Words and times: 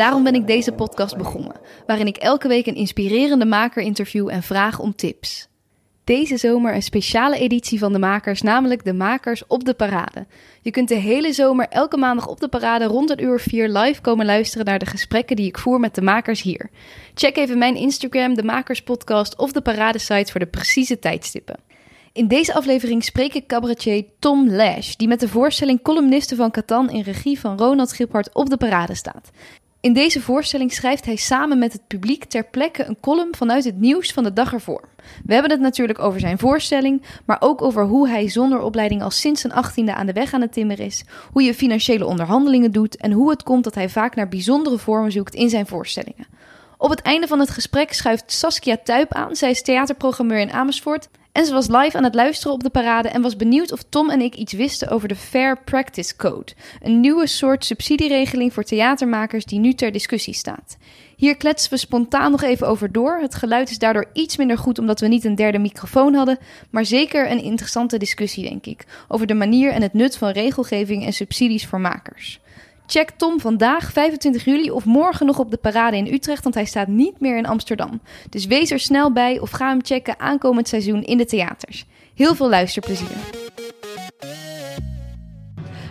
Daarom 0.00 0.22
ben 0.22 0.34
ik 0.34 0.46
deze 0.46 0.72
podcast 0.72 1.16
begonnen, 1.16 1.60
waarin 1.86 2.06
ik 2.06 2.16
elke 2.16 2.48
week 2.48 2.66
een 2.66 2.74
inspirerende 2.74 3.44
maker 3.44 3.82
interview 3.82 4.28
en 4.28 4.42
vraag 4.42 4.78
om 4.78 4.94
tips. 4.94 5.48
Deze 6.04 6.36
zomer 6.36 6.74
een 6.74 6.82
speciale 6.82 7.38
editie 7.38 7.78
van 7.78 7.92
de 7.92 7.98
makers, 7.98 8.42
namelijk 8.42 8.84
de 8.84 8.92
makers 8.92 9.46
op 9.46 9.64
de 9.64 9.74
parade. 9.74 10.26
Je 10.62 10.70
kunt 10.70 10.88
de 10.88 10.94
hele 10.94 11.32
zomer 11.32 11.66
elke 11.68 11.96
maandag 11.96 12.26
op 12.26 12.40
de 12.40 12.48
parade 12.48 12.84
rond 12.84 13.10
een 13.10 13.22
uur 13.22 13.40
vier 13.40 13.68
live 13.68 14.00
komen 14.00 14.26
luisteren 14.26 14.66
naar 14.66 14.78
de 14.78 14.86
gesprekken 14.86 15.36
die 15.36 15.46
ik 15.46 15.58
voer 15.58 15.80
met 15.80 15.94
de 15.94 16.02
makers 16.02 16.42
hier. 16.42 16.70
Check 17.14 17.36
even 17.36 17.58
mijn 17.58 17.76
Instagram, 17.76 18.34
de 18.34 18.42
Makers 18.42 18.82
Podcast 18.82 19.36
of 19.36 19.52
de 19.52 19.60
paradesite 19.60 20.30
voor 20.30 20.40
de 20.40 20.46
precieze 20.46 20.98
tijdstippen. 20.98 21.56
In 22.12 22.28
deze 22.28 22.54
aflevering 22.54 23.04
spreek 23.04 23.34
ik 23.34 23.46
cabaretier 23.46 24.04
Tom 24.18 24.50
Lash, 24.50 24.94
die 24.94 25.08
met 25.08 25.20
de 25.20 25.28
voorstelling 25.28 25.82
Columnisten 25.82 26.36
van 26.36 26.50
Catan 26.50 26.90
in 26.90 27.02
regie 27.02 27.40
van 27.40 27.58
Ronald 27.58 27.88
Schiphart 27.88 28.34
op 28.34 28.50
de 28.50 28.56
parade 28.56 28.94
staat. 28.94 29.30
In 29.80 29.92
deze 29.92 30.20
voorstelling 30.20 30.72
schrijft 30.72 31.04
hij 31.04 31.16
samen 31.16 31.58
met 31.58 31.72
het 31.72 31.86
publiek 31.86 32.24
ter 32.24 32.44
plekke 32.44 32.84
een 32.84 33.00
column 33.00 33.34
vanuit 33.36 33.64
het 33.64 33.78
nieuws 33.80 34.12
van 34.12 34.24
de 34.24 34.32
dag 34.32 34.52
ervoor. 34.52 34.88
We 35.24 35.32
hebben 35.32 35.50
het 35.50 35.60
natuurlijk 35.60 35.98
over 35.98 36.20
zijn 36.20 36.38
voorstelling, 36.38 37.02
maar 37.24 37.36
ook 37.40 37.62
over 37.62 37.84
hoe 37.84 38.08
hij 38.08 38.28
zonder 38.28 38.60
opleiding 38.60 39.02
al 39.02 39.10
sinds 39.10 39.40
zijn 39.40 39.52
achttiende 39.52 39.94
aan 39.94 40.06
de 40.06 40.12
weg 40.12 40.32
aan 40.32 40.40
het 40.40 40.52
timmeren 40.52 40.84
is, 40.84 41.04
hoe 41.32 41.42
je 41.42 41.54
financiële 41.54 42.06
onderhandelingen 42.06 42.72
doet 42.72 42.96
en 42.96 43.12
hoe 43.12 43.30
het 43.30 43.42
komt 43.42 43.64
dat 43.64 43.74
hij 43.74 43.88
vaak 43.88 44.14
naar 44.14 44.28
bijzondere 44.28 44.78
vormen 44.78 45.12
zoekt 45.12 45.34
in 45.34 45.48
zijn 45.48 45.66
voorstellingen. 45.66 46.26
Op 46.76 46.90
het 46.90 47.02
einde 47.02 47.26
van 47.26 47.40
het 47.40 47.50
gesprek 47.50 47.92
schuift 47.92 48.32
Saskia 48.32 48.76
Tuip 48.84 49.14
aan. 49.14 49.36
Zij 49.36 49.50
is 49.50 49.62
theaterprogrammeur 49.62 50.38
in 50.38 50.52
Amersfoort. 50.52 51.08
En 51.32 51.44
ze 51.44 51.52
was 51.52 51.68
live 51.68 51.96
aan 51.96 52.04
het 52.04 52.14
luisteren 52.14 52.52
op 52.52 52.62
de 52.62 52.70
parade 52.70 53.08
en 53.08 53.22
was 53.22 53.36
benieuwd 53.36 53.72
of 53.72 53.82
Tom 53.88 54.10
en 54.10 54.20
ik 54.20 54.34
iets 54.34 54.52
wisten 54.52 54.88
over 54.88 55.08
de 55.08 55.16
Fair 55.16 55.58
Practice 55.64 56.16
Code. 56.16 56.52
Een 56.82 57.00
nieuwe 57.00 57.26
soort 57.26 57.64
subsidieregeling 57.64 58.52
voor 58.52 58.62
theatermakers 58.62 59.44
die 59.44 59.58
nu 59.58 59.72
ter 59.72 59.92
discussie 59.92 60.34
staat. 60.34 60.76
Hier 61.16 61.36
kletsen 61.36 61.70
we 61.70 61.76
spontaan 61.76 62.30
nog 62.30 62.42
even 62.42 62.68
over 62.68 62.92
door. 62.92 63.18
Het 63.18 63.34
geluid 63.34 63.70
is 63.70 63.78
daardoor 63.78 64.06
iets 64.12 64.36
minder 64.36 64.58
goed 64.58 64.78
omdat 64.78 65.00
we 65.00 65.08
niet 65.08 65.24
een 65.24 65.34
derde 65.34 65.58
microfoon 65.58 66.14
hadden, 66.14 66.38
maar 66.70 66.84
zeker 66.84 67.30
een 67.30 67.42
interessante 67.42 67.98
discussie 67.98 68.48
denk 68.48 68.66
ik. 68.66 68.84
Over 69.08 69.26
de 69.26 69.34
manier 69.34 69.72
en 69.72 69.82
het 69.82 69.92
nut 69.92 70.16
van 70.16 70.30
regelgeving 70.30 71.04
en 71.04 71.12
subsidies 71.12 71.66
voor 71.66 71.80
makers. 71.80 72.40
Check 72.90 73.10
Tom 73.16 73.40
vandaag, 73.40 73.92
25 73.92 74.44
juli, 74.44 74.70
of 74.70 74.84
morgen 74.84 75.26
nog 75.26 75.38
op 75.38 75.50
de 75.50 75.56
parade 75.56 75.96
in 75.96 76.12
Utrecht, 76.12 76.42
want 76.42 76.54
hij 76.54 76.64
staat 76.64 76.86
niet 76.86 77.20
meer 77.20 77.36
in 77.36 77.46
Amsterdam. 77.46 78.00
Dus 78.30 78.46
wees 78.46 78.70
er 78.70 78.80
snel 78.80 79.12
bij 79.12 79.38
of 79.38 79.50
ga 79.50 79.68
hem 79.68 79.84
checken 79.84 80.20
aankomend 80.20 80.68
seizoen 80.68 81.02
in 81.02 81.16
de 81.16 81.24
theaters. 81.24 81.84
Heel 82.14 82.34
veel 82.34 82.48
luisterplezier. 82.48 83.16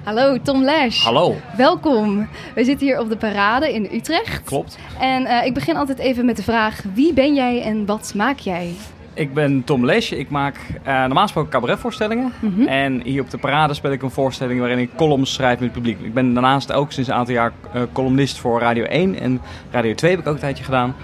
Hallo, 0.03 0.42
Tom 0.42 0.64
Lash. 0.64 1.03
Hallo. 1.03 1.36
Welkom. 1.58 2.30
We 2.55 2.64
zitten 2.64 2.88
hier 2.88 3.00
op 3.00 3.09
de 3.09 3.17
parade 3.17 3.73
in 3.73 3.89
Utrecht. 3.92 4.44
Klopt. 4.44 4.77
En 5.00 5.23
uh, 5.23 5.45
ik 5.45 5.53
begin 5.53 5.75
altijd 5.75 6.00
even 6.00 6.25
met 6.25 6.36
de 6.38 6.44
vraag: 6.44 6.83
wie 6.94 7.14
ben 7.14 7.33
jij 7.33 7.61
en 7.61 7.86
wat 7.86 8.14
maak 8.16 8.39
jij? 8.39 8.73
Ik 9.20 9.34
ben 9.34 9.64
Tom 9.64 9.86
Lesje. 9.86 10.17
Ik 10.17 10.30
maak 10.30 10.56
uh, 10.88 11.00
normaal 11.00 11.23
gesproken 11.23 11.52
cabaretvoorstellingen. 11.52 12.34
Mm 12.39 12.53
-hmm. 12.56 12.67
En 12.67 13.02
hier 13.02 13.22
op 13.22 13.30
de 13.30 13.38
parade 13.38 13.73
speel 13.73 13.92
ik 13.92 14.02
een 14.02 14.11
voorstelling 14.11 14.59
waarin 14.59 14.78
ik 14.78 14.89
columns 14.95 15.34
schrijf 15.34 15.59
met 15.59 15.64
het 15.64 15.72
publiek. 15.72 16.00
Ik 16.02 16.14
ben 16.14 16.34
daarnaast 16.34 16.71
ook 16.71 16.92
sinds 16.92 17.10
een 17.10 17.16
aantal 17.16 17.33
jaar 17.33 17.52
uh, 17.76 17.82
columnist 17.93 18.38
voor 18.38 18.60
Radio 18.60 18.83
1 18.83 19.20
en 19.20 19.42
Radio 19.71 19.93
2 19.93 20.11
heb 20.11 20.20
ik 20.20 20.27
ook 20.27 20.33
een 20.33 20.39
tijdje 20.39 20.64
gedaan. 20.64 20.95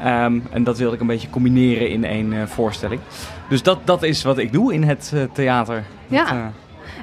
Um, 0.00 0.42
en 0.50 0.64
dat 0.64 0.78
wilde 0.78 0.94
ik 0.94 1.00
een 1.00 1.06
beetje 1.06 1.30
combineren 1.30 1.90
in 1.90 2.04
één 2.04 2.32
uh, 2.32 2.42
voorstelling. 2.46 3.00
Dus 3.48 3.62
dat, 3.62 3.78
dat 3.84 4.02
is 4.02 4.22
wat 4.22 4.38
ik 4.38 4.52
doe 4.52 4.74
in 4.74 4.82
het 4.82 5.14
theater. 5.32 5.84
Ja. 6.06 6.24
Dat, 6.24 6.34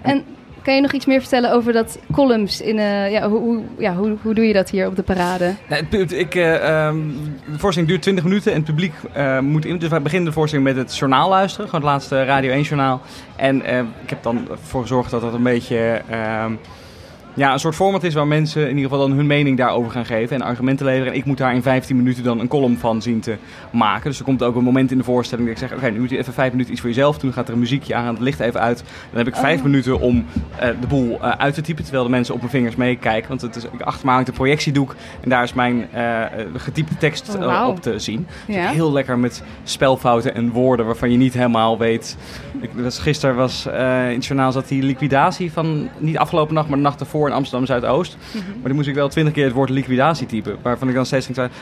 en 0.02 0.26
kan 0.64 0.76
je 0.76 0.82
nog 0.82 0.92
iets 0.92 1.06
meer 1.06 1.20
vertellen 1.20 1.52
over 1.52 1.74
dat 1.74 2.00
columns? 2.12 2.62
In, 2.62 2.78
uh, 2.78 3.12
ja, 3.12 3.30
hoe, 3.30 3.62
ja, 3.78 3.96
hoe, 3.96 4.18
hoe 4.22 4.34
doe 4.34 4.48
je 4.48 4.54
dat 4.54 4.70
hier 4.70 4.88
op 4.88 4.96
de 4.96 5.04
parade? 5.04 5.54
Nou, 5.70 6.06
ik, 6.08 6.36
uh, 6.36 6.88
um, 6.88 7.14
de 7.52 7.60
voorstelling 7.60 7.92
duurt 7.92 8.02
20 8.02 8.24
minuten 8.24 8.52
en 8.52 8.58
het 8.58 8.68
publiek 8.68 8.94
uh, 9.18 9.40
moet 9.40 9.66
in. 9.66 9.78
Dus 9.78 9.90
wij 9.90 10.02
beginnen 10.02 10.28
de 10.28 10.36
voorstelling 10.36 10.68
met 10.68 10.78
het 10.78 10.98
journaal 10.98 11.30
luisteren. 11.30 11.66
Gewoon 11.70 11.82
het 11.82 11.92
laatste 11.92 12.24
Radio 12.24 12.52
1 12.52 12.62
journaal. 12.62 13.02
En 13.36 13.56
ik 14.04 14.10
heb 14.10 14.24
dan 14.24 14.48
ervoor 14.52 14.82
gezorgd 14.82 15.12
dat 15.12 15.22
dat 15.22 15.34
een 15.34 15.44
beetje... 15.44 16.02
ja, 17.34 17.54
een 17.54 17.60
soort 17.60 17.76
format 17.76 18.04
is 18.04 18.14
waar 18.14 18.28
mensen 18.28 18.62
in 18.62 18.76
ieder 18.76 18.84
geval 18.84 19.08
dan 19.08 19.18
hun 19.18 19.28
mening 19.28 19.58
daarover 19.58 19.92
gaan 19.92 20.06
geven 20.06 20.36
en 20.36 20.42
argumenten 20.42 20.86
leveren. 20.86 21.12
En 21.12 21.18
ik 21.18 21.26
moet 21.26 21.38
daar 21.38 21.56
in 21.56 21.62
15 21.62 21.96
minuten 21.96 22.24
dan 22.24 22.40
een 22.40 22.48
column 22.48 22.78
van 22.78 23.02
zien 23.02 23.20
te 23.20 23.36
maken. 23.72 24.10
Dus 24.10 24.20
er 24.20 24.26
komt 24.26 24.44
ook 24.44 24.56
een 24.56 24.64
moment 24.64 24.92
in 24.92 24.98
de 24.98 25.04
voorstelling 25.04 25.48
dat 25.48 25.58
ik 25.58 25.64
zeg: 25.64 25.72
Oké, 25.72 25.80
okay, 25.80 25.94
nu 25.94 26.00
moet 26.00 26.10
je 26.10 26.18
even 26.18 26.34
vijf 26.34 26.52
minuten 26.52 26.72
iets 26.72 26.82
voor 26.82 26.90
jezelf 26.90 27.18
doen. 27.18 27.30
Dan 27.30 27.34
gaat 27.34 27.48
er 27.48 27.54
een 27.54 27.60
muziekje 27.60 27.96
aan, 27.96 28.14
het 28.14 28.20
licht 28.20 28.40
even 28.40 28.60
uit. 28.60 28.84
Dan 29.10 29.18
heb 29.18 29.28
ik 29.28 29.36
vijf 29.36 29.58
oh. 29.58 29.64
minuten 29.64 30.00
om 30.00 30.26
uh, 30.56 30.60
de 30.82 30.88
boel 30.88 31.20
uh, 31.22 31.30
uit 31.30 31.54
te 31.54 31.62
typen. 31.62 31.84
Terwijl 31.84 32.04
de 32.04 32.10
mensen 32.10 32.34
op 32.34 32.40
mijn 32.40 32.52
vingers 32.52 32.76
meekijken. 32.76 33.30
Want 33.30 33.42
het 33.42 33.56
is, 33.56 33.66
achter 33.80 34.06
me 34.06 34.12
hangt 34.12 34.28
een 34.28 34.34
projectiedoek. 34.34 34.96
En 35.22 35.30
daar 35.30 35.44
is 35.44 35.54
mijn 35.54 35.88
uh, 35.96 36.24
getypte 36.56 36.98
tekst 36.98 37.36
oh, 37.36 37.60
wow. 37.60 37.68
op 37.68 37.82
te 37.82 38.00
zien. 38.00 38.28
Dus 38.46 38.56
ja. 38.56 38.70
Heel 38.70 38.92
lekker 38.92 39.20
met 39.20 39.44
spelfouten 39.64 40.36
en 40.36 40.52
woorden 40.52 40.86
waarvan 40.86 41.12
je 41.12 41.18
niet 41.18 41.34
helemaal 41.34 41.78
weet. 41.78 42.18
Ik, 42.62 42.70
was, 42.74 43.00
gisteren 43.00 43.36
was 43.36 43.66
in 43.66 43.74
het 43.74 44.26
journaal 44.26 44.52
zat 44.52 44.68
die 44.68 44.84
liquidatie 44.84 45.52
van 45.52 45.90
niet 45.98 46.18
afgelopen 46.18 46.54
nacht, 46.54 46.68
maar 46.68 46.78
de 46.78 46.84
nacht 46.84 47.00
ervoor 47.00 47.21
in 47.28 47.34
Amsterdam 47.34 47.66
Zuidoost. 47.66 48.16
Mm 48.16 48.42
-hmm. 48.42 48.52
Maar 48.52 48.68
dan 48.68 48.76
moest 48.76 48.88
ik 48.88 48.96
wel 48.96 49.10
twintig 49.10 49.34
keer 49.34 49.46
het 49.46 49.54
woord 49.54 49.70
liquidatie 49.70 50.28
typen. 50.28 50.58
Waarvan 50.62 50.90
ik 50.90 50.96
dan 50.96 51.06
steeds 51.06 51.26
ging 51.26 51.38
zeggen: 51.38 51.56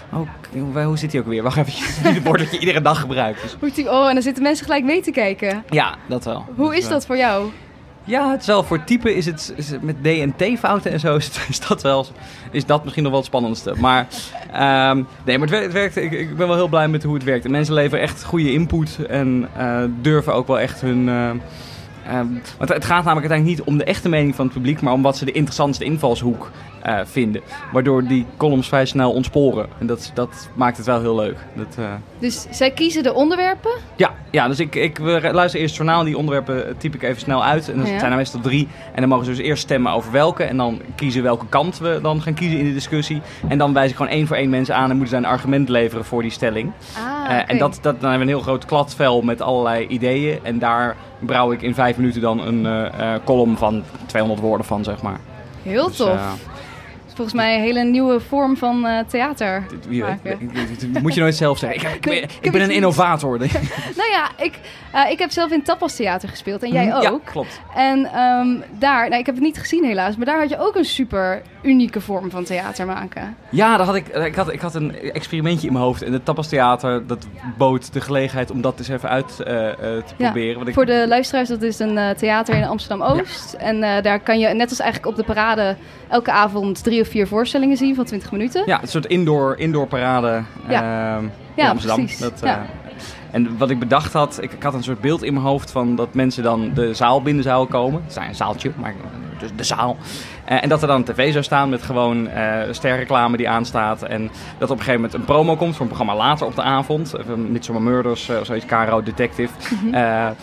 Oh, 0.73 0.85
hoe 0.85 0.97
zit 0.97 1.11
die 1.11 1.19
ook 1.19 1.27
weer? 1.27 1.43
Wacht 1.43 1.57
even, 1.57 2.13
het 2.13 2.23
woord 2.23 2.39
dat 2.39 2.51
je 2.51 2.59
iedere 2.59 2.81
dag 2.81 2.99
gebruikt. 2.99 3.41
Dus. 3.41 3.85
Oh, 3.87 4.07
en 4.07 4.13
dan 4.13 4.23
zitten 4.23 4.43
mensen 4.43 4.65
gelijk 4.65 4.83
mee 4.83 5.01
te 5.01 5.11
kijken. 5.11 5.63
Ja, 5.69 5.95
dat 6.07 6.25
wel. 6.25 6.45
Hoe 6.55 6.65
dat 6.65 6.77
is 6.77 6.87
dat 6.87 7.05
voor 7.05 7.17
jou? 7.17 7.51
Ja, 8.09 8.31
het 8.31 8.41
is 8.41 8.47
wel 8.47 8.63
voor 8.63 8.83
typen 8.83 9.15
is 9.15 9.25
het, 9.25 9.53
is 9.55 9.69
het 9.69 9.81
met 9.81 10.03
D 10.03 10.05
en 10.05 10.35
T 10.35 10.59
fouten 10.59 10.91
en 10.91 10.99
zo 10.99 11.15
is, 11.15 11.25
het, 11.25 11.45
is, 11.49 11.59
dat 11.59 11.81
wel 11.81 12.05
is 12.51 12.65
dat 12.65 12.83
misschien 12.83 13.03
nog 13.03 13.11
wel 13.11 13.21
het 13.21 13.29
spannendste. 13.29 13.73
Maar 13.77 14.07
um, 14.91 15.07
nee, 15.25 15.37
maar 15.37 15.47
het 15.47 15.49
werkt, 15.49 15.63
het 15.63 15.73
werkt 15.73 15.95
ik, 15.95 16.11
ik, 16.11 16.37
ben 16.37 16.47
wel 16.47 16.55
heel 16.55 16.67
blij 16.67 16.87
met 16.87 17.03
hoe 17.03 17.13
het 17.13 17.23
werkt. 17.23 17.45
En 17.45 17.51
mensen 17.51 17.73
leveren 17.73 18.03
echt 18.03 18.23
goede 18.23 18.51
input 18.51 18.97
en 19.09 19.49
uh, 19.57 19.83
durven 20.01 20.33
ook 20.33 20.47
wel 20.47 20.59
echt 20.59 20.81
hun 20.81 21.07
uh, 21.07 21.29
Um, 22.13 22.41
want 22.57 22.69
het 22.69 22.85
gaat 22.85 23.03
namelijk 23.03 23.31
uiteindelijk 23.31 23.57
niet 23.57 23.67
om 23.67 23.77
de 23.77 23.83
echte 23.83 24.09
mening 24.09 24.35
van 24.35 24.45
het 24.45 24.53
publiek, 24.53 24.81
maar 24.81 24.93
om 24.93 25.01
wat 25.01 25.17
ze 25.17 25.25
de 25.25 25.31
interessantste 25.31 25.83
invalshoek 25.83 26.51
uh, 26.87 26.99
vinden. 27.03 27.41
Waardoor 27.71 28.03
die 28.03 28.25
columns 28.37 28.67
vrij 28.67 28.85
snel 28.85 29.11
ontsporen. 29.11 29.67
En 29.79 29.87
dat, 29.87 30.11
dat 30.13 30.49
maakt 30.55 30.77
het 30.77 30.85
wel 30.85 30.99
heel 30.99 31.15
leuk. 31.15 31.37
Dat, 31.53 31.75
uh... 31.79 31.85
Dus 32.19 32.47
zij 32.49 32.71
kiezen 32.71 33.03
de 33.03 33.13
onderwerpen? 33.13 33.71
Ja, 33.95 34.13
ja 34.31 34.47
dus 34.47 34.59
ik, 34.59 34.75
ik 34.75 34.99
luister 34.99 35.59
eerst 35.59 35.77
het 35.77 35.85
journaal. 35.85 36.03
Die 36.03 36.17
onderwerpen 36.17 36.77
typ 36.77 36.95
ik 36.95 37.03
even 37.03 37.21
snel 37.21 37.43
uit. 37.43 37.69
En 37.69 37.77
ja. 37.77 37.99
zijn 37.99 38.11
er 38.11 38.17
meestal 38.17 38.39
drie. 38.39 38.67
En 38.93 38.99
dan 38.99 39.09
mogen 39.09 39.25
ze 39.25 39.31
dus 39.31 39.39
eerst 39.39 39.63
stemmen 39.63 39.91
over 39.91 40.11
welke. 40.11 40.43
En 40.43 40.57
dan 40.57 40.81
kiezen 40.95 41.23
welke 41.23 41.45
kant 41.49 41.77
we 41.77 41.99
dan 42.01 42.21
gaan 42.21 42.33
kiezen 42.33 42.59
in 42.59 42.65
de 42.65 42.73
discussie. 42.73 43.21
En 43.47 43.57
dan 43.57 43.73
wijs 43.73 43.89
ik 43.89 43.95
gewoon 43.95 44.11
één 44.11 44.27
voor 44.27 44.35
één 44.35 44.49
mensen 44.49 44.75
aan 44.75 44.89
en 44.89 44.97
moeten 44.97 45.09
zij 45.09 45.17
een 45.17 45.25
argument 45.25 45.69
leveren 45.69 46.05
voor 46.05 46.21
die 46.21 46.31
stelling. 46.31 46.71
Ah, 46.97 47.23
okay. 47.23 47.37
uh, 47.37 47.43
en 47.47 47.57
dat, 47.57 47.79
dat, 47.81 48.01
dan 48.01 48.09
hebben 48.09 48.27
we 48.27 48.33
een 48.33 48.37
heel 48.37 48.47
groot 48.47 48.65
kladvel 48.65 49.21
met 49.21 49.41
allerlei 49.41 49.87
ideeën. 49.87 50.39
En 50.43 50.59
daar 50.59 50.95
brouw 51.19 51.51
ik 51.51 51.61
in 51.61 51.73
vijf 51.73 51.97
minuten 51.97 52.21
dan 52.21 52.39
een 52.39 52.89
column 53.23 53.57
van 53.57 53.83
200 54.05 54.41
woorden 54.41 54.65
van, 54.65 54.83
zeg 54.83 55.01
maar. 55.01 55.19
Heel 55.63 55.87
dus, 55.87 55.97
tof. 55.97 56.13
Uh, 56.13 56.31
volgens 57.15 57.33
mij 57.33 57.55
een 57.55 57.61
hele 57.61 57.83
nieuwe 57.83 58.19
vorm 58.19 58.57
van 58.57 58.85
uh, 58.85 58.99
theater. 59.07 59.63
Dat 60.91 61.01
moet 61.01 61.13
je 61.13 61.21
nooit 61.21 61.35
zelf 61.35 61.57
zeggen. 61.57 61.89
Ik, 61.89 61.95
ik, 62.05 62.05
ik, 62.05 62.21
ben, 62.21 62.29
ik 62.41 62.51
ben 62.51 62.61
een 62.61 62.71
innovator. 62.71 63.37
nou 63.99 64.09
ja, 64.11 64.29
ik, 64.37 64.59
uh, 64.95 65.11
ik 65.11 65.19
heb 65.19 65.31
zelf 65.31 65.51
in 65.51 65.63
Tapas 65.63 65.95
Theater 65.95 66.29
gespeeld 66.29 66.63
en 66.63 66.71
jij 66.71 66.95
ook. 66.95 67.01
Ja, 67.01 67.19
klopt. 67.23 67.61
En 67.75 67.99
um, 68.19 68.63
daar, 68.77 69.09
nou, 69.09 69.19
ik 69.19 69.25
heb 69.25 69.35
het 69.35 69.43
niet 69.43 69.59
gezien 69.59 69.83
helaas, 69.83 70.15
maar 70.15 70.25
daar 70.25 70.39
had 70.39 70.49
je 70.49 70.59
ook 70.59 70.75
een 70.75 70.85
super 70.85 71.41
unieke 71.61 72.01
vorm 72.01 72.29
van 72.29 72.43
theater 72.43 72.85
maken. 72.85 73.35
Ja, 73.49 73.77
daar 73.77 73.85
had 73.85 73.95
ik, 73.95 74.07
ik, 74.07 74.35
had, 74.35 74.53
ik 74.53 74.61
had 74.61 74.75
een 74.75 74.99
experimentje 74.99 75.67
in 75.67 75.73
mijn 75.73 75.85
hoofd. 75.85 76.01
En 76.01 76.13
het 76.13 76.25
Tapas 76.25 76.47
Theater, 76.47 77.07
dat 77.07 77.27
bood 77.57 77.93
de 77.93 78.01
gelegenheid 78.01 78.51
om 78.51 78.61
dat 78.61 78.79
eens 78.79 78.87
even 78.87 79.09
uit 79.09 79.35
uh, 79.39 79.45
te 79.45 80.03
ja, 80.17 80.31
proberen. 80.31 80.55
Want 80.55 80.67
ik... 80.67 80.73
Voor 80.73 80.85
de 80.85 81.05
luisteraars, 81.07 81.49
dat 81.49 81.61
is 81.61 81.79
een 81.79 81.97
uh, 81.97 82.09
theater 82.09 82.55
in 82.55 82.63
Amsterdam-Oost. 82.63 83.51
Ja. 83.51 83.57
En 83.59 84.03
daar 84.03 84.19
kan 84.19 84.39
je, 84.39 84.47
net 84.47 84.69
als 84.69 84.79
eigenlijk 84.79 85.11
op 85.11 85.17
de 85.17 85.33
parade, 85.33 85.75
elke 86.07 86.31
avond 86.31 86.83
drie 86.83 87.01
of 87.01 87.07
vier 87.07 87.27
voorstellingen 87.27 87.77
zien 87.77 87.95
van 87.95 88.05
20 88.05 88.31
minuten. 88.31 88.63
Ja, 88.65 88.81
een 88.81 88.87
soort 88.87 89.05
indoor, 89.05 89.57
indoor 89.57 89.87
parade 89.87 90.43
ja. 90.67 91.17
uh, 91.17 91.23
in 91.23 91.31
ja, 91.55 91.69
Amsterdam. 91.69 91.97
Precies. 91.97 92.19
Dat, 92.19 92.39
ja. 92.43 92.65
En 93.31 93.57
wat 93.57 93.69
ik 93.69 93.79
bedacht 93.79 94.13
had, 94.13 94.37
ik, 94.41 94.53
ik, 94.53 94.63
had 94.63 94.73
een 94.73 94.83
soort 94.83 95.01
beeld 95.01 95.23
in 95.23 95.33
mijn 95.33 95.45
hoofd 95.45 95.71
van 95.71 95.95
dat 95.95 96.13
mensen 96.13 96.43
dan 96.43 96.71
de 96.73 96.93
zaal 96.93 97.21
binnen 97.21 97.43
zouden 97.43 97.73
komen. 97.73 98.01
Het 98.01 98.17
is 98.17 98.27
een 98.27 98.35
zaaltje, 98.35 98.71
maar 98.75 98.95
de, 99.39 99.55
de 99.55 99.63
zaal. 99.63 99.97
Eh, 100.45 100.63
en 100.63 100.69
dat 100.69 100.81
er 100.81 100.87
dan 100.87 100.97
een 100.97 101.03
tv 101.03 101.31
zou 101.31 101.43
staan 101.43 101.69
met 101.69 101.81
gewoon 101.81 102.27
uh, 102.27 102.61
sterreclame 102.71 103.37
die 103.37 103.49
aanstaat. 103.49 104.01
En 104.01 104.29
dat 104.57 104.69
op 104.69 104.77
een 104.77 104.83
gegeven 104.83 104.93
moment 105.01 105.13
een 105.13 105.25
promo 105.25 105.55
komt 105.55 105.71
voor 105.71 105.81
een 105.81 105.87
programma 105.87 106.15
later 106.15 106.45
op 106.45 106.55
de 106.55 106.61
avond. 106.61 107.13
Uh, 107.15 107.35
Midsommar 107.35 107.83
Murders 107.83 108.29
of 108.29 108.45
zoiets, 108.45 108.65
Caro 108.65 109.03
Detective. 109.03 109.53
Mhm. 109.83 110.33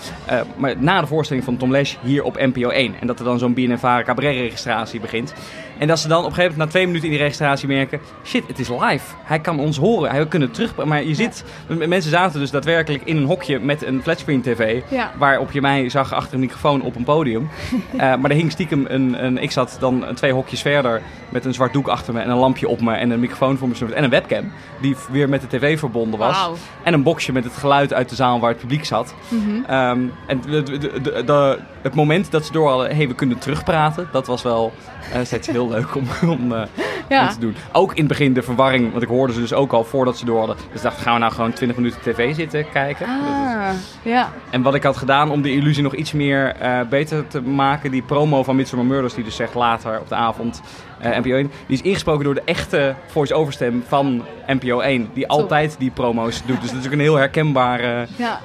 maar 0.56 0.74
na 0.78 1.00
de 1.00 1.06
voorstelling 1.06 1.44
van 1.44 1.56
Tom 1.56 1.70
Lesch 1.70 1.96
hier 2.02 2.22
op 2.22 2.36
NPO 2.36 2.68
1. 2.68 2.94
En 3.00 3.06
dat 3.06 3.18
er 3.18 3.24
dan 3.24 3.38
zo'n 3.38 3.54
BNNVARA 3.54 4.02
cabaret 4.02 4.36
registratie 4.36 5.00
begint. 5.00 5.34
En 5.78 5.87
dat 5.87 5.99
ze 5.99 6.08
dan 6.08 6.19
op 6.19 6.25
een 6.25 6.34
gegeven 6.34 6.50
moment 6.50 6.69
na 6.69 6.73
twee 6.73 6.87
minuten 6.87 7.08
in 7.08 7.14
die 7.14 7.23
registratie 7.23 7.69
merken... 7.69 8.00
shit, 8.25 8.46
het 8.46 8.58
is 8.58 8.69
live. 8.69 9.14
Hij 9.23 9.40
kan 9.40 9.58
ons 9.58 9.76
horen. 9.76 10.11
Hij 10.11 10.26
kunnen 10.26 10.50
terug... 10.50 10.84
Maar 10.84 11.05
je 11.05 11.14
zit... 11.14 11.44
Mensen 11.69 12.11
zaten 12.11 12.40
dus 12.40 12.50
daadwerkelijk 12.50 13.05
in 13.05 13.17
een 13.17 13.25
hokje 13.25 13.58
met 13.58 13.87
een 13.87 14.02
flatscreen 14.02 14.43
tv... 14.43 14.82
waarop 15.19 15.52
je 15.52 15.61
mij 15.61 15.88
zag 15.88 16.12
achter 16.12 16.34
een 16.34 16.40
microfoon 16.40 16.82
op 16.82 16.96
een 16.96 17.05
podium. 17.05 17.49
uh, 17.94 18.00
maar 18.20 18.31
er 18.31 18.37
hing 18.37 18.52
stiekem 18.52 18.84
een, 18.88 19.25
een... 19.25 19.38
Ik 19.38 19.50
zat 19.50 19.76
dan 19.81 20.05
twee 20.14 20.32
hokjes 20.32 20.62
verder 20.62 21.02
met 21.28 21.44
een 21.44 21.55
zwart 21.55 21.73
doek 21.73 21.88
achter 21.88 22.14
me... 22.14 22.20
en 22.20 22.31
een 22.31 22.37
lampje 22.37 22.69
op 22.69 22.81
me 22.81 22.94
en 22.94 23.11
een 23.11 23.20
microfoon 23.20 23.56
voor 23.56 23.69
me. 23.69 23.94
En 23.94 24.05
een 24.05 24.11
webcam 24.11 24.52
die 24.81 24.96
weer 25.11 25.29
met 25.29 25.40
de 25.40 25.46
tv 25.46 25.79
verbonden 25.79 26.19
was. 26.19 26.49
En 26.82 26.94
een 26.94 27.02
boxje 27.02 27.32
met 27.32 27.44
het 27.44 27.56
geluid 27.56 27.93
uit 27.93 28.08
de 28.08 28.14
zaal 28.14 28.40
waar 28.40 28.50
het 28.50 28.61
publiek 28.61 28.84
zat. 28.84 29.14
Mm 29.29 29.64
en 30.26 30.40
de, 30.40 30.62
de, 30.62 31.25
de, 31.25 31.58
het 31.82 31.94
moment 31.94 32.31
dat 32.31 32.44
ze 32.46 32.52
door 32.52 32.69
hadden... 32.69 32.96
hey, 32.96 33.08
we 33.08 33.14
kunnen 33.14 33.38
terugpraten. 33.38 34.08
Dat 34.12 34.26
was 34.26 34.43
wel 34.43 34.72
uh, 35.14 35.25
steeds 35.25 35.46
heel 35.46 35.65
leuk 35.68 35.94
om, 35.94 36.04
om, 36.28 36.52
uh, 36.52 36.62
ja. 37.08 37.28
te 37.28 37.38
doen. 37.38 37.56
Ook 37.72 37.90
in 37.90 37.98
het 37.98 38.08
begin 38.08 38.32
de 38.32 38.42
verwarring, 38.42 38.90
want 38.90 39.02
ik 39.02 39.08
hoorde 39.08 39.32
ze 39.32 39.40
dus 39.40 39.52
ook 39.52 39.72
al 39.72 39.84
voordat 39.84 40.18
ze 40.18 40.24
door 40.24 40.38
hadden. 40.38 40.56
Dus 40.72 40.82
dacht, 40.82 41.00
gaan 41.00 41.14
we 41.14 41.20
nou 41.20 41.32
gewoon 41.32 41.52
20 41.52 41.76
minuten 41.76 42.00
tv 42.00 42.34
zitten 42.34 42.70
kijken? 42.70 43.06
Ah, 43.06 43.68
ja. 44.02 44.32
En 44.50 44.62
wat 44.62 44.74
ik 44.74 44.82
had 44.82 44.96
gedaan 44.96 45.30
om 45.30 45.42
de 45.42 45.52
illusie 45.52 45.82
nog 45.82 45.94
iets 45.94 46.12
meer 46.12 46.56
uh, 46.62 46.80
beter 46.88 47.26
te 47.26 47.42
maken, 47.42 47.90
die 47.90 48.02
promo 48.02 48.42
van 48.42 48.56
Midsommar 48.56 48.86
Murders, 48.86 49.14
die 49.14 49.24
dus 49.24 49.36
zegt 49.36 49.54
later 49.54 50.00
op 50.00 50.08
de 50.08 50.14
avond 50.14 50.62
uh, 51.02 51.18
NPO 51.18 51.34
1, 51.36 51.50
die 51.66 51.76
is 51.76 51.82
ingesproken 51.82 52.24
door 52.24 52.34
de 52.34 52.42
echte 52.44 52.94
voice-over 53.06 53.52
stem 53.52 53.84
van 53.86 54.24
NPO 54.46 54.80
1, 54.80 55.10
die 55.12 55.28
altijd 55.28 55.76
die 55.78 55.90
promo's 55.90 56.42
doet. 56.46 56.60
Dus 56.60 56.70
dat 56.70 56.80
is 56.80 56.86
ook 56.86 56.92
een 56.92 57.00
heel 57.00 57.16
herkenbaar 57.16 58.08
ja. 58.16 58.40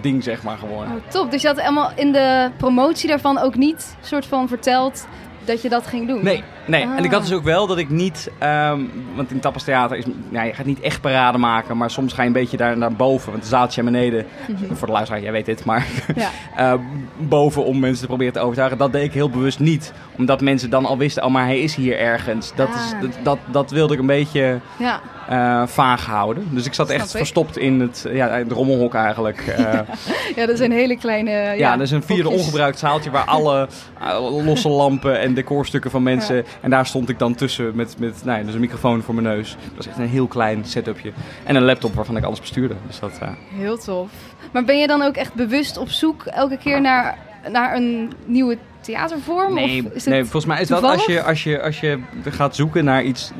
ding, 0.00 0.22
zeg 0.22 0.42
maar, 0.42 0.56
geworden. 0.58 0.94
Oh, 0.94 1.10
top. 1.10 1.30
Dus 1.30 1.42
je 1.42 1.48
had 1.48 1.60
helemaal 1.60 1.92
in 1.94 2.12
de 2.12 2.50
promotie 2.56 3.08
daarvan 3.08 3.38
ook 3.38 3.56
niet 3.56 3.96
soort 4.00 4.26
van 4.26 4.48
verteld 4.48 5.06
dat 5.46 5.62
je 5.62 5.68
dat 5.68 5.86
ging 5.86 6.08
doen? 6.08 6.24
Nee, 6.24 6.42
nee. 6.66 6.82
en 6.82 7.04
ik 7.04 7.10
had 7.10 7.22
dus 7.22 7.32
ook 7.32 7.44
wel 7.44 7.66
dat 7.66 7.78
ik 7.78 7.90
niet... 7.90 8.30
Um, 8.42 8.90
want 9.14 9.30
in 9.30 9.40
Tapas 9.40 9.64
Theater 9.64 9.96
is... 9.96 10.04
Ja, 10.30 10.42
je 10.42 10.52
gaat 10.52 10.66
niet 10.66 10.80
echt 10.80 11.00
parade 11.00 11.38
maken, 11.38 11.76
maar 11.76 11.90
soms 11.90 12.12
ga 12.12 12.22
je 12.22 12.26
een 12.26 12.34
beetje 12.34 12.56
daar 12.56 12.78
naar 12.78 12.92
boven. 12.92 13.30
Want 13.30 13.42
de 13.42 13.48
zaaltje 13.48 13.82
naar 13.82 13.92
beneden, 13.92 14.26
mhm. 14.48 14.74
voor 14.74 14.86
de 14.86 14.92
luisteraar, 14.92 15.22
jij 15.22 15.32
weet 15.32 15.46
dit, 15.46 15.64
maar... 15.64 15.86
Ja. 16.14 16.74
uh, 16.74 16.80
boven 17.16 17.64
om 17.64 17.78
mensen 17.78 18.00
te 18.00 18.06
proberen 18.06 18.32
te 18.32 18.40
overtuigen. 18.40 18.78
Dat 18.78 18.92
deed 18.92 19.04
ik 19.04 19.12
heel 19.12 19.30
bewust 19.30 19.58
niet. 19.58 19.92
Omdat 20.18 20.40
mensen 20.40 20.70
dan 20.70 20.86
al 20.86 20.98
wisten, 20.98 21.24
oh, 21.24 21.30
maar 21.30 21.44
hij 21.44 21.60
is 21.60 21.74
hier 21.74 21.98
ergens. 21.98 22.54
Dat, 22.54 22.68
is, 22.68 22.92
ah. 22.94 23.00
dat, 23.00 23.10
dat, 23.22 23.38
dat 23.50 23.70
wilde 23.70 23.94
ik 23.94 24.00
een 24.00 24.06
beetje... 24.06 24.60
Ja 24.78 25.00
uh, 25.30 25.66
vaag 25.66 26.06
houden. 26.06 26.48
Dus 26.50 26.66
ik 26.66 26.74
zat 26.74 26.90
echt 26.90 27.10
verstopt 27.10 27.58
in 27.58 27.80
het, 27.80 28.06
ja, 28.12 28.28
het 28.28 28.52
rommelhok 28.52 28.94
eigenlijk. 28.94 29.44
Uh, 29.46 29.56
ja, 30.36 30.46
dat 30.46 30.48
is 30.48 30.60
een 30.60 30.72
hele 30.72 30.96
kleine... 30.96 31.30
Ja, 31.30 31.52
ja 31.52 31.72
dat 31.72 31.86
is 31.86 31.90
een 31.90 32.02
vierde 32.02 32.28
ongebruikt 32.28 32.78
zaaltje 32.78 33.10
waar 33.10 33.24
alle 33.24 33.68
uh, 34.02 34.44
losse 34.44 34.68
lampen 34.68 35.20
en 35.20 35.34
decorstukken 35.34 35.90
van 35.90 36.02
mensen... 36.02 36.36
Ja. 36.36 36.42
En 36.60 36.70
daar 36.70 36.86
stond 36.86 37.08
ik 37.08 37.18
dan 37.18 37.34
tussen 37.34 37.76
met, 37.76 37.98
met 37.98 38.24
nou 38.24 38.38
ja, 38.38 38.44
dus 38.44 38.54
een 38.54 38.60
microfoon 38.60 39.02
voor 39.02 39.14
mijn 39.14 39.26
neus. 39.26 39.50
Dat 39.50 39.76
was 39.76 39.86
echt 39.86 39.98
een 39.98 40.08
heel 40.08 40.26
klein 40.26 40.64
setupje. 40.64 41.12
En 41.44 41.56
een 41.56 41.64
laptop 41.64 41.94
waarvan 41.94 42.16
ik 42.16 42.24
alles 42.24 42.40
bestuurde. 42.40 42.74
Dus 42.86 42.98
dat, 42.98 43.12
Heel 43.54 43.78
tof. 43.78 44.10
Maar 44.52 44.64
ben 44.64 44.78
je 44.78 44.86
dan 44.86 45.02
ook 45.02 45.16
echt 45.16 45.34
bewust 45.34 45.76
op 45.76 45.88
zoek 45.88 46.24
elke 46.24 46.58
keer 46.58 46.80
naar, 46.80 47.18
naar 47.50 47.76
een 47.76 48.12
nieuwe 48.24 48.58
theatervorm? 48.80 49.54
Nee, 49.54 49.84
of 49.86 49.92
is 49.92 50.04
nee 50.04 50.22
volgens 50.22 50.44
mij 50.44 50.60
is 50.60 50.68
dat 50.68 50.82
als 50.82 51.04
je, 51.04 51.22
als, 51.22 51.44
je, 51.44 51.62
als 51.62 51.80
je 51.80 51.98
gaat 52.24 52.56
zoeken 52.56 52.84
naar 52.84 53.02
iets, 53.02 53.32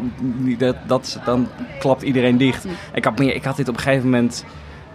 dat, 0.59 0.77
dat, 0.87 1.21
dan 1.25 1.49
klapt 1.79 2.03
iedereen 2.03 2.37
dicht. 2.37 2.63
Hm. 2.63 2.69
Ik, 2.95 3.05
had 3.05 3.19
meer, 3.19 3.35
ik 3.35 3.45
had 3.45 3.57
dit 3.57 3.69
op 3.69 3.75
een 3.75 3.81
gegeven 3.81 4.11
moment, 4.11 4.45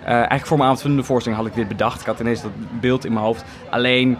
uh, 0.01 0.09
eigenlijk 0.09 0.45
voor 0.45 0.57
mijn 0.57 0.69
avond 0.69 0.87
van 0.87 0.95
de 0.95 1.03
voorstelling 1.03 1.41
had 1.41 1.49
ik 1.49 1.55
dit 1.55 1.67
bedacht. 1.67 1.99
Ik 1.99 2.05
had 2.05 2.19
ineens 2.19 2.41
dat 2.41 2.51
beeld 2.79 3.05
in 3.05 3.13
mijn 3.13 3.25
hoofd. 3.25 3.43
Alleen 3.69 4.17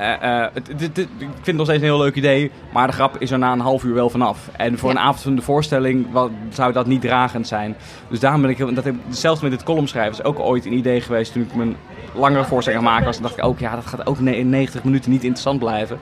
uh, 0.00 0.46
het, 0.52 0.68
ik 0.68 1.08
vind 1.18 1.46
het 1.46 1.56
nog 1.56 1.66
steeds 1.66 1.82
een 1.82 1.88
heel 1.88 1.98
leuk 1.98 2.14
idee, 2.14 2.50
maar 2.72 2.86
de 2.86 2.92
grap 2.92 3.16
is 3.18 3.30
er 3.30 3.38
na 3.38 3.52
een 3.52 3.60
half 3.60 3.84
uur 3.84 3.94
wel 3.94 4.10
vanaf. 4.10 4.48
En 4.56 4.78
voor 4.78 4.90
een 4.90 4.98
avond 4.98 5.20
van 5.20 5.34
de 5.34 5.42
voorstelling 5.42 6.12
wat, 6.12 6.30
zou 6.48 6.72
dat 6.72 6.86
niet 6.86 7.00
dragend 7.00 7.46
zijn. 7.46 7.76
Dus 8.08 8.20
daarom 8.20 8.40
ben 8.40 8.50
ik, 8.50 8.74
dat 8.74 8.84
heb, 8.84 8.94
zelfs 9.08 9.40
met 9.40 9.50
dit 9.50 9.62
columnschrijven 9.62 10.12
is 10.12 10.24
ook 10.24 10.38
ooit 10.38 10.66
een 10.66 10.72
idee 10.72 11.00
geweest 11.00 11.32
toen 11.32 11.42
ik 11.42 11.54
mijn 11.54 11.76
langere 12.14 12.44
voorstelling 12.44 12.82
maken 12.82 13.04
was. 13.04 13.14
Dan 13.14 13.22
dacht 13.22 13.38
ik 13.38 13.44
ook, 13.44 13.58
ja, 13.58 13.74
dat 13.74 13.86
gaat 13.86 14.06
ook 14.06 14.18
in 14.18 14.48
90 14.48 14.84
minuten 14.84 15.10
niet 15.10 15.22
interessant 15.22 15.58
blijven. 15.58 15.98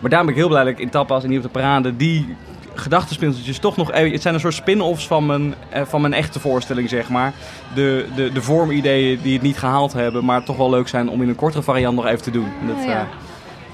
Maar 0.00 0.10
daarom 0.10 0.26
ben 0.26 0.36
ik 0.36 0.42
heel 0.42 0.50
blij 0.50 0.64
dat 0.64 0.72
ik 0.72 0.78
in 0.78 0.90
Tapas 0.90 1.22
en 1.22 1.28
niet 1.28 1.38
op 1.38 1.44
de 1.44 1.50
parade 1.50 1.96
die 1.96 2.36
gedachtenspinseltjes 2.74 3.58
toch 3.58 3.76
nog... 3.76 3.92
Het 3.92 4.22
zijn 4.22 4.34
een 4.34 4.40
soort 4.40 4.54
spin-offs 4.54 5.06
van 5.06 5.26
mijn, 5.26 5.54
van 5.72 6.00
mijn 6.00 6.12
echte 6.12 6.40
voorstelling, 6.40 6.88
zeg 6.88 7.08
maar. 7.08 7.32
De, 7.74 8.06
de, 8.14 8.32
de 8.32 8.42
vormideeën 8.42 9.20
die 9.22 9.32
het 9.32 9.42
niet 9.42 9.58
gehaald 9.58 9.92
hebben, 9.92 10.24
maar 10.24 10.42
toch 10.42 10.56
wel 10.56 10.70
leuk 10.70 10.88
zijn 10.88 11.08
om 11.08 11.22
in 11.22 11.28
een 11.28 11.34
kortere 11.34 11.62
variant 11.62 11.96
nog 11.96 12.06
even 12.06 12.22
te 12.22 12.30
doen. 12.30 12.48
Dat, 12.66 12.84
ja. 12.84 13.06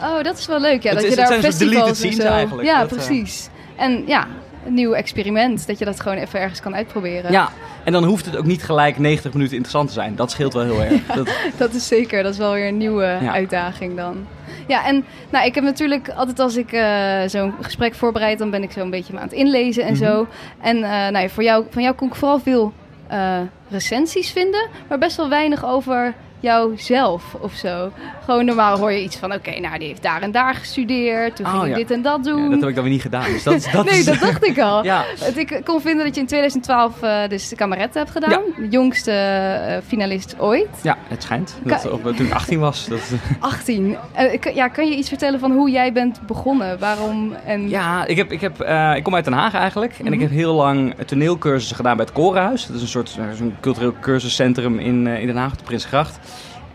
Oh, 0.03 0.23
dat 0.23 0.39
is 0.39 0.47
wel 0.47 0.61
leuk. 0.61 0.83
Ja, 0.83 0.93
dat 0.95 1.03
je 1.03 1.17
daar 1.17 1.33
het 1.33 1.55
zijn 1.55 1.71
deleted 1.71 1.97
scenes 1.97 2.19
eigenlijk. 2.19 2.69
Ja, 2.69 2.79
dat, 2.79 2.89
precies. 2.89 3.49
En 3.77 4.03
ja, 4.07 4.27
een 4.67 4.75
nieuw 4.75 4.93
experiment. 4.93 5.67
Dat 5.67 5.79
je 5.79 5.85
dat 5.85 6.01
gewoon 6.01 6.19
even 6.19 6.41
ergens 6.41 6.61
kan 6.61 6.75
uitproberen. 6.75 7.33
Ja, 7.33 7.51
en 7.85 7.93
dan 7.93 8.05
hoeft 8.05 8.27
het 8.27 8.37
ook 8.37 8.45
niet 8.45 8.63
gelijk 8.63 8.99
90 8.99 9.33
minuten 9.33 9.57
interessant 9.57 9.89
te 9.89 9.95
zijn. 9.95 10.17
Dat 10.17 10.31
scheelt 10.31 10.53
wel 10.53 10.65
heel 10.65 10.83
erg. 10.91 11.07
dat... 11.07 11.29
dat... 11.57 11.75
is 11.75 11.87
zeker. 11.87 12.23
Dat 12.23 12.33
is 12.33 12.39
wel 12.39 12.53
weer 12.53 12.69
een 12.69 12.77
nieuwe 12.77 13.19
uitdaging 13.33 13.97
dan. 13.97 14.27
Ja, 14.67 14.87
en 14.87 15.05
nou, 15.31 15.47
ik 15.47 15.55
heb 15.55 15.65
natuurlijk 15.65 16.09
altijd 16.09 16.39
als 16.39 16.57
ik 16.57 16.73
uh, 16.73 17.23
zo'n 17.27 17.55
gesprek 17.61 17.95
voorbereid, 17.95 18.39
dan 18.39 18.51
ben 18.51 18.63
ik 18.63 18.71
zo 18.71 18.81
een 18.81 18.91
beetje 18.91 19.17
aan 19.17 19.23
het 19.23 19.33
inlezen 19.33 19.85
en 19.85 19.93
mhm. 19.93 20.05
zo. 20.05 20.27
En 20.61 20.77
uh, 20.77 21.09
nou, 21.09 21.29
voor 21.29 21.43
jou, 21.43 21.65
van 21.71 21.83
jou 21.83 21.95
kon 21.95 22.09
ik 22.09 22.15
vooral 22.15 22.39
veel 22.39 22.73
uh, 23.13 23.39
recensies 23.69 24.31
vinden, 24.31 24.69
maar 24.89 24.99
best 24.99 25.17
wel 25.17 25.29
weinig 25.29 25.65
over 25.65 26.15
jouzelf 26.47 27.35
of 27.41 27.53
zo. 27.53 27.93
Gewoon 28.25 28.45
normaal 28.45 28.79
hoor 28.79 28.93
je 28.93 29.03
iets 29.03 29.17
van, 29.17 29.33
oké, 29.33 29.61
nou 29.61 29.79
die 29.79 29.89
heeft 29.89 30.03
daar 30.03 30.23
en 30.23 30.31
daar 30.31 30.55
gestudeerd, 30.55 31.37
toen 31.37 31.47
oh, 31.47 31.61
ging 31.61 31.75
dit 31.75 31.91
en 31.91 32.03
dat 32.03 32.25
doen. 32.25 32.43
Ja, 32.43 32.51
dat 32.51 32.61
heb 32.61 32.69
ik 32.69 32.75
dan 32.75 32.85
weer 32.85 32.93
niet 32.93 33.03
gedaan. 33.03 33.25
Dus 33.25 33.43
dat, 33.43 33.69
dat 33.73 33.85
nee, 33.91 34.05
dat 34.05 34.19
dacht 34.19 34.47
ik 34.47 34.59
al. 34.59 34.85
ja. 34.93 35.05
Ik 35.35 35.61
kon 35.65 35.81
vinden 35.81 36.05
dat 36.05 36.15
je 36.15 36.21
in 36.21 36.27
2012 36.27 37.03
uh, 37.03 37.25
eh, 37.25 37.31
dus 37.31 37.49
de 37.49 37.57
kameretten 37.57 38.01
hebt 38.01 38.13
gedaan. 38.13 38.43
De 38.57 38.69
jongste 38.69 39.13
uh, 39.69 39.77
finalist 39.87 40.35
ooit. 40.39 40.69
Ja, 40.83 40.97
het 41.09 41.23
schijnt. 41.23 41.59
Dat, 41.65 41.91
of, 41.91 42.01
toen 42.03 42.27
ik 42.27 42.33
18 42.33 42.59
was. 42.59 42.87
Dat... 42.87 43.01
18. 43.41 43.97
Uh, 44.19 44.55
ja, 44.55 44.69
kan 44.69 44.89
je 44.89 44.97
iets 44.97 45.09
vertellen 45.09 45.41
van 45.41 45.53
hoe 45.53 45.71
jij 45.71 45.93
bent 45.93 46.21
begonnen? 46.27 46.79
Waarom? 46.79 47.33
En... 47.45 47.69
Ja, 47.69 48.07
ik, 48.07 48.17
heb, 48.17 48.33
ik, 48.33 48.41
heb, 48.41 48.61
ik 48.97 49.03
kom 49.03 49.15
uit 49.15 49.25
Den 49.25 49.33
Haag 49.33 49.55
eigenlijk. 49.55 49.95
En 49.99 50.07
ik 50.07 50.13
mhm. 50.13 50.21
heb 50.21 50.31
heel 50.31 50.55
lang 50.55 50.95
toneelcursussen 51.07 51.77
gedaan 51.77 51.97
bij 51.97 52.05
het 52.05 52.15
Korenhuis. 52.15 52.67
Dat 52.67 52.77
is 52.77 52.83
een 52.83 52.89
soort 52.89 53.19
cultureel 53.61 53.95
cursuscentrum 54.01 54.79
in, 54.79 55.07
in 55.07 55.27
Den 55.27 55.37
Haag, 55.37 55.57
de 55.57 55.65
Prinsgracht. 55.65 56.19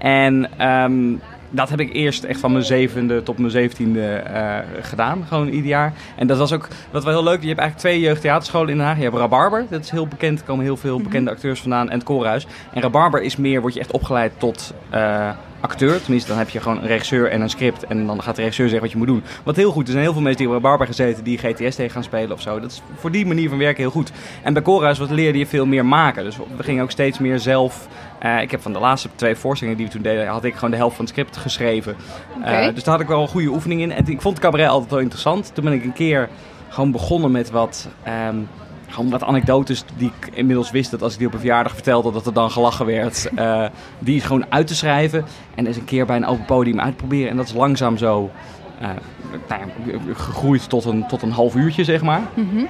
En 0.02 0.68
um, 0.68 1.22
dat 1.50 1.70
heb 1.70 1.80
ik 1.80 1.94
eerst 1.94 2.24
echt 2.24 2.40
van 2.40 2.52
mijn 2.52 2.64
zevende 2.64 3.24
tot 3.24 3.38
mijn 3.38 3.52
zeventiende 3.52 4.24
uh, 4.34 4.58
gedaan. 4.82 5.26
Gewoon 5.28 5.48
ieder 5.48 5.70
jaar. 5.70 5.94
En 6.16 6.28
dat 6.28 6.38
was 6.38 6.54
ook 6.54 6.68
wat 6.92 7.04
wel 7.04 7.14
heel 7.14 7.24
leuk. 7.24 7.42
Je 7.42 7.48
hebt 7.48 7.60
eigenlijk 7.60 7.90
twee 7.90 8.00
jeugdtheaterscholen 8.00 8.70
in 8.70 8.78
Den 8.78 8.86
Haag. 8.86 8.98
Je 8.98 9.04
hebt 9.04 9.16
Rabarber, 9.16 9.66
dat 9.70 9.84
is 9.84 9.90
heel 9.90 10.08
bekend. 10.08 10.40
Er 10.40 10.46
komen 10.46 10.64
heel 10.64 10.78
veel 10.78 10.96
mhm. 10.96 11.04
bekende 11.04 11.32
acteurs 11.32 11.62
vandaan. 11.62 11.90
En 11.90 11.98
het 11.98 12.04
Koorhuis. 12.04 12.48
En 12.74 12.82
Rabarber 12.82 13.22
is 13.22 13.36
meer, 13.36 13.62
word 13.62 13.74
je 13.74 13.80
echt 13.80 13.92
opgeleid 13.92 14.32
tot... 14.38 14.74
Uh, 14.94 15.30
acteur. 15.62 16.02
Tenminste, 16.02 16.30
dan 16.30 16.38
heb 16.38 16.50
je 16.50 16.60
gewoon 16.60 16.78
een 16.78 16.88
regisseur 16.88 17.30
en 17.30 17.42
een 17.42 17.50
script. 17.50 17.86
En 17.86 18.06
dan 18.06 18.24
gaat 18.24 18.36
de 18.36 18.42
regisseur 18.42 18.70
zeggen 18.70 18.84
wat 18.84 18.92
je 18.92 18.98
moet 18.98 19.08
doen. 19.08 19.24
Wat 19.44 19.56
heel 19.56 19.72
goed. 19.72 19.86
Er 19.86 19.92
zijn 19.92 20.04
heel 20.04 20.14
veel 20.14 20.22
mensen 20.22 20.42
die 20.42 20.52
hebben 20.52 20.70
Barber 20.70 20.88
gezeten 20.88 21.24
die 21.24 21.38
GTS 21.38 21.76
tegen 21.76 21.90
gaan 21.90 22.04
spelen 22.04 22.32
of 22.32 22.42
zo. 22.42 22.60
Dat 22.60 22.72
is 22.72 22.82
voor 22.96 23.12
die 23.12 23.26
manier 23.26 23.50
van 23.50 23.58
werken 23.58 23.82
heel 23.82 23.92
goed. 23.92 24.12
En 24.44 24.54
bij 24.54 24.62
Cora's 24.62 24.98
wat 24.98 25.10
leerde 25.10 25.38
je 25.38 25.48
veel 25.48 25.66
meer 25.66 25.86
maken. 25.86 26.24
Dus 26.24 26.38
we 26.58 26.64
gingen 26.64 26.84
ook 26.84 26.92
steeds 26.92 27.20
meer 27.20 27.40
zelf. 27.40 27.88
Uh, 28.24 28.42
ik 28.42 28.52
heb 28.52 28.62
van 28.62 28.74
de 28.74 28.80
laatste 28.80 29.10
twee 29.16 29.36
voorstellingen 29.36 29.80
die 29.80 29.88
we 29.88 29.94
toen 29.94 30.02
deden, 30.02 30.28
had 30.28 30.44
ik 30.44 30.54
gewoon 30.54 30.72
de 30.72 30.78
helft 30.78 30.96
van 30.96 31.06
het 31.06 31.14
script 31.14 31.38
geschreven. 31.38 31.96
Okay. 32.40 32.68
Uh, 32.68 32.74
dus 32.74 32.84
daar 32.84 32.94
had 32.94 33.04
ik 33.04 33.10
wel 33.10 33.22
een 33.22 33.28
goede 33.28 33.50
oefening 33.50 33.82
in. 33.82 33.92
En 33.92 34.08
ik 34.08 34.22
vond 34.22 34.40
cabaret 34.40 34.68
altijd 34.68 34.92
wel 34.92 35.00
interessant. 35.00 35.52
Toen 35.54 35.64
ben 35.64 35.74
ik 35.74 35.84
een 35.84 35.94
keer 35.94 36.30
gewoon 36.70 36.92
begonnen 36.92 37.32
met 37.32 37.52
wat. 37.52 37.88
Um, 38.28 38.48
gewoon 38.92 39.10
wat 39.10 39.24
anekdotes 39.24 39.84
die 39.98 40.12
ik 40.20 40.34
inmiddels 40.34 40.72
wist 40.72 40.92
dat 40.92 41.02
als 41.02 41.14
ik 41.14 41.18
die 41.18 41.28
op 41.28 41.34
een 41.34 41.40
verjaardag 41.40 41.74
vertelde, 41.74 42.12
dat 42.12 42.26
er 42.26 42.34
dan 42.34 42.52
gelachen 42.52 42.86
werd. 42.86 43.30
Uh, 43.36 43.66
die 44.00 44.22
gewoon 44.22 44.46
uit 44.50 44.68
te 44.68 44.76
schrijven 44.76 45.26
en 45.56 45.68
eens 45.68 45.78
een 45.78 45.86
keer 45.86 46.06
bij 46.06 46.16
een 46.16 46.26
open 46.26 46.46
podium 46.46 46.80
uitproberen. 46.80 47.30
En 47.30 47.38
dat 47.38 47.46
is 47.46 47.54
langzaam 47.54 47.98
zo 47.98 48.32
uh, 48.82 48.88
nou 49.48 49.62
ja, 49.62 50.14
gegroeid 50.14 50.70
tot 50.70 50.86
een, 50.86 51.08
tot 51.08 51.22
een 51.22 51.32
half 51.32 51.56
uurtje, 51.56 51.84
zeg 51.84 52.02
maar. 52.02 52.22
Mm 52.34 52.68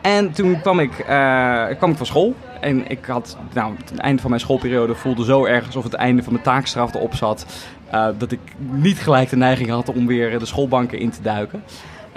En 0.00 0.32
toen 0.32 0.60
kwam 0.60 0.80
ik, 0.80 0.98
uh, 0.98 1.66
kwam 1.76 1.90
ik 1.90 1.96
van 1.96 2.06
school. 2.06 2.34
En 2.60 2.90
ik 2.90 3.04
had, 3.04 3.36
nou, 3.52 3.74
het 3.76 3.98
einde 3.98 4.20
van 4.20 4.30
mijn 4.30 4.42
schoolperiode 4.42 4.94
voelde 4.94 5.24
zo 5.24 5.44
erg 5.44 5.66
alsof 5.66 5.84
het 5.84 5.94
einde 5.94 6.22
van 6.22 6.32
mijn 6.32 6.44
taakstraf 6.44 6.94
erop 6.94 7.14
zat. 7.14 7.46
dat 8.18 8.32
ik 8.32 8.40
niet 8.70 8.98
gelijk 8.98 9.30
de 9.30 9.36
neiging 9.36 9.70
had 9.70 9.88
om 9.88 10.06
weer 10.06 10.38
de 10.38 10.46
schoolbanken 10.46 10.98
in 10.98 11.10
te 11.10 11.22
duiken. 11.22 11.62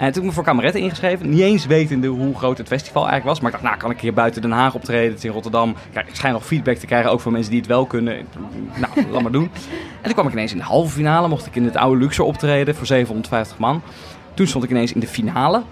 En 0.04 0.12
toen 0.12 0.22
heb 0.22 0.30
ik 0.30 0.38
me 0.38 0.42
voor 0.44 0.52
Kameretten 0.52 0.80
ingeschreven. 0.80 1.28
Niet 1.28 1.40
eens 1.40 1.66
wetende 1.66 2.06
hoe 2.06 2.34
groot 2.34 2.58
het 2.58 2.66
festival 2.66 3.02
eigenlijk 3.02 3.30
was. 3.30 3.40
Maar 3.40 3.50
ik 3.50 3.56
dacht, 3.56 3.68
nou 3.68 3.82
kan 3.82 3.90
ik 3.90 4.00
hier 4.00 4.14
buiten 4.14 4.42
Den 4.42 4.50
Haag 4.50 4.74
optreden. 4.74 5.08
Het 5.08 5.18
is 5.18 5.24
in 5.24 5.30
Rotterdam. 5.30 5.74
Kijk, 5.92 6.08
ik 6.08 6.14
schijn 6.14 6.32
nog 6.32 6.46
feedback 6.46 6.76
te 6.76 6.86
krijgen, 6.86 7.10
ook 7.10 7.20
van 7.20 7.32
mensen 7.32 7.50
die 7.50 7.60
het 7.60 7.68
wel 7.68 7.86
kunnen. 7.86 8.26
Nou, 8.74 9.06
laat 9.12 9.22
maar 9.22 9.32
doen. 9.32 9.44
En 9.44 10.02
toen 10.02 10.12
kwam 10.12 10.26
ik 10.26 10.32
ineens 10.32 10.52
in 10.52 10.58
de 10.58 10.64
halve 10.64 10.92
finale. 10.92 11.28
Mocht 11.28 11.46
ik 11.46 11.56
in 11.56 11.64
het 11.64 11.76
oude 11.76 12.00
Luxor 12.00 12.26
optreden 12.26 12.74
voor 12.74 12.86
750 12.86 13.58
man. 13.58 13.82
Toen 14.34 14.46
stond 14.46 14.64
ik 14.64 14.70
ineens 14.70 14.92
in 14.92 15.00
de 15.00 15.06
finale. 15.06 15.62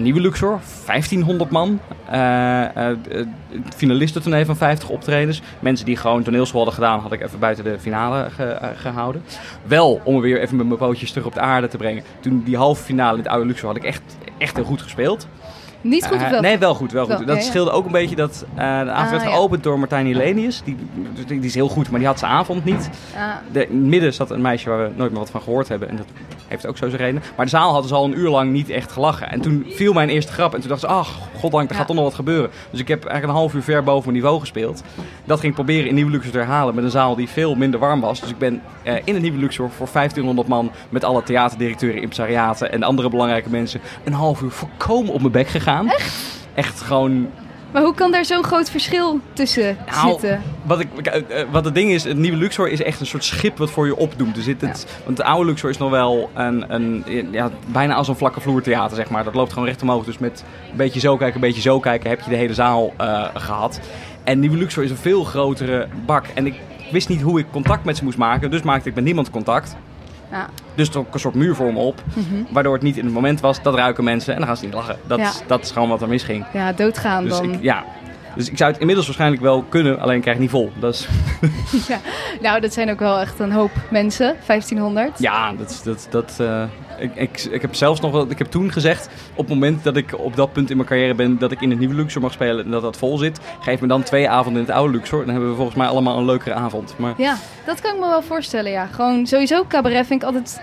Nieuwe 0.00 0.20
Luxor, 0.20 0.60
1500 0.86 1.50
man. 1.50 1.80
Uh, 2.12 2.16
uh, 2.76 3.26
finalistentournee 3.76 4.44
van 4.44 4.56
50 4.56 4.88
optredens. 4.88 5.42
Mensen 5.58 5.86
die 5.86 5.96
gewoon 5.96 6.22
toneelschool 6.22 6.64
hadden 6.64 6.74
gedaan, 6.84 7.00
had 7.00 7.12
ik 7.12 7.22
even 7.22 7.38
buiten 7.38 7.64
de 7.64 7.78
finale 7.78 8.30
ge, 8.30 8.58
uh, 8.62 8.68
gehouden. 8.76 9.22
Wel, 9.62 10.00
om 10.04 10.20
weer 10.20 10.40
even 10.40 10.56
met 10.56 10.66
mijn 10.66 10.78
pootjes 10.78 11.10
terug 11.10 11.26
op 11.26 11.34
de 11.34 11.40
aarde 11.40 11.68
te 11.68 11.76
brengen. 11.76 12.02
Toen 12.20 12.42
die 12.44 12.56
halve 12.56 12.82
finale 12.82 13.16
in 13.16 13.22
het 13.22 13.32
oude 13.32 13.46
Luxor 13.46 13.68
had 13.68 13.76
ik 13.76 13.84
echt, 13.84 14.02
echt 14.38 14.56
heel 14.56 14.64
goed 14.64 14.82
gespeeld. 14.82 15.26
Niet 15.80 16.06
goed 16.06 16.16
of 16.22 16.28
wel? 16.28 16.40
nee, 16.40 16.58
wel 16.58 16.74
goed. 16.74 16.92
Wel 16.92 17.06
goed. 17.06 17.16
Wel, 17.16 17.26
dat 17.26 17.36
ja, 17.36 17.42
ja. 17.42 17.48
scheelde 17.48 17.70
ook 17.70 17.84
een 17.86 17.92
beetje 17.92 18.16
dat 18.16 18.44
de 18.54 18.60
avond 18.60 18.90
Ah, 18.90 19.10
werd 19.10 19.22
ja. 19.22 19.30
geopend 19.30 19.62
door 19.62 19.78
Martijn 19.78 20.06
Hilenius. 20.06 20.62
Die, 20.64 20.76
die, 21.14 21.24
die 21.26 21.40
is 21.40 21.54
heel 21.54 21.68
goed, 21.68 21.90
maar 21.90 21.98
die 21.98 22.08
had 22.08 22.18
zijn 22.18 22.32
avond 22.32 22.64
niet. 22.64 22.90
Ah, 23.16 23.22
De, 23.52 23.66
in 23.66 23.76
het 23.76 23.86
midden 23.86 24.14
zat 24.14 24.30
een 24.30 24.40
meisje 24.40 24.68
waar 24.68 24.78
we 24.82 24.90
nooit 24.96 25.10
meer 25.10 25.20
wat 25.20 25.30
van 25.30 25.42
gehoord 25.42 25.68
hebben. 25.68 25.88
En 25.88 25.96
dat 25.96 26.06
heeft 26.50 26.66
ook 26.66 26.76
zo 26.76 26.88
zijn 26.88 27.00
reden. 27.02 27.22
Maar 27.36 27.44
de 27.44 27.50
zaal 27.50 27.70
hadden 27.72 27.88
ze 27.88 27.94
al 27.94 28.04
een 28.04 28.18
uur 28.18 28.28
lang 28.28 28.52
niet 28.52 28.68
echt 28.70 28.92
gelachen. 28.92 29.30
En 29.30 29.40
toen 29.40 29.66
viel 29.68 29.92
mijn 29.92 30.08
eerste 30.08 30.32
grap. 30.32 30.54
En 30.54 30.60
toen 30.60 30.68
dacht 30.68 30.80
ze, 30.80 30.86
ach, 30.86 31.18
goddank, 31.38 31.64
er 31.64 31.70
Ja. 31.72 31.76
gaat 31.78 31.86
toch 31.86 31.96
nog 31.96 32.04
wat 32.04 32.14
gebeuren. 32.14 32.50
Dus 32.70 32.80
ik 32.80 32.88
heb 32.88 33.04
eigenlijk 33.04 33.32
een 33.32 33.38
half 33.40 33.54
uur 33.54 33.62
ver 33.62 33.82
boven 33.84 34.02
mijn 34.02 34.14
niveau 34.14 34.40
gespeeld. 34.40 34.82
Dat 35.24 35.38
ging 35.40 35.48
ik 35.48 35.54
proberen 35.54 35.88
in 35.88 35.94
Nieuwe 35.94 36.10
Luxor 36.10 36.32
te 36.32 36.38
herhalen 36.38 36.74
met 36.74 36.84
een 36.84 36.90
zaal 36.90 37.16
die 37.16 37.28
veel 37.28 37.54
minder 37.54 37.80
warm 37.80 38.00
was. 38.00 38.20
Dus 38.20 38.30
ik 38.30 38.38
ben 38.38 38.62
eh, 38.82 38.94
in 39.04 39.14
het 39.14 39.22
Nieuwe 39.22 39.38
Luxor 39.38 39.70
voor 39.70 39.88
1500 39.92 40.48
man 40.48 40.70
met 40.88 41.04
alle 41.04 41.22
theaterdirecteuren, 41.22 42.00
impresariaten 42.02 42.72
en 42.72 42.82
andere 42.82 43.08
belangrijke 43.10 43.50
mensen 43.50 43.80
een 44.04 44.12
half 44.12 44.40
uur 44.42 44.50
volkomen 44.50 45.12
op 45.12 45.20
mijn 45.20 45.32
bek 45.32 45.48
gegaan. 45.48 45.88
Echt? 45.90 46.38
Echt 46.54 46.80
gewoon 46.80 47.28
maar 47.72 47.82
hoe 47.82 47.94
kan 47.94 48.10
daar 48.10 48.24
zo'n 48.24 48.44
groot 48.44 48.70
verschil 48.70 49.20
tussen 49.32 49.76
nou, 49.86 50.10
zitten? 50.10 50.42
Wat, 50.62 50.80
ik, 50.80 51.06
eh, 51.06 51.40
eh, 51.40 51.48
wat 51.50 51.64
het 51.64 51.74
ding 51.74 51.90
is, 51.90 52.04
het 52.04 52.16
nieuwe 52.16 52.36
Luxor 52.36 52.68
is 52.68 52.82
echt 52.82 53.00
een 53.00 53.06
soort 53.06 53.24
schip 53.24 53.58
wat 53.58 53.70
voor 53.70 53.86
je 53.86 53.96
opdoemt. 53.96 54.36
Er 54.36 54.42
zit 54.42 54.60
het, 54.60 54.86
Want 55.04 55.16
de 55.16 55.24
oude 55.24 55.46
Luxor 55.46 55.70
is 55.70 55.78
nog 55.78 55.90
wel 55.90 56.30
een, 56.34 56.74
een, 56.74 57.04
ja, 57.30 57.50
bijna 57.66 57.94
als 57.94 58.08
een 58.08 58.16
vlakke 58.16 58.40
vloertheater, 58.40 58.96
zeg 58.96 59.10
maar. 59.10 59.24
Dat 59.24 59.34
loopt 59.34 59.52
gewoon 59.52 59.68
recht 59.68 59.82
omhoog. 59.82 60.04
Dus 60.04 60.18
met 60.18 60.44
een 60.70 60.76
beetje 60.76 61.00
zo 61.00 61.16
kijken, 61.16 61.34
een 61.34 61.40
beetje 61.40 61.60
zo 61.60 61.80
kijken, 61.80 62.10
heb 62.10 62.20
je 62.20 62.30
de 62.30 62.36
hele 62.36 62.54
zaal 62.54 62.92
eh, 62.96 63.24
gehad. 63.34 63.80
En 64.24 64.38
nieuwe 64.40 64.56
Luxor 64.56 64.84
is 64.84 64.90
een 64.90 64.96
veel 64.96 65.24
grotere 65.24 65.88
bak. 66.06 66.24
En 66.34 66.46
ik 66.46 66.54
wist 66.92 67.08
niet 67.08 67.20
hoe 67.20 67.38
ik 67.38 67.46
contact 67.50 67.84
met 67.84 67.96
ze 67.96 68.04
moest 68.04 68.18
maken, 68.18 68.50
dus 68.50 68.62
maakte 68.62 68.88
ik 68.88 68.94
met 68.94 69.04
niemand 69.04 69.30
contact. 69.30 69.76
Ja. 70.30 70.48
Dus 70.74 70.86
er 70.86 70.92
trok 70.92 71.14
een 71.14 71.20
soort 71.20 71.34
muur 71.34 71.54
voor 71.54 71.72
me 71.72 71.78
op, 71.78 72.02
Mhm. 72.14 72.42
waardoor 72.52 72.72
het 72.74 72.82
niet 72.82 72.96
in 72.96 73.04
het 73.04 73.14
moment 73.14 73.40
was. 73.40 73.62
Dat 73.62 73.74
ruiken 73.74 74.04
mensen 74.04 74.32
en 74.32 74.38
dan 74.38 74.48
gaan 74.48 74.56
ze 74.56 74.64
niet 74.64 74.74
lachen. 74.74 74.96
Dat, 75.06 75.18
Ja. 75.18 75.24
is, 75.28 75.42
dat 75.46 75.62
is 75.64 75.70
gewoon 75.70 75.88
wat 75.88 76.02
er 76.02 76.08
misging. 76.08 76.44
ja, 76.52 76.72
doodgaan 76.72 77.24
Dus 77.24 77.32
dan. 77.32 77.52
ik, 77.52 77.62
ja. 77.62 77.84
Dus 78.34 78.50
ik 78.50 78.56
zou 78.56 78.70
het 78.70 78.80
inmiddels 78.80 79.06
waarschijnlijk 79.06 79.42
wel 79.42 79.62
kunnen, 79.62 80.00
alleen 80.00 80.16
ik 80.16 80.20
krijg 80.22 80.36
het 80.36 80.44
niet 80.46 80.54
vol. 80.54 80.72
Dat 80.80 80.94
is, 80.94 81.08
Ja. 81.88 81.98
Nou, 82.40 82.60
dat 82.60 82.72
zijn 82.72 82.90
ook 82.90 82.98
wel 82.98 83.18
echt 83.20 83.38
een 83.38 83.52
hoop 83.52 83.70
mensen, 83.90 84.36
1500. 84.46 85.18
ja, 85.18 85.52
dat, 85.52 85.80
dat, 85.84 86.06
dat, 86.10 86.36
eh, 86.40 86.62
ik, 87.00 87.14
ik, 87.14 87.40
ik 87.50 87.60
heb 87.62 87.74
zelfs 87.74 88.00
nog 88.00 88.12
wel, 88.12 88.30
ik 88.30 88.38
heb 88.38 88.46
toen 88.50 88.72
gezegd, 88.72 89.08
op 89.34 89.44
het 89.44 89.48
moment 89.48 89.84
dat 89.84 89.96
ik 89.96 90.18
op 90.18 90.36
dat 90.36 90.52
punt 90.52 90.70
in 90.70 90.76
mijn 90.76 90.88
carrière 90.88 91.14
ben, 91.14 91.38
dat 91.38 91.52
ik 91.52 91.60
in 91.60 91.70
het 91.70 91.78
nieuwe 91.78 91.94
Luxor 91.94 92.22
mag 92.22 92.32
spelen 92.32 92.64
en 92.64 92.70
dat 92.70 92.82
dat 92.82 92.96
vol 92.96 93.18
zit, 93.18 93.40
geef 93.60 93.80
me 93.80 93.86
dan 93.86 94.02
twee 94.02 94.28
avonden 94.28 94.62
in 94.62 94.68
het 94.68 94.76
oude 94.76 94.92
Luxor. 94.92 95.18
Dan 95.20 95.30
hebben 95.30 95.50
we 95.50 95.56
volgens 95.56 95.76
mij 95.76 95.86
allemaal 95.86 96.18
een 96.18 96.24
leukere 96.24 96.54
avond. 96.54 96.94
Maar 96.96 97.14
Ja, 97.16 97.36
dat 97.66 97.80
kan 97.80 97.94
ik 97.94 98.00
me 98.00 98.06
wel 98.08 98.22
voorstellen, 98.22 98.70
ja. 98.70 98.86
Gewoon 98.86 99.26
sowieso 99.26 99.64
cabaret 99.68 100.06
vind 100.06 100.22
ik 100.22 100.28
altijd 100.28 100.60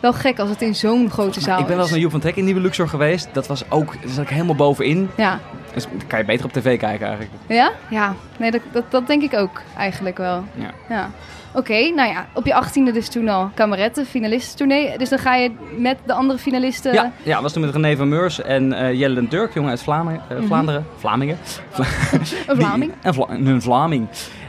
wel 0.00 0.12
gek 0.12 0.38
als 0.38 0.48
het 0.50 0.62
in 0.62 0.74
zo'n 0.74 1.10
grote 1.10 1.40
zaal 1.40 1.58
ik 1.60 1.66
ben 1.66 1.68
wel 1.68 1.76
eens 1.76 1.84
is. 1.86 1.90
naar 1.90 2.00
Joep 2.00 2.10
van 2.10 2.20
Trek 2.20 2.36
in 2.36 2.44
nieuwe 2.44 2.60
Luxor 2.60 2.88
geweest. 2.88 3.28
Dat 3.32 3.46
was 3.46 3.64
ook, 3.70 3.92
daar 4.02 4.10
zat 4.12 4.22
ik 4.24 4.30
helemaal 4.30 4.54
bovenin. 4.54 5.10
Ja. 5.16 5.40
Dus 5.74 5.84
dan 5.84 6.06
kan 6.06 6.18
je 6.18 6.24
beter 6.24 6.44
op 6.44 6.52
tv 6.52 6.78
kijken 6.78 7.06
eigenlijk. 7.06 7.30
Ja? 7.46 7.72
Ja. 7.90 8.14
Nee, 8.38 8.50
dat, 8.50 8.60
dat, 8.72 8.84
dat 8.88 9.06
denk 9.06 9.22
ik 9.22 9.34
ook 9.34 9.60
eigenlijk 9.76 10.16
wel. 10.18 10.44
Ja. 10.54 10.70
Ja. 10.88 11.10
Oké, 11.54 11.88
nou 11.94 12.08
ja, 12.08 12.26
op 12.32 12.46
je 12.46 12.54
achttiende 12.54 12.92
dus 12.92 13.08
toen 13.08 13.28
al 13.28 13.50
kameretten, 13.54 14.06
finalistentournee. 14.06 14.98
Dus 14.98 15.08
dan 15.08 15.18
ga 15.18 15.34
je 15.34 15.50
met 15.78 15.96
de 16.06 16.12
andere 16.12 16.38
finalisten... 16.38 16.92
Ja, 16.92 17.12
ja, 17.22 17.42
was 17.42 17.52
toen 17.52 17.62
met 17.64 17.74
René 17.74 17.96
van 17.96 18.08
Meurs 18.08 18.42
en 18.42 18.72
eh, 18.72 18.92
Jelle 18.92 19.14
den 19.14 19.28
Turk, 19.28 19.54
jongen 19.54 19.70
uit 19.70 19.80
eh, 19.86 19.98
Mhm. 20.38 20.46
Vlaanderen. 20.46 20.86
Vlamingen. 20.96 21.38
Een 22.46 22.56
Vlaming. 22.56 22.92
Die- 22.92 23.00
een, 23.02 23.14
Vla 23.14 23.26
een 23.28 23.62
Vlaming. 23.62 24.06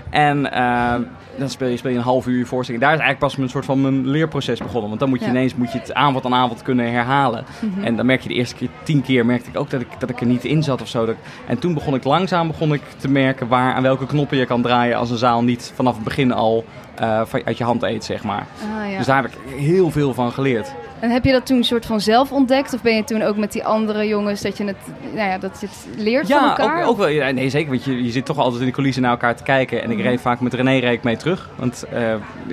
En 0.09 0.51
eh, 0.51 0.93
dan 1.37 1.49
speel 1.49 1.67
je, 1.67 1.77
speel 1.77 1.91
je 1.91 1.97
een 1.97 2.03
half 2.03 2.27
uur 2.27 2.47
voorstelling. 2.47 2.83
Daar 2.83 2.93
is 2.93 2.99
eigenlijk 2.99 3.33
pas 3.33 3.43
een 3.43 3.49
soort 3.49 3.65
van 3.65 3.81
mijn 3.81 4.07
leerproces 4.07 4.59
begonnen. 4.59 4.87
Want 4.87 4.99
dan 4.99 5.09
moet 5.09 5.19
je 5.19 5.25
Ja. 5.25 5.31
ineens 5.31 5.55
moet 5.55 5.71
je 5.71 5.79
het 5.79 5.93
avond 5.93 6.25
aan 6.25 6.33
avond 6.33 6.61
kunnen 6.61 6.91
herhalen. 6.91 7.45
Mhm. 7.59 7.83
En 7.83 7.95
dan 7.95 8.05
merk 8.05 8.21
je 8.21 8.27
de 8.29 8.33
eerste 8.35 8.55
keer, 8.55 8.69
tien 8.83 9.01
keer, 9.01 9.25
merkte 9.25 9.49
ik 9.49 9.59
ook 9.59 9.69
dat 9.69 9.81
ik, 9.81 9.87
dat 9.99 10.09
ik 10.09 10.19
er 10.19 10.25
niet 10.25 10.43
in 10.45 10.63
zat 10.63 10.81
of 10.81 10.87
zo. 10.87 11.05
Dat 11.05 11.15
en 11.47 11.59
toen 11.59 11.73
begon 11.73 11.95
ik 11.95 12.03
langzaam 12.03 12.47
begon 12.47 12.73
ik 12.73 12.81
te 12.97 13.07
merken 13.09 13.47
waar, 13.47 13.73
aan 13.73 13.81
welke 13.83 14.05
knoppen 14.05 14.37
je 14.37 14.45
kan 14.45 14.61
draaien 14.61 14.97
als 14.97 15.09
een 15.11 15.17
zaal 15.17 15.43
niet 15.43 15.71
vanaf 15.75 15.95
het 15.95 16.03
begin 16.03 16.31
al 16.31 16.65
eh, 16.99 17.21
van- 17.25 17.41
uit 17.45 17.57
je 17.57 17.63
hand 17.63 17.83
eet, 17.83 18.03
zeg 18.03 18.23
maar. 18.23 18.45
Ah, 18.83 18.91
ja. 18.91 18.97
Dus 18.97 19.05
daar 19.05 19.21
heb 19.21 19.31
ik 19.31 19.37
heel 19.59 19.91
veel 19.91 20.13
van 20.13 20.31
geleerd. 20.31 20.73
En 20.99 21.09
heb 21.11 21.23
je 21.23 21.31
dat 21.31 21.45
toen 21.45 21.63
soort 21.63 21.85
van 21.85 22.01
zelf 22.01 22.31
ontdekt? 22.31 22.73
Of 22.73 22.81
ben 22.81 22.95
je 22.95 23.03
toen 23.03 23.21
ook 23.21 23.37
met 23.37 23.51
die 23.51 23.65
andere 23.65 24.07
jongens 24.07 24.41
dat 24.41 24.57
je 24.57 24.63
het, 24.65 24.75
nou 25.13 25.29
ja, 25.29 25.37
dat 25.37 25.57
je 25.61 25.67
het 25.67 25.97
leert 26.03 26.27
van 26.27 26.41
Ja, 26.41 26.49
elkaar? 26.57 26.83
ook, 26.83 26.89
ook 26.89 26.97
wel. 26.97 27.07
Ja, 27.07 27.29
nee, 27.31 27.49
zeker. 27.49 27.69
Want 27.69 27.83
je, 27.83 28.03
je 28.03 28.11
zit 28.11 28.25
toch 28.25 28.37
altijd 28.37 28.59
in 28.61 28.67
de 28.67 28.73
coulissen 28.73 29.01
naar 29.01 29.11
elkaar 29.11 29.35
te 29.35 29.43
kijken. 29.43 29.83
En 29.83 29.91
ik 29.91 29.97
Mhm. 29.97 30.07
reed 30.07 30.21
vaak 30.21 30.39
met 30.39 30.53
René 30.53 30.77
reed 30.79 31.03
mee 31.03 31.17
terug. 31.17 31.49
Want 31.55 31.83
eh, 31.93 31.99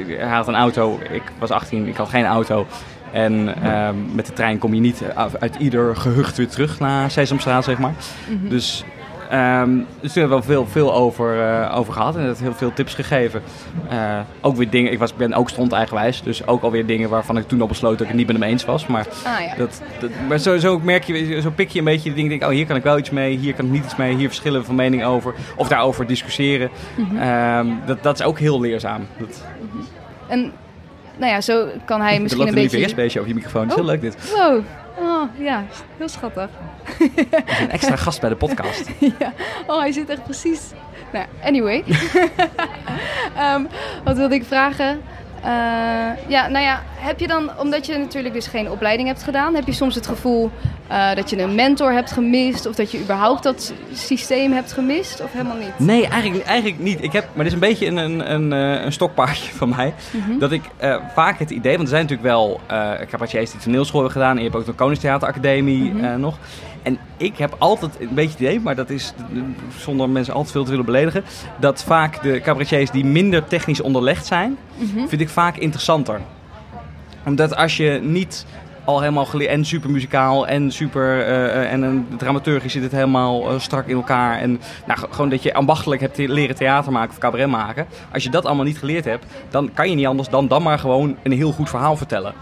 hij 0.07 0.29
had 0.29 0.49
een 0.49 0.55
auto. 0.55 0.99
Ik 1.11 1.23
was 1.39 1.51
18, 1.51 1.87
ik 1.87 1.97
had 1.97 2.09
geen 2.09 2.27
auto. 2.27 2.67
En 3.13 3.55
eh, 3.63 3.89
met 4.13 4.27
de 4.27 4.33
trein 4.33 4.59
kom 4.59 4.75
je 4.75 4.81
niet 4.81 5.03
uit 5.15 5.41
uit 5.41 5.57
ieder 5.59 5.97
gehucht 5.97 6.37
weer 6.37 6.49
terug 6.49 6.79
naar 6.81 7.11
Sesamstraat, 7.11 7.65
zeg 7.65 7.79
maar. 7.79 7.93
Mhm. 8.29 8.49
Dus, 8.49 8.85
ehm, 9.33 9.71
dus 10.01 10.13
toen 10.13 10.23
hebben 10.23 10.39
we 10.39 10.45
veel, 10.45 10.67
veel 10.67 10.95
over, 10.95 11.41
eh, 11.41 11.77
over 11.79 11.93
gehad. 11.93 12.17
En 12.17 12.27
dat 12.27 12.39
heel 12.39 12.55
veel 12.55 12.73
tips 12.73 12.95
gegeven. 12.95 13.43
Eh, 13.89 14.19
ook 14.41 14.57
weer 14.57 14.71
dingen. 14.71 14.93
Ik 14.93 14.99
was, 14.99 15.15
ben 15.15 15.35
ook 15.35 15.49
stond 15.49 15.73
eigenwijs. 15.73 16.23
Dus 16.23 16.47
ook 16.47 16.63
alweer 16.63 16.87
dingen 16.87 17.09
waarvan 17.09 17.37
ik 17.37 17.49
toen 17.49 17.61
al 17.61 17.67
besloot 17.67 17.93
dat 17.93 18.01
ik 18.01 18.07
het 18.07 18.17
niet 18.17 18.27
met 18.27 18.37
hem 18.37 18.45
eens 18.45 18.65
was. 18.65 18.87
Maar 18.87 19.07
Ah 19.25 19.41
ja. 19.41 19.55
dat, 19.57 19.83
dat, 20.01 20.11
maar 20.29 20.39
zo, 20.39 20.59
zo 20.59 20.79
merk 20.79 21.05
je, 21.05 21.41
zo 21.41 21.51
pik 21.51 21.71
je 21.71 21.79
een 21.79 21.85
beetje 21.85 22.09
de 22.09 22.15
dingen. 22.15 22.31
Denk, 22.31 22.43
oh, 22.43 22.49
hier 22.49 22.67
kan 22.67 22.77
ik 22.77 22.83
wel 22.83 22.99
iets 22.99 23.11
mee, 23.11 23.37
hier 23.37 23.55
kan 23.55 23.65
ik 23.65 23.71
niet 23.71 23.85
iets 23.85 23.97
mee, 23.97 24.15
hier 24.17 24.29
verschillen 24.29 24.61
we 24.61 24.67
van 24.67 24.75
mening 24.75 25.05
over. 25.05 25.35
Of 25.57 25.69
daarover 25.69 26.07
discussiëren. 26.07 26.71
Mhm. 26.95 27.17
Ehm, 27.17 27.67
dat, 27.87 28.03
dat 28.03 28.19
is 28.21 28.25
ook 28.27 28.39
heel 28.39 28.61
leerzaam. 28.61 29.07
Dat, 29.19 29.45
En 30.29 30.53
nou 31.17 31.33
ja, 31.33 31.41
zo 31.41 31.67
kan 31.85 32.01
hij 32.01 32.15
er 32.15 32.21
misschien 32.23 32.45
loopt 32.45 32.57
een 32.57 32.63
een 32.63 32.95
beetje... 32.95 33.19
Over 33.19 33.29
je 33.29 33.35
microfoon. 33.35 33.69
Dat 33.69 33.79
is 33.79 33.83
Oh. 33.83 33.89
heel 33.89 34.01
leuk 34.01 34.01
dit. 34.01 34.35
Wow. 34.37 34.63
Oh, 34.99 35.23
ja, 35.39 35.65
heel 35.97 36.09
schattig. 36.09 36.49
Is 36.99 37.61
een 37.61 37.71
extra 37.71 37.97
gast 37.97 38.21
bij 38.21 38.29
de 38.29 38.37
podcast. 38.37 38.91
ja. 39.19 39.33
Oh, 39.67 39.79
hij 39.79 39.93
zit 39.93 40.09
echt 40.09 40.25
precies. 40.25 40.61
Nou, 41.13 41.27
anyway. 41.43 41.85
Ehm, 43.37 43.65
wat 44.05 44.17
wilde 44.17 44.35
ik 44.35 44.45
vragen? 44.45 45.03
Eh, 45.43 45.49
ja, 46.29 46.49
nou 46.49 46.65
ja, 46.65 46.83
heb 46.95 47.21
je 47.21 47.27
dan, 47.27 47.51
omdat 47.59 47.87
je 47.87 47.99
natuurlijk 47.99 48.35
dus 48.35 48.47
geen 48.47 48.71
opleiding 48.71 49.09
hebt 49.09 49.23
gedaan, 49.23 49.55
heb 49.55 49.67
je 49.67 49.73
soms 49.73 49.95
het 49.95 50.07
gevoel 50.07 50.51
eh, 50.87 51.15
dat 51.15 51.31
je 51.31 51.43
een 51.43 51.55
mentor 51.55 51.93
hebt 51.93 52.13
gemist 52.13 52.67
of 52.67 52.75
dat 52.75 52.91
je 52.91 53.01
überhaupt 53.01 53.43
dat 53.43 53.73
systeem 53.93 54.53
hebt 54.53 54.73
gemist 54.73 55.23
of 55.23 55.33
helemaal 55.33 55.57
niet? 55.57 55.79
Nee, 55.79 56.07
eigenlijk, 56.07 56.45
eigenlijk 56.45 56.79
niet. 56.83 57.03
Ik 57.03 57.13
heb, 57.13 57.25
maar 57.35 57.45
dit 57.45 57.47
is 57.47 57.53
een 57.53 57.69
beetje 57.69 57.87
een, 57.87 57.97
een, 57.97 58.33
een, 58.33 58.53
eh, 58.53 58.85
een 58.85 58.93
stokpaardje 58.93 59.53
van 59.61 59.69
mij. 59.69 59.95
Mhm. 60.11 60.39
Dat 60.39 60.53
ik 60.53 60.63
vaak 61.15 61.39
het 61.39 61.51
idee, 61.51 61.73
want 61.77 61.83
er 61.83 61.95
zijn 61.95 62.03
natuurlijk 62.03 62.29
wel 62.29 62.61
uh, 62.71 62.93
cabaretiers 63.11 63.51
die 63.51 63.61
toneelschool 63.61 64.09
gedaan. 64.09 64.31
En 64.37 64.43
je 64.43 64.49
hebt 64.51 64.57
ook 64.57 64.67
de 64.67 64.73
Koningstheateracademie 64.73 65.93
Mhm. 65.95 66.21
nog. 66.21 66.39
En 66.83 66.99
ik 67.17 67.37
heb 67.37 67.55
altijd 67.59 68.01
een 68.01 68.15
beetje 68.15 68.31
het 68.31 68.41
idee, 68.41 68.61
maar 68.61 68.75
dat 68.75 68.91
is 68.91 69.15
zonder 69.79 70.09
mensen 70.09 70.35
al 70.35 70.45
te 70.45 70.51
veel 70.51 70.65
te 70.65 70.71
willen 70.71 70.85
beledigen. 70.85 71.25
Dat 71.61 71.83
vaak 71.85 72.23
de 72.23 72.41
cabaretiers 72.41 72.91
die 72.91 73.05
minder 73.05 73.45
technisch 73.45 73.81
onderlegd 73.81 74.27
zijn, 74.27 74.57
Mhm. 74.77 75.07
vind 75.07 75.21
ik 75.21 75.29
vaak 75.29 75.57
interessanter. 75.57 76.21
Omdat 77.27 77.57
als 77.57 77.77
je 77.77 78.01
niet 78.03 78.47
al 78.85 79.01
helemaal 79.01 79.25
geleerd 79.25 79.51
en 79.51 79.65
super 79.65 79.91
muzikaal 79.91 80.47
en 80.47 80.71
super 80.73 81.27
en 81.67 81.83
een 81.83 82.07
dramaturgisch 82.17 82.73
zit 82.73 82.83
het 82.83 82.93
helemaal 82.93 83.51
eh, 83.51 83.59
strak 83.59 83.87
in 83.87 83.97
elkaar 83.97 84.39
en 84.39 84.61
nou, 84.87 85.01
gewoon 85.11 85.29
dat 85.29 85.43
je 85.43 85.55
ambachtelijk 85.55 86.01
hebt 86.01 86.19
leren 86.19 86.57
theater 86.57 86.93
maken 86.93 87.11
of 87.11 87.19
cabaret 87.19 87.49
maken. 87.49 87.87
Als 88.13 88.23
je 88.23 88.31
dat 88.31 88.45
allemaal 88.47 88.65
niet 88.65 88.79
geleerd 88.79 89.05
hebt, 89.05 89.25
dan 89.51 89.71
kan 89.75 89.89
je 89.91 89.95
niet 89.97 90.07
anders 90.07 90.29
dan 90.29 90.49
dan 90.49 90.63
maar 90.63 90.79
gewoon 90.79 91.17
een 91.23 91.33
heel 91.33 91.53
goed 91.53 91.69
verhaal 91.69 91.97
vertellen. 91.97 92.33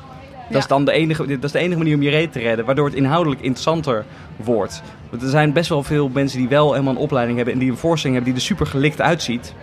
Dat, 0.50 0.62
is 0.62 0.66
dan 0.66 0.84
de 0.84 0.92
enige, 0.92 1.26
dat 1.26 1.44
is 1.44 1.52
de 1.52 1.58
enige 1.58 1.78
manier 1.78 1.94
om 1.94 2.02
je 2.02 2.10
reet 2.10 2.32
te 2.32 2.38
redden, 2.38 2.64
waardoor 2.64 2.86
het 2.86 2.94
inhoudelijk 2.94 3.40
interessanter 3.40 4.04
wordt. 4.36 4.82
Want 5.10 5.22
er 5.22 5.28
zijn 5.28 5.52
best 5.52 5.68
wel 5.68 5.82
veel 5.82 6.08
mensen 6.08 6.38
die 6.38 6.48
wel 6.48 6.72
helemaal 6.72 6.94
een 6.94 7.00
opleiding 7.00 7.36
hebben 7.36 7.54
en 7.54 7.60
die 7.60 7.70
een 7.70 7.76
voorstelling 7.76 8.16
hebben 8.18 8.34
die 8.34 8.42
er 8.42 8.48
super 8.48 8.66
gelikt 8.66 9.00
uitziet. 9.00 9.54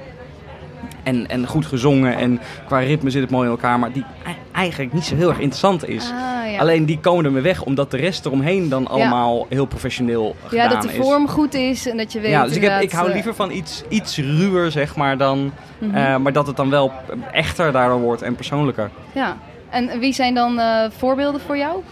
En, 1.04 1.28
en 1.28 1.48
goed 1.48 1.66
gezongen 1.66 2.18
en 2.18 2.40
qua 2.66 2.80
ritme 2.80 3.10
zit 3.10 3.22
het 3.22 3.32
mooi 3.32 3.46
in 3.46 3.52
elkaar, 3.52 3.80
maar 3.80 3.92
die 3.92 4.04
e- 4.26 4.32
eigenlijk 4.52 4.94
niet 4.94 5.04
zo 5.04 5.16
heel 5.16 5.30
erg 5.30 5.40
interessant 5.40 5.88
is. 5.88 6.04
Ah, 6.04 6.52
ja. 6.52 6.60
Alleen 6.60 6.86
die 6.86 7.00
komen 7.00 7.26
er 7.26 7.32
mee 7.32 7.42
weg, 7.42 7.64
omdat 7.64 7.92
de 7.92 7.98
rest 7.98 8.26
eromheen 8.26 8.70
dan 8.70 8.88
allemaal 8.88 9.46
heel 9.50 9.66
professioneel 9.66 10.36
gedaan 10.46 10.70
ja, 10.70 10.74
dat 10.74 10.82
de 10.82 10.98
is. 10.98 11.06
vorm 11.06 11.28
goed 11.28 11.54
is 11.54 11.88
en 11.88 11.98
dat 11.98 12.12
je 12.12 12.20
weet 12.20 12.32
Ja, 12.32 12.44
dus 12.44 12.56
ik, 12.56 12.62
heb, 12.62 12.82
ik 12.82 12.92
hou 12.92 13.08
eh, 13.08 13.14
liever 13.14 13.36
van 13.36 13.52
iets, 13.52 13.84
iets 13.90 14.18
ruwer, 14.18 14.72
zeg 14.72 14.96
maar, 14.96 15.18
dan... 15.18 15.52
mhm. 15.78 15.96
eh, 15.96 16.18
maar 16.18 16.34
dat 16.34 16.48
het 16.48 16.56
dan 16.56 16.70
wel 16.70 16.92
echter 17.32 17.72
daardoor 17.72 18.00
wordt 18.00 18.22
en 18.22 18.36
persoonlijker. 18.36 18.90
Ja. 19.14 19.38
En 19.70 20.00
wie 20.00 20.14
zijn 20.14 20.34
dan 20.34 20.60
eh, 20.60 20.86
voorbeelden 20.98 21.42
voor 21.42 21.58
jou? 21.58 21.84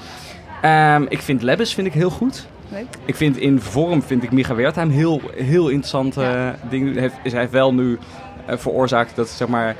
Ehm, 0.61 1.05
ik 1.09 1.21
vind 1.21 1.41
Lebbes 1.41 1.73
vind 1.73 1.87
ik 1.87 1.93
heel 1.93 2.09
goed. 2.09 2.47
Leuk. 2.71 2.85
Ik 3.05 3.15
vind 3.15 3.37
in 3.37 3.59
vorm 3.61 4.03
vind 4.03 4.23
ik 4.23 4.31
Micha 4.31 4.55
Wertheim 4.55 4.89
heel, 4.89 5.21
heel 5.35 5.67
interessante 5.69 6.21
Ja. 6.21 6.47
eh, 6.51 6.69
dingen. 6.69 6.93
Hij 6.93 7.01
heeft, 7.01 7.15
hij 7.31 7.39
heeft 7.39 7.51
wel 7.51 7.73
nu 7.73 7.97
eh, 8.45 8.57
veroorzaakt 8.57 9.15
dat 9.15 9.29
zeg 9.29 9.47
maar 9.47 9.75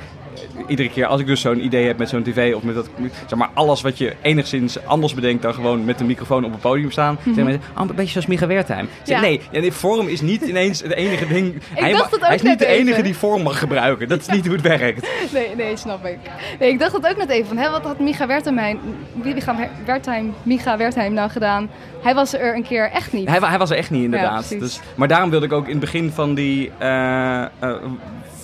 iedere 0.68 0.90
keer 0.90 1.06
als 1.06 1.22
ik 1.22 1.28
dus 1.28 1.42
zo'n 1.42 1.66
idee 1.66 1.88
heb 1.88 1.98
met 1.98 2.10
zo'n 2.10 2.24
tv 2.24 2.56
of 2.56 2.64
met 2.64 2.76
dat 2.76 2.90
zeg 3.28 3.40
maar 3.40 3.50
alles 3.54 3.82
wat 3.82 3.98
je 3.98 4.14
enigszins 4.22 4.86
anders 4.86 5.14
bedenkt 5.14 5.42
dan 5.42 5.54
gewoon 5.54 5.86
met 5.86 6.00
een 6.00 6.06
microfoon 6.06 6.46
op 6.46 6.54
een 6.54 6.60
podium 6.60 6.92
staan, 6.92 7.18
zeggen 7.24 7.44
mensen, 7.44 7.62
oh, 7.78 7.90
een 7.90 7.96
beetje 7.96 8.12
zoals 8.12 8.28
Micha 8.28 8.48
Wertheim. 8.48 8.88
Zeg. 9.04 9.16
Ja. 9.16 9.22
Nee, 9.22 9.42
en 9.52 9.62
die 9.62 9.72
vorm 9.72 10.08
is 10.08 10.22
niet 10.22 10.42
ineens 10.42 10.82
het 10.82 10.94
enige 10.94 11.28
ding. 11.28 11.56
hij, 11.74 11.96
hij 12.20 12.36
is 12.36 12.42
niet 12.42 12.60
de 12.60 12.66
enige 12.66 12.92
even. 12.92 13.04
die 13.04 13.16
vorm 13.16 13.42
mag 13.42 13.60
gebruiken. 13.60 14.08
Dat 14.08 14.20
is 14.20 14.28
niet 14.28 14.46
hoe 14.46 14.56
het 14.56 14.62
werkt. 14.62 15.08
Nee, 15.34 15.56
nee, 15.56 15.78
snap 15.78 16.06
ik. 16.06 16.18
Nee, 16.60 16.70
ik 16.70 16.80
dacht 16.80 16.94
het 16.94 17.08
ook 17.08 17.18
net 17.18 17.30
even 17.30 17.48
van, 17.48 17.58
hè, 17.58 17.70
wat 17.70 17.84
had 17.84 18.00
Micha 18.00 18.28
Wertheim, 18.28 18.80
Micha 19.14 19.56
Wertheim, 19.86 20.34
Micha 20.44 20.78
Wertheim 20.78 21.14
nou 21.14 21.30
gedaan? 21.30 21.70
Hij 22.02 22.14
was 22.14 22.34
er 22.34 22.56
een 22.56 22.64
keer 22.64 22.90
echt 22.92 23.14
niet. 23.14 23.30
Hij, 23.30 23.40
hij 23.40 23.58
was 23.58 23.70
er 23.70 23.78
echt 23.78 23.90
niet, 23.90 24.04
inderdaad. 24.04 24.50
dus, 24.50 24.80
maar 24.96 25.08
daarom 25.08 25.30
wilde 25.30 25.46
ik 25.46 25.52
ook 25.52 25.66
in 25.66 25.72
het 25.72 25.80
begin 25.80 26.12
van 26.12 26.34
die 26.34 26.72
eh, 26.78 27.42
eh, 27.42 27.50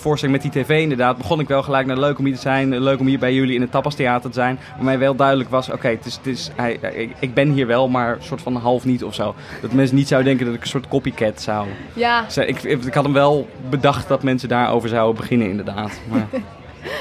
voorstelling 0.02 0.42
met 0.42 0.52
die 0.52 0.62
tv 0.62 0.80
inderdaad... 0.82 1.16
begon 1.16 1.40
ik 1.40 1.48
wel 1.48 1.62
gelijk 1.62 1.86
naar 1.86 1.98
leuk 1.98 2.18
om 2.18 2.24
hier 2.24 2.34
te 2.34 2.40
zijn. 2.40 2.78
Leuk 2.78 3.00
om 3.00 3.06
hier 3.06 3.18
bij 3.18 3.34
jullie 3.34 3.54
in 3.54 3.60
het 3.60 3.70
Tapastheater 3.70 4.30
te 4.30 4.34
zijn. 4.34 4.58
Waarmee 4.76 4.96
wel 4.96 5.14
duidelijk 5.14 5.50
was, 5.50 5.70
oké, 5.70 5.88
het 5.88 6.06
is, 6.06 6.16
het 6.16 6.26
is, 6.26 6.50
hij, 6.54 6.72
ik, 6.72 7.10
ik 7.18 7.34
ben 7.34 7.50
hier 7.50 7.66
wel, 7.66 7.88
maar 7.88 8.16
soort 8.20 8.42
van 8.42 8.56
half 8.56 8.84
niet 8.84 9.04
of 9.04 9.14
zo. 9.14 9.34
Dat 9.60 9.72
mensen 9.72 9.96
niet 9.96 10.08
zouden 10.08 10.28
denken 10.28 10.46
dat 10.46 10.56
ik 10.56 10.62
een 10.62 10.68
soort 10.68 10.88
copycat 10.88 11.40
zou... 11.40 11.66
Ja. 11.92 12.24
Ik, 12.34 12.62
ik 12.62 12.94
had 12.94 13.04
hem 13.04 13.12
wel 13.12 13.48
bedacht 13.70 14.08
dat 14.08 14.22
mensen 14.22 14.48
daarover 14.48 14.88
zouden 14.88 15.20
beginnen, 15.20 15.48
inderdaad. 15.48 16.00
Maar, 16.08 16.26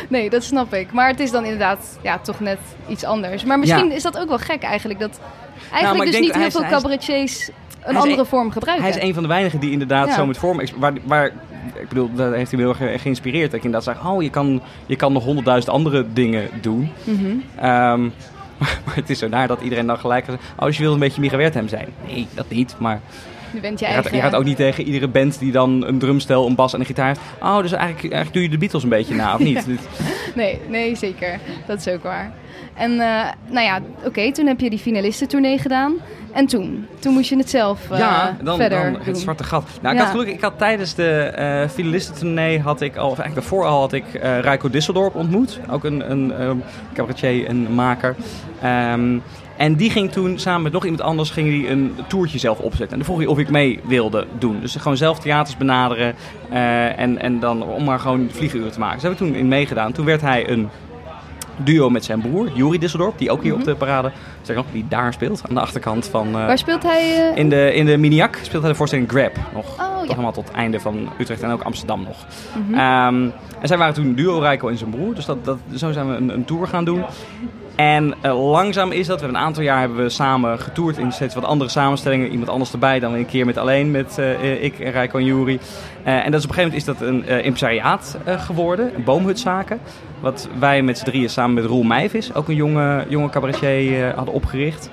nee, 0.09 0.29
dat 0.29 0.43
snap 0.43 0.73
ik. 0.73 0.91
Maar 0.91 1.07
het 1.07 1.19
is 1.19 1.31
dan 1.31 1.43
inderdaad 1.43 1.99
ja, 2.01 2.19
toch 2.19 2.39
net 2.39 2.59
iets 2.87 3.03
anders. 3.03 3.43
Maar 3.45 3.59
misschien 3.59 3.87
Ja. 3.89 3.95
is 3.95 4.03
dat 4.03 4.17
ook 4.17 4.27
wel 4.27 4.37
gek 4.37 4.63
eigenlijk, 4.63 4.99
dat 4.99 5.19
eigenlijk 5.71 6.05
ik 6.05 6.11
dus 6.11 6.11
denk- 6.11 6.23
niet 6.25 6.35
heel 6.35 6.61
is- 6.61 6.67
veel 6.69 6.77
cabaretiers 6.79 7.49
een 7.83 7.95
andere 7.95 8.19
een- 8.19 8.25
vorm 8.25 8.51
gebruiken. 8.51 8.87
hij 8.87 8.97
is 8.97 9.03
een 9.07 9.13
van 9.13 9.23
de 9.23 9.29
weinigen 9.29 9.59
die 9.59 9.71
inderdaad 9.71 10.07
Ja. 10.07 10.13
zo 10.15 10.25
met 10.25 10.37
vorm... 10.37 10.61
Waar, 10.77 10.93
waar, 11.03 11.25
ik 11.79 11.87
bedoel, 11.89 12.09
daar 12.15 12.33
heeft 12.33 12.51
hij 12.51 12.59
me 12.61 12.73
heel 12.73 12.87
erg 12.87 13.01
geïnspireerd. 13.01 13.45
Dat 13.51 13.59
ik 13.59 13.65
inderdaad 13.65 13.95
zeg, 13.95 14.05
oh, 14.11 14.21
je 14.23 14.29
kan, 14.29 14.61
je 14.85 14.95
kan 14.95 15.13
nog 15.13 15.23
honderdduizend 15.23 15.73
andere 15.73 16.05
dingen 16.13 16.49
doen. 16.61 16.91
Mhm. 17.03 17.25
Ehm, 17.55 18.01
maar 18.85 18.95
het 18.95 19.09
is 19.09 19.19
zo 19.19 19.27
naar 19.27 19.47
dat 19.47 19.61
iedereen 19.61 19.85
dan 19.87 19.97
gelijk 19.97 20.25
zegt, 20.25 20.37
oh, 20.59 20.65
dus 20.65 20.77
je 20.77 20.83
wil 20.83 20.93
een 20.93 20.99
beetje 20.99 21.21
Micha 21.21 21.37
Wertheim 21.37 21.67
zijn. 21.67 21.87
Nee, 22.07 22.27
dat 22.33 22.49
niet, 22.49 22.75
maar 22.77 22.99
Je 23.53 23.59
bent 23.59 23.79
je 23.79 23.85
je 23.85 23.91
eigen... 23.91 24.03
gaat, 24.11 24.19
je 24.21 24.21
gaat 24.25 24.35
ook 24.35 24.43
niet 24.43 24.55
tegen 24.55 24.83
iedere 24.83 25.07
band 25.07 25.39
die 25.39 25.51
dan 25.51 25.85
een 25.87 25.99
drumstel, 25.99 26.47
een 26.47 26.55
bas 26.55 26.73
en 26.73 26.79
een 26.79 26.85
gitaar 26.85 27.07
heeft. 27.07 27.19
Oh, 27.41 27.57
dus 27.61 27.71
eigenlijk, 27.71 28.01
eigenlijk 28.13 28.33
doe 28.33 28.43
je 28.43 28.49
de 28.49 28.57
Beatles 28.57 28.83
een 28.83 28.89
beetje 28.89 29.15
na, 29.15 29.33
of 29.33 29.39
niet? 29.39 29.65
Nee, 30.35 30.59
nee, 30.69 30.95
zeker. 30.95 31.39
Dat 31.67 31.79
is 31.85 31.87
ook 31.93 32.03
waar. 32.03 32.31
En 32.73 32.91
eh, 32.91 33.23
nou 33.49 33.65
ja, 33.65 33.79
oké, 34.05 34.31
toen 34.31 34.45
heb 34.47 34.59
je 34.59 34.69
die 34.69 34.79
finalistentournee 34.79 35.57
gedaan. 35.57 35.93
En 36.31 36.45
toen? 36.45 36.87
Toen 36.99 37.13
moest 37.13 37.29
je 37.29 37.37
het 37.37 37.49
zelf 37.49 37.91
eh, 37.91 37.97
ja, 37.99 38.37
dan, 38.43 38.57
verder 38.57 38.83
dan 38.83 38.93
doen. 38.93 39.01
het 39.03 39.17
zwarte 39.17 39.43
gat. 39.43 39.69
Nou, 39.81 39.93
ik 39.95 39.99
Ja. 40.01 40.05
had 40.07 40.15
geluk, 40.19 40.33
ik 40.33 40.41
had 40.41 40.57
tijdens 40.57 40.95
de 40.95 41.09
eh 41.19 41.69
finalistentournee 41.69 42.59
had 42.59 42.81
ik 42.81 42.95
al, 42.95 43.09
of 43.09 43.19
eigenlijk 43.19 43.35
daarvoor 43.47 43.65
al 43.65 43.79
had 43.79 43.93
ik 43.93 44.03
Rijko 44.41 44.69
Disseldorp 44.69 45.15
ontmoet. 45.15 45.59
Ook 45.69 45.83
een, 45.83 46.11
een 46.11 46.33
ehm, 46.33 46.55
cabaretier 46.93 47.45
en 47.47 47.73
maker. 47.73 48.15
Ehm, 48.61 49.17
en 49.57 49.75
die 49.75 49.89
ging 49.89 50.11
toen 50.11 50.39
samen 50.39 50.61
met 50.61 50.71
nog 50.71 50.83
iemand 50.83 51.01
anders 51.01 51.29
ging 51.29 51.47
die 51.49 51.69
een 51.69 51.95
toertje 52.07 52.37
zelf 52.39 52.59
opzetten. 52.59 52.89
En 52.89 52.95
dan 52.95 53.05
vroeg 53.05 53.17
hij 53.17 53.27
of 53.27 53.37
ik 53.37 53.49
mee 53.49 53.79
wilde 53.83 54.27
doen. 54.39 54.59
Dus 54.61 54.75
gewoon 54.75 54.97
zelf 54.97 55.19
theaters 55.19 55.57
benaderen 55.57 56.15
en, 56.97 57.19
en 57.19 57.39
dan 57.39 57.63
om 57.63 57.83
maar 57.83 57.99
gewoon 57.99 58.29
vlieguren 58.31 58.71
te 58.71 58.79
maken. 58.79 58.93
Dus 58.99 59.03
dat 59.03 59.11
heb 59.11 59.21
ik 59.21 59.27
toen 59.33 59.41
in 59.41 59.47
meegedaan. 59.47 59.91
Toen 59.91 60.05
werd 60.05 60.21
hij 60.21 60.49
een 60.49 60.69
duo 61.63 61.89
met 61.89 62.05
zijn 62.05 62.21
broer, 62.21 62.49
Juri 62.53 62.77
Disseldorp, 62.79 63.17
die 63.17 63.31
ook 63.31 63.43
hier 63.43 63.53
op 63.53 63.63
de 63.63 63.75
parade, 63.75 64.11
zeg 64.41 64.55
nog, 64.55 64.65
die 64.71 64.85
daar 64.89 65.13
speelt 65.13 65.41
aan 65.49 65.55
de 65.55 65.61
achterkant 65.61 66.07
van... 66.07 66.27
eh, 66.27 66.33
Waar 66.33 66.57
speelt 66.57 66.83
hij? 66.83 67.29
eh, 67.31 67.37
in 67.37 67.49
de, 67.49 67.73
in 67.73 67.85
de 67.85 67.97
Miniac 67.97 68.39
speelt 68.41 68.61
hij 68.61 68.71
de 68.71 68.77
voorstelling 68.77 69.09
Grab 69.09 69.31
nog. 69.53 69.65
Oh, 69.79 69.93
Toch 69.97 70.01
ja. 70.01 70.07
helemaal 70.09 70.31
tot 70.31 70.47
het 70.47 70.55
einde 70.57 70.79
van 70.79 71.09
Utrecht 71.19 71.41
en 71.41 71.51
ook 71.51 71.61
Amsterdam 71.61 72.03
nog. 72.03 72.25
Mhm. 72.67 72.73
Ehm, 72.79 73.23
en 73.61 73.67
zij 73.67 73.77
waren 73.77 73.93
toen 73.93 74.13
duo, 74.15 74.39
Rijko 74.39 74.67
en 74.69 74.77
zijn 74.77 74.89
broer. 74.89 75.15
Dus 75.15 75.25
dat, 75.25 75.45
dat, 75.45 75.57
zo 75.75 75.91
zijn 75.91 76.07
we 76.09 76.15
een, 76.15 76.29
een 76.29 76.45
tour 76.45 76.67
gaan 76.67 76.85
doen. 76.85 77.03
En 77.75 78.13
eh, 78.21 78.51
langzaam 78.51 78.91
is 78.91 79.07
dat. 79.07 79.15
We 79.19 79.23
hebben 79.23 79.41
een 79.41 79.47
aantal 79.47 79.63
jaar 79.63 79.79
hebben 79.79 79.97
we 79.97 80.09
samen 80.09 80.59
getoerd 80.59 80.97
in 80.97 81.11
steeds 81.11 81.35
wat 81.35 81.43
andere 81.45 81.69
samenstellingen. 81.69 82.29
Iemand 82.31 82.49
anders 82.49 82.71
erbij, 82.71 82.99
dan 82.99 83.13
een 83.13 83.25
keer 83.25 83.45
met 83.45 83.57
alleen 83.57 83.91
met 83.91 84.17
ik 84.61 84.79
en 84.79 84.91
Rijko 84.91 85.17
en 85.17 85.25
Juri. 85.25 85.59
En 86.03 86.31
dat 86.31 86.39
is 86.39 86.45
op 86.45 86.49
een 86.49 86.55
gegeven 86.55 86.63
moment 86.63 86.75
is 86.75 86.85
dat 86.85 87.01
een 87.01 87.43
impresariaat 87.43 88.17
geworden. 88.25 88.95
Een 88.95 89.03
boomhutzaken. 89.03 89.79
Wat 90.21 90.47
wij 90.59 90.81
met 90.81 90.97
z'n 90.97 91.05
drieën 91.05 91.29
samen 91.29 91.53
met 91.53 91.65
Roel 91.65 91.83
Meijvis, 91.83 92.33
ook 92.33 92.47
een 92.47 92.55
jonge, 92.55 93.05
jonge 93.07 93.29
cabaretier, 93.29 94.07
eh, 94.07 94.15
hadden 94.15 94.33
opgericht. 94.33 94.89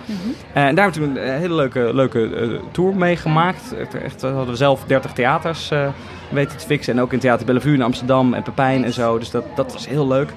Eh, 0.52 0.64
en 0.64 0.74
daar 0.74 0.84
hebben 0.84 1.02
we 1.02 1.14
toen 1.14 1.24
een 1.26 1.38
hele 1.38 1.54
leuke, 1.54 1.90
leuke 1.94 2.34
eh, 2.34 2.48
tour 2.70 2.96
mee 2.96 3.16
gemaakt. 3.16 3.74
Echt, 4.04 4.22
hadden 4.22 4.46
we 4.46 4.56
zelf 4.56 4.84
30 4.84 5.12
theaters 5.12 5.70
eh, 5.70 5.88
weten 6.30 6.58
te 6.58 6.66
fixen. 6.66 6.96
En 6.96 7.02
ook 7.02 7.12
in 7.12 7.18
Theater 7.18 7.46
Bellevue 7.46 7.74
in 7.74 7.82
Amsterdam 7.82 8.34
en 8.34 8.42
Pepijn 8.42 8.84
en 8.84 8.92
zo. 8.92 9.18
Dus 9.18 9.30
dat, 9.30 9.44
dat 9.54 9.72
was 9.72 9.88
heel 9.88 10.06
leuk. 10.06 10.32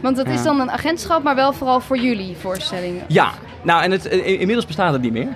Want 0.00 0.16
dat 0.16 0.26
is 0.28 0.42
dan 0.42 0.60
een 0.60 0.70
agentschap, 0.70 1.22
maar 1.22 1.34
wel 1.34 1.52
vooral 1.52 1.80
voor 1.80 1.98
jullie 1.98 2.36
voorstellingen. 2.36 3.02
Ja, 3.08 3.30
nou 3.62 3.82
en 3.82 3.90
het, 3.90 4.08
eh, 4.08 4.26
inmiddels 4.40 4.66
bestaat 4.66 4.92
het 4.92 5.02
niet 5.02 5.12
meer. 5.12 5.28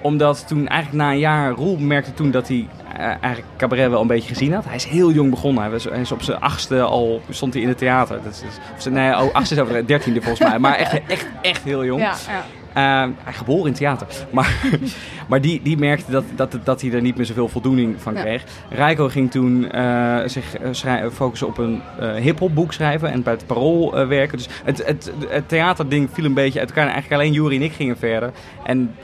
Omdat 0.00 0.44
toen 0.48 0.68
eigenlijk 0.68 1.02
na 1.02 1.10
een 1.10 1.18
jaar, 1.18 1.52
Roel 1.52 1.76
merkte 1.78 2.14
toen 2.14 2.30
dat 2.30 2.48
hij 2.48 2.66
eh, 2.78 2.85
eigenlijk 2.98 3.44
cabaret 3.56 3.90
wel 3.90 4.00
een 4.00 4.06
beetje 4.06 4.28
gezien 4.28 4.52
had. 4.52 4.64
Hij 4.64 4.74
is 4.74 4.84
heel 4.84 5.10
jong 5.12 5.30
begonnen. 5.30 5.62
Hij, 5.62 5.72
was, 5.72 5.84
hij 5.84 6.00
is 6.00 6.12
op 6.12 6.22
zijn 6.22 6.40
achtste 6.40 6.80
al, 6.82 7.20
stond 7.30 7.52
hij 7.54 7.62
in 7.62 7.68
het 7.68 7.78
theater. 7.78 8.18
Dat 8.24 8.32
is, 8.32 8.42
of 8.76 8.82
zijn- 8.82 8.94
nee, 8.94 9.10
oh, 9.18 9.34
achtste 9.34 9.54
is 9.54 9.60
over 9.60 9.86
dertiende 9.86 10.22
volgens 10.22 10.48
mij. 10.48 10.58
Maar 10.58 10.74
echt, 10.74 11.00
echt, 11.08 11.26
echt 11.42 11.62
heel 11.62 11.84
jong. 11.84 12.00
Ja, 12.00 12.14
ja. 12.28 12.44
Eh, 12.76 13.10
hij 13.24 13.32
geboren 13.32 13.66
in 13.66 13.72
theater. 13.72 14.06
Maar, 14.30 14.54
maar 15.28 15.40
die, 15.40 15.60
die 15.62 15.78
merkte 15.78 16.10
dat, 16.10 16.24
dat, 16.34 16.58
dat 16.64 16.80
hij 16.80 16.92
er 16.92 17.00
niet 17.00 17.16
meer 17.16 17.26
zoveel 17.26 17.48
voldoening 17.48 17.94
van 18.02 18.14
Ja. 18.14 18.20
kreeg. 18.20 18.44
Rijko 18.70 19.08
ging 19.08 19.30
toen 19.30 19.70
eh, 19.70 20.16
zich 20.26 20.56
eh, 20.84 21.04
focussen 21.12 21.46
op 21.46 21.58
een 21.58 21.82
eh 22.00 22.14
hip-hop 22.14 22.54
boek 22.54 22.72
schrijven 22.72 23.10
en 23.12 23.22
bij 23.22 23.32
het 23.32 23.46
parool 23.46 23.96
eh, 23.98 24.06
werken. 24.08 24.36
Dus 24.38 24.48
het, 24.64 24.86
het, 24.86 25.12
het 25.28 25.48
theaterding 25.48 26.08
viel 26.12 26.24
een 26.24 26.34
beetje 26.34 26.58
uit 26.58 26.68
elkaar. 26.68 26.86
En 26.86 26.92
eigenlijk 26.92 27.20
alleen 27.22 27.32
Juri 27.34 27.56
en 27.56 27.62
ik 27.62 27.72
gingen 27.72 27.96
verder. 27.98 28.30
En 28.64 28.94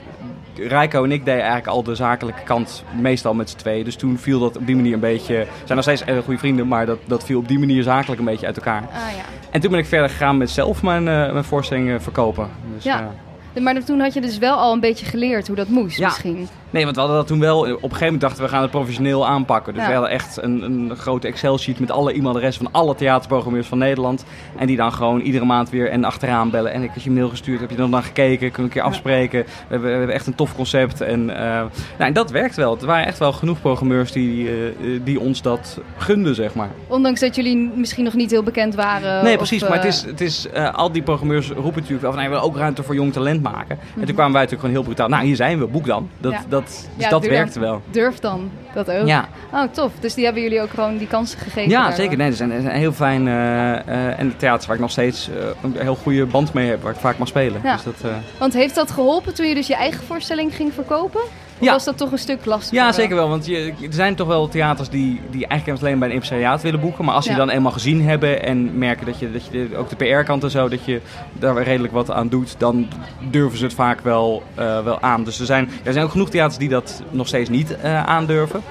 Rijko 0.55 1.03
en 1.03 1.11
ik 1.11 1.19
deden 1.25 1.41
eigenlijk 1.41 1.67
al 1.67 1.83
de 1.83 1.95
zakelijke 1.95 2.43
kant 2.43 2.83
meestal 2.99 3.33
met 3.33 3.49
z'n 3.49 3.57
tweeën. 3.57 3.83
Dus 3.83 3.95
toen 3.95 4.17
viel 4.17 4.39
dat 4.39 4.57
op 4.57 4.65
die 4.65 4.75
manier 4.75 4.93
een 4.93 4.99
beetje... 4.99 5.35
We 5.35 5.47
zijn 5.63 5.75
nog 5.75 5.81
steeds 5.83 6.05
hele 6.05 6.21
goede 6.21 6.39
vrienden, 6.39 6.67
maar 6.67 6.85
dat, 6.85 6.99
dat 7.05 7.23
viel 7.25 7.39
op 7.39 7.47
die 7.47 7.59
manier 7.59 7.83
zakelijk 7.83 8.19
een 8.19 8.25
beetje 8.25 8.45
uit 8.45 8.57
elkaar. 8.57 8.81
Ah, 8.81 9.15
ja. 9.15 9.23
En 9.51 9.61
toen 9.61 9.71
ben 9.71 9.79
ik 9.79 9.85
verder 9.85 10.09
gegaan 10.09 10.37
met 10.37 10.49
zelf 10.49 10.83
mijn, 10.83 11.07
eh, 11.07 11.31
mijn 11.31 11.43
voorstellingen 11.43 12.01
verkopen. 12.01 12.49
Dus, 12.75 12.83
Ja. 12.83 13.11
Maar 13.61 13.83
toen 13.83 13.99
had 13.99 14.13
je 14.13 14.21
dus 14.21 14.37
wel 14.37 14.57
al 14.57 14.73
een 14.73 14.79
beetje 14.79 15.05
geleerd 15.05 15.47
hoe 15.47 15.55
dat 15.55 15.67
moest 15.67 15.97
Ja. 15.97 16.05
misschien. 16.07 16.47
Nee, 16.69 16.83
want 16.83 16.95
we 16.95 17.01
hadden 17.01 17.19
dat 17.19 17.27
toen 17.27 17.39
wel. 17.39 17.59
Op 17.59 17.67
een 17.67 17.73
gegeven 17.79 18.03
moment 18.03 18.21
dachten 18.21 18.43
we, 18.43 18.49
gaan 18.49 18.61
het 18.61 18.71
professioneel 18.71 19.27
aanpakken. 19.27 19.73
Dus 19.73 19.81
Ja. 19.81 19.87
we 19.87 19.93
hadden 19.93 20.11
echt 20.11 20.37
een, 20.41 20.61
een 20.61 20.95
grote 20.95 21.27
Excel-sheet 21.27 21.79
met 21.79 21.91
alle 21.91 22.13
e-mailadressen 22.13 22.63
van 22.63 22.73
alle 22.73 22.95
theaterprogrammeurs 22.95 23.67
van 23.67 23.77
Nederland. 23.77 24.25
En 24.57 24.67
die 24.67 24.77
dan 24.77 24.93
gewoon 24.93 25.19
iedere 25.19 25.45
maand 25.45 25.69
weer 25.69 25.89
en 25.89 26.03
achteraan 26.03 26.49
bellen. 26.49 26.73
En 26.73 26.83
ik 26.83 26.89
had 26.93 27.03
je 27.03 27.11
mail 27.11 27.29
gestuurd, 27.29 27.59
heb 27.59 27.69
je 27.69 27.75
dan 27.75 28.03
gekeken, 28.03 28.37
kunnen 28.37 28.55
we 28.55 28.61
een 28.61 28.69
keer 28.69 28.81
afspreken. 28.81 29.39
We, 29.43 29.49
hebben, 29.67 29.89
we 29.89 29.97
hebben 29.97 30.15
echt 30.15 30.27
een 30.27 30.35
tof 30.35 30.55
concept. 30.55 31.01
En, 31.01 31.29
eh, 31.29 31.43
nou, 31.43 31.69
en 31.97 32.13
dat 32.13 32.31
werkt 32.31 32.55
wel. 32.55 32.77
Er 32.79 32.85
waren 32.85 33.05
echt 33.05 33.19
wel 33.19 33.31
genoeg 33.33 33.61
programmeurs 33.61 34.11
die, 34.11 34.49
eh, 34.49 34.55
die 35.03 35.19
ons 35.19 35.41
dat 35.41 35.79
gunden, 35.97 36.35
zeg 36.35 36.53
maar. 36.53 36.69
Ondanks 36.87 37.19
dat 37.19 37.35
jullie 37.35 37.71
misschien 37.75 38.03
nog 38.03 38.13
niet 38.13 38.31
heel 38.31 38.43
bekend 38.43 38.75
waren. 38.75 39.23
Nee, 39.23 39.31
of, 39.33 39.37
precies. 39.37 39.61
Maar 39.61 39.73
het 39.73 39.81
eh, 39.81 39.87
is, 39.87 40.01
het 40.01 40.21
is 40.21 40.47
al 40.73 40.91
die 40.91 41.01
programmeurs 41.01 41.47
roepen 41.47 41.73
natuurlijk 41.73 42.01
wel 42.01 42.11
van, 42.11 42.19
nee, 42.19 42.29
we 42.29 42.35
willen 42.35 42.49
ook 42.49 42.57
ruimte 42.57 42.83
voor 42.83 42.95
jong 42.95 43.13
talent 43.13 43.41
maken. 43.43 43.77
En 43.79 43.85
Mhm. 43.95 44.05
toen 44.05 44.15
kwamen 44.15 44.33
wij 44.33 44.41
natuurlijk 44.41 44.59
gewoon 44.59 44.71
heel 44.75 44.83
brutaal, 44.83 45.07
nou, 45.09 45.25
hier 45.25 45.35
zijn 45.35 45.59
we, 45.59 45.65
boek 45.67 45.85
dan. 45.85 46.09
Dat, 46.17 46.31
Ja. 46.31 46.41
dat, 46.49 46.65
dus 46.65 46.87
Ja, 46.97 47.09
dat 47.09 47.25
werkte 47.25 47.59
dan. 47.59 47.69
wel. 47.69 47.81
Durf 47.91 48.19
dan 48.19 48.49
dat 48.73 48.91
ook. 48.91 49.07
Ja. 49.07 49.27
Oh, 49.53 49.63
tof. 49.71 49.91
Dus 49.99 50.13
die 50.13 50.23
hebben 50.25 50.43
jullie 50.43 50.61
ook 50.61 50.69
gewoon 50.69 50.97
die 50.97 51.07
kansen 51.07 51.39
gegeven. 51.39 51.69
Ja, 51.69 51.77
daardoor. 51.81 51.95
zeker. 51.99 52.17
Nee, 52.17 52.27
er 52.27 52.33
zijn, 52.35 52.61
zijn 52.61 52.75
heel 52.77 52.91
fijn. 52.93 53.27
eh, 53.27 54.19
en 54.19 54.27
de 54.29 54.35
theaters 54.37 54.65
waar 54.65 54.75
ik 54.75 54.81
nog 54.81 54.91
steeds 54.91 55.29
eh, 55.29 55.35
een 55.63 55.75
heel 55.79 55.95
goede 55.95 56.25
band 56.25 56.53
mee 56.53 56.69
heb, 56.69 56.81
waar 56.81 56.93
ik 56.93 56.99
vaak 56.99 57.17
mag 57.17 57.27
spelen. 57.27 57.61
Ja. 57.63 57.73
Dus 57.73 57.83
dat, 57.83 58.11
Want 58.37 58.53
heeft 58.53 58.75
dat 58.75 58.91
geholpen 58.91 59.33
toen 59.33 59.47
je 59.47 59.55
dus 59.55 59.67
je 59.67 59.75
eigen 59.75 60.03
voorstelling 60.05 60.55
ging 60.55 60.73
verkopen? 60.73 61.21
Of 61.59 61.69
Ja. 61.69 61.73
was 61.73 61.83
dat 61.83 61.97
toch 61.97 62.11
een 62.11 62.17
stuk 62.17 62.45
lastiger? 62.45 62.77
ja, 62.83 62.91
zeker 62.91 63.15
wel. 63.15 63.29
Want 63.29 63.45
je, 63.45 63.73
er 63.81 63.93
zijn 63.93 64.15
toch 64.15 64.27
wel 64.27 64.47
theaters 64.47 64.89
die, 64.89 65.21
die 65.31 65.47
eigenlijk 65.47 65.81
alleen 65.81 65.99
bij 65.99 66.07
een 66.07 66.13
impresariaat 66.13 66.61
willen 66.61 66.79
boeken. 66.79 67.05
Maar 67.05 67.13
als 67.15 67.23
die 67.23 67.33
Ja. 67.33 67.39
dan 67.39 67.49
eenmaal 67.49 67.71
gezien 67.71 68.01
hebben 68.07 68.43
en 68.43 68.77
merken 68.77 69.05
dat 69.05 69.19
je, 69.19 69.31
dat 69.31 69.45
je 69.51 69.69
ook 69.77 69.89
de 69.89 69.95
PR-kant 69.95 70.43
en 70.43 70.49
zo, 70.51 70.69
dat 70.69 70.85
je 70.85 71.01
daar 71.33 71.63
redelijk 71.63 71.93
wat 71.93 72.11
aan 72.11 72.27
doet, 72.29 72.55
dan 72.57 72.87
durven 73.29 73.57
ze 73.57 73.63
het 73.63 73.73
vaak 73.73 73.99
wel, 73.99 74.43
wel 74.55 75.01
aan. 75.01 75.23
Dus 75.23 75.39
er 75.39 75.45
zijn, 75.45 75.69
er 75.83 75.93
zijn 75.93 76.05
ook 76.05 76.11
genoeg 76.11 76.29
theaters 76.29 76.57
die 76.57 76.69
dat 76.69 77.03
nog 77.09 77.27
steeds 77.27 77.49
niet 77.49 77.75
aandurven. 78.05 78.61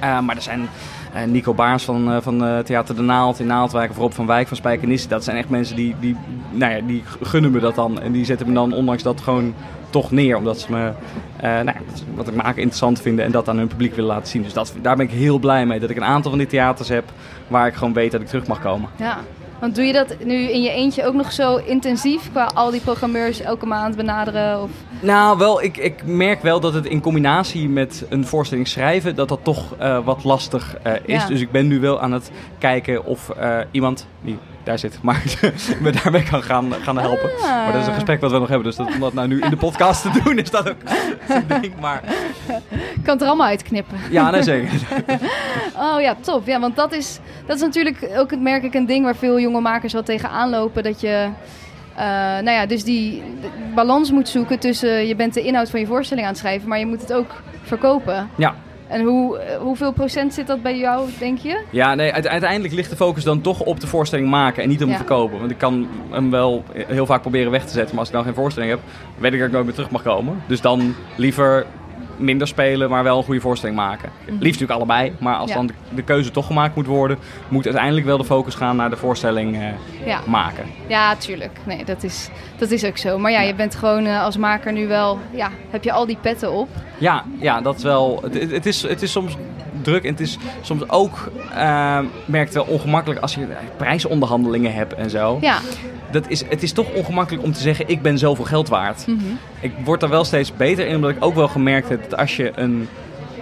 Eh, 0.00 0.20
maar 0.20 0.36
er 0.36 0.42
zijn 0.42 0.68
eh, 1.12 1.22
Nico 1.24 1.54
Baars 1.54 1.84
van, 1.84 2.12
eh, 2.12 2.16
van 2.20 2.62
Theater 2.64 2.96
De 2.96 3.02
Naald 3.02 3.40
in 3.40 3.46
Naaldwijk 3.46 3.90
of 3.90 3.96
Rob 3.96 4.12
van 4.12 4.26
Wijk 4.26 4.48
van 4.48 4.56
Spijkenisse. 4.56 5.08
Dat 5.08 5.24
zijn 5.24 5.36
echt 5.36 5.48
mensen 5.48 5.76
die, 5.76 5.94
die, 6.00 6.16
nou 6.50 6.72
ja, 6.72 6.80
die 6.80 7.02
gunnen 7.20 7.50
me 7.50 7.60
dat 7.60 7.74
dan. 7.74 8.00
En 8.00 8.12
die 8.12 8.24
zetten 8.24 8.46
me 8.46 8.52
dan, 8.52 8.72
ondanks 8.72 9.02
dat, 9.02 9.20
gewoon 9.20 9.54
toch 9.90 10.10
neer. 10.10 10.36
Omdat 10.36 10.60
ze 10.60 10.70
me, 10.70 10.92
nou, 11.40 11.64
ja, 11.64 11.74
wat 12.14 12.28
ik 12.28 12.34
maak 12.34 12.56
interessant 12.56 13.00
vinden 13.00 13.24
en 13.24 13.32
dat 13.32 13.48
aan 13.48 13.56
hun 13.56 13.68
publiek 13.68 13.94
willen 13.94 14.10
laten 14.10 14.28
zien. 14.28 14.42
Dus 14.42 14.52
dat, 14.52 14.74
daar 14.82 14.96
ben 14.96 15.06
ik 15.06 15.12
heel 15.12 15.38
blij 15.38 15.66
mee. 15.66 15.80
Dat 15.80 15.90
ik 15.90 15.96
een 15.96 16.04
aantal 16.04 16.30
van 16.30 16.38
die 16.38 16.48
theaters 16.48 16.88
heb 16.88 17.04
waar 17.48 17.66
ik 17.66 17.74
gewoon 17.74 17.92
weet 17.92 18.12
dat 18.12 18.20
ik 18.20 18.26
terug 18.26 18.46
mag 18.46 18.60
komen. 18.60 18.90
Ja, 18.96 19.18
want 19.60 19.74
doe 19.74 19.84
je 19.84 19.92
dat 19.92 20.16
nu 20.24 20.34
in 20.34 20.62
je 20.62 20.70
eentje 20.70 21.04
ook 21.04 21.14
nog 21.14 21.32
zo 21.32 21.56
intensief 21.56 22.30
qua 22.30 22.50
al 22.54 22.70
die 22.70 22.80
programmeurs 22.80 23.40
elke 23.40 23.66
maand 23.66 23.96
benaderen? 23.96 24.62
Of... 24.62 24.70
Nou, 25.00 25.38
wel, 25.38 25.62
ik, 25.62 25.76
ik 25.76 26.04
merk 26.04 26.42
wel 26.42 26.60
dat 26.60 26.74
het 26.74 26.86
in 26.86 27.00
combinatie 27.00 27.68
met 27.68 28.06
een 28.08 28.26
voorstelling 28.26 28.68
schrijven, 28.68 29.14
dat 29.14 29.28
dat 29.28 29.40
toch 29.42 29.74
eh, 29.78 30.04
wat 30.04 30.24
lastig 30.24 30.76
eh, 30.82 30.92
is. 31.04 31.22
Ja. 31.22 31.28
Dus 31.28 31.40
ik 31.40 31.50
ben 31.50 31.66
nu 31.66 31.80
wel 31.80 32.00
aan 32.00 32.12
het 32.12 32.30
kijken 32.58 33.04
of 33.04 33.30
eh, 33.30 33.58
iemand 33.70 34.06
die 34.20 34.38
daar 34.62 34.78
zit, 34.78 34.98
maar 35.02 35.22
me 35.80 35.90
daarmee 35.90 36.22
kan 36.22 36.42
gaan, 36.42 36.72
gaan 36.82 36.98
helpen. 36.98 37.30
Ah. 37.38 37.42
Maar 37.48 37.72
dat 37.72 37.80
is 37.82 37.86
een 37.86 37.94
gesprek 37.94 38.20
wat 38.20 38.30
we 38.30 38.38
nog 38.38 38.48
hebben, 38.48 38.66
dus 38.66 38.76
dat, 38.76 38.86
om 38.86 39.00
dat 39.00 39.12
nou 39.12 39.28
nu 39.28 39.40
in 39.42 39.50
de 39.50 39.56
podcast 39.56 40.02
te 40.02 40.10
doen, 40.24 40.38
is 40.38 40.50
dat 40.50 40.68
ook 40.70 40.76
een 41.28 41.60
ding. 41.60 41.80
Maar 41.80 42.02
Ik 42.70 43.02
kan 43.02 43.12
het 43.12 43.20
er 43.22 43.28
allemaal 43.28 43.46
uitknippen. 43.46 43.98
ja, 44.10 44.30
nee, 44.30 44.42
zeker. 44.42 44.70
Oh 45.76 46.00
ja, 46.00 46.16
top. 46.20 46.46
Ja, 46.46 46.60
want 46.60 46.76
dat 46.76 46.92
is, 46.92 47.18
dat 47.46 47.56
is 47.56 47.62
natuurlijk 47.62 48.08
ook, 48.16 48.36
merk 48.38 48.62
ik, 48.62 48.74
een 48.74 48.86
ding 48.86 49.04
waar 49.04 49.16
veel 49.16 49.40
jonge 49.40 49.60
makers 49.60 49.92
wel 49.92 50.02
tegenaan 50.02 50.50
lopen. 50.50 50.82
Dat 50.82 51.00
je, 51.00 51.28
eh, 51.94 52.04
nou 52.06 52.50
ja, 52.50 52.66
dus 52.66 52.84
die 52.84 53.22
balans 53.74 54.10
moet 54.10 54.28
zoeken 54.28 54.58
tussen 54.58 55.06
je 55.06 55.16
bent 55.16 55.34
de 55.34 55.42
inhoud 55.42 55.70
van 55.70 55.80
je 55.80 55.86
voorstelling 55.86 56.26
aan 56.26 56.32
het 56.32 56.40
schrijven, 56.42 56.68
maar 56.68 56.78
je 56.78 56.86
moet 56.86 57.00
het 57.00 57.12
ook 57.12 57.30
verkopen. 57.62 58.28
Ja. 58.36 58.54
En 58.90 59.04
hoe, 59.04 59.38
eh, 59.38 59.56
hoeveel 59.58 59.92
procent 59.92 60.34
zit 60.34 60.46
dat 60.46 60.62
bij 60.62 60.78
jou, 60.78 61.08
denk 61.18 61.38
je? 61.38 61.64
Ja, 61.70 61.94
nee, 61.94 62.12
uite- 62.12 62.28
uiteindelijk 62.28 62.74
ligt 62.74 62.90
de 62.90 62.96
focus 62.96 63.24
dan 63.24 63.40
toch 63.40 63.60
op 63.60 63.80
de 63.80 63.86
voorstelling 63.86 64.28
maken 64.28 64.62
en 64.62 64.68
niet 64.68 64.82
om 64.82 64.88
Ja. 64.88 64.94
het 64.96 65.06
verkopen. 65.06 65.38
Want 65.38 65.50
ik 65.50 65.58
kan 65.58 65.88
hem 66.10 66.30
wel 66.30 66.64
heel 66.72 67.06
vaak 67.06 67.20
proberen 67.20 67.50
weg 67.50 67.64
te 67.64 67.72
zetten, 67.72 67.90
maar 67.90 67.98
als 67.98 68.08
ik 68.08 68.14
dan 68.14 68.24
geen 68.24 68.34
voorstelling 68.34 68.70
heb, 68.70 68.80
weet 69.18 69.32
ik 69.32 69.38
dat 69.38 69.46
ik 69.48 69.52
nooit 69.54 69.64
meer 69.64 69.74
terug 69.74 69.90
mag 69.90 70.02
komen. 70.02 70.42
Dus 70.46 70.60
dan 70.60 70.94
liever 71.16 71.66
minder 72.20 72.46
spelen, 72.48 72.90
maar 72.90 73.02
wel 73.02 73.18
een 73.18 73.24
goede 73.24 73.40
voorstelling 73.40 73.78
maken. 73.78 74.08
Liefst 74.26 74.60
natuurlijk 74.60 74.70
allebei, 74.70 75.12
maar 75.18 75.34
als 75.36 75.50
Mhm. 75.50 75.60
Ja. 75.60 75.66
dan 75.66 75.66
de, 75.66 75.94
de 75.94 76.02
keuze 76.02 76.30
toch 76.30 76.46
gemaakt 76.46 76.74
moet 76.76 76.86
worden, 76.86 77.18
moet 77.48 77.64
uiteindelijk 77.64 78.06
wel 78.06 78.18
de 78.18 78.24
focus 78.24 78.54
gaan 78.54 78.76
naar 78.76 78.90
de 78.90 78.96
voorstelling 78.96 79.56
eh, 79.56 79.62
Ja, 80.06 80.20
maken. 80.26 80.64
ja 80.86 81.16
tuurlijk. 81.16 81.58
Nee, 81.64 81.84
dat 81.84 82.02
is, 82.02 82.28
dat 82.58 82.70
is 82.70 82.84
ook 82.84 82.96
zo. 82.98 83.18
Maar 83.18 83.30
ja, 83.32 83.40
je 83.40 83.54
bent 83.54 83.74
gewoon 83.74 84.04
eh, 84.06 84.22
als 84.22 84.36
maker 84.36 84.72
nu 84.72 84.86
wel, 84.86 85.18
ja, 85.30 85.50
heb 85.70 85.84
je 85.84 85.92
al 85.92 86.06
die 86.06 86.18
petten 86.20 86.52
op. 86.52 86.68
Ja, 86.98 87.24
ja 87.38 87.60
dat 87.60 87.82
wel. 87.82 88.18
Het, 88.22 88.34
het, 88.40 88.50
het 88.50 88.66
is, 88.66 88.82
het 88.82 89.02
is 89.02 89.12
soms 89.12 89.36
druk 89.82 90.04
en 90.04 90.10
het 90.10 90.20
is 90.20 90.38
soms 90.60 90.88
ook, 90.88 91.30
eh 91.54 91.98
merkt 92.24 92.54
wel 92.54 92.64
ongemakkelijk 92.64 93.20
als 93.20 93.34
je 93.34 93.46
prijsonderhandelingen 93.76 94.74
hebt 94.74 94.94
en 94.94 95.10
zo. 95.10 95.38
Ja, 95.40 95.58
dat 96.12 96.24
is, 96.28 96.44
het 96.48 96.62
is 96.62 96.72
toch 96.72 96.92
ongemakkelijk 96.94 97.44
om 97.44 97.52
te 97.52 97.60
zeggen, 97.60 97.88
ik 97.88 98.02
ben 98.02 98.18
zoveel 98.18 98.44
geld 98.44 98.68
waard. 98.68 99.06
Mhm. 99.06 99.18
Ik 99.60 99.72
word 99.84 100.00
daar 100.00 100.10
wel 100.10 100.24
steeds 100.24 100.56
beter 100.56 100.86
in, 100.86 100.94
omdat 100.94 101.10
ik 101.10 101.24
ook 101.24 101.34
wel 101.34 101.48
gemerkt 101.48 101.88
heb 101.88 102.10
dat 102.10 102.18
als 102.18 102.36
je 102.36 102.52
een... 102.54 102.88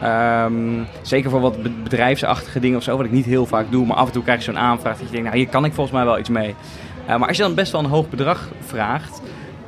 ehm, 0.01 0.83
zeker 1.03 1.31
voor 1.31 1.41
wat 1.41 1.63
be- 1.63 1.71
bedrijfsachtige 1.83 2.61
dingen 2.61 2.77
of 2.77 2.83
zo, 2.83 2.97
wat 2.97 3.07
ik 3.07 3.13
niet 3.13 3.25
heel 3.25 3.47
vaak 3.47 3.67
doe, 3.71 3.87
maar 3.87 3.97
af 3.97 4.07
en 4.07 4.13
toe 4.13 4.23
krijg 4.23 4.39
je 4.39 4.45
zo'n 4.45 4.59
aanvraag 4.59 4.93
dat 4.99 5.07
je 5.07 5.13
denkt, 5.13 5.27
nou 5.27 5.39
hier 5.39 5.49
kan 5.49 5.65
ik 5.65 5.73
volgens 5.73 5.97
mij 5.97 6.05
wel 6.05 6.19
iets 6.19 6.29
mee. 6.29 6.55
Eh, 7.07 7.17
maar 7.17 7.29
als 7.29 7.37
je 7.37 7.43
dan 7.43 7.55
best 7.55 7.73
wel 7.73 7.81
een 7.81 7.91
hoog 7.91 8.09
bedrag 8.11 8.49
vraagt, 8.67 9.21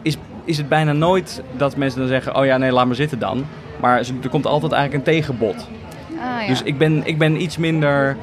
is, 0.02 0.16
is 0.44 0.56
het 0.56 0.68
bijna 0.68 0.92
nooit 0.92 1.42
dat 1.56 1.76
mensen 1.76 1.98
dan 2.00 2.08
zeggen, 2.08 2.36
oh 2.36 2.44
ja, 2.44 2.56
nee, 2.56 2.72
laat 2.72 2.86
maar 2.86 2.94
zitten 2.94 3.18
dan. 3.18 3.46
Maar 3.80 3.98
er 4.22 4.28
komt 4.30 4.46
altijd 4.46 4.72
eigenlijk 4.72 5.06
een 5.06 5.12
tegenbod. 5.14 5.54
ah, 5.56 6.40
ja. 6.42 6.46
Dus 6.46 6.62
ik 6.62 6.78
ben, 6.78 7.02
ik 7.06 7.18
ben 7.18 7.42
iets 7.42 7.56
minder... 7.56 8.16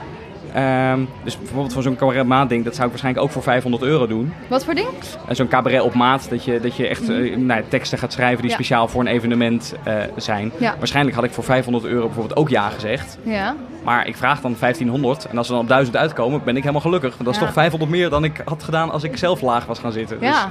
ehm, 0.53 0.99
dus 1.23 1.37
bijvoorbeeld 1.37 1.73
voor 1.73 1.81
zo'n 1.83 1.95
cabaret 1.95 2.25
maat 2.25 2.49
ding, 2.49 2.63
dat 2.63 2.73
zou 2.73 2.83
ik 2.85 2.89
waarschijnlijk 2.91 3.25
ook 3.25 3.31
voor 3.31 3.43
500 3.43 3.83
euro 3.83 4.07
doen. 4.07 4.33
Wat 4.47 4.65
voor 4.65 4.75
ding? 4.75 4.87
En 5.27 5.35
zo'n 5.35 5.47
cabaret 5.47 5.81
op 5.81 5.93
maat, 5.93 6.29
dat 6.29 6.43
je, 6.45 6.59
dat 6.59 6.75
je 6.75 6.87
echt 6.87 7.09
eh, 7.09 7.35
nou, 7.37 7.63
teksten 7.67 7.97
gaat 7.97 8.13
schrijven 8.13 8.41
die 8.41 8.49
Ja. 8.49 8.55
speciaal 8.55 8.87
voor 8.87 9.01
een 9.01 9.07
evenement 9.07 9.73
eh, 9.83 9.93
zijn. 10.15 10.51
Ja. 10.57 10.75
Waarschijnlijk 10.77 11.15
had 11.15 11.25
ik 11.25 11.31
voor 11.31 11.43
500 11.43 11.85
euro 11.85 12.05
bijvoorbeeld 12.05 12.39
ook 12.39 12.49
ja 12.49 12.69
gezegd. 12.69 13.17
Ja. 13.23 13.55
Maar 13.83 14.07
ik 14.07 14.17
vraag 14.17 14.41
dan 14.41 14.55
1500 14.59 15.25
en 15.25 15.37
als 15.37 15.47
we 15.47 15.53
dan 15.53 15.61
op 15.61 15.67
1000 15.67 15.97
uitkomen, 15.97 16.41
ben 16.43 16.55
ik 16.55 16.61
helemaal 16.61 16.81
gelukkig. 16.81 17.11
Want 17.11 17.23
dat 17.25 17.33
is 17.33 17.39
Ja. 17.39 17.45
toch 17.45 17.53
500 17.53 17.91
meer 17.91 18.09
dan 18.09 18.23
ik 18.23 18.41
had 18.45 18.63
gedaan 18.63 18.91
als 18.91 19.03
ik 19.03 19.17
zelf 19.17 19.41
laag 19.41 19.65
was 19.65 19.79
gaan 19.79 19.91
zitten. 19.91 20.19
Dus, 20.19 20.45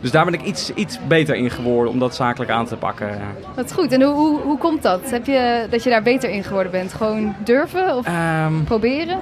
dus 0.00 0.10
daar 0.10 0.24
ben 0.24 0.34
ik 0.34 0.42
iets, 0.42 0.70
iets 0.74 0.98
beter 1.08 1.34
in 1.34 1.50
geworden 1.50 1.92
om 1.92 1.98
dat 1.98 2.14
zakelijk 2.14 2.50
aan 2.50 2.66
te 2.66 2.76
pakken. 2.76 3.08
Wat 3.54 3.72
goed. 3.72 3.92
En 3.92 4.02
hoe, 4.02 4.14
hoe, 4.14 4.40
hoe 4.40 4.58
komt 4.58 4.82
dat? 4.82 5.10
Heb 5.10 5.26
je 5.26 5.66
dat 5.70 5.82
je 5.82 5.90
daar 5.90 6.02
beter 6.02 6.30
in 6.30 6.44
geworden 6.44 6.72
bent? 6.72 6.92
Gewoon 6.94 7.34
durven 7.44 7.96
of 7.96 8.06
Ehm, 8.06 8.62
proberen? 8.64 9.18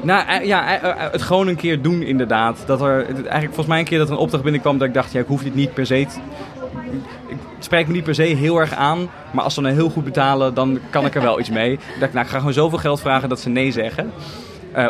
Nou 0.00 0.26
eh, 0.28 0.46
ja, 0.46 0.80
eh, 0.80 0.90
eh, 0.90 1.12
het 1.12 1.22
gewoon 1.22 1.48
een 1.48 1.56
keer 1.56 1.82
doen 1.82 2.02
inderdaad. 2.02 2.62
Dat 2.66 2.80
er 2.80 3.04
eigenlijk 3.06 3.44
volgens 3.44 3.66
mij 3.66 3.78
een 3.78 3.84
keer 3.84 3.98
dat 3.98 4.06
er 4.08 4.12
een 4.14 4.20
opdracht 4.20 4.42
binnenkwam 4.42 4.78
dat 4.78 4.88
ik 4.88 4.94
dacht, 4.94 5.12
ja, 5.12 5.20
ik 5.20 5.26
hoef 5.26 5.42
dit 5.42 5.54
niet 5.54 5.74
per 5.74 5.86
se. 5.86 6.06
te- 6.08 6.18
Ik 7.28 7.36
het 7.56 7.64
spreekt 7.64 7.88
me 7.88 7.94
niet 7.94 8.04
per 8.04 8.14
se 8.14 8.22
heel 8.22 8.58
erg 8.60 8.74
aan, 8.74 9.08
maar 9.30 9.44
als 9.44 9.54
ze 9.54 9.62
dan 9.62 9.72
heel 9.72 9.90
goed 9.90 10.04
betalen, 10.04 10.54
dan 10.54 10.78
kan 10.90 11.04
ik 11.06 11.14
er 11.14 11.22
wel 11.22 11.40
iets 11.40 11.50
mee. 11.50 11.72
Ik 11.94 12.00
dacht, 12.00 12.12
nou, 12.12 12.24
ik 12.24 12.30
ga 12.30 12.38
gewoon 12.38 12.52
zoveel 12.52 12.78
geld 12.78 13.00
vragen 13.00 13.28
dat 13.28 13.40
ze 13.40 13.48
nee 13.48 13.70
zeggen. 13.72 14.12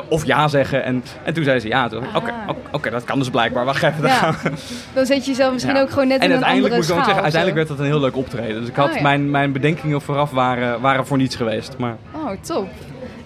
Of 0.09 0.25
ja 0.27 0.49
zeggen. 0.49 0.85
En, 0.85 1.05
en 1.25 1.35
toen 1.35 1.45
zei 1.45 1.59
ze 1.61 1.69
ja. 1.69 1.85
Oké, 1.87 1.97
Ah. 2.13 2.17
oké, 2.49 2.59
oké, 2.73 2.91
dat 2.91 3.05
kan 3.05 3.19
dus 3.19 3.31
blijkbaar. 3.31 3.65
Wacht 3.65 3.83
even. 3.83 4.07
Ja. 4.07 4.35
Dan 4.95 5.07
zet 5.07 5.25
je 5.25 5.31
jezelf 5.31 5.53
misschien 5.53 5.75
Ja. 5.75 5.81
ook 5.81 5.91
gewoon 5.91 6.09
net 6.09 6.19
En 6.21 6.25
in 6.25 6.31
een 6.31 6.37
uiteindelijk 6.45 6.75
andere 6.75 6.75
moet 6.75 6.85
ik 6.85 6.85
schaal 6.91 7.05
zeggen, 7.05 7.23
uiteindelijk 7.23 7.57
werd 7.57 7.69
dat 7.69 7.79
een 7.87 7.93
heel 7.93 8.01
leuk 8.01 8.17
optreden. 8.17 8.61
Dus 8.61 8.69
ik 8.69 8.77
had 8.77 8.89
Oh, 8.89 8.95
ja. 8.95 9.03
mijn, 9.03 9.31
mijn 9.31 9.53
bedenkingen 9.53 10.01
vooraf 10.01 10.31
waren, 10.31 10.81
waren 10.81 11.07
voor 11.07 11.17
niets 11.17 11.37
geweest. 11.37 11.75
Maar 11.79 11.97
Oh, 12.15 12.31
top. 12.41 12.69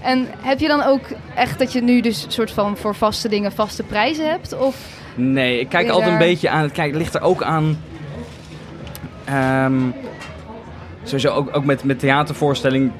En 0.06 0.26
heb 0.40 0.58
je 0.58 0.68
dan 0.68 0.82
ook 0.82 1.00
echt 1.34 1.58
dat 1.58 1.72
je 1.72 1.82
nu 1.82 2.00
dus 2.00 2.24
soort 2.28 2.50
van 2.50 2.76
voor 2.76 2.94
vaste 2.94 3.28
dingen 3.28 3.52
vaste 3.52 3.82
prijzen 3.82 4.30
hebt? 4.30 4.58
Of 4.58 4.76
Nee, 5.14 5.60
ik 5.60 5.68
kijk 5.68 5.88
altijd 5.88 6.12
een 6.12 6.18
beetje 6.18 6.48
aan. 6.50 6.62
Het 6.62 6.72
kijk, 6.72 6.88
het 6.90 6.98
ligt 6.98 7.14
er 7.14 7.20
ook 7.22 7.42
aan. 7.42 7.78
ehm, 9.24 9.74
sowieso 11.02 11.28
ook, 11.34 11.56
ook 11.56 11.64
met, 11.64 11.84
met 11.84 11.98
theatervoorstelling 11.98 12.90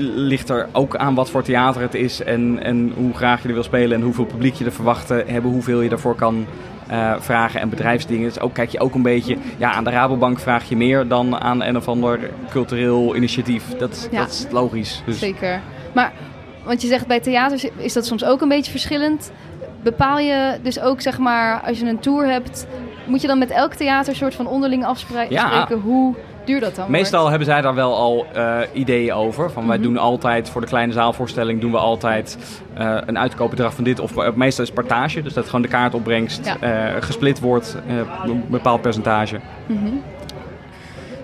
ligt 0.00 0.48
er 0.48 0.68
ook 0.72 0.96
aan 0.96 1.14
wat 1.14 1.30
voor 1.30 1.42
theater 1.42 1.80
het 1.82 1.94
is 1.94 2.22
en, 2.22 2.58
en 2.62 2.92
hoe 2.96 3.14
graag 3.14 3.42
je 3.42 3.48
er 3.48 3.54
wil 3.54 3.62
spelen 3.62 3.96
en 3.96 4.04
hoeveel 4.04 4.24
publiek 4.24 4.54
je 4.54 4.64
er 4.64 4.72
verwacht 4.72 5.06
te 5.06 5.24
hebben, 5.26 5.50
hoeveel 5.50 5.80
je 5.80 5.88
daarvoor 5.88 6.14
kan 6.14 6.46
eh, 6.88 7.14
vragen 7.18 7.60
en 7.60 7.68
bedrijfsdingen. 7.68 8.28
Dus 8.28 8.40
ook 8.40 8.54
kijk 8.54 8.70
je 8.70 8.80
ook 8.80 8.94
een 8.94 9.02
beetje, 9.02 9.36
ja, 9.56 9.72
aan 9.72 9.84
de 9.84 9.90
Rabobank 9.90 10.38
vraag 10.38 10.68
je 10.68 10.76
meer 10.76 11.08
dan 11.08 11.40
aan 11.40 11.62
een 11.62 11.76
of 11.76 11.88
ander 11.88 12.18
cultureel 12.50 13.16
initiatief. 13.16 13.64
Dat, 13.78 14.08
Ja. 14.10 14.18
dat 14.18 14.28
is 14.28 14.46
logisch. 14.50 15.02
Dus, 15.06 15.18
zeker? 15.18 15.60
Maar, 15.94 16.12
want 16.68 16.82
je 16.82 16.88
zegt 16.88 17.06
bij 17.06 17.20
theaters 17.20 17.66
is 17.76 17.92
dat 17.92 18.06
soms 18.06 18.24
ook 18.24 18.40
een 18.40 18.48
beetje 18.48 18.70
verschillend. 18.70 19.32
Bepaal 19.82 20.18
je 20.18 20.58
dus 20.62 20.80
ook, 20.80 21.00
zeg 21.00 21.18
maar, 21.18 21.60
als 21.60 21.78
je 21.78 21.86
een 21.86 21.98
tour 22.00 22.26
hebt, 22.26 22.66
moet 23.06 23.20
je 23.20 23.26
dan 23.26 23.38
met 23.38 23.50
elk 23.50 23.74
theater 23.74 24.16
soort 24.16 24.34
van 24.34 24.46
onderling 24.46 24.84
afspreken 24.84 25.34
Ja. 25.34 25.68
hoe 25.82 26.14
duur 26.44 26.60
dat 26.60 26.74
dan 26.74 26.90
Meestal 26.90 27.28
hebben 27.28 27.46
zij 27.46 27.60
daar 27.60 27.74
wel 27.74 27.96
al 27.96 28.26
eh, 28.34 28.58
ideeën 28.72 29.12
over. 29.12 29.50
Van 29.50 29.66
wij 29.66 29.76
Mhm. 29.76 29.86
doen 29.86 29.96
altijd 29.96 30.50
voor 30.50 30.60
de 30.60 30.66
kleine 30.66 30.92
zaalvoorstelling 30.92 31.60
doen 31.60 31.70
we 31.70 31.78
altijd 31.78 32.38
eh, 32.74 32.96
een 33.06 33.18
uitkoopbedrag 33.18 33.74
van 33.74 33.84
dit. 33.84 34.00
Of 34.00 34.16
eh, 34.16 34.32
meestal 34.34 34.64
is 34.64 34.70
partage, 34.70 35.22
dus 35.22 35.32
dat 35.34 35.46
gewoon 35.46 35.62
de 35.62 35.68
kaartopbrengst 35.68 36.54
Ja. 36.60 37.00
gesplit 37.00 37.40
wordt, 37.40 37.76
een 38.26 38.44
bepaald 38.48 38.80
percentage. 38.82 39.40
Mhm. 39.66 39.86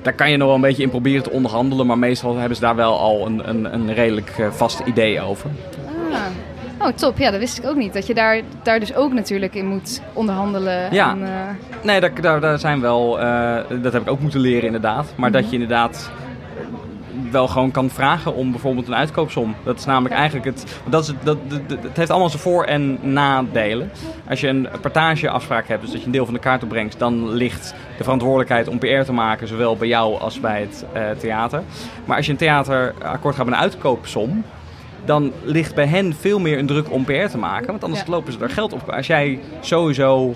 Daar 0.04 0.12
kan 0.12 0.30
je 0.30 0.36
nog 0.36 0.46
wel 0.46 0.56
een 0.56 0.60
beetje 0.62 0.82
in 0.82 0.90
proberen 0.90 1.22
te 1.22 1.30
onderhandelen, 1.30 1.86
maar 1.86 1.98
meestal 1.98 2.36
hebben 2.36 2.56
ze 2.56 2.62
daar 2.62 2.76
wel 2.76 2.98
al 2.98 3.26
een, 3.26 3.48
een, 3.48 3.74
een 3.74 3.94
redelijk 3.94 4.30
eh, 4.38 4.50
vast 4.50 4.80
idee 4.84 5.20
over. 5.20 5.50
Ah. 6.12 6.16
Oh, 6.86 6.88
top. 6.94 7.18
Ja, 7.18 7.30
dat 7.30 7.40
wist 7.40 7.58
ik 7.58 7.66
ook 7.66 7.76
niet. 7.76 7.92
Dat 7.92 8.06
je 8.06 8.14
daar, 8.14 8.40
daar 8.62 8.80
dus 8.80 8.94
ook 8.94 9.12
natuurlijk 9.12 9.54
in 9.54 9.66
moet 9.66 10.00
onderhandelen. 10.12 10.94
Ja. 10.94 11.10
En, 11.10 11.22
eh, 11.22 11.30
Nee, 11.82 12.00
daar, 12.00 12.20
daar, 12.20 12.40
daar 12.40 12.58
zijn 12.58 12.80
wel, 12.80 13.20
eh, 13.20 13.56
dat 13.82 13.92
heb 13.92 14.02
ik 14.02 14.10
ook 14.10 14.20
moeten 14.20 14.40
leren 14.40 14.64
inderdaad. 14.66 15.12
Maar 15.16 15.30
Mhm. 15.30 15.40
dat 15.40 15.46
je 15.48 15.52
inderdaad 15.52 16.10
wel 17.34 17.48
gewoon 17.48 17.70
kan 17.70 17.90
vragen 17.90 18.34
om 18.34 18.50
bijvoorbeeld 18.50 18.86
een 18.88 18.94
uitkoopsom. 18.94 19.54
Dat 19.64 19.78
is 19.78 19.84
namelijk 19.84 20.14
eigenlijk 20.14 20.46
het. 20.46 20.80
Dat 20.88 21.02
is, 21.02 21.08
het- 21.08 21.16
dat, 21.24 21.36
het 21.82 21.96
heeft 21.96 22.10
allemaal 22.10 22.28
zijn 22.30 22.42
voor- 22.42 22.64
en 22.64 22.98
nadelen. 23.12 23.90
Als 24.28 24.40
je 24.40 24.48
een 24.48 24.68
partageafspraak 24.80 25.68
hebt, 25.68 25.80
dus 25.82 25.90
dat 25.90 26.00
je 26.00 26.06
een 26.06 26.12
deel 26.12 26.24
van 26.24 26.34
de 26.34 26.40
kaart 26.40 26.62
opbrengt, 26.62 26.98
dan 26.98 27.28
ligt 27.28 27.74
de 27.96 28.02
verantwoordelijkheid 28.04 28.68
om 28.68 28.78
PR 28.78 29.02
te 29.04 29.12
maken, 29.12 29.48
zowel 29.48 29.76
bij 29.76 29.88
jou 29.88 30.20
als 30.20 30.40
bij 30.40 30.60
het 30.60 30.84
eh, 30.92 31.02
theater. 31.18 31.62
Maar 32.04 32.16
als 32.16 32.26
je 32.26 32.32
een 32.32 32.38
theaterakkoord 32.38 33.34
gaat 33.34 33.44
met 33.44 33.54
een 33.54 33.60
uitkoopsom. 33.60 34.44
Dan 35.04 35.32
ligt 35.42 35.74
bij 35.74 35.86
hen 35.86 36.14
veel 36.20 36.38
meer 36.40 36.58
een 36.58 36.66
druk 36.66 36.90
om 36.92 37.04
PR 37.04 37.26
te 37.30 37.38
maken. 37.38 37.66
Want 37.66 37.84
anders 37.84 38.02
Ja. 38.02 38.10
lopen 38.10 38.32
ze 38.32 38.38
er 38.38 38.50
geld 38.50 38.72
op. 38.72 38.88
Als 38.90 39.06
jij 39.06 39.40
sowieso 39.60 40.34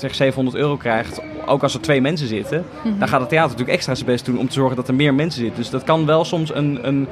zeg 0.00 0.14
700 0.14 0.56
euro 0.56 0.76
krijgt, 0.76 1.20
ook 1.46 1.62
als 1.62 1.74
er 1.74 1.80
twee 1.80 2.00
mensen 2.00 2.26
zitten, 2.26 2.64
Mhm. 2.84 2.98
dan 2.98 3.08
gaat 3.08 3.20
het 3.20 3.28
theater 3.28 3.50
natuurlijk 3.50 3.76
extra 3.76 3.94
zijn 3.94 4.06
best 4.06 4.24
doen 4.24 4.38
om 4.38 4.46
te 4.48 4.52
zorgen 4.52 4.76
dat 4.76 4.88
er 4.88 4.94
meer 4.94 5.14
mensen 5.14 5.40
zitten. 5.40 5.58
Dus 5.60 5.70
dat 5.70 5.84
kan 5.84 6.06
wel 6.06 6.24
soms 6.24 6.54
een, 6.54 6.78
een 6.82 7.08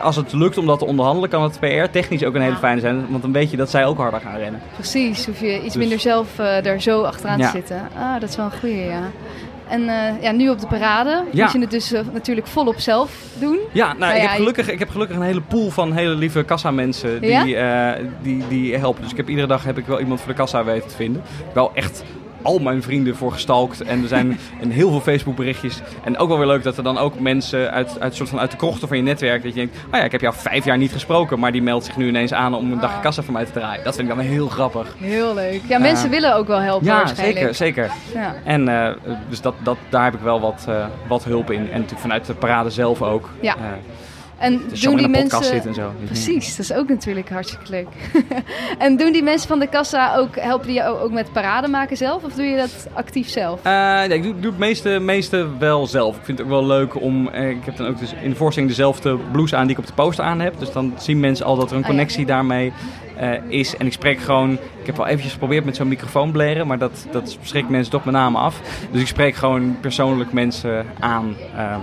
als 0.00 0.16
het 0.16 0.32
lukt 0.32 0.58
om 0.58 0.66
dat 0.66 0.78
te 0.78 0.84
onderhandelen, 0.86 1.30
kan 1.30 1.42
het 1.42 1.60
PR 1.60 1.90
technisch 1.90 2.24
ook 2.24 2.34
een 2.34 2.42
hele 2.42 2.56
fijne 2.56 2.80
zijn, 2.80 3.04
want 3.08 3.22
dan 3.22 3.32
weet 3.32 3.50
je 3.50 3.56
dat 3.56 3.70
zij 3.70 3.86
ook 3.86 3.98
harder 3.98 4.20
gaan 4.20 4.36
rennen. 4.38 4.60
Precies, 4.74 5.26
hoef 5.26 5.40
je 5.40 5.54
iets 5.54 5.62
Dus- 5.64 5.76
minder 5.76 6.00
zelf 6.00 6.38
eh, 6.38 6.62
daar 6.62 6.80
zo 6.80 7.02
achteraan 7.02 7.38
Ja. 7.38 7.50
te 7.50 7.56
zitten. 7.56 7.88
Ah, 7.98 8.20
dat 8.20 8.28
is 8.28 8.36
wel 8.36 8.44
een 8.44 8.58
goeie, 8.60 8.76
ja. 8.84 9.02
En 9.68 9.88
eh, 9.88 10.22
ja, 10.22 10.30
nu 10.32 10.48
op 10.48 10.60
de 10.60 10.66
parade 10.66 11.24
Ja. 11.32 11.42
moet 11.44 11.52
je 11.52 11.58
het 11.58 11.70
dus 11.70 11.92
eh, 11.92 12.00
natuurlijk 12.12 12.46
volop 12.46 12.78
zelf 12.78 13.16
doen. 13.40 13.58
Ja, 13.72 13.86
nou, 13.86 13.98
Nou 13.98 14.12
ik, 14.14 14.20
ja, 14.22 14.26
heb 14.28 14.36
gelukkig, 14.36 14.70
ik 14.70 14.78
heb 14.78 14.90
gelukkig 14.90 15.16
een 15.16 15.22
hele 15.22 15.40
pool 15.40 15.70
van 15.70 15.92
hele 15.92 16.14
lieve 16.14 16.42
kassamensen 16.42 17.20
die, 17.20 17.30
Ja? 17.30 17.94
eh, 17.94 18.04
die, 18.22 18.42
die 18.48 18.76
helpen. 18.76 19.02
Dus 19.02 19.10
ik 19.10 19.16
heb 19.16 19.28
iedere 19.28 19.46
dag 19.46 19.64
heb 19.64 19.78
ik 19.78 19.86
wel 19.86 20.00
iemand 20.00 20.20
voor 20.20 20.28
de 20.28 20.34
kassa 20.38 20.64
weten 20.64 20.88
te 20.88 20.94
vinden. 20.96 21.22
Wel 21.54 21.70
echt 21.74 22.04
al 22.42 22.58
mijn 22.58 22.82
vrienden 22.82 23.16
voor 23.16 23.32
gestalkt. 23.32 23.80
En 23.82 24.02
er 24.02 24.08
zijn 24.08 24.38
en 24.60 24.70
heel 24.70 24.90
veel 24.90 25.00
Facebook 25.00 25.36
berichtjes. 25.36 25.80
En 26.04 26.18
ook 26.18 26.28
wel 26.28 26.38
weer 26.38 26.46
leuk 26.46 26.62
dat 26.62 26.76
er 26.76 26.82
dan 26.82 26.98
ook 26.98 27.20
mensen 27.20 27.70
uit, 27.72 28.00
uit, 28.00 28.14
soort 28.14 28.28
van 28.28 28.40
uit 28.40 28.50
de 28.50 28.56
krochten 28.56 28.88
van 28.88 28.96
je 28.96 29.02
netwerk... 29.02 29.42
dat 29.42 29.52
je 29.54 29.58
denkt, 29.58 29.76
oh 29.86 29.98
ja, 29.98 30.04
ik 30.04 30.12
heb 30.12 30.20
jou 30.20 30.34
vijf 30.36 30.64
jaar 30.64 30.78
niet 30.78 30.92
gesproken... 30.92 31.38
maar 31.38 31.52
die 31.52 31.62
meldt 31.62 31.84
zich 31.84 31.96
nu 31.96 32.08
ineens 32.08 32.32
aan 32.32 32.54
om 32.54 32.72
een 32.72 32.80
dagje 32.80 32.96
Ah. 32.96 33.02
kassa 33.02 33.22
voor 33.22 33.32
mij 33.32 33.44
te 33.44 33.52
draaien. 33.52 33.84
Dat 33.84 33.94
vind 33.96 34.08
ik 34.08 34.14
dan 34.16 34.24
heel 34.24 34.48
grappig. 34.48 34.94
Heel 34.98 35.34
leuk. 35.34 35.60
Ja, 35.68 35.78
mensen 35.78 36.10
willen 36.10 36.34
ook 36.36 36.46
wel 36.46 36.60
helpen 36.60 36.86
Ja, 36.86 36.96
waarschijnlijk. 36.96 37.54
zeker, 37.54 37.54
zeker. 37.54 37.90
Ja. 38.14 38.34
En 38.44 38.68
eh, 38.68 38.94
dus 39.28 39.40
dat, 39.40 39.54
dat, 39.62 39.76
daar 39.88 40.04
heb 40.04 40.14
ik 40.14 40.20
wel 40.20 40.40
wat, 40.40 40.64
eh, 40.68 40.84
wat 41.08 41.24
hulp 41.24 41.50
in. 41.50 41.58
En 41.60 41.72
natuurlijk 41.72 42.00
vanuit 42.00 42.26
de 42.26 42.34
parade 42.34 42.70
zelf 42.70 43.02
ook. 43.02 43.28
Ja. 43.40 43.56
En 44.42 44.60
dus 44.68 44.80
doen 44.80 44.90
in 44.92 44.98
die 44.98 45.08
mensen... 45.08 45.44
zitten 45.44 45.68
en 45.70 45.74
zo. 45.74 45.92
Precies, 46.04 46.56
dat 46.56 46.64
is 46.64 46.72
ook 46.72 46.88
natuurlijk 46.88 47.28
hartstikke 47.30 47.70
leuk. 47.70 47.86
en 48.78 48.96
doen 48.96 49.12
die 49.12 49.22
mensen 49.22 49.48
van 49.48 49.58
de 49.58 49.66
kassa 49.68 50.16
ook, 50.16 50.36
helpen 50.36 50.66
die 50.66 50.76
jou 50.76 50.98
ook 50.98 51.10
met 51.12 51.32
parade 51.32 51.68
maken 51.68 51.96
zelf? 51.96 52.22
Of 52.24 52.32
doe 52.32 52.44
je 52.44 52.56
dat 52.56 52.86
actief 52.92 53.28
zelf? 53.28 53.60
Eh, 53.62 53.72
nee, 53.98 54.08
ik 54.08 54.22
doe, 54.22 54.34
doe 54.40 54.50
het 54.50 54.58
meeste, 54.60 54.88
meeste 54.88 55.46
wel 55.58 55.86
zelf. 55.86 56.16
Ik 56.16 56.24
vind 56.24 56.38
het 56.38 56.46
ook 56.46 56.52
wel 56.52 56.66
leuk 56.66 57.00
om... 57.00 57.28
eh, 57.28 57.50
ik 57.50 57.64
heb 57.64 57.76
dan 57.76 57.86
ook 57.86 57.98
dus 57.98 58.14
in 58.22 58.30
de 58.30 58.36
voorstelling 58.36 58.70
dezelfde 58.72 59.18
blouse 59.32 59.56
aan 59.56 59.62
die 59.66 59.72
ik 59.76 59.78
op 59.78 59.86
de 59.86 59.92
poster 59.92 60.24
aan 60.24 60.40
heb. 60.40 60.58
Dus 60.58 60.72
dan 60.72 60.92
zien 60.98 61.20
mensen 61.20 61.46
al 61.46 61.56
dat 61.56 61.70
er 61.70 61.72
een 61.72 61.82
Oh 61.82 61.82
ja. 61.82 61.88
connectie 61.90 62.26
daarmee 62.26 62.72
eh, 63.16 63.30
is. 63.48 63.76
En 63.76 63.86
ik 63.86 63.92
spreek 63.92 64.18
gewoon... 64.20 64.52
Ik 64.52 64.86
heb 64.86 64.96
wel 64.96 65.06
eventjes 65.06 65.32
geprobeerd 65.32 65.64
met 65.64 65.76
zo'n 65.76 65.88
microfoon 65.88 66.32
blaren, 66.32 66.66
maar 66.66 66.78
dat, 66.78 67.06
dat 67.10 67.38
schrikt 67.42 67.68
mensen 67.68 67.92
toch 67.92 68.04
met 68.04 68.14
name 68.14 68.38
af. 68.38 68.60
Dus 68.90 69.00
ik 69.00 69.06
spreek 69.06 69.34
gewoon 69.34 69.76
persoonlijk 69.80 70.32
mensen 70.32 70.86
aan. 71.00 71.36
eh, 71.56 71.76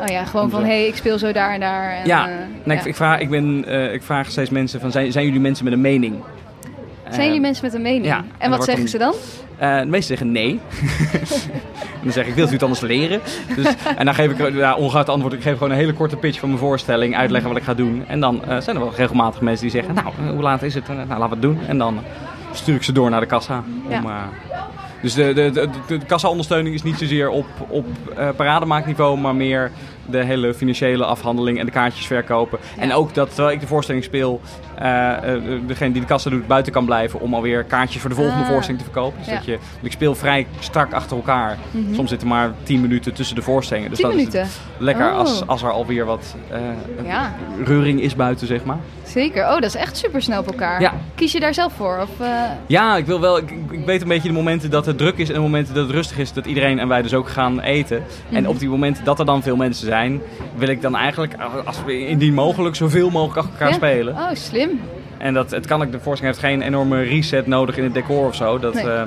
Oh 0.00 0.06
ja, 0.06 0.24
gewoon 0.24 0.50
van, 0.50 0.60
hé, 0.60 0.66
hey, 0.66 0.86
ik 0.86 0.96
speel 0.96 1.18
zo 1.18 1.32
daar 1.32 1.52
en 1.52 1.60
daar. 1.60 1.90
En, 1.92 2.06
ja, 2.06 2.28
eh, 2.28 2.34
nee, 2.64 2.76
ja. 2.76 2.82
Ik, 2.82 2.88
ik, 2.88 2.94
vraag, 2.94 3.20
ik, 3.20 3.30
ben, 3.30 3.64
eh, 3.66 3.92
ik 3.92 4.02
vraag 4.02 4.30
steeds 4.30 4.50
mensen 4.50 4.80
van, 4.80 4.90
zijn, 4.90 5.12
zijn 5.12 5.24
jullie 5.24 5.40
mensen 5.40 5.64
met 5.64 5.72
een 5.72 5.80
mening? 5.80 6.14
Zijn 7.08 7.20
Eh, 7.20 7.26
jullie 7.26 7.40
mensen 7.40 7.64
met 7.64 7.74
een 7.74 7.82
mening? 7.82 8.04
ja, 8.06 8.16
en, 8.16 8.24
en 8.38 8.50
wat 8.50 8.64
zeggen 8.64 8.88
ze 8.88 8.98
dan? 8.98 9.14
Eh, 9.58 9.78
de 9.78 9.86
meesten 9.86 10.16
zeggen 10.16 10.32
nee. 10.32 10.60
en 11.12 12.00
dan 12.02 12.12
zeg 12.12 12.26
ik, 12.26 12.34
wilt 12.34 12.50
u 12.50 12.52
het 12.52 12.62
anders 12.62 12.80
leren? 12.80 13.20
Dus, 13.56 13.74
en 13.96 14.04
dan 14.04 14.14
geef 14.14 14.30
ik, 14.30 14.54
ja, 14.54 14.74
ongeacht 14.74 15.08
antwoord, 15.08 15.32
ik 15.32 15.42
geef 15.42 15.52
gewoon 15.52 15.70
een 15.70 15.76
hele 15.76 15.92
korte 15.92 16.16
pitch 16.16 16.38
van 16.38 16.48
mijn 16.48 16.60
voorstelling, 16.60 17.16
uitleggen 17.16 17.48
wat 17.50 17.58
ik 17.58 17.64
ga 17.64 17.74
doen. 17.74 18.04
En 18.06 18.20
dan 18.20 18.44
eh, 18.44 18.60
zijn 18.60 18.76
er 18.76 18.82
wel 18.82 18.92
regelmatig 18.96 19.40
mensen 19.40 19.62
die 19.62 19.74
zeggen, 19.74 19.94
nou, 19.94 20.06
eh, 20.06 20.30
hoe 20.30 20.42
laat 20.42 20.62
is 20.62 20.74
het? 20.74 20.88
Eh, 20.88 20.96
nou, 20.96 21.08
laten 21.08 21.20
we 21.28 21.32
het 21.32 21.42
doen. 21.42 21.58
En 21.66 21.78
dan 21.78 21.98
stuur 22.52 22.74
ik 22.74 22.82
ze 22.82 22.92
door 22.92 23.10
naar 23.10 23.20
de 23.20 23.26
kassa. 23.26 23.62
Ja. 23.88 23.98
Om, 23.98 24.06
eh, 24.06 24.16
dus 25.04 25.14
de, 25.14 25.32
de, 25.32 25.50
de, 25.50 25.68
de, 25.86 25.98
de 25.98 26.06
kassa-ondersteuning 26.06 26.74
is 26.74 26.82
niet 26.82 26.98
zozeer 26.98 27.28
op, 27.28 27.46
op 27.68 27.86
eh, 28.16 28.28
parademaakniveau, 28.36 29.18
maar 29.18 29.34
meer 29.34 29.70
de 30.06 30.24
hele 30.24 30.54
financiële 30.54 31.04
afhandeling 31.04 31.58
en 31.58 31.66
de 31.66 31.72
kaartjes 31.72 32.06
verkopen. 32.06 32.58
En 32.78 32.92
ook 32.92 33.14
dat 33.14 33.34
terwijl 33.34 33.54
ik 33.54 33.60
de 33.60 33.66
voorstelling 33.66 34.04
speel, 34.04 34.40
eh, 34.78 35.34
eh, 35.34 35.42
degene 35.66 35.92
die 35.92 36.00
de 36.00 36.06
kassa 36.06 36.30
doet 36.30 36.46
buiten 36.46 36.72
kan 36.72 36.84
blijven 36.84 37.20
om 37.20 37.34
alweer 37.34 37.64
kaartjes 37.64 38.00
voor 38.00 38.10
de 38.10 38.16
volgende 38.16 38.42
Ah. 38.42 38.48
voorstelling 38.48 38.82
te 38.82 38.90
verkopen. 38.90 39.18
Dus 39.18 39.26
Ja. 39.28 39.34
dat 39.34 39.44
je, 39.44 39.58
ik 39.82 39.92
speel 39.92 40.14
vrij 40.14 40.46
strak 40.58 40.92
achter 40.92 41.16
elkaar. 41.16 41.58
Mhm. 41.70 41.94
Soms 41.94 42.08
zitten 42.10 42.28
maar 42.28 42.52
10 42.62 42.80
minuten 42.80 43.14
tussen 43.14 43.36
de 43.36 43.42
voorstellingen. 43.42 43.90
Dus 43.90 43.98
10 43.98 44.08
dat 44.08 44.16
is 44.18 44.24
minuten? 44.24 44.48
lekker 44.78 45.10
Oh. 45.10 45.16
als, 45.18 45.46
als 45.46 45.62
er 45.62 45.70
alweer 45.70 46.04
wat 46.04 46.34
eh, 46.50 46.58
Ja. 47.06 47.34
reuring 47.64 48.00
is 48.00 48.14
buiten, 48.16 48.46
zeg 48.46 48.64
maar. 48.64 48.78
Zeker. 49.02 49.42
Oh, 49.44 49.52
dat 49.54 49.62
is 49.64 49.74
echt 49.74 49.96
super 49.96 50.22
snel 50.22 50.40
op 50.40 50.46
elkaar. 50.46 50.92
Kies 51.14 51.32
je 51.32 51.40
daar 51.40 51.54
zelf 51.54 51.72
voor? 51.72 51.98
Of, 52.02 52.20
eh, 52.26 52.28
Ja, 52.66 52.96
ik 52.96 53.06
wil 53.06 53.20
wel. 53.20 53.38
Ik, 53.38 53.50
ik- 53.50 53.70
ik 53.72 53.86
weet 53.86 54.02
een 54.02 54.08
beetje 54.08 54.28
de 54.28 54.34
momenten 54.34 54.70
dat 54.70 54.86
het 54.86 54.98
druk 54.98 55.16
is 55.18 55.28
en 55.28 55.34
de 55.34 55.40
momenten 55.40 55.74
dat 55.74 55.86
het 55.86 55.94
rustig 55.94 56.18
is, 56.18 56.32
dat 56.32 56.46
iedereen 56.46 56.78
en 56.78 56.88
wij 56.88 57.02
dus 57.02 57.14
ook 57.14 57.28
gaan 57.28 57.60
eten. 57.60 58.02
En 58.32 58.40
Mhm. 58.42 58.50
op 58.50 58.58
die 58.58 58.68
momenten 58.68 59.04
dat 59.04 59.18
er 59.18 59.24
dan 59.24 59.42
veel 59.42 59.56
mensen 59.56 59.86
zijn, 59.86 59.93
wil 60.56 60.68
ik 60.68 60.82
dan 60.82 60.96
eigenlijk, 60.96 61.34
als 61.64 61.84
we 61.84 62.06
indien 62.06 62.34
mogelijk, 62.34 62.76
zoveel 62.76 63.10
mogelijk 63.10 63.38
achter 63.38 63.52
elkaar 63.52 63.68
ja? 63.68 63.74
spelen. 63.74 64.14
Oh, 64.14 64.28
slim. 64.32 64.80
En 65.18 65.34
dat, 65.34 65.50
het 65.50 65.66
kan 65.66 65.82
ook, 65.82 65.92
de 65.92 66.00
voorstelling 66.00 66.36
heeft 66.36 66.52
geen 66.52 66.62
enorme 66.62 67.02
reset 67.02 67.46
nodig 67.46 67.76
in 67.76 67.84
het 67.84 67.94
decor 67.94 68.26
of 68.26 68.34
zo. 68.34 68.58
Dat, 68.58 68.74
Nee. 68.74 68.84
eh, 68.84 69.02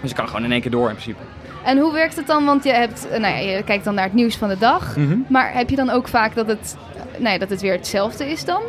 dus 0.00 0.10
ik 0.10 0.16
kan 0.16 0.26
gewoon 0.26 0.44
in 0.44 0.52
één 0.52 0.60
keer 0.60 0.70
door 0.70 0.88
in 0.88 0.94
principe. 0.94 1.22
En 1.64 1.78
hoe 1.78 1.92
werkt 1.92 2.16
het 2.16 2.26
dan? 2.26 2.44
Want 2.44 2.64
je, 2.64 2.72
hebt, 2.72 3.08
eh, 3.08 3.20
nou 3.20 3.34
ja, 3.34 3.50
je 3.50 3.62
kijkt 3.62 3.84
dan 3.84 3.94
naar 3.94 4.04
het 4.04 4.14
nieuws 4.14 4.36
van 4.36 4.48
de 4.48 4.58
dag. 4.58 4.96
Mhm. 4.96 5.16
Maar 5.28 5.52
heb 5.54 5.70
je 5.70 5.76
dan 5.76 5.90
ook 5.90 6.08
vaak 6.08 6.34
dat 6.34 6.46
het, 6.46 6.76
eh, 7.20 7.32
ja, 7.32 7.38
dat 7.38 7.50
het 7.50 7.60
weer 7.60 7.72
hetzelfde 7.72 8.30
is 8.30 8.44
dan? 8.44 8.62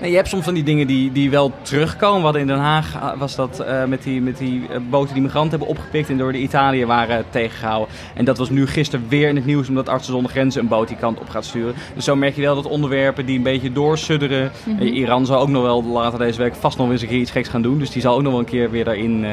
Nee, 0.00 0.10
je 0.10 0.16
hebt 0.16 0.28
soms 0.28 0.44
van 0.44 0.54
die 0.54 0.62
dingen 0.62 0.86
die, 0.86 1.12
die 1.12 1.30
wel 1.30 1.52
terugkomen. 1.62 2.22
Hadden 2.22 2.40
in 2.40 2.46
Den 2.46 2.58
Haag 2.58 3.00
ah, 3.00 3.18
was 3.18 3.36
dat 3.36 3.60
eh, 3.60 3.84
met 3.84 4.02
die, 4.02 4.20
met 4.20 4.38
die 4.38 4.62
eh, 4.70 4.80
boten 4.90 5.14
die 5.14 5.22
migranten 5.22 5.50
hebben 5.50 5.68
opgepikt 5.68 6.08
en 6.08 6.18
door 6.18 6.32
de 6.32 6.38
Italië 6.38 6.86
waren 6.86 7.24
tegengehouden. 7.30 7.94
En 8.14 8.24
dat 8.24 8.38
was 8.38 8.50
nu 8.50 8.66
gisteren 8.66 9.06
weer 9.08 9.28
in 9.28 9.36
het 9.36 9.46
nieuws 9.46 9.68
omdat 9.68 9.88
Artsen 9.88 10.12
zonder 10.12 10.30
Grenzen 10.30 10.62
een 10.62 10.68
boot 10.68 10.88
die 10.88 10.96
kant 10.96 11.20
op 11.20 11.28
gaat 11.28 11.44
sturen. 11.44 11.74
Dus 11.94 12.04
zo 12.04 12.16
merk 12.16 12.34
je 12.34 12.42
wel 12.42 12.54
dat 12.54 12.66
onderwerpen 12.66 13.26
die 13.26 13.36
een 13.36 13.42
beetje 13.42 13.72
doorsudderen. 13.72 14.50
Mhm. 14.64 14.82
Eh, 14.82 14.94
Iran 14.94 15.26
zal 15.26 15.40
ook 15.40 15.48
nog 15.48 15.62
wel 15.62 15.84
later 15.84 16.18
deze 16.18 16.38
week 16.42 16.54
vast 16.54 16.78
nog 16.78 16.90
eens 16.90 17.02
een 17.02 17.08
keer 17.08 17.20
iets 17.20 17.30
geks 17.30 17.48
gaan 17.48 17.62
doen. 17.62 17.78
Dus 17.78 17.90
die 17.90 18.02
zal 18.02 18.14
ook 18.14 18.22
nog 18.22 18.30
wel 18.30 18.40
een 18.40 18.46
keer 18.46 18.70
weer 18.70 18.84
daarin, 18.84 19.24
eh. 19.24 19.30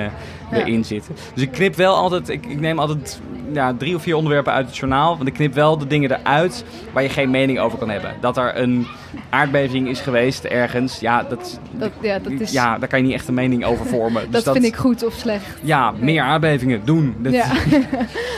Erin 0.56 0.86
zitten. 0.86 1.16
Dus 1.34 1.44
ik 1.44 1.52
knip 1.52 1.76
wel 1.76 1.96
altijd, 1.96 2.30
ik, 2.30 2.46
ik 2.46 2.60
neem 2.60 2.80
altijd 2.80 3.20
ja, 3.54 3.74
drie 3.78 3.96
of 3.96 4.02
vier 4.02 4.16
onderwerpen 4.16 4.54
uit 4.54 4.66
het 4.66 4.78
journaal. 4.78 5.16
Want 5.16 5.28
ik 5.28 5.34
knip 5.34 5.54
wel 5.54 5.78
de 5.78 5.88
dingen 5.88 6.12
eruit 6.12 6.64
waar 6.94 7.04
je 7.04 7.10
geen 7.10 7.30
mening 7.30 7.60
over 7.60 7.78
kan 7.78 7.90
hebben. 7.90 8.14
Dat 8.22 8.38
er 8.38 8.58
een 8.58 8.88
aardbeving 9.30 9.88
is 9.88 10.00
geweest 10.00 10.44
ergens. 10.44 11.00
Ja, 11.00 11.24
dat, 11.24 11.60
Dat, 11.72 11.92
ja, 12.02 12.20
dat 12.20 12.32
is, 12.32 12.52
ja, 12.52 12.78
daar 12.78 12.90
kan 12.90 13.00
je 13.00 13.06
niet 13.06 13.14
echt 13.14 13.28
een 13.28 13.34
mening 13.34 13.66
over 13.66 13.86
vormen. 13.86 14.22
Dus 14.32 14.44
dat, 14.44 14.54
vind 14.54 14.66
ik 14.66 14.76
goed 14.76 15.06
of 15.06 15.14
slecht. 15.14 15.46
Ja, 15.62 15.94
meer 16.00 16.22
aardbevingen 16.22 16.82
doen. 16.86 17.16
Dat, 17.20 17.34
Ja. 17.34 17.46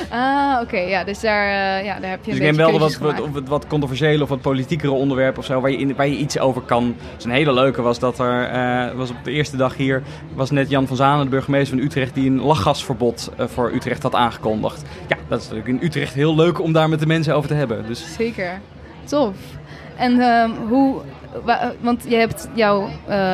ah, 0.09 0.59
oké. 0.61 0.77
Ja, 0.77 1.03
dus 1.03 1.19
daar, 1.19 1.47
eh, 1.47 1.85
ja, 1.85 1.99
daar 1.99 2.09
heb 2.09 2.25
je 2.25 2.31
Dus 2.31 2.39
een 2.39 2.45
ik 2.47 2.55
beetje 2.55 2.71
wel 2.71 2.79
wat, 2.79 2.97
wat, 2.97 3.13
gemaakt. 3.13 3.33
wat, 3.33 3.47
wat 3.47 3.67
controversiële 3.67 4.23
of 4.23 4.29
wat 4.29 4.41
politiekere 4.41 4.91
onderwerpen 4.91 5.39
of 5.39 5.45
zo, 5.45 5.61
waar 5.61 5.71
je, 5.71 5.77
in, 5.77 5.95
waar 5.95 6.07
je 6.07 6.17
iets 6.17 6.39
over 6.39 6.61
kan. 6.61 6.95
Dus 7.15 7.25
een 7.25 7.31
hele 7.31 7.53
leuke 7.53 7.81
was 7.81 7.99
dat 7.99 8.19
er, 8.19 8.43
eh, 8.49 8.91
was 8.95 9.09
op 9.09 9.15
de 9.23 9.31
eerste 9.31 9.57
dag 9.57 9.75
hier, 9.77 10.03
was 10.33 10.51
net 10.51 10.69
Jan 10.69 10.87
van 10.87 10.95
Zanen, 10.95 11.23
de 11.23 11.29
burgemeester 11.29 11.77
van 11.77 11.85
Utrecht, 11.85 12.13
die 12.13 12.29
een 12.29 12.41
lachgasverbod 12.41 13.31
eh, 13.37 13.45
voor 13.47 13.71
Utrecht 13.73 14.03
had 14.03 14.15
aangekondigd. 14.15 14.83
Ja, 15.07 15.17
dat 15.27 15.41
is 15.41 15.49
natuurlijk 15.49 15.81
in 15.81 15.87
Utrecht 15.87 16.13
heel 16.13 16.35
leuk 16.35 16.61
om 16.61 16.73
daar 16.73 16.89
met 16.89 16.99
de 16.99 17.07
mensen 17.07 17.35
over 17.35 17.49
te 17.49 17.55
hebben. 17.55 17.85
Dus 17.87 18.15
Zeker. 18.15 18.59
Tof. 19.03 19.35
En 19.97 20.19
ehm, 20.19 20.49
hoe... 20.67 21.01
wa- 21.43 21.73
Want 21.79 22.05
je 22.07 22.15
hebt 22.15 22.47
jouw, 22.53 22.89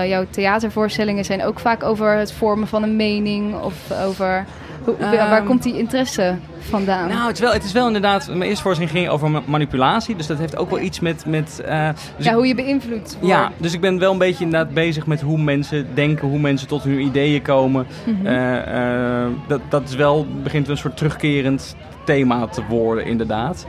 jouw 0.05 0.25
theatervoorstellingen 0.29 1.25
zijn 1.25 1.43
ook 1.43 1.59
vaak 1.59 1.83
over 1.83 2.13
het 2.17 2.31
vormen 2.33 2.67
van 2.67 2.83
een 2.83 2.95
mening 2.95 3.55
of 3.61 3.75
over... 4.05 4.45
Hoe, 4.85 4.95
waar 4.99 5.13
Ehm, 5.37 5.45
komt 5.45 5.63
die 5.63 5.77
interesse 5.77 6.35
vandaan? 6.59 7.07
Nou, 7.07 7.27
het 7.27 7.33
is, 7.35 7.39
wel, 7.39 7.53
het 7.53 7.63
is 7.63 7.71
wel 7.71 7.87
inderdaad. 7.87 8.27
Mijn 8.27 8.41
eerste 8.41 8.61
voorstelling 8.63 8.95
ging 8.95 9.09
over 9.09 9.31
ma- 9.31 9.41
manipulatie. 9.45 10.15
Dus 10.15 10.27
dat 10.27 10.37
heeft 10.37 10.57
ook 10.57 10.69
wel 10.69 10.79
iets 10.79 10.99
met. 10.99 11.25
met 11.25 11.61
eh, 11.65 11.89
dus 12.17 12.25
ja, 12.25 12.31
ik- 12.31 12.37
hoe 12.37 12.47
je 12.47 12.55
beïnvloed 12.55 13.17
wordt. 13.19 13.27
ja, 13.35 13.51
dus 13.57 13.73
ik 13.73 13.81
ben 13.81 13.99
wel 13.99 14.11
een 14.11 14.17
beetje 14.17 14.43
inderdaad 14.43 14.73
bezig 14.73 15.05
met 15.05 15.21
hoe 15.21 15.37
mensen 15.41 15.87
denken, 15.93 16.27
hoe 16.27 16.39
mensen 16.39 16.67
tot 16.67 16.83
hun 16.83 16.99
ideeën 16.99 17.41
komen. 17.41 17.87
Mhm. 18.05 18.25
Eh, 18.25 19.21
eh, 19.23 19.27
dat, 19.47 19.61
dat 19.69 19.83
is 19.89 19.95
wel, 19.95 20.27
begint 20.43 20.67
een 20.67 20.77
soort 20.77 20.97
terugkerend 20.97 21.75
thema 22.05 22.47
te 22.47 22.61
worden, 22.69 23.05
inderdaad. 23.05 23.65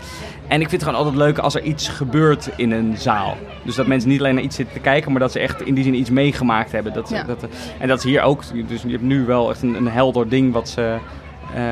En 0.53 0.61
ik 0.61 0.69
vind 0.69 0.81
het 0.83 0.91
gewoon 0.91 0.99
altijd 1.07 1.17
leuk 1.25 1.39
als 1.39 1.55
er 1.55 1.63
iets 1.63 1.89
gebeurt 1.89 2.51
in 2.57 2.71
een 2.73 2.95
zaal. 2.99 3.37
Dus 3.65 3.75
dat 3.75 3.87
mensen 3.87 4.09
niet 4.11 4.19
alleen 4.21 4.35
naar 4.35 4.43
iets 4.45 4.57
zitten 4.57 4.75
te 4.75 4.81
kijken, 4.81 5.11
maar 5.13 5.21
dat 5.21 5.33
ze 5.33 5.39
echt 5.39 5.63
in 5.63 5.75
die 5.75 5.85
zin 5.85 5.95
iets 5.95 6.11
meegemaakt 6.11 6.73
hebben. 6.73 6.93
Dat, 6.93 7.09
Ja. 7.09 7.23
dat, 7.25 7.47
en 7.79 7.89
dat 7.89 7.99
is 7.99 8.05
hier 8.05 8.23
ook. 8.23 8.43
Dus 8.69 8.83
je 8.83 8.91
hebt 8.91 9.03
nu 9.03 9.25
wel 9.25 9.51
echt 9.51 9.63
een, 9.63 9.75
een 9.75 9.89
helder 9.89 10.29
ding 10.29 10.53
wat 10.53 10.69
ze. 10.69 10.97
eh, 11.55 11.63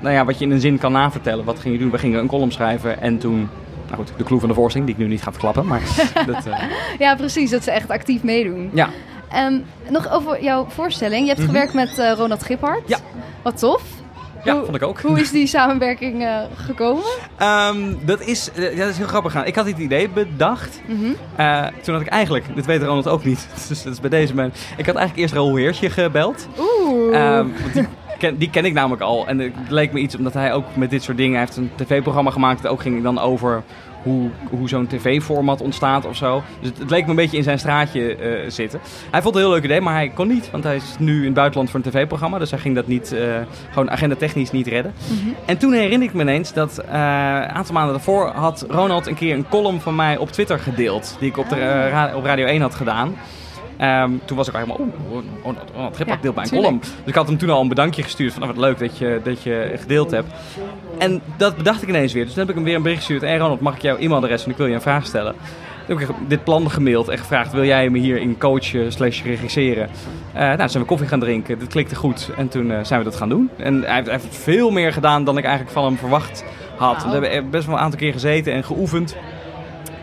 nou 0.00 0.14
ja, 0.14 0.24
wat 0.24 0.38
je 0.38 0.44
in 0.44 0.50
een 0.50 0.60
zin 0.60 0.78
kan 0.78 0.92
navertellen. 0.92 1.44
Wat 1.44 1.58
ging 1.58 1.74
je 1.74 1.80
doen? 1.80 1.90
We 1.90 1.98
gingen 1.98 2.20
een 2.20 2.26
column 2.26 2.52
schrijven 2.52 3.00
en 3.00 3.18
toen. 3.18 3.48
Nou 3.84 3.96
goed, 3.96 4.12
de 4.16 4.24
clue 4.24 4.38
van 4.40 4.48
de 4.48 4.54
voorstelling, 4.54 4.90
die 4.90 4.98
ik 5.00 5.04
nu 5.06 5.12
niet 5.14 5.22
ga 5.22 5.30
verklappen. 5.30 5.66
Maar 5.66 5.80
dat, 6.26 6.46
eh, 6.46 6.62
Ja, 6.98 7.14
precies. 7.16 7.50
Dat 7.50 7.62
ze 7.64 7.70
echt 7.70 7.90
actief 7.90 8.22
meedoen. 8.22 8.70
ja. 8.74 8.88
En 9.28 9.64
nog 9.90 10.12
over 10.12 10.42
jouw 10.42 10.66
voorstelling. 10.68 11.20
Je 11.22 11.26
hebt 11.28 11.38
Mhm. 11.38 11.48
gewerkt 11.48 11.74
met 11.74 11.98
eh, 11.98 12.12
Ronald 12.16 12.42
Giphart. 12.42 12.82
Ja. 12.88 12.98
Wat 13.42 13.58
tof. 13.58 13.82
Ja, 14.44 14.54
Hoe- 14.54 14.64
vond 14.64 14.76
ik 14.76 14.82
ook. 14.82 15.00
Hoe 15.00 15.20
is 15.20 15.30
die 15.30 15.46
samenwerking 15.46 16.22
eh, 16.24 16.38
gekomen? 16.56 17.04
Ehm, 17.36 17.94
dat, 18.04 18.20
is, 18.20 18.50
eh, 18.52 18.78
dat 18.78 18.88
is 18.88 18.96
heel 18.96 19.06
grappig 19.06 19.32
gaan. 19.32 19.44
Ik 19.44 19.54
had 19.54 19.64
dit 19.64 19.78
idee 19.78 20.08
bedacht. 20.08 20.80
Mhm. 20.86 21.04
Eh, 21.36 21.66
toen 21.82 21.94
had 21.94 22.02
ik 22.02 22.08
eigenlijk, 22.08 22.44
dit 22.54 22.66
weet 22.66 22.82
Ronald 22.82 23.08
ook 23.08 23.24
niet, 23.24 23.48
dus 23.68 23.82
dat 23.82 23.92
is 23.92 24.00
bij 24.00 24.10
deze 24.10 24.34
man. 24.34 24.52
Ik 24.76 24.86
had 24.86 24.94
eigenlijk 24.94 25.16
eerst 25.16 25.34
Raoul 25.34 25.56
Heersje 25.56 25.90
gebeld. 25.90 26.48
Oeh. 26.58 27.12
Want 27.12 27.72
die, 27.74 27.86
ken, 28.18 28.38
die 28.38 28.50
ken 28.50 28.64
ik 28.64 28.72
namelijk 28.72 29.02
al. 29.02 29.26
En 29.26 29.38
het 29.38 29.52
leek 29.68 29.92
me 29.92 29.98
iets, 29.98 30.16
omdat 30.16 30.34
hij 30.34 30.52
ook 30.52 30.64
met 30.76 30.90
dit 30.90 31.02
soort 31.02 31.16
dingen... 31.16 31.32
Hij 31.32 31.44
heeft 31.44 31.56
een 31.56 31.70
tv-programma 31.76 32.30
gemaakt. 32.30 32.62
Dat 32.62 32.72
ook 32.72 32.80
ging 32.80 33.02
dan 33.02 33.18
over 33.18 33.62
hoe, 34.04 34.28
hoe 34.50 34.68
zo'n 34.68 34.86
tv-format 34.86 35.60
ontstaat 35.60 36.06
of 36.06 36.16
zo. 36.16 36.42
Dus 36.60 36.68
het, 36.68 36.78
het 36.78 36.90
leek 36.90 37.04
me 37.04 37.10
een 37.10 37.16
beetje 37.16 37.36
in 37.36 37.42
zijn 37.42 37.58
straatje 37.58 38.16
eh, 38.16 38.50
zitten. 38.50 38.80
Hij 39.10 39.22
vond 39.22 39.34
het 39.34 39.44
een 39.44 39.50
heel 39.50 39.58
leuk 39.60 39.64
idee, 39.64 39.80
maar 39.80 39.94
hij 39.94 40.08
kon 40.08 40.28
niet. 40.28 40.50
Want 40.50 40.64
hij 40.64 40.76
is 40.76 40.94
nu 40.98 41.18
in 41.18 41.24
het 41.24 41.34
buitenland 41.34 41.70
voor 41.70 41.80
een 41.84 41.90
tv-programma. 41.90 42.38
Dus 42.38 42.50
hij 42.50 42.58
ging 42.60 42.74
dat 42.74 42.86
niet, 42.86 43.12
eh, 43.12 43.20
gewoon 43.70 43.90
agenda 43.90 44.14
technisch 44.16 44.50
niet 44.50 44.66
redden. 44.66 44.92
Mhm. 45.06 45.28
En 45.44 45.58
toen 45.58 45.72
herinner 45.72 46.08
ik 46.08 46.14
me 46.14 46.22
ineens 46.22 46.52
dat 46.52 46.78
eh, 46.78 46.86
een 46.92 47.48
aantal 47.54 47.74
maanden 47.74 47.92
daarvoor 47.94 48.26
had 48.34 48.66
Ronald 48.68 49.06
een 49.06 49.14
keer 49.14 49.34
een 49.34 49.48
column 49.48 49.80
van 49.80 49.94
mij 49.94 50.16
op 50.16 50.30
Twitter 50.32 50.58
gedeeld. 50.58 51.16
Die 51.20 51.28
ik 51.28 51.36
op, 51.36 51.48
de, 51.48 51.88
ra- 51.88 52.14
op 52.14 52.24
Radio 52.24 52.46
1 52.46 52.60
had 52.60 52.74
gedaan. 52.74 53.14
Ehm, 53.76 54.10
toen 54.24 54.36
was 54.36 54.48
ik 54.48 54.54
al 54.54 54.60
helemaal, 54.60 54.88
Ronald 55.42 55.96
Giphart 55.96 56.08
Ja, 56.08 56.16
deelt 56.22 56.34
mijn 56.34 56.48
tuurlijk. 56.48 56.68
column. 56.68 56.80
Dus 56.80 56.90
ik 57.04 57.14
had 57.14 57.28
hem 57.28 57.38
toen 57.38 57.50
al 57.50 57.60
een 57.60 57.68
bedankje 57.68 58.02
gestuurd 58.02 58.32
van, 58.32 58.42
nou, 58.42 58.54
wat 58.54 58.64
leuk 58.64 58.78
dat 58.78 58.98
je, 58.98 59.20
dat 59.24 59.42
je 59.42 59.72
gedeeld 59.76 60.10
hebt. 60.10 60.32
En 60.98 61.22
dat 61.36 61.56
bedacht 61.56 61.82
ik 61.82 61.88
ineens 61.88 62.12
weer. 62.12 62.24
Dus 62.24 62.32
toen 62.32 62.40
heb 62.40 62.50
ik 62.50 62.56
hem 62.56 62.64
weer 62.64 62.76
een 62.76 62.82
bericht 62.82 63.00
gestuurd. 63.00 63.22
Hé 63.22 63.36
Ronald, 63.36 63.60
mag 63.60 63.74
ik 63.74 63.82
jouw 63.82 63.96
e-mailadres 63.96 64.44
en 64.44 64.50
ik 64.50 64.56
wil 64.56 64.66
je 64.66 64.74
een 64.74 64.80
vraag 64.80 65.06
stellen. 65.06 65.34
Toen 65.86 65.98
heb 65.98 66.08
ik 66.08 66.14
dit 66.28 66.44
plan 66.44 66.70
gemaild 66.70 67.08
en 67.08 67.18
gevraagd: 67.18 67.52
wil 67.52 67.64
jij 67.64 67.90
me 67.90 67.98
hierin 67.98 68.38
coachen 68.38 68.92
slash 68.92 69.22
regisseren? 69.22 69.88
Uh, 70.34 70.40
nou, 70.40 70.68
zijn 70.68 70.82
we 70.82 70.88
koffie 70.88 71.08
gaan 71.08 71.20
drinken. 71.20 71.58
Dat 71.58 71.68
klikte 71.68 71.94
goed 71.94 72.30
en 72.36 72.48
toen 72.48 72.70
uh, 72.70 72.78
zijn 72.82 72.98
we 72.98 73.04
dat 73.04 73.16
gaan 73.16 73.28
doen. 73.28 73.50
En 73.56 73.82
hij 73.82 73.94
heeft, 73.94 74.06
hij 74.06 74.18
heeft, 74.20 74.36
veel 74.36 74.70
meer 74.70 74.92
gedaan 74.92 75.24
dan 75.24 75.38
ik 75.38 75.44
eigenlijk 75.44 75.74
van 75.74 75.84
hem 75.84 75.96
verwacht 75.96 76.44
had. 76.76 77.02
Wow. 77.02 77.18
We 77.20 77.26
hebben 77.26 77.50
best 77.50 77.66
wel 77.66 77.74
een 77.74 77.80
aantal 77.80 77.98
keer 77.98 78.12
gezeten 78.12 78.52
en 78.52 78.64
geoefend. 78.64 79.16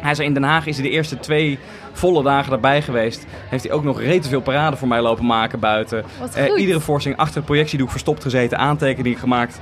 Hij 0.01 0.15
zei 0.15 0.27
in 0.27 0.33
Den 0.33 0.43
Haag 0.43 0.65
is 0.65 0.77
hij 0.77 0.85
de 0.85 0.91
eerste 0.91 1.19
twee 1.19 1.59
volle 1.93 2.23
dagen 2.23 2.53
erbij 2.53 2.81
geweest. 2.81 3.25
Heeft 3.49 3.63
hij 3.63 3.73
ook 3.73 3.83
nog 3.83 4.01
rete 4.01 4.29
veel 4.29 4.41
parade 4.41 4.77
voor 4.77 4.87
mij 4.87 5.01
lopen 5.01 5.25
maken 5.25 5.59
buiten. 5.59 6.03
Uh, 6.37 6.43
goed. 6.43 6.59
iedere 6.59 6.79
voorstelling 6.79 7.19
achter 7.19 7.35
het 7.37 7.45
projectiedoek 7.45 7.91
verstopt 7.91 8.23
gezeten, 8.23 8.57
aantekeningen 8.57 9.19
gemaakt. 9.19 9.59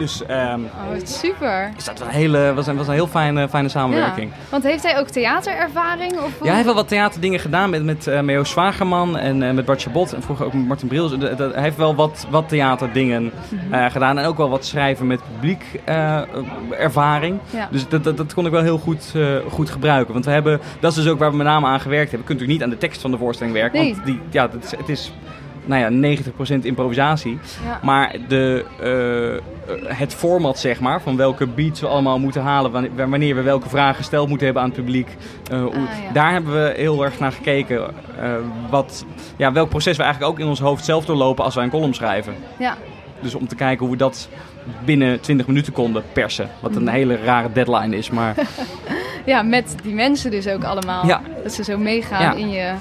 Dus 0.00 0.22
um, 0.30 0.64
Oh, 0.64 1.04
super. 1.04 1.72
is 1.76 1.84
dat 1.84 1.98
wel 1.98 2.08
een 2.08 2.14
hele, 2.14 2.54
was 2.54 2.66
een, 2.66 2.76
was 2.76 2.86
een 2.86 2.92
heel 2.92 3.06
fijne, 3.06 3.48
fijne 3.48 3.68
samenwerking. 3.68 4.30
Ja. 4.30 4.36
Want 4.50 4.62
heeft 4.62 4.82
hij 4.82 4.98
ook 4.98 5.08
theaterervaring? 5.08 6.12
Of 6.12 6.18
hoe? 6.18 6.30
Ja, 6.38 6.44
hij 6.44 6.52
heeft 6.52 6.64
wel 6.64 6.74
wat 6.74 6.88
theaterdingen 6.88 7.40
gedaan 7.40 7.70
met, 7.70 7.84
met 7.84 8.06
uh, 8.06 8.20
Meo 8.20 8.44
Zwagerman 8.44 9.18
en 9.18 9.42
uh, 9.42 9.50
met 9.50 9.64
Bart 9.64 9.82
Chabot 9.82 10.12
en 10.12 10.22
vroeger 10.22 10.46
ook 10.46 10.52
met 10.52 10.66
Martin 10.66 10.88
Brils. 10.88 11.12
Hij 11.38 11.62
heeft 11.62 11.76
wel 11.76 11.94
wat, 11.94 12.26
wat 12.30 12.48
theaterdingen 12.48 13.22
mm 13.22 13.30
-hmm. 13.48 13.74
uh, 13.74 13.90
gedaan 13.90 14.18
en 14.18 14.26
ook 14.26 14.36
wel 14.36 14.50
wat 14.50 14.64
schrijven 14.64 15.06
met 15.06 15.20
publiek 15.32 15.64
ervaring. 16.78 17.38
Ja. 17.50 17.68
Dus 17.70 17.88
dat, 17.88 18.04
dat, 18.04 18.16
dat, 18.16 18.34
kon 18.34 18.46
ik 18.46 18.52
wel 18.52 18.62
heel 18.62 18.78
goed, 18.78 19.14
goed 19.50 19.70
gebruiken. 19.70 20.12
Want 20.12 20.24
we 20.24 20.30
hebben, 20.30 20.60
dat 20.80 20.90
is 20.90 20.96
dus 21.02 21.12
ook 21.12 21.18
waar 21.18 21.30
we 21.30 21.36
met 21.36 21.46
name 21.46 21.66
aan 21.66 21.80
gewerkt 21.80 22.10
hebben. 22.10 22.28
Je 22.28 22.34
kunt 22.34 22.38
natuurlijk 22.40 22.58
niet 22.58 22.62
aan 22.62 22.70
de 22.70 22.86
tekst 22.86 23.00
van 23.00 23.10
de 23.10 23.18
voorstelling 23.18 23.54
werken, 23.54 23.80
nee. 23.80 23.92
want 23.94 24.06
die, 24.06 24.20
ja, 24.30 24.50
het 24.50 24.64
is, 24.64 24.70
het 24.76 24.88
is 24.88 25.12
nou 25.64 26.00
ja, 26.00 26.18
90% 26.18 26.64
improvisatie. 26.64 27.38
Ja. 27.64 27.80
Maar 27.82 28.16
de, 28.28 28.64
uh, 28.82 29.96
het 29.96 30.14
format, 30.14 30.58
zeg 30.58 30.80
maar, 30.80 31.02
van 31.02 31.16
welke 31.16 31.46
beats 31.46 31.80
we 31.80 31.86
allemaal 31.86 32.18
moeten 32.18 32.42
halen, 32.42 32.90
wanneer, 32.96 33.34
we 33.34 33.42
welke 33.42 33.68
vragen 33.68 33.94
gesteld 33.94 34.28
moeten 34.28 34.44
hebben 34.44 34.62
aan 34.62 34.70
het 34.70 34.78
publiek, 34.78 35.16
uh, 35.52 35.64
ah, 35.64 35.72
ja. 35.74 36.12
daar 36.12 36.32
hebben 36.32 36.52
we 36.52 36.72
heel 36.76 37.04
erg 37.04 37.18
naar 37.18 37.32
gekeken. 37.32 37.78
Uh, 37.78 38.34
wat, 38.70 39.04
ja, 39.36 39.52
welk 39.52 39.68
proces 39.68 39.96
we 39.96 40.02
eigenlijk 40.02 40.32
ook 40.32 40.38
in 40.38 40.46
ons 40.46 40.60
hoofd 40.60 40.84
zelf 40.84 41.04
doorlopen 41.04 41.44
als 41.44 41.54
wij 41.54 41.64
een 41.64 41.70
column 41.70 41.94
schrijven. 41.94 42.34
Ja. 42.58 42.76
Dus 43.20 43.34
om 43.34 43.48
te 43.48 43.54
kijken 43.54 43.80
hoe 43.80 43.90
we 43.90 43.96
dat 43.96 44.28
binnen 44.84 45.20
20 45.20 45.46
minuten 45.46 45.72
konden 45.72 46.02
persen. 46.12 46.50
Wat 46.60 46.76
een 46.76 46.88
hele 46.88 47.16
rare 47.16 47.52
deadline 47.52 47.96
is, 47.96 48.10
maar... 48.10 48.34
ja, 49.26 49.42
met 49.42 49.76
die 49.82 49.94
mensen 49.94 50.30
dus 50.30 50.48
ook 50.48 50.64
allemaal. 50.64 51.06
Ja. 51.06 51.20
Dat 51.42 51.52
ze 51.52 51.64
zo 51.64 51.78
meegaan 51.78 52.36
in 52.36 52.50
je... 52.50 52.72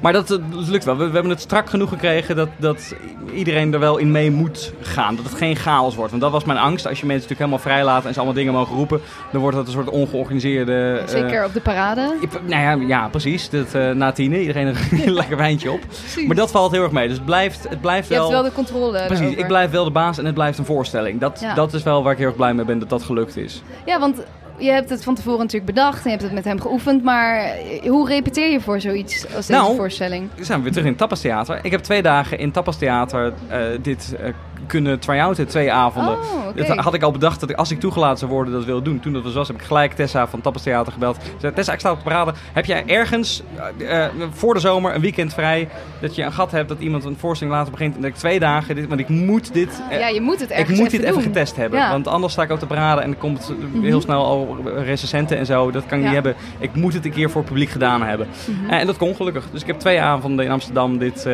Maar 0.00 0.12
dat, 0.12 0.28
dat 0.28 0.40
lukt 0.68 0.84
wel. 0.84 0.96
We, 0.96 1.06
we, 1.06 1.12
hebben 1.12 1.30
het 1.30 1.40
strak 1.40 1.70
genoeg 1.70 1.88
gekregen 1.88 2.36
dat, 2.36 2.48
dat 2.56 2.94
iedereen 3.34 3.72
er 3.72 3.78
wel 3.80 3.96
in 3.96 4.10
mee 4.10 4.30
moet 4.30 4.72
gaan. 4.80 5.16
Dat 5.16 5.24
het 5.24 5.34
geen 5.34 5.56
chaos 5.56 5.94
wordt. 5.94 6.10
Want 6.10 6.22
dat 6.22 6.32
was 6.32 6.44
mijn 6.44 6.58
angst. 6.58 6.86
Als 6.86 7.00
je 7.00 7.06
mensen 7.06 7.28
natuurlijk 7.28 7.50
helemaal 7.50 7.58
vrij 7.58 7.84
laat 7.84 8.04
en 8.04 8.10
ze 8.12 8.16
allemaal 8.16 8.34
dingen 8.34 8.52
mogen 8.52 8.76
roepen, 8.76 9.00
dan 9.32 9.40
wordt 9.40 9.56
dat 9.56 9.66
een 9.66 9.72
soort 9.72 9.90
ongeorganiseerde. 9.90 11.02
Zeker 11.06 11.40
uh, 11.40 11.44
op 11.44 11.52
de 11.52 11.60
parade. 11.60 12.14
Nou 12.46 12.62
ja, 12.62 12.86
ja 12.86 13.08
precies. 13.08 13.50
Dat, 13.50 13.74
uh, 13.74 13.90
na 13.90 14.12
tienen, 14.12 14.40
iedereen 14.40 14.66
een 15.04 15.12
lekker 15.12 15.36
wijntje 15.36 15.70
op. 15.70 15.80
Precies. 15.80 16.26
Maar 16.26 16.36
dat 16.36 16.50
valt 16.50 16.72
heel 16.72 16.82
erg 16.82 16.92
mee. 16.92 17.08
Dus 17.08 17.16
het 17.16 17.26
blijft, 17.26 17.68
het 17.68 17.80
blijft 17.80 18.08
je 18.08 18.14
wel. 18.14 18.22
hebt 18.22 18.34
wel 18.34 18.50
de 18.50 18.54
controle. 18.54 18.90
Precies, 18.92 19.10
daarover. 19.18 19.38
ik 19.38 19.46
blijf 19.46 19.70
wel 19.70 19.84
de 19.84 19.90
baas 19.90 20.18
en 20.18 20.24
het 20.24 20.34
blijft 20.34 20.58
een 20.58 20.64
voorstelling. 20.64 21.20
Dat, 21.20 21.40
Ja. 21.40 21.54
dat 21.54 21.74
is 21.74 21.82
wel 21.82 22.02
waar 22.02 22.12
ik 22.12 22.18
heel 22.18 22.26
erg 22.26 22.36
blij 22.36 22.54
mee 22.54 22.64
ben 22.64 22.78
dat 22.78 22.88
dat 22.88 23.02
gelukt 23.02 23.36
is. 23.36 23.62
Ja, 23.86 23.98
want 23.98 24.16
je 24.60 24.70
hebt 24.70 24.90
het 24.90 25.04
van 25.04 25.14
tevoren 25.14 25.38
natuurlijk 25.38 25.66
bedacht 25.66 25.96
en 25.96 26.02
je 26.04 26.10
hebt 26.10 26.22
het 26.22 26.32
met 26.32 26.44
hem 26.44 26.60
geoefend. 26.60 27.02
Maar 27.02 27.56
hoe 27.82 28.08
repeteer 28.08 28.50
je 28.50 28.60
voor 28.60 28.80
zoiets 28.80 29.34
als 29.34 29.46
deze 29.46 29.60
Nou, 29.60 29.76
voorstelling? 29.76 30.28
Zijn 30.40 30.58
we 30.58 30.64
weer 30.64 30.72
terug 30.72 30.86
in 30.86 30.92
het 30.92 31.00
Tapas 31.00 31.20
Theater. 31.20 31.58
Ik 31.62 31.70
heb 31.70 31.80
twee 31.80 32.02
dagen 32.02 32.38
in 32.38 32.50
Tapas 32.50 32.78
Theater 32.78 33.32
uh, 33.50 33.58
dit 33.82 34.16
uh, 34.20 34.28
kunnen 34.66 34.98
try-outen, 34.98 35.46
twee 35.46 35.72
avonden. 35.72 36.12
Oh, 36.14 36.46
okay. 36.48 36.66
Dat 36.66 36.76
had 36.76 36.94
ik 36.94 37.02
al 37.02 37.10
bedacht 37.10 37.40
dat 37.40 37.50
ik, 37.50 37.56
als 37.56 37.70
ik 37.70 37.80
toegelaten 37.80 38.18
zou 38.18 38.30
worden 38.30 38.52
dat 38.52 38.64
wilde 38.64 38.82
doen. 38.82 39.00
Toen 39.00 39.12
dat 39.12 39.32
was, 39.32 39.48
heb 39.48 39.56
ik 39.60 39.62
gelijk 39.66 39.92
Tessa 39.92 40.26
van 40.28 40.40
Tapas 40.40 40.62
Theater 40.62 40.92
gebeld. 40.92 41.16
Zei, 41.38 41.52
Tessa, 41.52 41.72
ik 41.72 41.78
sta 41.78 41.90
op 41.90 41.96
de 41.96 42.02
parade. 42.04 42.32
Heb 42.52 42.64
jij 42.64 42.82
ergens 42.86 43.42
uh, 43.78 44.04
voor 44.30 44.54
de 44.54 44.60
zomer 44.60 44.94
een 44.94 45.00
weekend 45.00 45.34
vrij 45.34 45.68
dat 46.00 46.14
je 46.14 46.22
een 46.22 46.32
gat 46.32 46.50
hebt 46.50 46.68
dat 46.68 46.78
iemand 46.80 47.04
een 47.04 47.16
voorstelling 47.18 47.56
later 47.56 47.72
begint 47.72 47.94
en 47.94 48.00
dat 48.00 48.10
ik 48.10 48.16
twee 48.16 48.38
dagen 48.40 48.74
dit, 48.74 48.88
want 48.88 49.00
ik 49.00 49.08
moet 49.08 49.52
dit. 49.52 49.82
ja, 49.90 50.08
je 50.08 50.20
moet 50.20 50.40
het 50.40 50.50
ik 50.50 50.68
moet 50.68 50.76
even 50.78 50.90
dit 50.90 51.00
even 51.00 51.12
doen. 51.14 51.22
getest 51.22 51.56
hebben, 51.56 51.78
Ja. 51.78 51.90
want 51.90 52.06
anders 52.08 52.32
sta 52.32 52.42
ik 52.42 52.50
op 52.50 52.60
de 52.60 52.66
parade 52.66 53.00
en 53.00 53.10
er 53.10 53.16
komt 53.16 53.52
Mhm. 53.72 53.82
heel 53.84 54.00
snel 54.00 54.24
al 54.24 54.56
recensenten 54.84 55.38
en 55.38 55.46
zo. 55.46 55.70
Dat 55.70 55.86
kan 55.86 55.98
ik 55.98 56.04
Ja. 56.04 56.10
niet 56.10 56.24
hebben. 56.24 56.34
Ik 56.58 56.74
moet 56.74 56.94
het 56.94 57.04
een 57.04 57.12
keer 57.12 57.30
voor 57.30 57.40
het 57.40 57.50
publiek 57.50 57.70
gedaan 57.70 58.02
hebben. 58.02 58.26
Mhm. 58.46 58.70
En 58.70 58.86
dat 58.86 58.96
kon 58.96 59.14
gelukkig. 59.14 59.44
Dus 59.52 59.60
ik 59.60 59.66
heb 59.66 59.78
twee 59.78 60.00
avonden 60.00 60.44
in 60.44 60.50
Amsterdam 60.50 60.98
dit 60.98 61.26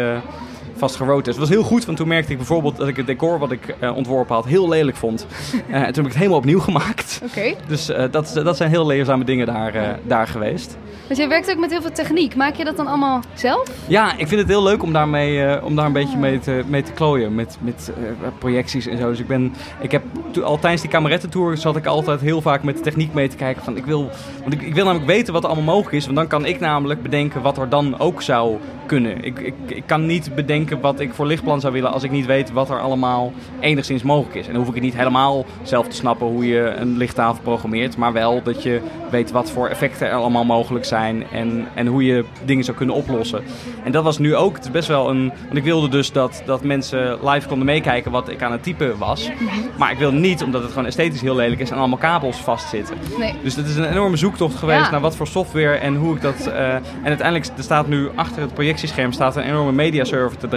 uh, 0.77 0.81
vast 0.81 0.97
gerood. 0.97 1.27
Het 1.27 1.37
was 1.37 1.49
heel 1.49 1.63
goed, 1.63 1.85
want 1.85 1.97
toen 1.97 2.09
merkte 2.09 2.31
ik 2.31 2.37
bijvoorbeeld 2.37 2.77
dat 2.77 2.89
ik 2.89 2.97
het 2.97 3.07
decor 3.07 3.39
wat 3.39 3.51
ik 3.51 3.75
uh, 3.81 3.97
ontworpen 3.97 4.35
had 4.35 4.47
heel 4.47 4.69
lelijk 4.69 4.97
vond. 4.97 5.27
Uh, 5.69 5.75
en 5.75 5.85
toen 5.85 5.87
heb 5.87 5.97
ik 5.97 6.05
het 6.05 6.17
helemaal 6.17 6.39
opnieuw 6.39 6.61
gemaakt. 6.61 7.21
Oké. 7.25 7.55
Dus 7.69 7.91
uh, 7.91 8.05
dat, 8.11 8.41
dat 8.45 8.57
zijn 8.57 8.71
heel 8.71 8.87
leerzame 8.87 9.25
dingen 9.25 9.47
daar, 9.47 9.99
daar 10.07 10.27
geweest. 10.27 10.77
Dus 11.09 11.17
jij 11.17 11.29
werkt 11.29 11.51
ook 11.51 11.59
met 11.59 11.71
heel 11.71 11.81
veel 11.81 11.93
techniek. 11.93 12.37
Maak 12.37 12.55
je 12.55 12.65
dat 12.65 12.77
dan 12.77 12.87
allemaal 12.87 13.21
zelf? 13.35 13.71
Ja, 13.87 14.17
ik 14.17 14.29
vind 14.29 14.41
het 14.41 14.49
heel 14.49 14.63
leuk 14.63 14.83
om, 14.83 14.93
daarmee, 14.93 15.63
om 15.63 15.77
daar 15.77 15.87
een 15.87 15.93
beetje 15.93 16.19
mee 16.19 16.39
te, 16.39 16.63
mee 16.67 16.83
te 16.83 16.93
klooien. 16.93 17.35
Met, 17.35 17.59
met 17.61 17.91
projecties 18.39 18.87
en 18.87 18.99
zo. 18.99 19.11
Dus 19.11 19.21
ik 19.21 19.27
ben, 19.27 19.55
ik 19.81 19.93
heb 19.93 20.03
al 20.43 20.59
tijdens 20.59 20.83
die 20.83 20.91
kamerettentour 20.91 21.57
zat 21.57 21.77
ik 21.77 21.87
altijd 21.87 22.21
heel 22.21 22.41
vaak 22.41 22.63
met 22.63 22.77
de 22.77 22.83
techniek 22.83 23.15
mee 23.15 23.29
te 23.29 23.37
kijken. 23.37 23.63
Van 23.63 23.77
ik 23.77 23.85
wil, 23.85 24.11
want 24.41 24.53
ik, 24.53 24.63
ik 24.63 24.75
wil 24.75 24.85
namelijk 24.85 25.11
weten 25.11 25.33
wat 25.33 25.43
er 25.43 25.49
allemaal 25.49 25.75
mogelijk 25.75 25.97
is. 25.97 26.05
Want 26.05 26.17
dan 26.17 26.27
kan 26.27 26.47
ik 26.47 26.61
namelijk 26.61 27.03
bedenken 27.03 27.43
wat 27.43 27.59
er 27.59 27.69
dan 27.69 27.99
ook 27.99 28.23
zou 28.23 28.57
kunnen. 28.87 29.25
Ik, 29.25 29.39
ik, 29.39 29.55
ik 29.67 29.83
kan 29.87 30.07
niet 30.07 30.35
bedenken 30.35 30.66
wat 30.71 31.01
ik 31.01 31.15
voor 31.15 31.27
lichtplan 31.27 31.61
zou 31.61 31.73
willen 31.73 31.93
als 31.93 32.03
ik 32.03 32.11
niet 32.11 32.27
weet 32.27 32.53
wat 32.53 32.71
er 32.71 32.81
allemaal 32.81 33.33
enigszins 33.61 34.03
mogelijk 34.03 34.35
is. 34.35 34.47
En 34.47 34.53
dan 34.53 34.61
hoef 34.61 34.69
ik 34.69 34.75
het 34.75 34.85
niet 34.85 34.97
helemaal 34.97 35.45
zelf 35.63 35.89
te 35.89 35.97
snappen 35.97 36.27
hoe 36.27 36.47
je 36.47 36.61
een 36.77 36.97
lichttafel 36.97 37.43
programmeert. 37.43 37.97
Maar 37.97 38.13
wel 38.13 38.43
dat 38.43 38.63
je 38.63 38.81
weet 39.11 39.31
wat 39.31 39.51
voor 39.51 39.69
effecten 39.69 40.07
er 40.09 40.15
allemaal 40.15 40.45
mogelijk 40.45 40.85
zijn. 40.85 41.25
En, 41.33 41.67
en 41.75 41.87
hoe 41.87 42.05
je 42.05 42.25
dingen 42.45 42.65
zou 42.65 42.77
kunnen 42.77 42.95
oplossen. 42.95 43.43
En 43.85 43.93
dat 43.93 44.05
was 44.05 44.19
nu 44.19 44.35
ook. 44.35 44.55
Het 44.57 44.65
is 44.65 44.71
best 44.71 44.89
wel 44.89 45.11
een. 45.11 45.33
Want 45.45 45.57
ik 45.57 45.65
wilde 45.65 45.89
dus 45.89 46.13
dat, 46.13 46.43
dat 46.47 46.63
mensen 46.63 47.19
live 47.29 47.49
konden 47.49 47.67
meekijken 47.67 48.11
wat 48.11 48.29
ik 48.29 48.43
aan 48.43 48.53
het 48.53 48.63
typen 48.63 48.99
was. 48.99 49.31
Maar 49.79 49.91
ik 49.93 49.99
wilde 49.99 50.17
niet, 50.19 50.43
omdat 50.43 50.63
het 50.63 50.71
gewoon 50.71 50.87
esthetisch 50.87 51.21
heel 51.21 51.37
lelijk 51.37 51.61
is 51.61 51.71
en 51.71 51.77
allemaal 51.79 51.99
kabels 51.99 52.37
vastzitten. 52.37 52.97
Nee. 53.19 53.35
Dus 53.43 53.57
het 53.57 53.67
is 53.67 53.77
een 53.77 53.91
enorme 53.91 54.17
zoektocht 54.17 54.55
geweest 54.57 54.85
Ja. 54.85 54.91
naar 54.91 55.01
wat 55.01 55.17
voor 55.17 55.27
software 55.27 55.75
en 55.75 55.97
hoe 55.97 56.15
ik 56.15 56.23
dat. 56.23 56.47
Uh, 56.49 56.75
en 56.75 56.83
uiteindelijk 57.05 57.51
er 57.57 57.63
staat 57.63 57.89
nu 57.89 58.09
achter 58.15 58.43
het 58.43 58.55
projectiescherm 58.55 59.13
staat 59.13 59.37
een 59.37 59.43
enorme 59.43 59.73
mediaserver 59.73 60.39
te 60.39 60.49
draaien. 60.49 60.56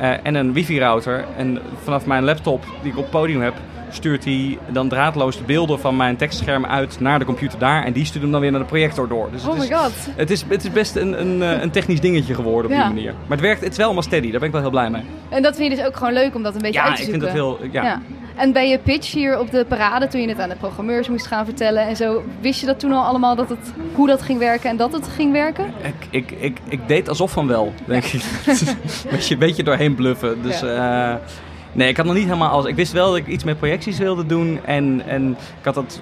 Uh, 0.00 0.26
en 0.26 0.34
een 0.34 0.52
wifi-router. 0.52 1.24
En 1.36 1.58
vanaf 1.82 2.06
mijn 2.06 2.24
laptop 2.24 2.64
die 2.82 2.90
ik 2.90 2.96
op 2.96 3.02
het 3.02 3.12
podium 3.12 3.40
heb, 3.40 3.54
stuurt 3.94 4.24
hij 4.24 4.58
dan 4.68 4.88
draadloos 4.88 5.36
de 5.36 5.42
beelden 5.44 5.80
van 5.80 5.96
mijn 5.96 6.16
tekstscherm 6.16 6.66
uit 6.66 7.00
naar 7.00 7.18
de 7.18 7.24
computer 7.24 7.58
daar. 7.58 7.84
En 7.84 7.92
die 7.92 8.04
stuurt 8.04 8.22
hem 8.22 8.32
dan 8.32 8.40
weer 8.40 8.50
naar 8.50 8.60
de 8.60 8.66
projector 8.66 9.08
door. 9.08 9.28
Dus 9.32 9.42
Oh 9.42 9.48
het, 9.48 9.58
my 9.58 9.64
is, 9.64 9.70
god. 9.80 9.92
het, 10.16 10.30
is, 10.30 10.44
het 10.48 10.64
is 10.64 10.70
best 10.70 10.96
een, 10.96 11.20
een, 11.20 11.42
eh, 11.42 11.62
een 11.62 11.70
technisch 11.70 12.00
dingetje 12.00 12.34
geworden 12.34 12.70
op 12.70 12.76
Ja. 12.76 12.84
die 12.84 12.94
manier. 12.94 13.12
Maar 13.12 13.36
het 13.36 13.40
werkt, 13.46 13.60
het 13.60 13.70
is 13.70 13.76
wel 13.76 13.86
allemaal 13.86 14.02
steady. 14.04 14.30
Daar 14.30 14.38
ben 14.38 14.48
ik 14.48 14.52
wel 14.54 14.60
heel 14.62 14.70
blij 14.70 14.90
mee. 14.90 15.02
En 15.28 15.42
dat 15.42 15.56
vind 15.56 15.70
je 15.70 15.76
dus 15.76 15.86
ook 15.86 15.96
gewoon 15.96 16.12
leuk 16.12 16.34
om 16.34 16.42
dat 16.42 16.54
een 16.54 16.60
beetje 16.62 16.78
Ja, 16.80 16.86
uit 16.86 16.96
te 16.96 17.02
ik 17.02 17.08
vind 17.10 17.22
zoeken. 17.22 17.38
dat 17.40 17.58
heel... 17.58 17.82
Ja. 17.82 18.00
En 18.36 18.52
bij 18.52 18.68
je 18.68 18.78
pitch 18.78 19.12
hier 19.12 19.38
op 19.38 19.50
de 19.50 19.64
parade, 19.68 20.06
toen 20.08 20.20
je 20.20 20.28
het 20.28 20.38
aan 20.38 20.48
de 20.48 20.56
programmeurs 20.56 21.08
moest 21.08 21.26
gaan 21.26 21.44
vertellen 21.44 21.86
en 21.86 21.96
zo, 21.96 22.22
wist 22.40 22.60
je 22.60 22.66
dat 22.66 22.78
toen 22.80 22.92
al 22.92 23.04
allemaal 23.04 23.36
dat 23.36 23.48
het, 23.48 23.72
hoe 23.94 24.06
dat 24.06 24.22
ging 24.22 24.38
werken 24.38 24.70
en 24.70 24.76
dat 24.76 24.92
het 24.92 25.08
ging 25.08 25.32
werken? 25.32 25.64
Ik, 25.82 25.94
ik, 26.10 26.30
ik, 26.40 26.58
ik 26.68 26.80
deed 26.88 27.08
alsof 27.08 27.30
van 27.32 27.46
wel, 27.46 27.72
denk 27.84 28.04
ik. 28.04 28.22
een 28.46 28.76
beetje, 29.10 29.36
beetje 29.36 29.62
doorheen 29.62 29.94
bluffen. 29.94 30.42
Dus 30.42 30.60
ja. 30.60 31.10
uh, 31.12 31.16
nee, 31.72 31.88
ik 31.88 31.96
had 31.96 32.06
nog 32.06 32.14
niet 32.14 32.24
helemaal 32.24 32.50
alles. 32.50 32.66
Ik 32.66 32.74
wist 32.74 32.92
wel 32.92 33.06
dat 33.08 33.16
ik 33.16 33.26
iets 33.26 33.44
met 33.44 33.58
projecties 33.58 33.98
wilde 33.98 34.26
doen. 34.26 34.60
En, 34.64 35.02
en 35.06 35.30
ik 35.30 35.64
had 35.64 35.74
dat. 35.74 36.00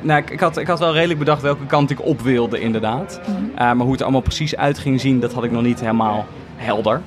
Nou, 0.00 0.20
ik, 0.22 0.30
ik, 0.30 0.40
had, 0.40 0.56
ik 0.56 0.66
had 0.66 0.78
wel 0.78 0.92
redelijk 0.92 1.18
bedacht 1.18 1.42
welke 1.42 1.66
kant 1.66 1.90
ik 1.90 2.04
op 2.04 2.20
wilde, 2.20 2.60
inderdaad. 2.60 3.20
Mm 3.26 3.34
-hmm. 3.34 3.50
uh, 3.50 3.56
maar 3.56 3.76
hoe 3.76 3.90
het 3.90 3.98
er 3.98 4.02
allemaal 4.02 4.20
precies 4.20 4.56
uit 4.56 4.78
ging 4.78 5.00
zien, 5.00 5.20
dat 5.20 5.32
had 5.32 5.44
ik 5.44 5.50
nog 5.50 5.62
niet 5.62 5.80
helemaal 5.80 6.26
helder. 6.56 7.00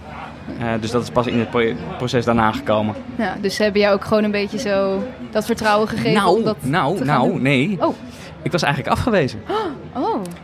Uh, 0.61 0.69
dus 0.81 0.91
dat 0.91 1.03
is 1.03 1.09
pas 1.09 1.27
in 1.27 1.39
het 1.39 1.49
pro 1.49 1.73
proces 1.97 2.25
daarna 2.25 2.51
gekomen. 2.51 2.95
Ja, 3.17 3.35
dus 3.41 3.55
ze 3.55 3.63
hebben 3.63 3.81
jou 3.81 3.95
ook 3.95 4.05
gewoon 4.05 4.23
een 4.23 4.31
beetje 4.31 4.59
zo 4.59 5.03
dat 5.31 5.45
vertrouwen 5.45 5.87
gegeven 5.87 6.13
nou, 6.13 6.37
om 6.37 6.43
dat 6.43 6.57
Nou, 6.61 7.03
nou, 7.05 7.29
doen. 7.29 7.41
nee. 7.41 7.77
Oh. 7.79 7.95
Ik 8.41 8.51
was 8.51 8.61
eigenlijk 8.61 8.93
afgewezen. 8.93 9.41
Oh. 9.49 9.55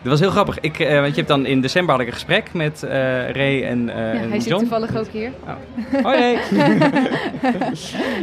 Dat 0.01 0.11
was 0.11 0.19
heel 0.19 0.29
grappig. 0.29 0.59
Ik, 0.59 0.79
uh, 0.79 0.99
want 0.99 1.09
je 1.09 1.15
hebt 1.15 1.27
dan 1.27 1.45
in 1.45 1.61
december 1.61 1.91
had 1.91 2.01
ik 2.01 2.07
een 2.07 2.13
gesprek 2.13 2.53
met 2.53 2.81
uh, 2.85 2.89
Ray 3.29 3.63
en, 3.63 3.79
uh, 3.79 3.95
ja, 3.95 4.11
en 4.11 4.29
hij 4.29 4.37
John. 4.37 4.41
zit 4.41 4.57
toevallig 4.57 4.95
ook 4.95 5.07
hier. 5.11 5.31
Oh. 5.43 6.03
Hoi. 6.03 6.37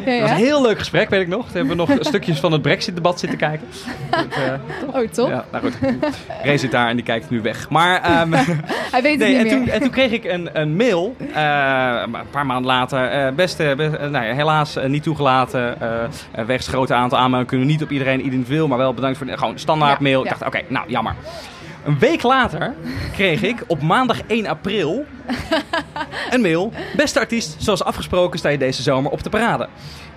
Ja, 0.04 0.20
Dat 0.20 0.20
was 0.20 0.30
een 0.30 0.36
heel 0.36 0.62
leuk 0.62 0.78
gesprek, 0.78 1.10
weet 1.10 1.20
ik 1.20 1.28
nog. 1.28 1.46
Toen 1.46 1.56
hebben 1.56 1.86
we 1.86 1.94
nog 1.94 1.98
stukjes 2.00 2.40
van 2.40 2.52
het 2.52 2.62
Brexit-debat 2.62 3.20
zitten 3.20 3.38
kijken. 3.38 3.66
Dat, 4.10 4.24
oh, 4.94 5.08
top. 5.08 5.28
Ja, 5.28 5.44
nou 5.52 5.64
goed. 5.64 5.78
Ray 6.42 6.56
zit 6.56 6.70
daar 6.70 6.88
en 6.88 6.96
die 6.96 7.04
kijkt 7.04 7.30
nu 7.30 7.40
weg. 7.40 7.70
Maar... 7.70 8.20
Um, 8.20 8.32
hij 8.94 9.02
weet 9.02 9.18
het 9.18 9.18
nee, 9.18 9.28
niet 9.28 9.38
en 9.38 9.44
meer. 9.44 9.56
Toen, 9.56 9.68
en 9.68 9.80
toen 9.80 9.90
kreeg 9.90 10.10
ik 10.10 10.24
een, 10.24 10.48
een 10.52 10.76
mail, 10.76 11.16
een 11.18 12.16
paar 12.30 12.46
maanden 12.46 12.66
later. 12.66 13.34
beste, 13.34 13.74
best, 13.76 13.98
nou 13.98 14.24
ja, 14.24 14.34
helaas 14.34 14.76
niet 14.86 15.02
toegelaten. 15.02 15.76
wegens 16.46 16.68
grote 16.68 16.94
aantal 16.94 17.18
aanmeldingen 17.18 17.46
kunnen 17.46 17.66
we 17.66 17.72
niet 17.72 17.82
op 17.82 17.90
iedereen 17.90 18.20
individueel, 18.20 18.68
maar 18.68 18.78
wel 18.78 18.94
bedankt 18.94 19.18
voor 19.18 19.26
de, 19.26 19.38
gewoon 19.38 19.58
standaard 19.58 20.00
mail. 20.00 20.22
Ik 20.22 20.28
dacht, 20.28 20.40
oké, 20.40 20.56
okay, 20.56 20.64
nou 20.68 20.88
jammer. 20.88 21.14
Een 21.84 21.98
week 21.98 22.22
later 22.22 22.74
kreeg 23.12 23.42
ik 23.42 23.64
op 23.66 23.82
maandag 23.82 24.20
1 24.26 24.46
april 24.46 25.04
een 26.30 26.40
mail. 26.40 26.72
Beste 26.96 27.18
artiest, 27.18 27.56
zoals 27.58 27.84
afgesproken 27.84 28.38
sta 28.38 28.48
je 28.48 28.58
deze 28.58 28.82
zomer 28.82 29.10
op 29.10 29.22
de 29.22 29.30
parade. 29.30 29.68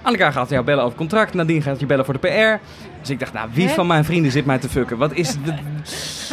Anneka 0.02 0.32
gaat 0.32 0.50
jou 0.50 0.64
bellen 0.64 0.84
over 0.84 0.98
contract. 0.98 1.34
Nadien 1.34 1.62
gaat 1.62 1.80
je 1.80 1.86
bellen 1.86 2.06
voor 2.06 2.20
de 2.20 2.28
PR. 2.60 2.62
Dus 3.04 3.12
ik 3.12 3.20
dacht, 3.20 3.34
nou, 3.34 3.50
wie 3.54 3.68
Hè? 3.68 3.74
van 3.74 3.88
mijn 3.88 4.06
vrienden 4.06 4.32
zit 4.32 4.46
mij 4.46 4.58
te 4.58 4.70
fucken? 4.70 4.98
Wat 4.98 5.14
is 5.14 5.36
dit? 5.44 5.54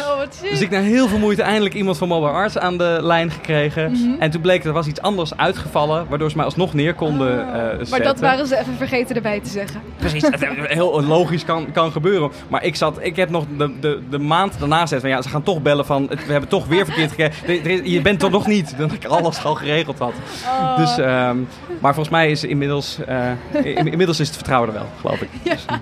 Oh, 0.01 0.17
wat 0.17 0.35
ziek. 0.41 0.49
Dus 0.49 0.61
ik 0.61 0.69
na 0.69 0.79
heel 0.79 1.07
veel 1.07 1.17
moeite 1.17 1.41
eindelijk 1.41 1.73
iemand 1.73 1.97
van 1.97 2.07
Mobile 2.07 2.31
Arts 2.31 2.57
aan 2.57 2.77
de 2.77 2.97
lijn 3.01 3.31
gekregen. 3.31 3.91
Mhm. 3.91 4.19
En 4.21 4.31
toen 4.31 4.41
bleek 4.41 4.63
er 4.63 4.71
was 4.73 4.87
iets 4.87 5.01
anders 5.01 5.37
uitgevallen, 5.37 6.05
waardoor 6.09 6.29
ze 6.29 6.35
mij 6.35 6.45
alsnog 6.45 6.73
neer 6.73 6.93
konden 6.93 7.39
Oh, 7.39 7.47
eh, 7.47 7.53
maar 7.55 7.77
zetten. 7.85 8.03
dat 8.03 8.19
waren 8.19 8.47
ze 8.47 8.57
even 8.59 8.77
vergeten 8.77 9.15
erbij 9.15 9.39
te 9.39 9.49
zeggen. 9.49 9.81
Precies, 9.97 10.21
het 10.21 10.45
heel 10.67 11.03
logisch 11.03 11.45
kan, 11.45 11.71
kan 11.71 11.91
gebeuren. 11.91 12.31
Maar 12.47 12.63
ik, 12.63 12.75
zat, 12.75 12.97
ik 13.01 13.15
heb 13.15 13.29
nog 13.29 13.45
de, 13.57 13.79
de, 13.79 13.99
de 14.09 14.19
maand 14.19 14.59
daarna 14.59 14.81
gezegd 14.81 15.01
van 15.01 15.09
ja, 15.09 15.21
ze 15.21 15.29
gaan 15.29 15.43
toch 15.43 15.61
bellen 15.61 15.85
van 15.85 16.05
het- 16.09 16.25
we 16.25 16.31
hebben 16.31 16.49
toch 16.49 16.67
weer 16.67 16.85
verkeerd 16.85 17.09
gekregen. 17.09 17.47
Er- 17.47 17.59
er 17.61 17.69
is- 17.83 17.91
Je 17.91 18.01
bent 18.01 18.23
er 18.23 18.29
nog 18.29 18.47
niet. 18.47 18.73
Dat 18.77 18.91
ik 18.91 19.05
alles 19.05 19.43
al 19.43 19.55
geregeld 19.55 19.99
had. 19.99 20.13
Oh. 20.45 20.77
Dus, 20.77 20.97
ehm, 20.97 21.37
maar 21.79 21.93
volgens 21.93 22.09
mij 22.09 22.31
is 22.31 22.43
inmiddels, 22.43 22.97
eh, 23.07 23.31
in- 23.63 23.87
inmiddels 23.87 24.19
is 24.19 24.27
het 24.27 24.35
vertrouwen 24.35 24.69
er 24.69 24.75
wel, 24.75 24.87
geloof 25.01 25.21
ik. 25.21 25.29
Dus, 25.43 25.65
eh, 25.65 25.75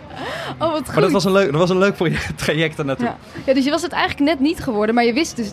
Oh, 0.59 0.71
wat 0.71 0.78
goed. 0.85 0.93
maar 0.93 1.01
dat 1.03 1.11
was 1.11 1.25
een 1.25 1.31
leuk, 1.31 1.51
dat 1.51 1.59
was 1.59 1.69
een 1.69 1.77
leuk 1.77 1.95
traject 2.35 2.79
ernaartoe. 2.79 3.05
ja. 3.05 3.17
ja, 3.45 3.53
dus 3.53 3.63
je 3.65 3.69
was 3.71 3.81
het 3.81 3.91
eigenlijk 3.91 4.29
net 4.31 4.39
niet 4.39 4.59
geworden, 4.59 4.95
maar 4.95 5.03
je 5.05 5.13
wist 5.13 5.35
dus 5.35 5.51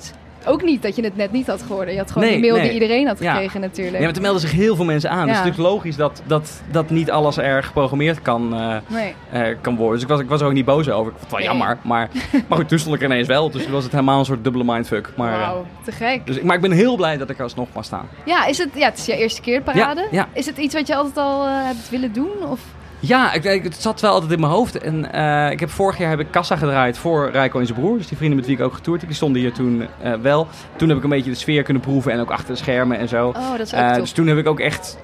ook 0.48 0.62
niet 0.62 0.82
dat 0.82 0.96
je 0.96 1.02
het 1.02 1.16
net 1.16 1.32
niet 1.32 1.46
had 1.46 1.62
geworden. 1.62 1.92
Je 1.94 2.00
had 2.00 2.10
gewoon 2.10 2.28
Nee, 2.28 2.36
die 2.40 2.46
mail 2.50 2.60
nee. 2.60 2.70
die 2.70 2.80
iedereen 2.80 3.06
had 3.06 3.18
Ja. 3.18 3.32
gekregen 3.32 3.60
natuurlijk. 3.60 3.96
Ja, 3.96 4.02
maar 4.04 4.12
toen 4.12 4.22
melden 4.22 4.40
zich 4.40 4.52
heel 4.52 4.76
veel 4.76 4.84
mensen 4.84 5.10
aan. 5.10 5.26
Dus 5.26 5.36
het 5.36 5.44
is 5.44 5.44
natuurlijk 5.50 5.74
logisch 5.74 5.96
dat, 5.96 6.22
dat, 6.26 6.62
dat 6.70 6.90
niet 6.90 7.10
alles 7.10 7.36
er 7.36 7.62
geprogrammeerd 7.62 8.22
kan, 8.22 8.54
eh, 8.54 8.76
Nee. 8.86 9.14
eh, 9.30 9.56
kan 9.60 9.76
worden. 9.76 9.94
Dus 9.94 10.02
ik 10.02 10.08
was, 10.08 10.20
ik 10.20 10.28
was 10.28 10.40
er 10.40 10.46
ook 10.46 10.52
niet 10.52 10.64
boos 10.64 10.88
over. 10.90 11.12
Ik 11.12 11.18
vond 11.18 11.30
het 11.30 11.40
wel 11.40 11.48
jammer. 11.48 11.78
Maar, 11.82 12.08
maar 12.48 12.58
goed, 12.58 12.68
toen 12.68 12.78
stond 12.78 12.94
ik 12.94 13.00
er 13.00 13.06
ineens 13.06 13.26
wel. 13.28 13.50
Dus 13.50 13.62
toen 13.62 13.72
was 13.72 13.82
het 13.82 13.92
helemaal 13.92 14.18
een 14.18 14.24
soort 14.24 14.44
dubbele 14.44 14.64
mindfuck. 14.64 15.12
Maar, 15.16 15.32
eh, 15.32 15.38
Wauw, 15.38 15.66
te 15.84 15.92
gek. 15.92 16.26
dus, 16.26 16.36
ik- 16.36 16.42
maar 16.42 16.56
ik 16.56 16.62
ben 16.62 16.70
heel 16.72 16.96
blij 16.96 17.16
dat 17.16 17.30
ik 17.30 17.36
er 17.36 17.42
alsnog 17.42 17.68
mag 17.74 17.84
staan. 17.84 18.08
Ja, 18.24 18.44
is 18.46 18.58
het, 18.58 18.68
ja, 18.74 18.88
het 18.88 18.98
is 18.98 19.06
je 19.06 19.16
eerste 19.16 19.40
keer 19.40 19.62
parade. 19.62 20.08
Ja. 20.10 20.28
Is 20.32 20.46
het 20.46 20.56
iets 20.58 20.74
wat 20.74 20.86
je 20.86 20.96
altijd 20.96 21.16
al 21.16 21.46
hebt 21.46 21.90
willen 21.90 22.12
doen? 22.12 22.30
Of? 22.50 22.60
Ja, 23.00 23.32
ik, 23.32 23.44
ik- 23.44 23.62
het 23.64 23.74
zat 23.82 24.00
wel 24.00 24.12
altijd 24.12 24.32
in 24.32 24.40
mijn 24.40 24.52
hoofd. 24.52 24.78
En 24.78 25.12
eh, 25.12 25.50
ik 25.50 25.60
heb 25.60 25.70
vorig 25.70 25.98
jaar 25.98 26.10
heb 26.10 26.20
ik 26.20 26.26
kassa 26.30 26.56
gedraaid 26.56 26.98
voor 26.98 27.30
Rijko 27.30 27.58
en 27.60 27.66
zijn 27.66 27.78
broer. 27.78 27.96
Dus 27.98 28.06
die 28.06 28.16
vrienden 28.16 28.38
met 28.38 28.46
wie 28.46 28.56
ik 28.56 28.62
ook 28.62 28.74
getoerd 28.74 28.98
heb. 29.00 29.08
Die 29.08 29.16
stonden 29.18 29.40
hier 29.42 29.52
toen 29.52 29.86
eh, 30.02 30.12
wel. 30.14 30.46
Toen 30.76 30.88
heb 30.88 30.98
ik 30.98 31.04
een 31.04 31.10
beetje 31.10 31.30
de 31.30 31.36
sfeer 31.36 31.62
kunnen 31.62 31.82
proeven. 31.82 32.12
En 32.12 32.20
ook 32.20 32.30
achter 32.30 32.54
de 32.54 32.60
schermen 32.60 32.98
en 32.98 33.08
zo. 33.08 33.28
Oh, 33.28 33.50
dat 33.50 33.60
is 33.66 33.74
ook 33.74 33.80
Eh, 33.80 33.94
dus 33.94 34.12
toen 34.12 34.26
heb 34.26 34.38
ik 34.38 34.46
ook 34.48 34.60
echt, 34.60 34.98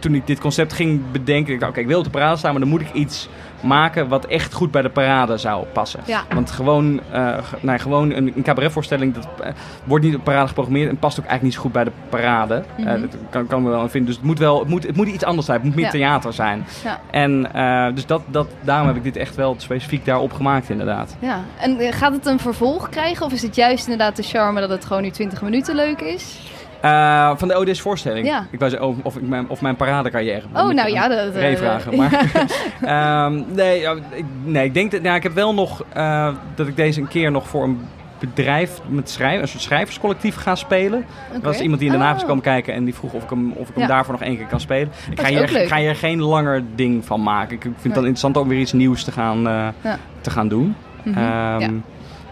toen 0.00 0.14
ik 0.14 0.26
dit 0.26 0.40
concept 0.40 0.72
ging 0.72 1.10
bedenken, 1.12 1.52
ik 1.54 1.60
dacht, 1.60 1.72
oké, 1.72 1.80
ik 1.80 1.86
wil 1.86 1.98
op 1.98 2.04
de 2.04 2.10
parade 2.10 2.36
staan, 2.36 2.50
maar 2.50 2.60
dan 2.60 2.68
moet 2.70 2.80
ik 2.80 2.92
iets 2.92 3.28
maken 3.62 4.08
wat 4.08 4.24
echt 4.26 4.52
goed 4.52 4.70
bij 4.70 4.82
de 4.82 4.88
parade 4.90 5.36
zou 5.36 5.64
passen. 5.72 6.00
Ja. 6.06 6.22
Want 6.34 6.50
gewoon, 6.50 7.00
ge- 7.12 7.56
nou, 7.60 7.78
gewoon 7.78 8.10
een, 8.10 8.32
een 8.36 8.42
cabaretvoorstelling, 8.42 9.14
dat 9.14 9.28
eh, 9.42 9.52
wordt 9.84 10.04
niet 10.04 10.14
op 10.14 10.18
de 10.20 10.24
parade 10.30 10.48
geprogrammeerd 10.48 10.88
en 10.90 10.96
past 10.98 11.20
ook 11.20 11.24
eigenlijk 11.26 11.42
niet 11.42 11.54
zo 11.54 11.60
goed 11.60 11.72
bij 11.72 11.84
de 11.84 11.90
parade. 12.08 12.54
Eh, 12.76 12.84
Mhm. 12.84 13.00
dat 13.00 13.16
kan, 13.30 13.46
kan 13.46 13.62
me 13.62 13.68
wel 13.70 13.88
vinden. 13.88 14.06
Dus 14.06 14.16
het 14.16 14.24
moet 14.26 14.38
wel, 14.38 14.58
het 14.58 14.68
moet, 14.68 14.86
het 14.86 14.96
moet 14.96 15.08
iets 15.08 15.24
anders 15.24 15.46
zijn, 15.46 15.58
het 15.58 15.66
moet 15.66 15.76
meer 15.76 15.84
Ja. 15.84 15.90
theater 15.90 16.32
zijn. 16.32 16.64
Ja. 16.84 17.00
En 17.10 17.42
dus 17.94 18.06
dat, 18.06 18.22
dat, 18.26 18.48
daarom 18.60 18.86
heb 18.86 18.96
ik 18.96 19.02
dit 19.02 19.16
echt 19.16 19.36
wel 19.36 19.54
specifiek 19.58 20.04
daarop 20.04 20.32
gemaakt 20.32 20.70
inderdaad. 20.70 21.16
Ja, 21.18 21.40
en 21.60 21.92
gaat 21.92 22.12
het 22.12 22.26
een 22.26 22.38
vervolg 22.38 22.88
krijgen? 22.88 23.26
Of 23.26 23.32
is 23.32 23.42
het 23.42 23.54
juist 23.56 23.84
inderdaad 23.84 24.16
de 24.16 24.22
charme 24.22 24.60
dat 24.60 24.70
het 24.70 24.84
gewoon 24.84 25.02
nu 25.02 25.10
20 25.10 25.42
minuten 25.42 25.74
leuk 25.74 26.00
is? 26.00 26.40
Eh, 26.80 27.30
van 27.36 27.48
de 27.48 27.54
ODS-voorstelling. 27.54 28.26
Ja. 28.26 28.46
Ik 28.50 28.58
wou 28.58 28.70
zeggen, 28.70 28.88
of, 28.88 28.96
of, 29.02 29.16
ik 29.16 29.22
mijn, 29.28 29.48
of 29.48 29.60
mijn 29.60 29.76
paradecarrière. 29.76 30.42
Oh, 30.54 30.68
nou 30.68 30.90
ja, 30.90 31.08
dat... 31.08 31.34
eh, 31.34 31.40
Ray 31.40 31.56
vragen. 31.56 31.96
Maar, 31.96 32.24
Ehm, 32.82 33.42
nee, 33.54 33.80
ik, 33.82 34.24
nee, 34.44 34.64
ik 34.64 34.74
denk 34.74 34.90
dat 34.90 35.02
ja, 35.02 35.14
ik 35.14 35.22
heb 35.22 35.34
wel 35.34 35.54
nog 35.54 35.84
eh, 35.92 36.28
dat 36.54 36.66
ik 36.66 36.76
deze 36.76 37.00
een 37.00 37.08
keer 37.08 37.30
nog 37.30 37.48
voor 37.48 37.64
een 37.64 37.80
bedrijf 38.18 38.80
met 38.88 39.10
schrijven, 39.10 39.42
een 39.42 39.48
soort 39.48 39.62
schrijverscollectief 39.62 40.36
ga 40.36 40.54
spelen. 40.54 40.98
Oké. 41.28 41.36
Er 41.36 41.40
was 41.42 41.60
iemand 41.60 41.80
die 41.80 41.88
in 41.90 41.94
Den 41.94 42.04
Haag 42.06 42.16
is 42.16 42.22
Oh. 42.22 42.28
komen 42.28 42.42
kijken 42.42 42.74
en 42.74 42.84
die 42.84 42.94
vroeg 42.94 43.12
of 43.12 43.22
ik 43.22 43.30
hem, 43.30 43.52
of 43.52 43.68
ik 43.68 43.74
hem 43.74 43.82
Ja. 43.82 43.88
daarvoor 43.88 44.12
nog 44.12 44.22
één 44.22 44.36
keer 44.36 44.46
kan 44.46 44.60
spelen. 44.60 44.88
Ik 45.10 45.16
Dat 45.16 45.24
ga 45.24 45.30
is 45.30 45.38
hier, 45.38 45.52
leuk. 45.58 45.68
ga 45.68 45.76
hier 45.76 45.96
geen 45.96 46.20
langer 46.22 46.62
ding 46.74 47.04
van 47.04 47.22
maken. 47.22 47.56
Ik 47.56 47.62
vind 47.62 47.74
het 47.82 47.94
dan 47.94 47.94
interessant 47.94 48.36
om 48.36 48.48
weer 48.48 48.58
iets 48.58 48.72
nieuws 48.72 49.04
te 49.04 49.12
gaan, 49.12 49.36
eh, 49.48 49.68
Ja. 49.82 49.98
te 50.20 50.30
gaan 50.30 50.48
doen. 50.48 50.74
Ja. 51.04 51.58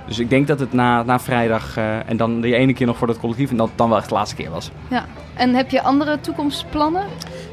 Dus 0.08 0.18
ik 0.18 0.30
denk 0.30 0.46
dat 0.46 0.60
het 0.60 0.72
na, 0.72 1.02
na 1.02 1.18
vrijdag 1.20 1.76
eh, 1.76 2.08
en 2.08 2.16
dan 2.16 2.40
die 2.40 2.54
ene 2.54 2.72
keer 2.72 2.86
nog 2.86 2.96
voor 2.96 3.06
dat 3.06 3.18
collectief 3.18 3.50
en 3.50 3.56
dat 3.56 3.70
dan 3.74 3.88
wel 3.88 3.98
echt 3.98 4.08
de 4.08 4.14
laatste 4.14 4.36
keer 4.36 4.50
was. 4.50 4.70
Ja. 4.90 5.04
En 5.34 5.54
heb 5.54 5.70
je 5.70 5.82
andere 5.82 6.20
toekomstplannen? 6.20 7.02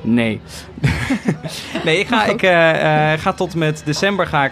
Nee. 0.01 0.41
nee, 1.85 1.99
ik 1.99 2.07
ga, 2.07 2.25
ik, 2.25 2.41
eh, 2.41 3.13
eh, 3.13 3.19
ga 3.19 3.33
tot 3.33 3.55
met 3.55 3.81
december 3.85 4.27
ga 4.27 4.45
ik 4.45 4.51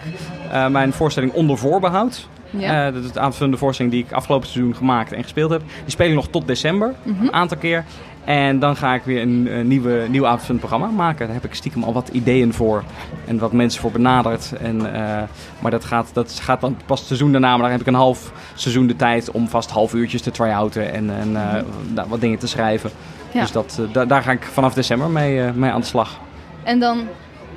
mijn 0.71 0.93
voorstelling 0.93 1.31
onder 1.33 1.57
voorbehoud. 1.57 2.27
Ja. 2.49 2.91
Dat 2.91 3.03
is 3.03 3.11
de 3.11 3.19
aanvullende 3.19 3.57
voorstelling 3.57 3.93
die 3.93 4.03
ik 4.03 4.11
afgelopen 4.11 4.47
seizoen 4.47 4.75
gemaakt 4.75 5.11
en 5.11 5.23
gespeeld 5.23 5.51
heb. 5.51 5.61
Die 5.81 5.91
speel 5.91 6.07
ik 6.07 6.13
nog 6.13 6.27
tot 6.27 6.47
december, 6.47 6.93
Mhm. 7.03 7.21
een 7.23 7.33
aantal 7.33 7.57
keer. 7.57 7.85
En 8.25 8.59
dan 8.59 8.75
ga 8.75 8.93
ik 8.93 9.03
weer 9.03 9.21
een, 9.21 9.47
eh, 9.47 9.63
nieuwe, 9.63 10.05
nieuw 10.09 10.25
avondvullend 10.25 10.59
programma 10.59 10.87
maken. 10.87 11.25
Daar 11.25 11.35
heb 11.35 11.45
ik 11.45 11.53
stiekem 11.53 11.83
al 11.83 11.93
wat 11.93 12.07
ideeën 12.11 12.53
voor. 12.53 12.83
En 13.25 13.37
wat 13.39 13.51
mensen 13.51 13.81
voor 13.81 13.91
benaderd. 13.91 14.53
En, 14.61 14.93
eh, 14.95 15.21
maar 15.59 15.71
dat 15.71 15.85
gaat, 15.85 16.09
dat 16.13 16.39
gaat 16.41 16.61
dan 16.61 16.77
pas 16.85 16.97
het 16.99 17.07
seizoen 17.07 17.31
daarna. 17.31 17.49
Maar 17.51 17.61
dan 17.61 17.71
heb 17.71 17.81
ik 17.81 17.87
een 17.87 17.93
half 17.93 18.31
seizoen 18.55 18.87
de 18.87 18.95
tijd 18.95 19.31
om 19.31 19.47
vast 19.47 19.69
half 19.71 19.93
uurtjes 19.93 20.21
te 20.21 20.31
try-outen. 20.31 20.93
En, 20.93 21.09
en 21.19 21.35
eh, 21.35 21.61
nou, 21.93 22.09
wat 22.09 22.21
dingen 22.21 22.39
te 22.39 22.47
schrijven. 22.47 22.89
Ja. 23.31 23.41
Dus 23.41 23.51
dat, 23.51 23.81
da- 23.91 24.05
daar 24.05 24.21
ga 24.23 24.31
ik 24.31 24.43
vanaf 24.43 24.73
december 24.73 25.09
mee, 25.09 25.51
mee 25.51 25.71
aan 25.71 25.79
de 25.81 25.85
slag. 25.87 26.19
En 26.63 26.79
dan 26.79 26.99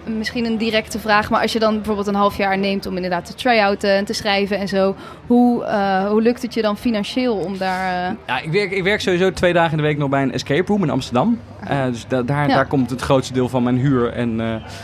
misschien 0.07 0.45
een 0.45 0.57
directe 0.57 0.99
vraag, 0.99 1.31
maar 1.31 1.41
als 1.41 1.53
je 1.53 1.59
dan 1.59 1.75
bijvoorbeeld 1.75 2.07
een 2.07 2.15
half 2.15 2.37
jaar 2.37 2.59
neemt 2.59 2.87
om 2.87 2.95
inderdaad 2.97 3.25
te 3.25 3.35
try-outen 3.35 3.91
en 3.91 4.05
te 4.05 4.13
schrijven 4.13 4.59
en 4.59 4.69
zo, 4.69 4.95
hoe, 5.27 5.65
eh, 5.65 6.09
hoe 6.09 6.23
lukt 6.23 6.43
het 6.43 6.55
je 6.55 6.63
dan 6.63 6.77
financieel 6.77 7.35
om 7.37 7.59
daar... 7.59 8.09
eh, 8.11 8.17
Ja, 8.27 8.41
ik 8.41 8.53
werk, 8.53 8.71
ik 8.71 8.83
werk 8.83 9.01
sowieso 9.01 9.33
twee 9.33 9.53
dagen 9.53 9.71
in 9.71 9.77
de 9.77 9.83
week 9.83 9.99
nog 9.99 10.09
bij 10.09 10.23
een 10.23 10.33
escape 10.33 10.65
room 10.73 10.83
in 10.83 10.91
Amsterdam. 10.91 11.39
Eh, 11.69 11.85
dus 11.85 12.05
da- 12.09 12.23
daar, 12.23 12.49
Ja. 12.49 12.55
daar 12.55 12.67
komt 12.67 12.91
het 12.91 13.01
grootste 13.01 13.33
deel 13.33 13.49
van 13.49 13.63
mijn 13.63 13.77
huur 13.79 14.13
en 14.13 14.37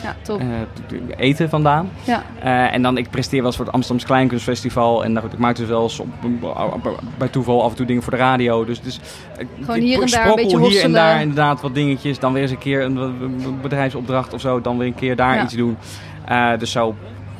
ja, 0.03 0.17
eten 1.17 1.49
vandaan. 1.49 1.91
ja. 2.05 2.23
En 2.71 2.83
dan, 2.83 2.97
ik 2.97 3.11
presteer 3.11 3.39
wel 3.39 3.47
eens 3.47 3.57
voor 3.57 3.65
het 3.65 3.75
Amsterdamse 3.75 4.13
Kleinkunstfestival. 4.13 5.05
En 5.05 5.13
nou 5.13 5.25
goed, 5.25 5.33
ik 5.35 5.39
maak 5.39 5.57
dus 5.57 5.69
wel 5.69 5.83
eens 5.83 6.01
op, 6.01 6.07
bij 7.19 7.29
toeval 7.29 7.63
af 7.63 7.71
en 7.71 7.77
toe 7.77 7.87
dingen 7.87 8.03
voor 8.03 8.13
de 8.13 8.19
radio. 8.19 8.65
Dus, 8.65 8.81
dus 8.81 9.01
Gewoon 9.61 9.81
hier 9.81 10.03
en 10.03 10.09
daar 10.11 10.27
een 10.29 10.35
beetje 10.35 10.69
hier 10.69 10.83
en 10.83 10.93
daar 10.93 11.21
inderdaad 11.21 11.61
wat 11.61 11.75
dingetjes. 11.75 12.19
Dan 12.19 12.33
weer 12.33 12.43
eens 12.43 12.51
een 12.51 12.59
keer 12.59 12.83
een 12.83 13.59
bedrijfsopdracht 13.63 14.35
of 14.35 14.41
zo. 14.41 14.61
Dan 14.61 14.79
weer 14.79 14.87
een 14.87 14.95
keer 14.95 15.12
daar 15.17 15.35
Ja. 15.35 15.43
iets 15.43 15.55
doen. 15.55 15.77
Eh, 16.25 16.51
dus 16.59 16.71
zo 16.73 16.95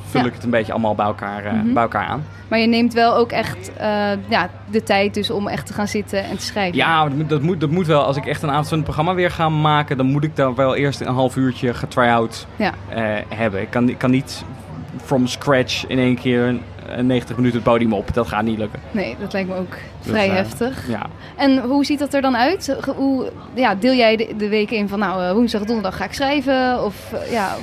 vul 0.07 0.21
Ja. 0.21 0.27
ik 0.27 0.35
het 0.35 0.45
een 0.45 0.51
beetje 0.51 0.73
allemaal 0.73 0.95
bij 0.95 1.07
elkaar, 1.07 1.45
eh, 1.45 1.53
Mhm. 1.53 1.73
bij 1.73 1.83
elkaar 1.83 2.07
aan. 2.07 2.25
Maar 2.49 2.59
je 2.59 2.67
neemt 2.67 2.93
wel 2.93 3.17
ook 3.17 3.31
echt 3.33 3.73
eh, 3.77 4.11
ja, 4.29 4.49
de 4.71 4.83
tijd 4.83 5.15
dus 5.15 5.31
om 5.31 5.49
echt 5.49 5.67
te 5.67 5.73
gaan 5.73 5.89
zitten 5.89 6.25
en 6.25 6.37
te 6.37 6.45
schrijven. 6.45 6.77
Ja, 6.77 7.03
dat 7.05 7.13
moet, 7.15 7.29
dat, 7.29 7.43
moet, 7.43 7.61
dat 7.61 7.71
moet 7.71 7.87
wel. 7.87 8.05
Als 8.05 8.17
ik 8.17 8.27
echt 8.27 8.43
een 8.43 8.51
avondvullend 8.51 8.85
programma 8.85 9.15
weer 9.15 9.31
ga 9.31 9.49
maken, 9.49 9.97
dan 9.97 10.07
moet 10.07 10.25
ik 10.25 10.37
daar 10.37 10.55
wel 10.55 10.75
eerst 10.75 11.01
een 11.01 11.15
half 11.15 11.37
uurtje 11.37 11.75
getry-out 11.75 12.47
Ja. 12.57 12.73
hebben. 13.29 13.61
Ik 13.61 13.71
kan, 13.71 13.89
ik 13.89 13.99
kan 13.99 14.11
niet 14.11 14.45
from 15.05 15.27
scratch 15.27 15.87
in 15.87 15.99
één 15.99 16.17
keer 16.19 16.43
een 16.47 16.61
90 17.01 17.37
minuten 17.37 17.59
het 17.59 17.69
podium 17.69 17.93
op. 17.93 18.15
Dat 18.15 18.29
gaat 18.29 18.43
niet 18.43 18.59
lukken. 18.59 18.81
Nee, 18.91 19.17
dat 19.21 19.33
lijkt 19.33 19.49
me 19.49 19.55
ook 19.55 19.71
Dus, 19.71 20.11
vrij 20.11 20.29
eh, 20.29 20.35
heftig. 20.35 20.89
Ja. 20.89 21.07
En 21.37 21.59
hoe 21.59 21.85
ziet 21.85 21.99
dat 21.99 22.15
er 22.15 22.21
dan 22.21 22.37
uit? 22.37 22.77
Hoe, 22.97 23.31
ja, 23.55 23.75
deel 23.75 23.95
jij 23.95 24.17
de, 24.17 24.35
de 24.37 24.49
weken 24.49 24.77
in 24.77 24.89
van 24.89 24.99
nou, 24.99 25.23
eh, 25.23 25.33
woensdag, 25.33 25.63
donderdag 25.63 25.97
ga 25.97 26.05
ik 26.05 26.13
schrijven? 26.13 26.85
Of 26.85 27.13
eh, 27.13 27.33
ja, 27.33 27.57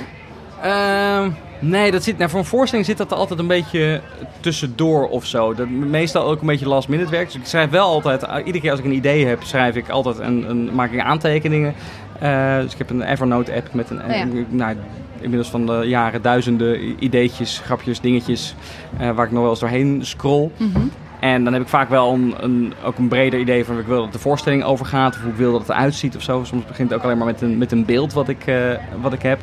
Ehm, 0.62 1.30
nee, 1.58 1.90
dat 1.90 2.02
zit, 2.02 2.18
nou, 2.18 2.30
voor 2.30 2.38
een 2.38 2.44
voorstelling 2.44 2.86
zit 2.86 2.96
dat 2.98 3.10
er 3.10 3.16
altijd 3.16 3.38
een 3.38 3.46
beetje 3.46 4.00
tussendoor 4.40 5.08
of 5.08 5.26
zo. 5.26 5.54
Dat, 5.54 5.68
meestal 5.68 6.24
ook 6.24 6.40
een 6.40 6.46
beetje 6.46 6.68
last 6.68 6.88
minute 6.88 7.10
werk. 7.10 7.26
Dus 7.26 7.34
ik 7.34 7.46
schrijf 7.46 7.70
wel 7.70 7.86
altijd, 7.86 8.22
iedere 8.38 8.60
keer 8.60 8.70
als 8.70 8.78
ik 8.80 8.84
een 8.84 8.92
idee 8.92 9.26
heb, 9.26 9.42
schrijf 9.42 9.76
ik 9.76 9.88
altijd 9.88 10.18
een, 10.18 10.50
een, 10.50 10.74
maak 10.74 10.92
ik 10.92 11.00
aantekeningen. 11.00 11.74
Eh, 12.18 12.56
dus 12.60 12.72
ik 12.72 12.78
heb 12.78 12.90
een 12.90 13.02
Evernote 13.02 13.54
app 13.54 13.72
met 13.72 13.90
een, 13.90 14.04
Oh 14.04 14.16
ja. 14.16 14.26
nou, 14.48 14.76
inmiddels 15.20 15.50
van 15.50 15.66
de 15.66 15.82
jaren 15.86 16.22
duizenden 16.22 17.04
ideetjes, 17.04 17.58
grapjes, 17.64 18.00
dingetjes, 18.00 18.54
eh, 18.98 19.10
waar 19.10 19.26
ik 19.26 19.32
nog 19.32 19.40
wel 19.40 19.50
eens 19.50 19.60
doorheen 19.60 20.00
scroll. 20.02 20.50
mhm. 20.56 20.80
En 21.20 21.44
dan 21.44 21.52
heb 21.52 21.62
ik 21.62 21.68
vaak 21.68 21.88
wel 21.88 22.12
een, 22.12 22.34
een, 22.40 22.72
ook 22.84 22.98
een 22.98 23.08
breder 23.08 23.40
idee 23.40 23.64
van 23.64 23.78
ik 23.78 23.86
wil 23.86 24.02
dat 24.02 24.12
de 24.12 24.18
voorstelling 24.18 24.64
over 24.64 24.86
gaat. 24.86 25.14
Of 25.14 25.20
hoe 25.22 25.30
ik 25.30 25.36
wil 25.36 25.52
dat 25.52 25.60
het 25.60 25.70
eruit 25.70 25.94
ziet 25.94 26.16
of 26.16 26.22
zo. 26.22 26.44
Soms 26.44 26.66
begint 26.66 26.90
het 26.90 26.98
ook 26.98 27.04
alleen 27.04 27.18
maar 27.18 27.26
met 27.26 27.40
een, 27.40 27.58
met 27.58 27.72
een 27.72 27.84
beeld 27.84 28.12
wat 28.12 28.28
ik, 28.28 28.46
eh, 28.46 28.70
wat 29.00 29.12
ik 29.12 29.22
heb. 29.22 29.40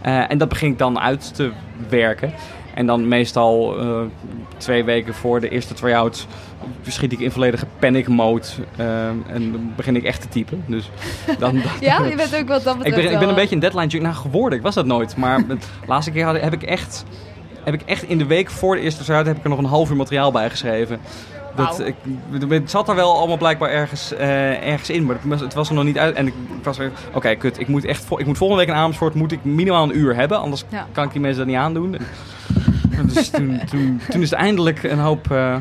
Eh, 0.00 0.30
en 0.30 0.38
dat 0.38 0.48
begin 0.48 0.70
ik 0.70 0.78
dan 0.78 1.00
uit 1.00 1.34
te 1.34 1.50
werken. 1.88 2.32
En 2.74 2.86
dan 2.86 3.08
meestal 3.08 3.76
twee 4.56 4.84
weken 4.84 5.14
voor 5.14 5.40
de 5.40 5.48
eerste 5.48 5.74
try-out 5.74 6.26
schiet 6.86 7.12
ik 7.12 7.18
in 7.20 7.30
volledige 7.30 7.66
panic 7.78 8.08
mode. 8.08 8.46
eh, 8.76 9.06
en 9.08 9.52
dan 9.52 9.72
begin 9.76 9.96
ik 9.96 10.04
echt 10.04 10.20
te 10.20 10.28
typen. 10.28 10.62
Dus 10.66 10.90
dan, 11.38 11.38
dan- 11.38 11.62
Ja, 11.80 12.04
je 12.04 12.16
bent 12.16 12.36
ook 12.36 12.48
wat 12.48 12.64
dat 12.64 12.74
ik, 12.76 12.82
betreft 12.82 13.02
ben, 13.02 13.12
ik 13.12 13.18
ben 13.18 13.28
een 13.28 13.34
beetje 13.34 13.54
een 13.54 13.60
deadline 13.60 13.86
junkie. 13.86 14.08
Nou, 14.10 14.14
geworden. 14.14 14.58
Ik 14.58 14.64
was 14.64 14.74
dat 14.74 14.86
nooit. 14.86 15.16
Maar 15.16 15.46
de 15.48 15.56
laatste 15.86 16.10
keer 16.10 16.24
had, 16.24 16.40
heb 16.40 16.52
ik 16.52 16.62
echt... 16.62 17.04
Heb 17.64 17.74
ik 17.74 17.82
echt 17.82 18.02
in 18.02 18.18
de 18.18 18.26
week 18.26 18.50
voor 18.50 18.74
de 18.74 18.80
eerste 18.80 19.04
try-out 19.04 19.26
heb 19.26 19.36
ik 19.36 19.42
er 19.44 19.48
nog 19.50 19.58
een 19.58 19.64
half 19.64 19.90
uur 19.90 19.96
materiaal 19.96 20.32
bij 20.32 20.50
geschreven. 20.50 20.98
Dat, 21.56 21.80
ik, 21.80 21.94
het 22.48 22.70
zat 22.70 22.88
er 22.88 22.94
wel 22.94 23.16
allemaal 23.18 23.36
blijkbaar 23.36 23.70
ergens, 23.70 24.14
eh, 24.14 24.66
ergens 24.68 24.90
in, 24.90 25.04
maar 25.06 25.14
het 25.14 25.24
was, 25.24 25.40
het 25.40 25.54
was 25.54 25.68
er 25.68 25.74
nog 25.74 25.84
niet 25.84 25.98
uit. 25.98 26.14
En 26.14 26.26
ik, 26.26 26.34
ik 26.58 26.64
was 26.64 26.78
er, 26.78 26.90
oké, 27.14 27.34
kut, 27.34 27.60
ik 27.60 27.68
moet, 27.68 27.84
echt, 27.84 28.04
ik 28.16 28.26
moet 28.26 28.36
volgende 28.38 28.64
week 28.64 28.74
in 28.74 28.80
Amersfoort 28.80 29.14
moet 29.14 29.32
ik 29.32 29.44
minimaal 29.44 29.82
een 29.82 29.96
uur 29.98 30.14
hebben, 30.16 30.38
anders 30.40 30.64
Ja. 30.68 30.86
kan 30.92 31.04
ik 31.04 31.12
die 31.12 31.20
mensen 31.20 31.38
dat 31.38 31.46
niet 31.48 31.56
aandoen. 31.56 31.94
En 32.90 33.06
dus 33.14 33.28
toen, 33.28 33.60
toen, 33.70 34.00
toen 34.08 34.22
is 34.22 34.32
er 34.32 34.38
eindelijk 34.38 34.82
een 34.82 34.98
hoop, 34.98 35.30
eh, 35.30 35.56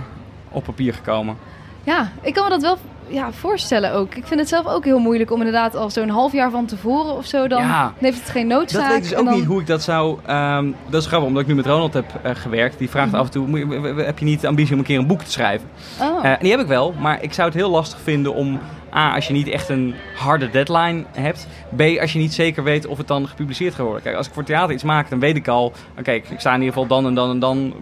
op 0.52 0.64
papier 0.64 0.94
gekomen. 0.94 1.36
Ja, 1.84 2.12
ik 2.22 2.34
kan 2.34 2.44
me 2.44 2.50
dat 2.50 2.62
wel 2.62 2.78
ja, 3.08 3.32
voorstellen 3.32 3.94
ook. 3.94 4.16
Ik 4.16 4.26
vind 4.28 4.40
het 4.40 4.50
zelf 4.50 4.68
ook 4.68 4.86
heel 4.86 5.00
moeilijk 5.00 5.32
om 5.32 5.38
inderdaad 5.38 5.76
al 5.76 5.90
zo'n 5.90 6.10
half 6.10 6.32
jaar 6.34 6.52
van 6.52 6.66
tevoren 6.66 7.16
of 7.18 7.26
zo... 7.26 7.48
dan 7.48 7.62
Ja. 7.62 7.94
heeft 7.98 8.20
het 8.20 8.30
geen 8.30 8.48
noodzaak. 8.48 8.82
Dat 8.82 8.90
weet 8.92 8.98
ik 9.04 9.10
dus 9.10 9.16
ook 9.20 9.26
dan- 9.26 9.34
niet 9.36 9.46
hoe 9.46 9.62
ik 9.62 9.68
dat 9.68 9.84
zou... 9.84 10.20
ehm, 10.26 10.72
dat 10.90 11.02
is 11.02 11.08
grappig, 11.08 11.28
omdat 11.28 11.42
ik 11.44 11.48
nu 11.50 11.56
met 11.56 11.66
Ronald 11.66 11.94
heb 11.94 12.06
eh, 12.24 12.32
gewerkt. 12.36 12.78
Die 12.78 12.90
vraagt 12.90 13.12
Mhm. 13.12 13.20
af 13.20 13.26
en 13.26 13.32
toe, 13.32 13.48
"Moet 13.48 13.60
je- 13.60 13.66
w- 13.66 13.96
w- 13.96 14.06
heb 14.06 14.20
je 14.20 14.26
niet 14.26 14.42
de 14.42 14.48
ambitie 14.48 14.74
om 14.74 14.80
een 14.80 14.86
keer 14.86 15.00
een 15.00 15.08
boek 15.08 15.22
te 15.24 15.32
schrijven? 15.32 15.68
Oh. 16.02 16.26
Eh, 16.26 16.32
en 16.32 16.38
die 16.42 16.52
heb 16.52 16.60
ik 16.60 16.68
wel, 16.68 16.94
maar 17.00 17.24
ik 17.24 17.34
zou 17.34 17.48
het 17.48 17.58
heel 17.58 17.70
lastig 17.70 18.00
vinden 18.04 18.34
om... 18.34 18.60
A, 18.96 19.16
als 19.16 19.28
je 19.28 19.34
niet 19.34 19.48
echt 19.48 19.70
een 19.70 19.96
harde 20.16 20.50
deadline 20.50 21.04
hebt. 21.12 21.48
B, 21.76 21.82
als 22.02 22.14
je 22.14 22.20
niet 22.20 22.34
zeker 22.34 22.64
weet 22.64 22.86
of 22.86 22.98
het 22.98 23.08
dan 23.08 23.28
gepubliceerd 23.28 23.74
gaat 23.74 23.86
worden. 23.86 24.04
Kijk, 24.04 24.16
als 24.16 24.28
ik 24.28 24.34
voor 24.34 24.44
theater 24.44 24.74
iets 24.74 24.84
maak, 24.84 25.10
dan 25.10 25.20
weet 25.20 25.36
ik 25.36 25.48
al... 25.48 25.74
Oké, 26.00 26.12
ik 26.12 26.26
sta 26.38 26.54
in 26.54 26.60
ieder 26.60 26.74
geval 26.74 26.88
dan 26.88 27.06
en 27.06 27.14
dan 27.14 27.30
en 27.30 27.40
dan... 27.40 27.74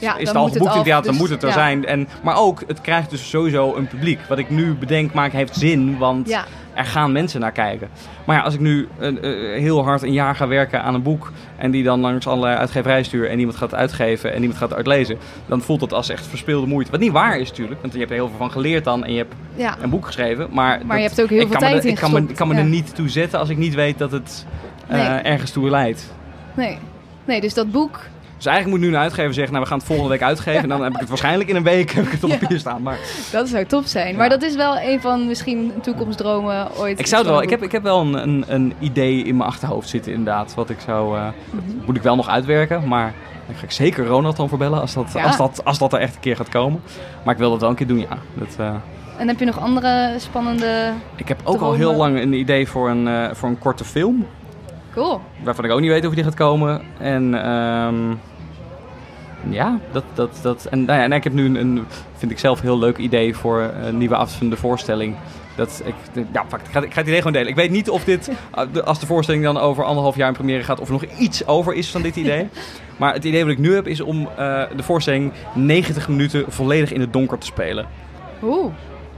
Ja, 0.00 0.16
is 0.16 0.24
dan 0.24 0.26
het 0.26 0.36
al 0.36 0.48
geboekt 0.48 0.74
in 0.74 0.82
theater, 0.82 1.04
dan 1.04 1.12
dus 1.12 1.20
moet 1.20 1.30
het 1.30 1.42
er 1.42 1.48
ja. 1.48 1.54
zijn. 1.54 1.86
En, 1.86 2.08
maar 2.22 2.36
ook, 2.36 2.62
het 2.66 2.80
krijgt 2.80 3.10
dus 3.10 3.28
sowieso 3.28 3.76
een 3.76 3.86
publiek. 3.86 4.20
Wat 4.28 4.38
ik 4.38 4.50
nu 4.50 4.74
bedenk, 4.74 5.12
maak, 5.12 5.32
heeft 5.32 5.56
zin, 5.56 5.98
want... 5.98 6.28
ja. 6.28 6.44
Er 6.74 6.84
gaan 6.84 7.12
mensen 7.12 7.40
naar 7.40 7.52
kijken. 7.52 7.88
Maar 8.26 8.36
ja, 8.36 8.42
als 8.42 8.54
ik 8.54 8.60
nu 8.60 8.88
eh, 8.98 9.08
eh, 9.08 9.60
heel 9.60 9.84
hard 9.84 10.02
een 10.02 10.12
jaar 10.12 10.34
ga 10.34 10.46
werken 10.48 10.82
aan 10.82 10.94
een 10.94 11.02
boek... 11.02 11.32
en 11.56 11.70
die 11.70 11.82
dan 11.82 12.00
langs 12.00 12.26
allerlei 12.26 12.56
uitgeverijen 12.56 13.04
stuur... 13.04 13.28
en 13.30 13.38
iemand 13.38 13.56
gaat 13.56 13.74
uitgeven 13.74 14.32
en 14.32 14.40
iemand 14.40 14.58
gaat 14.58 14.74
uitlezen... 14.74 15.18
dan 15.46 15.60
voelt 15.62 15.80
dat 15.80 15.92
als 15.92 16.08
echt 16.08 16.26
verspilde 16.26 16.66
moeite. 16.66 16.90
Wat 16.90 17.00
niet 17.00 17.12
waar 17.12 17.38
is 17.38 17.48
natuurlijk, 17.48 17.80
want 17.80 17.92
je 17.92 17.98
hebt 17.98 18.10
er 18.10 18.16
heel 18.16 18.28
veel 18.28 18.38
van 18.38 18.50
geleerd 18.50 18.84
dan... 18.84 19.04
en 19.04 19.12
je 19.12 19.18
hebt 19.18 19.34
ja. 19.54 19.76
een 19.82 19.90
boek 19.90 20.06
geschreven. 20.06 20.48
Maar, 20.50 20.80
Maar 20.86 20.96
je 20.96 21.02
hebt 21.02 21.22
ook 21.22 21.28
heel 21.28 21.46
veel 21.46 21.58
tijd 21.58 21.84
er- 21.84 21.90
ik 21.90 21.94
kan 21.96 22.12
me, 22.12 22.24
ik 22.28 22.36
kan 22.36 22.48
me 22.48 22.54
er 22.54 22.64
niet 22.64 22.94
toe 22.94 23.08
zetten 23.08 23.38
als 23.38 23.48
ik 23.48 23.56
niet 23.56 23.74
weet 23.74 23.98
dat 23.98 24.12
het 24.12 24.46
eh, 24.88 25.08
Nee. 25.08 25.18
ergens 25.18 25.50
toe 25.50 25.70
leidt. 25.70 26.14
Nee. 26.54 26.78
nee, 27.24 27.40
dus 27.40 27.54
dat 27.54 27.70
boek... 27.70 28.00
Dus 28.42 28.50
eigenlijk 28.52 28.80
moet 28.80 28.88
nu 28.90 28.94
een 28.96 29.02
uitgever 29.02 29.34
zeggen... 29.34 29.52
nou, 29.52 29.64
we 29.64 29.70
gaan 29.70 29.78
het 29.78 29.86
volgende 29.86 30.10
week 30.10 30.22
uitgeven... 30.22 30.62
en 30.62 30.68
dan 30.68 30.82
heb 30.82 30.92
ik 30.92 30.98
het 31.00 31.08
waarschijnlijk 31.08 31.48
in 31.50 31.56
een 31.56 31.62
week 31.62 31.90
heb 31.90 32.04
ik 32.04 32.10
het 32.12 32.24
op 32.24 32.30
Ja. 32.30 32.36
papier 32.36 32.58
staan. 32.58 32.82
Maar 32.82 32.98
Dat 33.32 33.48
zou 33.48 33.64
top 33.64 33.84
zijn. 33.84 34.16
Maar 34.16 34.28
dat 34.28 34.42
is 34.42 34.54
wel 34.56 34.78
een 34.78 35.00
van 35.00 35.26
misschien 35.26 35.72
toekomstdromen 35.82 36.68
ooit. 36.78 36.98
Ik 36.98 37.06
zou 37.06 37.22
het 37.22 37.30
wel. 37.30 37.42
Ik 37.42 37.50
heb, 37.50 37.62
ik 37.62 37.72
heb 37.72 37.82
wel 37.82 38.00
een, 38.00 38.14
een, 38.14 38.44
een 38.48 38.72
idee 38.78 39.22
in 39.24 39.36
mijn 39.36 39.48
achterhoofd 39.48 39.88
zitten, 39.88 40.12
inderdaad. 40.12 40.54
Wat 40.54 40.70
ik 40.70 40.78
zou. 40.86 41.16
eh, 41.18 41.24
dat 41.24 41.34
Mhm. 41.64 41.76
moet 41.86 41.96
ik 41.96 42.02
wel 42.02 42.16
nog 42.16 42.28
uitwerken. 42.28 42.88
Maar 42.88 43.12
daar 43.46 43.56
ga 43.56 43.62
ik 43.64 43.70
zeker 43.70 44.06
Ronald 44.06 44.36
dan 44.36 44.48
voor 44.48 44.58
bellen 44.58 44.80
als 44.80 44.94
dat, 44.94 45.10
Ja. 45.14 45.22
als, 45.24 45.36
dat, 45.36 45.60
als 45.64 45.78
dat 45.78 45.92
er 45.92 45.98
echt 46.00 46.14
een 46.14 46.20
keer 46.20 46.36
gaat 46.36 46.48
komen. 46.48 46.80
Maar 47.24 47.32
ik 47.34 47.40
wil 47.40 47.50
dat 47.50 47.60
wel 47.60 47.70
een 47.70 47.76
keer 47.76 47.86
doen, 47.86 47.98
ja. 48.00 48.18
Dat, 48.34 48.56
eh. 48.58 48.74
En 49.18 49.28
heb 49.28 49.38
je 49.38 49.44
nog 49.44 49.60
andere 49.60 50.14
spannende... 50.16 50.92
ik 51.16 51.28
heb 51.28 51.40
ook 51.44 51.60
al 51.60 51.72
heel 51.74 51.94
lang 51.94 52.20
een 52.20 52.32
idee 52.32 52.68
voor 52.68 52.90
een, 52.90 53.08
eh, 53.08 53.28
voor 53.32 53.48
een 53.48 53.58
korte 53.58 53.84
film. 53.84 54.26
Cool. 54.94 55.20
Waarvan 55.44 55.64
ik 55.64 55.70
ook 55.70 55.80
niet 55.80 55.90
weet 55.90 56.06
of 56.06 56.14
die 56.14 56.24
gaat 56.24 56.34
komen. 56.34 56.80
En 56.98 57.44
ehm, 57.44 57.94
ja, 59.48 59.78
dat, 59.92 60.04
dat, 60.14 60.38
dat. 60.42 60.64
En, 60.70 60.84
nou 60.84 60.98
ja, 60.98 61.04
en 61.04 61.12
ik 61.12 61.24
heb 61.24 61.32
nu 61.32 61.44
een, 61.44 61.54
een, 61.54 61.86
vind 62.16 62.32
ik 62.32 62.38
zelf, 62.38 62.60
heel 62.60 62.78
leuk 62.78 62.96
idee 62.98 63.36
voor 63.36 63.60
een 63.82 63.98
nieuwe 63.98 64.14
afsluitende 64.16 64.56
voorstelling. 64.56 65.16
Dat 65.56 65.82
ik, 65.84 65.94
ja, 66.32 66.44
fuck, 66.48 66.60
ik, 66.60 66.66
ga, 66.70 66.80
ik 66.82 66.92
ga 66.92 66.98
het 66.98 67.06
idee 67.06 67.16
gewoon 67.18 67.32
delen. 67.32 67.48
Ik 67.48 67.54
weet 67.54 67.70
niet 67.70 67.90
of 67.90 68.04
dit, 68.04 68.30
de- 68.72 68.84
als 68.84 69.00
de 69.00 69.06
voorstelling 69.06 69.44
dan 69.44 69.58
over 69.58 69.84
anderhalf 69.84 70.16
jaar 70.16 70.28
in 70.28 70.34
première 70.34 70.62
gaat, 70.62 70.80
of 70.80 70.86
er 70.86 70.92
nog 70.92 71.04
iets 71.18 71.46
over 71.46 71.74
is 71.74 71.90
van 71.90 72.02
dit 72.02 72.16
idee. 72.16 72.48
Maar 72.96 73.14
het 73.14 73.24
idee 73.24 73.42
wat 73.42 73.52
ik 73.52 73.58
nu 73.58 73.74
heb 73.74 73.86
is 73.86 74.00
om 74.00 74.28
eh, 74.36 74.62
de 74.76 74.82
voorstelling 74.82 75.32
90 75.54 76.08
minuten 76.08 76.44
volledig 76.48 76.92
in 76.92 77.00
het 77.00 77.12
donker 77.12 77.38
te 77.38 77.46
spelen. 77.46 77.86
Oeh. 78.42 78.72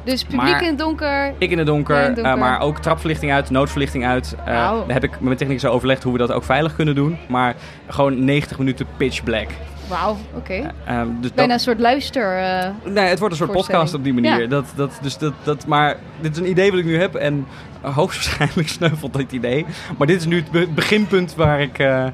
Dus 0.04 0.22
publiek 0.22 0.40
Maar- 0.40 0.62
in 0.62 0.68
het 0.68 0.78
donker. 0.78 1.32
Ik 1.38 1.50
in 1.50 1.58
het 1.58 1.66
donker, 1.66 1.94
Ja, 1.94 2.00
in 2.00 2.06
het 2.06 2.16
donker. 2.16 2.32
eh, 2.34 2.40
maar 2.40 2.60
ook 2.60 2.78
trapverlichting 2.78 3.32
uit, 3.32 3.50
noodverlichting 3.50 4.06
uit. 4.06 4.36
Eh. 4.38 4.46
Daar 4.54 4.82
heb 4.86 5.04
ik 5.04 5.10
met 5.10 5.20
mijn 5.20 5.36
technicus 5.36 5.64
over 5.64 5.76
overlegd 5.76 6.02
hoe 6.02 6.12
we 6.12 6.18
dat 6.18 6.32
ook 6.32 6.44
veilig 6.44 6.74
kunnen 6.74 6.94
doen. 6.94 7.18
Maar 7.28 7.54
gewoon 7.88 8.24
90 8.24 8.58
minuten 8.58 8.86
pitch 8.96 9.22
black. 9.24 9.48
Wauw, 9.88 10.16
oké. 10.34 10.52
Eh, 10.84 11.00
dus 11.02 11.20
dat- 11.20 11.34
Bijna 11.34 11.52
een 11.52 11.60
soort 11.60 11.78
luister. 11.80 12.38
eh, 12.38 12.70
Nee, 12.84 13.04
het 13.08 13.18
wordt 13.18 13.34
een 13.34 13.46
soort 13.46 13.52
podcast 13.58 13.94
op 13.94 14.04
die 14.04 14.14
manier. 14.14 14.40
Ja. 14.40 14.46
Dat, 14.46 14.64
dat, 14.76 14.98
dus 15.02 15.18
dat, 15.18 15.32
dat, 15.42 15.66
maar 15.66 15.96
dit 16.20 16.32
is 16.32 16.38
een 16.42 16.48
idee 16.50 16.70
wat 16.70 16.78
ik 16.80 16.84
nu 16.86 16.98
heb 16.98 17.14
en 17.14 17.46
uh, 17.84 17.96
hoogstwaarschijnlijk 17.96 18.68
sneuvelt 18.78 19.14
dit 19.14 19.32
idee. 19.32 19.66
Maar 19.98 20.06
dit 20.06 20.16
is 20.20 20.26
nu 20.26 20.36
het 20.36 20.50
be- 20.50 20.68
beginpunt 20.74 21.34
waar 21.34 21.60
ik, 21.60 21.78
eh, 21.78 22.06
eh, 22.06 22.12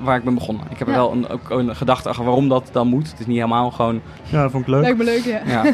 waar 0.00 0.16
ik 0.16 0.24
ben 0.24 0.34
begonnen. 0.34 0.64
Ik 0.70 0.78
heb 0.78 0.88
er 0.88 0.94
wel 0.94 1.12
een, 1.12 1.28
ook 1.28 1.50
een 1.50 1.76
gedachte 1.76 2.08
achter 2.08 2.24
waarom 2.24 2.48
dat 2.48 2.68
dan 2.72 2.86
moet. 2.88 3.10
Het 3.10 3.20
is 3.20 3.26
niet 3.26 3.36
helemaal 3.36 3.70
gewoon... 3.70 4.00
Ja, 4.24 4.42
dat 4.42 4.50
vond 4.50 4.62
ik 4.62 4.68
leuk. 4.68 4.80
Lijkt 4.82 4.98
me 4.98 5.04
leuk, 5.04 5.24
ja. 5.24 5.40
Ja. 5.46 5.64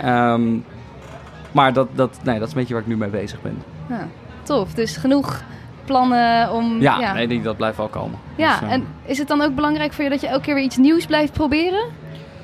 Ehm, 0.34 0.56
maar 1.52 1.72
dat, 1.72 1.88
dat, 1.94 2.18
nee, 2.22 2.38
dat 2.38 2.46
is 2.48 2.52
een 2.54 2.58
beetje 2.58 2.74
waar 2.74 2.82
ik 2.82 2.88
nu 2.88 2.96
mee 2.96 3.08
bezig 3.08 3.42
ben. 3.42 3.62
Ja, 3.88 4.06
Tof. 4.42 4.74
Dus 4.74 4.96
genoeg 4.96 5.42
plannen 5.90 6.52
om... 6.52 6.80
Ja, 6.80 6.98
ja. 7.00 7.12
Nee, 7.12 7.28
die- 7.28 7.42
dat 7.42 7.56
blijft 7.56 7.76
wel 7.76 7.88
komen. 7.88 8.18
Ja, 8.36 8.58
Dus, 8.58 8.68
eh, 8.68 8.74
en 8.74 8.84
is 9.04 9.18
het 9.18 9.28
dan 9.28 9.40
ook 9.42 9.54
belangrijk 9.54 9.92
voor 9.92 10.04
je 10.04 10.10
dat 10.10 10.20
je 10.20 10.26
elke 10.26 10.42
keer 10.44 10.54
weer 10.54 10.64
iets 10.64 10.76
nieuws 10.76 11.06
blijft 11.06 11.32
proberen? 11.32 11.84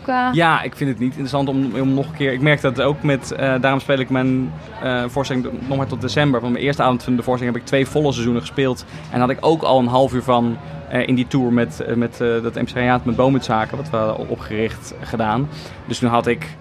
Qua... 0.03 0.31
Ja, 0.33 0.63
ik 0.63 0.77
vind 0.77 0.91
het 0.91 0.99
niet 0.99 1.11
interessant 1.11 1.49
om, 1.49 1.71
om 1.81 1.95
nog 1.95 2.07
een 2.07 2.15
keer. 2.17 2.33
Ik 2.33 2.41
merk 2.41 2.61
dat 2.61 2.81
ook 2.81 3.03
met. 3.03 3.33
eh, 3.33 3.55
daarom 3.61 3.81
speel 3.81 3.99
ik 3.99 4.11
mijn 4.11 4.53
eh, 4.83 5.05
voorstelling 5.07 5.47
nog 5.69 5.77
maar 5.77 5.87
tot 5.87 6.01
december. 6.01 6.41
Van 6.41 6.53
mijn 6.53 6.65
eerste 6.65 6.83
avond 6.83 7.03
van 7.03 7.17
de 7.17 7.23
voorstelling 7.23 7.55
heb 7.55 7.65
ik 7.65 7.69
twee 7.69 7.87
volle 7.87 8.13
seizoenen 8.13 8.41
gespeeld. 8.43 8.85
En 9.11 9.21
had 9.21 9.31
ik 9.31 9.39
ook 9.41 9.63
al 9.63 9.79
een 9.79 9.87
half 9.87 10.15
uur 10.15 10.23
van 10.23 10.57
eh, 10.89 11.07
in 11.09 11.15
die 11.15 11.27
tour 11.27 11.53
met, 11.53 11.85
met 11.95 12.17
dat 12.19 12.57
empresariaat 12.57 13.05
met 13.05 13.17
boomhutzaken, 13.17 13.77
wat 13.77 13.91
we 13.91 13.97
hadden 13.97 14.29
opgericht, 14.29 14.95
gedaan. 15.01 15.49
Dus 15.87 15.99
toen 15.99 16.11
had 16.11 16.27
ik. 16.27 16.57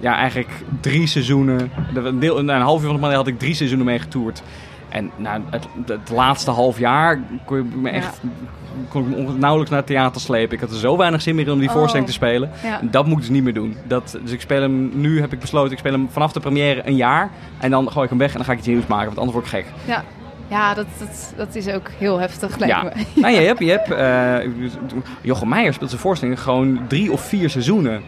Ja, 0.00 0.14
eigenlijk 0.16 0.50
drie 0.80 1.06
seizoenen. 1.06 1.70
Een, 1.94 2.18
deel, 2.18 2.38
een 2.38 2.48
half 2.48 2.80
uur 2.80 2.86
van 2.86 2.94
de 2.94 3.00
maand 3.00 3.14
had 3.14 3.26
ik 3.26 3.38
drie 3.38 3.54
seizoenen 3.54 3.86
mee 3.86 3.98
getoerd. 3.98 4.42
En 4.88 5.10
nou, 5.16 5.42
het, 5.50 5.66
het 5.86 6.10
laatste 6.10 6.50
half 6.50 6.78
jaar 6.78 7.20
kon 7.44 7.56
je 7.56 7.62
me 7.76 7.88
Ja. 7.90 7.94
echt 7.96 8.20
kon 8.88 9.10
ik 9.10 9.16
me 9.16 9.32
nauwelijks 9.32 9.70
naar 9.70 9.78
het 9.78 9.88
theater 9.88 10.20
slepen. 10.20 10.54
Ik 10.54 10.60
had 10.60 10.70
er 10.70 10.76
zo 10.76 10.96
weinig 10.96 11.22
zin 11.22 11.34
meer 11.34 11.46
in 11.46 11.52
om 11.52 11.58
die 11.58 11.68
Oh. 11.68 11.74
voorstelling 11.74 12.06
te 12.06 12.12
spelen. 12.14 12.50
Ja. 12.62 12.80
Dat 12.82 13.04
moet 13.04 13.14
ik 13.14 13.20
dus 13.20 13.28
niet 13.28 13.42
meer 13.42 13.54
doen. 13.54 13.76
Dat, 13.86 14.18
dus 14.22 14.32
ik 14.32 14.40
speel 14.40 14.60
hem, 14.60 14.90
nu 14.94 15.20
heb 15.20 15.32
ik 15.32 15.38
besloten, 15.38 15.72
ik 15.72 15.78
speel 15.78 15.92
hem 15.92 16.08
vanaf 16.10 16.32
de 16.32 16.40
première 16.40 16.82
een 16.86 16.96
jaar. 16.96 17.30
En 17.58 17.70
dan 17.70 17.90
gooi 17.90 18.04
ik 18.04 18.10
hem 18.10 18.18
weg 18.18 18.30
en 18.30 18.36
dan 18.36 18.44
ga 18.44 18.52
ik 18.52 18.58
iets 18.58 18.66
nieuws 18.66 18.86
maken, 18.86 19.06
want 19.06 19.18
anders 19.18 19.36
word 19.36 19.46
ik 19.46 19.52
gek. 19.52 19.66
Ja, 19.84 20.04
ja 20.48 20.74
dat, 20.74 20.86
dat, 20.98 21.32
dat 21.36 21.54
is 21.54 21.68
ook 21.68 21.88
heel 21.98 22.18
heftig, 22.18 22.58
lijkt 22.58 22.74
Ja. 22.74 22.82
me. 22.82 22.90
nou, 23.20 23.34
je 23.34 23.40
hebt, 23.40 23.58
je 23.58 23.70
hebt 23.70 23.90
eh, 23.90 24.50
Jochem 25.22 25.48
Meijer 25.48 25.72
speelt 25.74 25.90
zijn 25.90 26.02
voorstelling 26.02 26.40
gewoon 26.40 26.80
drie 26.88 27.12
of 27.12 27.20
vier 27.20 27.50
seizoenen. 27.50 28.02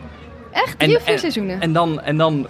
Echt? 0.53 0.77
En- 0.77 0.87
Drie 0.87 0.97
of 0.97 1.03
vier 1.03 1.13
en- 1.13 1.19
seizoenen? 1.21 1.61
En 1.61 1.73
dan, 1.73 2.01
en 2.01 2.17
dan 2.17 2.47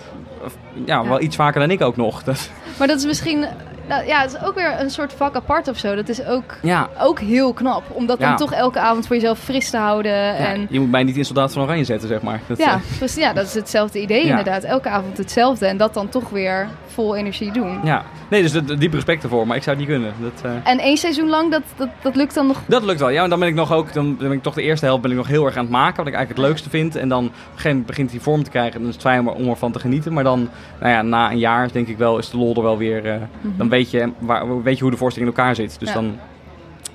ja, 0.75 1.03
Ja. 1.03 1.09
wel 1.09 1.21
iets 1.21 1.37
vaker 1.37 1.61
dan 1.61 1.71
ik 1.71 1.81
ook 1.81 1.97
nog. 1.97 2.23
Dat, 2.25 2.51
Maar 2.79 2.87
dat 2.89 2.99
is 2.99 3.05
misschien... 3.07 3.47
nou, 3.91 4.07
ja, 4.07 4.21
het 4.21 4.33
is 4.33 4.47
ook 4.49 4.55
weer 4.55 4.81
een 4.81 4.91
soort 4.91 5.13
vak 5.13 5.35
apart 5.37 5.69
of 5.69 5.77
zo. 5.79 5.95
Dat 5.95 6.09
is 6.09 6.25
ook, 6.25 6.57
ja, 6.63 6.89
ook 7.01 7.19
heel 7.21 7.53
knap. 7.53 7.83
Om 7.93 8.07
dat 8.07 8.19
Ja. 8.19 8.29
dan 8.29 8.37
toch 8.37 8.53
elke 8.53 8.79
avond 8.79 9.07
voor 9.07 9.17
jezelf 9.17 9.39
fris 9.39 9.71
te 9.71 9.77
houden. 9.77 10.13
ja, 10.13 10.35
en 10.35 10.67
je 10.71 10.81
moet 10.81 10.91
mij 10.91 11.03
niet 11.03 11.17
in 11.17 11.25
Soldaat 11.25 11.53
van 11.53 11.63
Oranje 11.63 11.85
zetten, 11.85 12.09
zeg 12.09 12.23
maar. 12.23 12.41
Dat, 12.47 12.59
Ja, 12.59 12.81
precies, 12.99 13.23
ja, 13.23 13.33
dat 13.33 13.47
is 13.47 13.55
hetzelfde 13.55 14.01
idee 14.01 14.25
inderdaad. 14.25 14.63
Elke 14.65 14.89
avond 14.89 15.19
hetzelfde 15.19 15.67
en 15.67 15.77
dat 15.77 15.95
dan 15.95 16.09
toch 16.09 16.29
weer 16.31 16.69
vol 16.87 17.17
energie 17.17 17.53
doen. 17.53 17.79
ja. 17.85 18.03
Nee, 18.31 18.43
dus 18.43 18.53
diep 18.79 18.93
respect 18.93 19.23
ervoor, 19.23 19.47
maar 19.47 19.57
ik 19.57 19.63
zou 19.63 19.77
het 19.77 19.87
niet 19.87 19.95
kunnen. 19.97 20.15
Dat, 20.21 20.51
eh, 20.65 20.71
En 20.71 20.79
één 20.79 20.97
seizoen 20.97 21.29
lang, 21.29 21.51
dat, 21.51 21.63
dat, 21.77 21.89
dat 22.03 22.17
lukt 22.17 22.35
dan 22.35 22.47
nog... 22.47 22.61
Dat 22.67 22.85
lukt 22.85 23.01
wel. 23.01 23.09
Ja, 23.09 23.23
en 23.25 23.31
dan 23.31 23.39
ben 23.39 23.49
ik 23.49 23.55
nog 23.55 23.73
ook, 23.73 23.93
dan 23.93 24.17
ben 24.17 24.33
ik 24.33 24.43
toch 24.43 24.55
de 24.55 24.63
eerste 24.63 24.87
helft 24.87 25.03
ben 25.03 25.11
ik 25.11 25.17
nog 25.17 25.27
heel 25.27 25.47
erg 25.47 25.57
aan 25.57 25.63
het 25.63 25.73
maken, 25.73 25.97
wat 25.97 26.07
ik 26.07 26.15
eigenlijk 26.15 26.39
het 26.43 26.49
leukste 26.49 26.71
vind. 26.71 26.97
En 26.97 27.09
dan 27.09 27.25
op 27.25 27.31
een 27.31 27.37
gegeven 27.47 27.69
moment 27.71 27.87
begint 27.87 28.11
hij 28.11 28.21
vorm 28.21 28.43
te 28.45 28.51
krijgen. 28.51 28.73
En 28.75 28.79
dan 28.81 28.89
is 28.89 28.95
het 28.95 29.05
fijn 29.05 29.29
om, 29.29 29.49
ervan 29.49 29.73
te 29.73 29.79
genieten. 29.79 30.13
Maar 30.13 30.25
dan, 30.25 30.49
nou 30.81 30.93
ja, 30.93 31.03
na 31.03 31.31
een 31.31 31.39
jaar 31.39 31.73
denk 31.73 31.89
ik 31.89 31.99
wel, 31.99 32.19
is 32.19 32.31
de 32.31 32.37
lol 32.37 32.55
er 32.57 32.63
wel 32.63 32.79
weer. 32.79 33.07
eh, 33.07 33.15
Dan 33.43 33.69
weet 33.69 33.80
je, 33.89 34.11
waar, 34.19 34.63
weet 34.63 34.77
je 34.77 34.83
hoe 34.83 34.91
de 34.93 34.97
voorstelling 34.99 35.31
in 35.33 35.37
elkaar 35.39 35.55
zit. 35.55 35.77
Dus 35.79 35.89
Ja. 35.89 35.95
dan. 35.95 36.19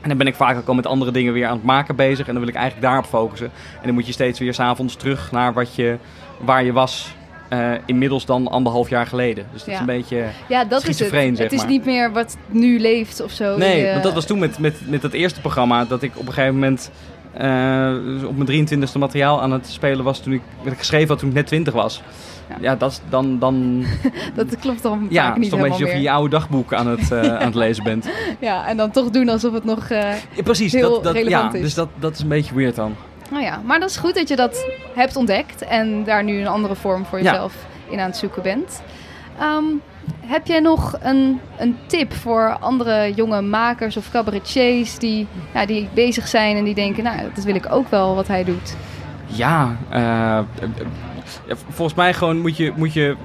En 0.01 0.11
dan 0.11 0.17
ben 0.17 0.27
ik 0.27 0.35
vaak 0.35 0.57
ook 0.57 0.67
al 0.67 0.73
met 0.73 0.85
andere 0.87 1.11
dingen 1.11 1.33
weer 1.33 1.45
aan 1.47 1.55
het 1.55 1.63
maken 1.65 1.95
bezig. 1.95 2.27
En 2.27 2.31
dan 2.33 2.39
wil 2.41 2.49
ik 2.51 2.55
eigenlijk 2.55 2.87
daarop 2.87 3.05
focussen. 3.05 3.51
En 3.75 3.83
dan 3.85 3.93
moet 3.93 4.05
je 4.05 4.11
steeds 4.11 4.39
weer 4.39 4.53
s'avonds 4.53 4.95
terug 4.95 5.31
naar 5.31 5.53
wat 5.53 5.75
je, 5.75 5.97
waar 6.39 6.63
je 6.63 6.73
was. 6.73 7.13
eh, 7.49 7.71
inmiddels 7.85 8.25
dan 8.25 8.47
anderhalf 8.47 8.89
jaar 8.89 9.05
geleden. 9.07 9.45
Dus 9.51 9.59
dat 9.59 9.67
Ja. 9.69 9.73
is 9.73 9.79
een 9.79 9.85
beetje. 9.85 10.25
Ja, 10.47 10.63
dat 10.65 10.87
is 10.87 10.99
het. 10.99 11.09
Zeg 11.09 11.37
Het 11.37 11.51
is 11.51 11.59
maar. 11.59 11.67
niet 11.69 11.85
meer 11.85 12.11
wat 12.11 12.37
nu 12.47 12.79
leeft 12.79 13.21
of 13.21 13.31
zo. 13.31 13.57
Nee, 13.57 13.91
want 13.91 14.03
dat 14.03 14.13
was 14.13 14.25
toen 14.25 14.39
met, 14.39 14.59
met, 14.59 14.75
met 14.89 15.01
dat 15.01 15.11
eerste 15.13 15.41
programma 15.41 15.85
dat 15.85 16.01
ik 16.01 16.11
op 16.15 16.27
een 16.27 16.33
gegeven 16.33 16.53
moment 16.53 16.91
eh, 17.33 18.27
op 18.27 18.37
mijn 18.37 18.67
23e 18.67 18.97
materiaal 18.99 19.41
aan 19.41 19.51
het 19.51 19.67
spelen 19.67 20.03
was 20.05 20.19
toen 20.19 20.33
ik, 20.33 20.41
ik 20.63 20.77
geschreven 20.77 21.07
had 21.07 21.19
toen 21.19 21.29
ik 21.29 21.35
net 21.35 21.47
20 21.47 21.73
was. 21.73 22.01
Ja. 22.49 22.55
Ja, 22.61 22.75
dat 22.75 22.91
is 22.91 23.01
dan, 23.09 23.39
dan 23.39 23.83
Dat 24.35 24.59
klopt 24.59 24.81
dan 24.83 25.07
ja, 25.09 25.21
vaak 25.21 25.27
het 25.33 25.35
niet 25.35 25.45
is 25.45 25.49
toch 25.51 25.59
helemaal 25.59 25.63
een 25.63 25.69
beetje 25.69 25.83
alsof 25.83 25.95
je 25.97 26.01
je 26.01 26.11
oude 26.11 26.29
dagboek 26.29 26.73
aan 26.73 26.87
het, 26.87 27.11
eh, 27.11 27.19
aan 27.41 27.45
het 27.45 27.55
lezen 27.55 27.83
bent. 27.83 28.09
Ja, 28.39 28.67
en 28.67 28.77
dan 28.77 28.91
toch 28.91 29.09
doen 29.09 29.29
alsof 29.29 29.53
het 29.53 29.63
nog... 29.63 29.89
eh, 29.89 29.99
Ja, 30.35 30.43
precies, 30.43 30.71
Heel 30.73 30.89
dat, 30.89 31.03
dat, 31.03 31.13
ja, 31.13 31.19
relevant 31.21 31.53
is. 31.53 31.61
dus 31.61 31.73
dat, 31.73 31.89
dat 31.99 32.13
is 32.13 32.19
een 32.19 32.27
beetje 32.27 32.55
weird 32.55 32.75
dan. 32.75 32.95
Nou 33.31 33.43
ja, 33.43 33.61
maar 33.65 33.79
dat 33.79 33.89
is 33.89 33.97
goed 33.97 34.15
dat 34.15 34.27
je 34.27 34.35
dat 34.35 34.65
hebt 34.95 35.15
ontdekt 35.15 35.61
en 35.61 36.03
daar 36.03 36.23
nu 36.23 36.39
een 36.39 36.47
andere 36.47 36.75
vorm 36.75 37.05
voor 37.05 37.21
Ja. 37.21 37.31
jezelf 37.31 37.53
in 37.89 37.99
aan 37.99 38.05
het 38.09 38.17
zoeken 38.17 38.41
bent. 38.43 38.81
Ehm, 39.39 39.63
heb 40.25 40.47
jij 40.47 40.59
nog 40.59 40.97
een, 41.01 41.39
een 41.57 41.77
tip 41.87 42.13
voor 42.13 42.57
andere 42.59 43.13
jonge 43.13 43.41
makers 43.41 43.97
of 43.97 44.11
cabaretiers 44.11 44.97
die, 44.99 45.27
ja, 45.53 45.65
die 45.65 45.87
bezig 45.93 46.27
zijn 46.27 46.57
en 46.57 46.63
die 46.63 46.75
denken, 46.75 47.03
nou, 47.03 47.17
dat 47.33 47.43
wil 47.43 47.55
ik 47.55 47.71
ook 47.71 47.89
wel 47.89 48.15
wat 48.15 48.27
hij 48.27 48.43
doet? 48.43 48.75
Ja, 49.25 49.75
ja, 49.91 50.45
volgens 51.69 51.97
mij 51.97 52.13
gewoon 52.13 52.37
moet 52.37 52.57
je, 52.57 52.73
moet 52.75 52.93
je 52.93 53.15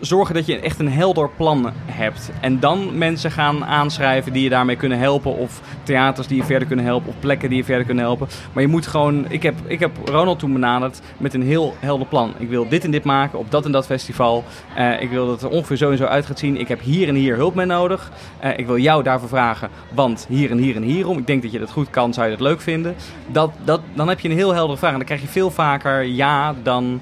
zorgen 0.00 0.34
dat 0.34 0.46
je 0.46 0.60
echt 0.60 0.78
een 0.78 0.90
helder 0.90 1.30
plan 1.36 1.72
hebt. 1.86 2.30
En 2.40 2.60
dan 2.60 2.98
mensen 2.98 3.30
gaan 3.30 3.64
aanschrijven 3.64 4.32
die 4.32 4.42
je 4.42 4.48
daarmee 4.48 4.76
kunnen 4.76 4.98
helpen. 4.98 5.36
Of 5.36 5.60
theaters 5.82 6.26
die 6.26 6.36
je 6.36 6.44
verder 6.44 6.66
kunnen 6.68 6.84
helpen. 6.84 7.08
Of 7.08 7.14
plekken 7.18 7.48
die 7.48 7.58
je 7.58 7.64
verder 7.64 7.84
kunnen 7.84 8.04
helpen. 8.04 8.28
Maar 8.52 8.62
je 8.62 8.68
moet 8.68 8.86
gewoon... 8.86 9.24
Ik 9.28 9.42
heb, 9.42 9.54
ik 9.66 9.80
heb 9.80 9.90
Ronald 10.04 10.38
toen 10.38 10.52
benaderd 10.52 11.00
met 11.16 11.34
een 11.34 11.42
heel 11.42 11.74
helder 11.78 12.06
plan. 12.06 12.32
Ik 12.38 12.48
wil 12.48 12.68
dit 12.68 12.84
en 12.84 12.90
dit 12.90 13.04
maken 13.04 13.38
op 13.38 13.50
dat 13.50 13.64
en 13.64 13.72
dat 13.72 13.86
festival. 13.86 14.44
Eh, 14.74 15.02
ik 15.02 15.10
wil 15.10 15.26
dat 15.26 15.40
het 15.40 15.50
er 15.50 15.56
ongeveer 15.56 15.76
zo 15.76 15.90
en 15.90 15.96
zo 15.96 16.04
uit 16.04 16.26
gaat 16.26 16.38
zien. 16.38 16.60
Ik 16.60 16.68
heb 16.68 16.80
hier 16.80 17.08
en 17.08 17.14
hier 17.14 17.36
hulp 17.36 17.54
mee 17.54 17.66
nodig. 17.66 18.10
Eh, 18.38 18.58
ik 18.58 18.66
wil 18.66 18.78
jou 18.78 19.02
daarvoor 19.02 19.28
vragen. 19.28 19.68
Want 19.94 20.26
hier 20.28 20.50
en 20.50 20.58
hier 20.58 20.76
en 20.76 20.82
hierom. 20.82 21.18
Ik 21.18 21.26
denk 21.26 21.42
dat 21.42 21.52
je 21.52 21.58
dat 21.58 21.70
goed 21.70 21.90
kan. 21.90 22.14
Zou 22.14 22.26
je 22.26 22.32
dat 22.32 22.46
leuk 22.46 22.60
vinden? 22.60 22.94
Dat, 23.26 23.50
dat, 23.64 23.80
dan 23.94 24.08
heb 24.08 24.20
je 24.20 24.28
een 24.28 24.36
heel 24.36 24.54
heldere 24.54 24.78
vraag. 24.78 24.92
En 24.92 24.96
dan 24.96 25.06
krijg 25.06 25.20
je 25.20 25.28
veel 25.28 25.50
vaker 25.50 26.02
ja 26.02 26.54
dan... 26.62 27.00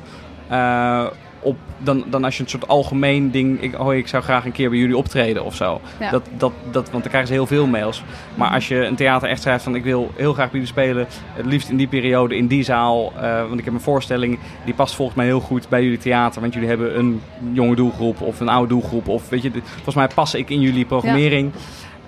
eh, 0.48 1.06
op, 1.42 1.56
dan, 1.78 2.04
dan 2.06 2.24
als 2.24 2.36
je 2.36 2.42
een 2.42 2.48
soort 2.48 2.68
algemeen 2.68 3.30
ding. 3.30 3.60
Ik, 3.60 3.80
oh, 3.80 3.94
ik 3.94 4.08
zou 4.08 4.22
graag 4.22 4.44
een 4.44 4.52
keer 4.52 4.70
bij 4.70 4.78
jullie 4.78 4.96
optreden 4.96 5.44
of 5.44 5.54
zo. 5.54 5.80
Ja. 6.00 6.10
Dat, 6.10 6.22
dat, 6.36 6.52
dat, 6.70 6.90
want 6.90 7.02
dan 7.02 7.08
krijgen 7.08 7.26
ze 7.26 7.32
heel 7.32 7.46
veel 7.46 7.66
mails. 7.66 8.02
Maar 8.34 8.50
als 8.50 8.68
je 8.68 8.84
een 8.84 8.94
theater 8.94 9.28
echt 9.28 9.42
schrijft 9.42 9.64
van 9.64 9.74
ik 9.74 9.84
wil 9.84 10.10
heel 10.16 10.32
graag 10.32 10.50
bij 10.50 10.60
jullie 10.60 10.74
spelen. 10.74 11.06
Het 11.32 11.46
liefst 11.46 11.68
in 11.68 11.76
die 11.76 11.86
periode, 11.86 12.36
in 12.36 12.46
die 12.46 12.62
zaal. 12.62 13.12
eh, 13.16 13.46
want 13.48 13.58
ik 13.58 13.64
heb 13.64 13.74
een 13.74 13.80
voorstelling 13.80 14.38
die 14.64 14.74
past 14.74 14.94
volgens 14.94 15.16
mij 15.16 15.26
heel 15.26 15.40
goed 15.40 15.68
bij 15.68 15.82
jullie 15.82 15.98
theater. 15.98 16.40
Want 16.40 16.52
jullie 16.52 16.68
hebben 16.68 16.98
een 16.98 17.20
jonge 17.52 17.74
doelgroep 17.74 18.20
of 18.20 18.40
een 18.40 18.48
oude 18.48 18.68
doelgroep. 18.68 19.08
Of 19.08 19.28
weet 19.28 19.42
je, 19.42 19.50
volgens 19.74 19.94
mij 19.94 20.08
pas 20.14 20.34
ik 20.34 20.50
in 20.50 20.60
jullie 20.60 20.84
programmering. 20.84 21.52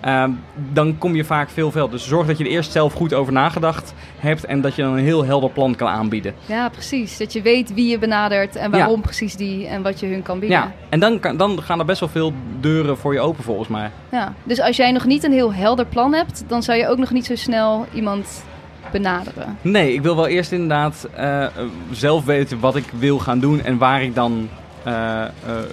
Ehm, 0.05 0.31
dan 0.73 0.99
kom 0.99 1.15
je 1.15 1.25
vaak 1.25 1.51
veel 1.51 1.71
verder. 1.71 1.91
Dus 1.91 2.09
zorg 2.09 2.27
dat 2.27 2.39
je 2.39 2.45
er 2.45 2.51
eerst 2.51 2.73
zelf 2.73 2.93
goed 2.93 3.15
over 3.15 3.33
nagedacht 3.33 3.95
hebt. 4.19 4.45
En 4.45 4.61
dat 4.61 4.75
je 4.75 4.83
dan 4.83 4.93
een 4.93 5.05
heel 5.05 5.25
helder 5.25 5.51
plan 5.51 5.75
kan 5.75 5.89
aanbieden. 5.89 6.35
Ja, 6.47 6.69
precies. 6.69 7.17
Dat 7.17 7.33
je 7.33 7.43
weet 7.43 7.75
wie 7.75 7.91
je 7.91 7.99
benadert 7.99 8.57
en 8.57 8.71
waarom 8.71 9.01
precies 9.01 9.37
die 9.37 9.67
en 9.67 9.83
wat 9.83 10.01
je 10.01 10.07
hun 10.07 10.23
kan 10.23 10.39
bieden. 10.39 10.59
Ja, 10.59 10.73
en 10.89 11.01
dan, 11.01 11.21
kan, 11.21 11.37
dan 11.37 11.63
gaan 11.63 11.79
er 11.79 11.85
best 11.85 12.01
wel 12.01 12.09
veel 12.09 12.33
deuren 12.61 12.99
voor 12.99 13.13
je 13.13 13.21
open 13.21 13.45
volgens 13.45 13.69
mij. 13.69 13.91
Ja, 14.11 14.35
dus 14.43 14.61
als 14.61 14.77
jij 14.77 14.93
nog 14.93 15.05
niet 15.05 15.25
een 15.25 15.33
heel 15.33 15.55
helder 15.55 15.87
plan 15.87 16.13
hebt, 16.13 16.45
dan 16.47 16.63
zou 16.63 16.79
je 16.79 16.89
ook 16.89 16.99
nog 16.99 17.11
niet 17.11 17.27
zo 17.27 17.37
snel 17.37 17.87
iemand 17.95 18.45
benaderen. 18.93 19.59
Nee, 19.61 19.93
ik 19.93 20.03
wil 20.03 20.17
wel 20.17 20.27
eerst 20.27 20.53
inderdaad 20.53 21.09
eh, 21.15 21.47
zelf 21.91 22.25
weten 22.25 22.61
wat 22.61 22.77
ik 22.77 22.87
wil 22.99 23.19
gaan 23.19 23.39
doen 23.39 23.63
en 23.63 23.79
waar 23.79 24.03
ik 24.03 24.15
dan 24.15 24.49
eh, 24.83 25.23
eh, 25.23 25.31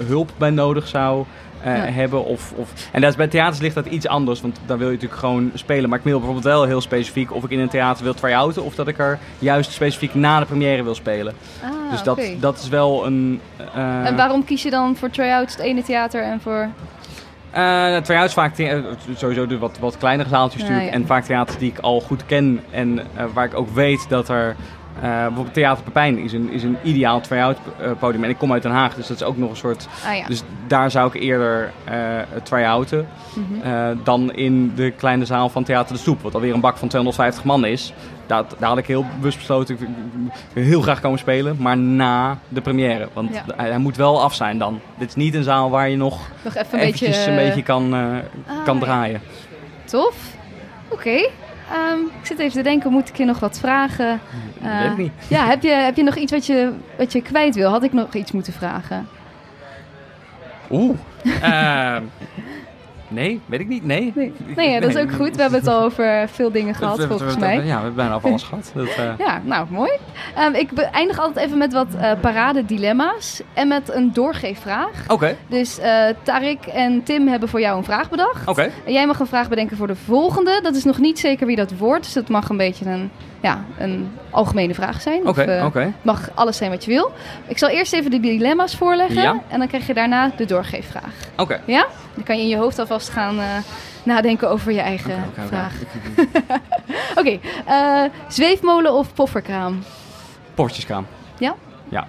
hulp 0.07 0.32
bij 0.38 0.49
nodig 0.49 0.88
zou 0.88 1.25
Ja. 1.64 1.70
hebben. 1.72 2.26
Of, 2.26 2.53
of, 2.55 2.74
en 2.91 3.01
dat 3.01 3.09
is, 3.09 3.16
bij 3.16 3.28
theaters 3.28 3.59
ligt 3.62 3.76
dat 3.76 3.86
iets 3.86 4.07
anders, 4.07 4.41
want 4.41 4.59
daar 4.66 4.78
wil 4.78 4.88
je 4.88 4.93
natuurlijk 4.93 5.20
gewoon 5.20 5.51
spelen. 5.53 5.89
Maar 5.89 5.97
ik 5.97 6.03
wil 6.03 6.18
bijvoorbeeld 6.18 6.45
wel 6.45 6.64
heel 6.66 6.82
specifiek 6.82 7.34
of 7.36 7.43
ik 7.43 7.49
in 7.49 7.59
een 7.59 7.70
theater 7.70 8.03
wil 8.03 8.14
try-outen 8.14 8.64
of 8.64 8.76
dat 8.76 8.88
ik 8.88 8.99
er 8.99 9.20
juist 9.39 9.72
specifiek 9.72 10.14
na 10.14 10.39
de 10.39 10.45
première 10.45 10.84
wil 10.84 10.95
spelen. 10.95 11.34
Ah, 11.64 11.91
dus 11.91 12.03
dat, 12.03 12.22
dat 12.39 12.57
is 12.59 12.70
wel 12.70 13.05
een... 13.05 13.41
eh, 13.76 14.05
En 14.05 14.16
waarom 14.16 14.43
kies 14.45 14.64
je 14.64 14.70
dan 14.70 14.95
voor 14.95 15.09
try-outs 15.09 15.55
het 15.55 15.64
ene 15.66 15.84
theater 15.84 16.24
en 16.24 16.41
voor... 16.41 16.68
Eh 17.51 17.97
try-outs 17.97 18.34
vaak 18.34 18.55
sowieso 19.16 19.47
de 19.47 19.57
wat, 19.57 19.78
wat 19.80 19.97
kleinere 19.97 20.30
zaaltjes 20.30 20.62
natuurlijk. 20.62 20.89
ja. 20.89 20.95
En 20.95 21.05
vaak 21.05 21.24
theaters 21.26 21.57
die 21.57 21.72
ik 21.72 21.80
al 21.80 22.01
goed 22.01 22.26
ken 22.26 22.59
en 22.70 22.99
waar 23.34 23.45
ik 23.45 23.57
ook 23.57 23.70
weet 23.74 24.05
dat 24.09 24.30
er... 24.30 24.55
eh, 25.01 25.09
bijvoorbeeld 25.09 25.53
Theater 25.53 25.83
Pepijn 25.83 26.17
is 26.17 26.33
een, 26.33 26.49
is 26.51 26.63
een 26.63 26.77
ideaal 26.83 27.21
try-out 27.21 27.57
eh, 27.79 27.91
podium. 27.99 28.23
En 28.23 28.29
ik 28.29 28.37
kom 28.37 28.53
uit 28.53 28.61
Den 28.63 28.71
Haag, 28.71 28.95
dus 28.95 29.07
dat 29.07 29.17
is 29.17 29.23
ook 29.23 29.37
nog 29.37 29.49
een 29.49 29.55
soort... 29.55 29.87
Ah 30.07 30.17
ja. 30.17 30.25
Dus 30.27 30.43
daar 30.67 30.91
zou 30.91 31.07
ik 31.13 31.21
eerder 31.21 31.71
eh 31.83 31.95
try-outen 32.43 33.07
Mhm. 33.35 33.95
dan 34.03 34.33
in 34.33 34.71
de 34.75 34.91
kleine 34.91 35.25
zaal 35.25 35.49
van 35.49 35.63
Theater 35.63 35.93
de 35.93 35.99
Stoep. 36.01 36.21
Wat 36.21 36.33
alweer 36.33 36.53
een 36.53 36.59
bak 36.59 36.77
van 36.77 36.87
250 36.87 37.43
man 37.43 37.65
is. 37.65 37.93
Daar, 38.27 38.43
daar 38.59 38.69
had 38.69 38.77
ik 38.77 38.85
heel 38.85 39.05
bewust 39.19 39.37
besloten, 39.37 39.73
ik 39.79 39.87
wil 40.53 40.63
heel 40.63 40.81
graag 40.81 41.01
komen 41.01 41.19
spelen. 41.19 41.55
Maar 41.59 41.77
na 41.77 42.37
de 42.47 42.61
première. 42.61 43.07
Want 43.13 43.33
Ja. 43.33 43.43
hij, 43.55 43.69
hij 43.69 43.77
moet 43.77 43.95
wel 43.95 44.21
af 44.21 44.33
zijn 44.33 44.57
dan. 44.57 44.79
Dit 44.97 45.07
is 45.07 45.15
niet 45.15 45.33
een 45.33 45.43
zaal 45.43 45.69
waar 45.69 45.89
je 45.89 45.97
nog 45.97 46.19
Nog 46.43 46.55
even 46.55 46.73
een 46.79 46.79
eventjes 46.85 47.09
beetje... 47.17 47.31
een 47.31 47.35
beetje 47.47 47.63
kan, 47.63 47.93
Ah, 47.93 48.65
kan 48.65 48.75
ja. 48.77 48.81
draaien. 48.83 49.21
Tof. 49.85 50.15
Oké. 50.89 51.29
Ehm, 51.72 51.99
ik 52.19 52.26
zit 52.26 52.39
even 52.39 52.53
te 52.57 52.61
denken, 52.61 52.91
moet 52.91 53.09
ik 53.09 53.17
je 53.17 53.26
nog 53.26 53.39
wat 53.39 53.59
vragen? 53.59 54.19
Eh, 54.61 54.82
weet 54.82 54.91
ik 54.91 54.97
niet. 54.97 55.11
Ja, 55.28 55.45
heb 55.47 55.61
je, 55.61 55.69
heb 55.69 55.95
je 55.95 56.03
nog 56.03 56.15
iets 56.15 56.32
wat 56.32 56.45
je, 56.45 56.72
wat 56.97 57.11
je 57.11 57.22
kwijt 57.22 57.55
wil? 57.55 57.69
Had 57.69 57.84
ik 57.84 57.93
nog 57.93 58.13
iets 58.13 58.32
moeten 58.32 58.53
vragen? 58.53 59.07
Oeh. 60.72 60.97
Ehm, 61.41 62.03
nee, 63.12 63.39
weet 63.45 63.59
ik 63.59 63.68
niet. 63.68 63.86
Nee. 63.86 64.12
Nee, 64.16 64.34
nee 64.55 64.70
ja, 64.70 64.80
dat 64.80 64.89
is 64.89 64.97
ook 65.01 65.12
goed. 65.12 65.36
We 65.36 65.41
hebben 65.41 65.59
het 65.59 65.68
al 65.70 65.82
over 65.82 66.30
veel 66.30 66.51
dingen 66.51 66.76
gehad, 66.76 67.03
volgens 67.05 67.34
we- 67.34 67.39
mij. 67.39 67.55
Ja, 67.55 67.62
we 67.64 67.72
hebben 67.72 67.95
bijna 67.95 68.14
over 68.14 68.30
alles 68.30 68.43
gehad. 68.49 68.72
Dat, 68.76 68.88
eh, 68.88 69.12
Ja, 69.18 69.41
nou, 69.43 69.68
mooi. 69.70 69.91
Ehm, 70.36 70.53
ik 70.53 70.72
eindig 70.80 71.20
altijd 71.20 71.45
even 71.45 71.57
met 71.57 71.74
wat 71.74 71.88
eh 71.99 72.12
parade 72.22 72.66
dilemma's 72.66 73.41
en 73.53 73.68
met 73.68 73.93
een 73.93 74.14
doorgeefvraag. 74.14 74.89
Oké, 75.07 75.36
Dus 75.47 75.80
eh 75.80 76.03
Tarik 76.24 76.66
en 76.66 77.03
Tim 77.03 77.28
hebben 77.28 77.49
voor 77.49 77.59
jou 77.59 77.78
een 77.78 77.84
vraag 77.84 78.09
bedacht. 78.09 78.47
oké. 78.47 78.70
En 78.86 78.93
jij 78.93 79.07
mag 79.07 79.20
een 79.20 79.28
vraag 79.28 79.49
bedenken 79.49 79.78
voor 79.78 79.88
de 79.88 79.95
volgende. 79.95 80.59
Dat 80.64 80.76
is 80.76 80.84
nog 80.84 80.97
niet 80.97 81.20
zeker 81.20 81.47
wie 81.47 81.55
dat 81.55 81.72
wordt, 81.78 82.03
dus 82.03 82.14
dat 82.14 82.30
mag 82.30 82.49
een 82.49 82.57
beetje 82.57 82.86
een, 82.86 83.12
ja, 83.41 83.63
een 83.77 84.11
algemene 84.29 84.73
vraag 84.73 85.01
zijn. 85.01 85.25
Eh, 85.25 85.85
mag 86.01 86.29
alles 86.33 86.57
zijn 86.57 86.71
wat 86.71 86.83
je 86.85 86.91
wil. 86.91 87.11
Ik 87.47 87.57
zal 87.57 87.69
eerst 87.69 87.93
even 87.93 88.11
de 88.11 88.19
dilemma's 88.19 88.75
voorleggen 88.75 89.21
Ja. 89.21 89.41
en 89.47 89.59
dan 89.59 89.67
krijg 89.67 89.87
je 89.87 89.93
daarna 89.93 90.31
de 90.37 90.45
doorgeefvraag. 90.45 91.13
Oké. 91.37 91.61
Ja? 91.65 91.85
Dan 92.15 92.23
kan 92.23 92.35
je 92.37 92.41
in 92.41 92.47
je 92.47 92.57
hoofd 92.57 92.79
alvast 92.79 93.09
gaan 93.09 93.39
eh, 93.39 93.45
nadenken 94.03 94.49
over 94.49 94.71
je 94.71 94.81
eigen 94.81 95.23
vraag. 95.47 95.73
Oké, 97.19 97.39
eh, 97.65 98.03
zweefmolen 98.27 98.93
of 98.93 99.13
pofferkraam? 99.13 99.83
Poffertjeskraam. 100.53 101.05
Ja? 101.39 101.55
Ja. 101.89 102.07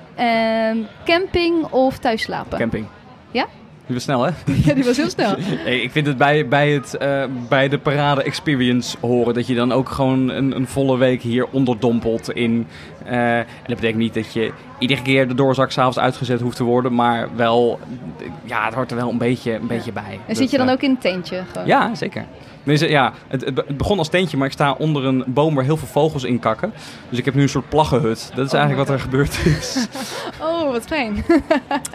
Camping 1.04 1.64
of 1.70 1.98
thuisslapen? 1.98 2.58
Camping. 2.58 2.86
Ja? 3.30 3.46
Die 3.86 3.94
was 3.94 4.02
snel, 4.02 4.22
hè? 4.22 4.30
ja, 4.66 4.74
die 4.74 4.84
was 4.84 4.96
heel 4.96 5.10
snel. 5.10 5.34
Hey, 5.38 5.80
ik 5.80 5.90
vind 5.90 6.06
het 6.06 6.16
bij, 6.16 6.48
bij, 6.48 6.70
het, 6.70 6.94
eh, 6.96 7.24
bij 7.48 7.68
de 7.68 7.78
parade 7.78 8.22
experience 8.22 8.96
horen 9.00 9.34
dat 9.34 9.46
je 9.46 9.54
dan 9.54 9.72
ook 9.72 9.88
gewoon 9.88 10.28
een, 10.28 10.56
een 10.56 10.66
volle 10.66 10.96
week 10.98 11.22
hier 11.22 11.46
onderdompelt 11.50 12.30
in. 12.32 12.66
eh, 13.04 13.38
en 13.38 13.46
dat 13.66 13.76
betekent 13.76 13.98
niet 14.02 14.14
dat 14.14 14.32
je 14.32 14.52
iedere 14.78 15.02
keer 15.02 15.28
de 15.28 15.34
doorzak 15.34 15.70
s'avonds 15.70 15.98
uitgezet 15.98 16.40
hoeft 16.40 16.56
te 16.56 16.64
worden, 16.64 16.94
maar 16.94 17.28
wel, 17.36 17.78
ja, 18.44 18.64
het 18.64 18.74
hoort 18.74 18.90
er 18.90 18.96
wel 18.96 19.10
een 19.10 19.18
beetje, 19.18 19.54
een 19.54 19.66
beetje 19.66 19.92
bij. 19.92 20.20
En 20.26 20.36
zit 20.36 20.50
je 20.50 20.56
dan 20.58 20.66
eh, 20.66 20.72
ook 20.72 20.82
in 20.82 20.90
een 20.90 20.98
tentje? 20.98 21.42
Gewoon? 21.52 21.66
Ja, 21.66 21.94
zeker. 21.94 22.24
Ja, 22.64 23.12
het, 23.28 23.44
het 23.44 23.54
be- 23.54 23.64
het 23.66 23.76
begon 23.76 23.98
als 23.98 24.08
tentje, 24.08 24.36
maar 24.36 24.46
ik 24.46 24.52
sta 24.52 24.72
onder 24.72 25.04
een 25.04 25.24
boom 25.26 25.54
waar 25.54 25.64
heel 25.64 25.76
veel 25.76 25.88
vogels 25.88 26.24
in 26.24 26.38
kakken. 26.38 26.72
Dus 27.08 27.18
ik 27.18 27.24
heb 27.24 27.34
nu 27.34 27.42
een 27.42 27.48
soort 27.48 27.68
plaggenhut. 27.68 28.30
Dat 28.34 28.46
is 28.46 28.52
Oh 28.52 28.58
eigenlijk 28.58 28.88
wat 28.88 28.96
er 28.98 29.02
gebeurd 29.02 29.38
is. 29.46 29.76
Oh, 30.42 30.70
wat 30.70 30.84
fijn. 30.84 31.24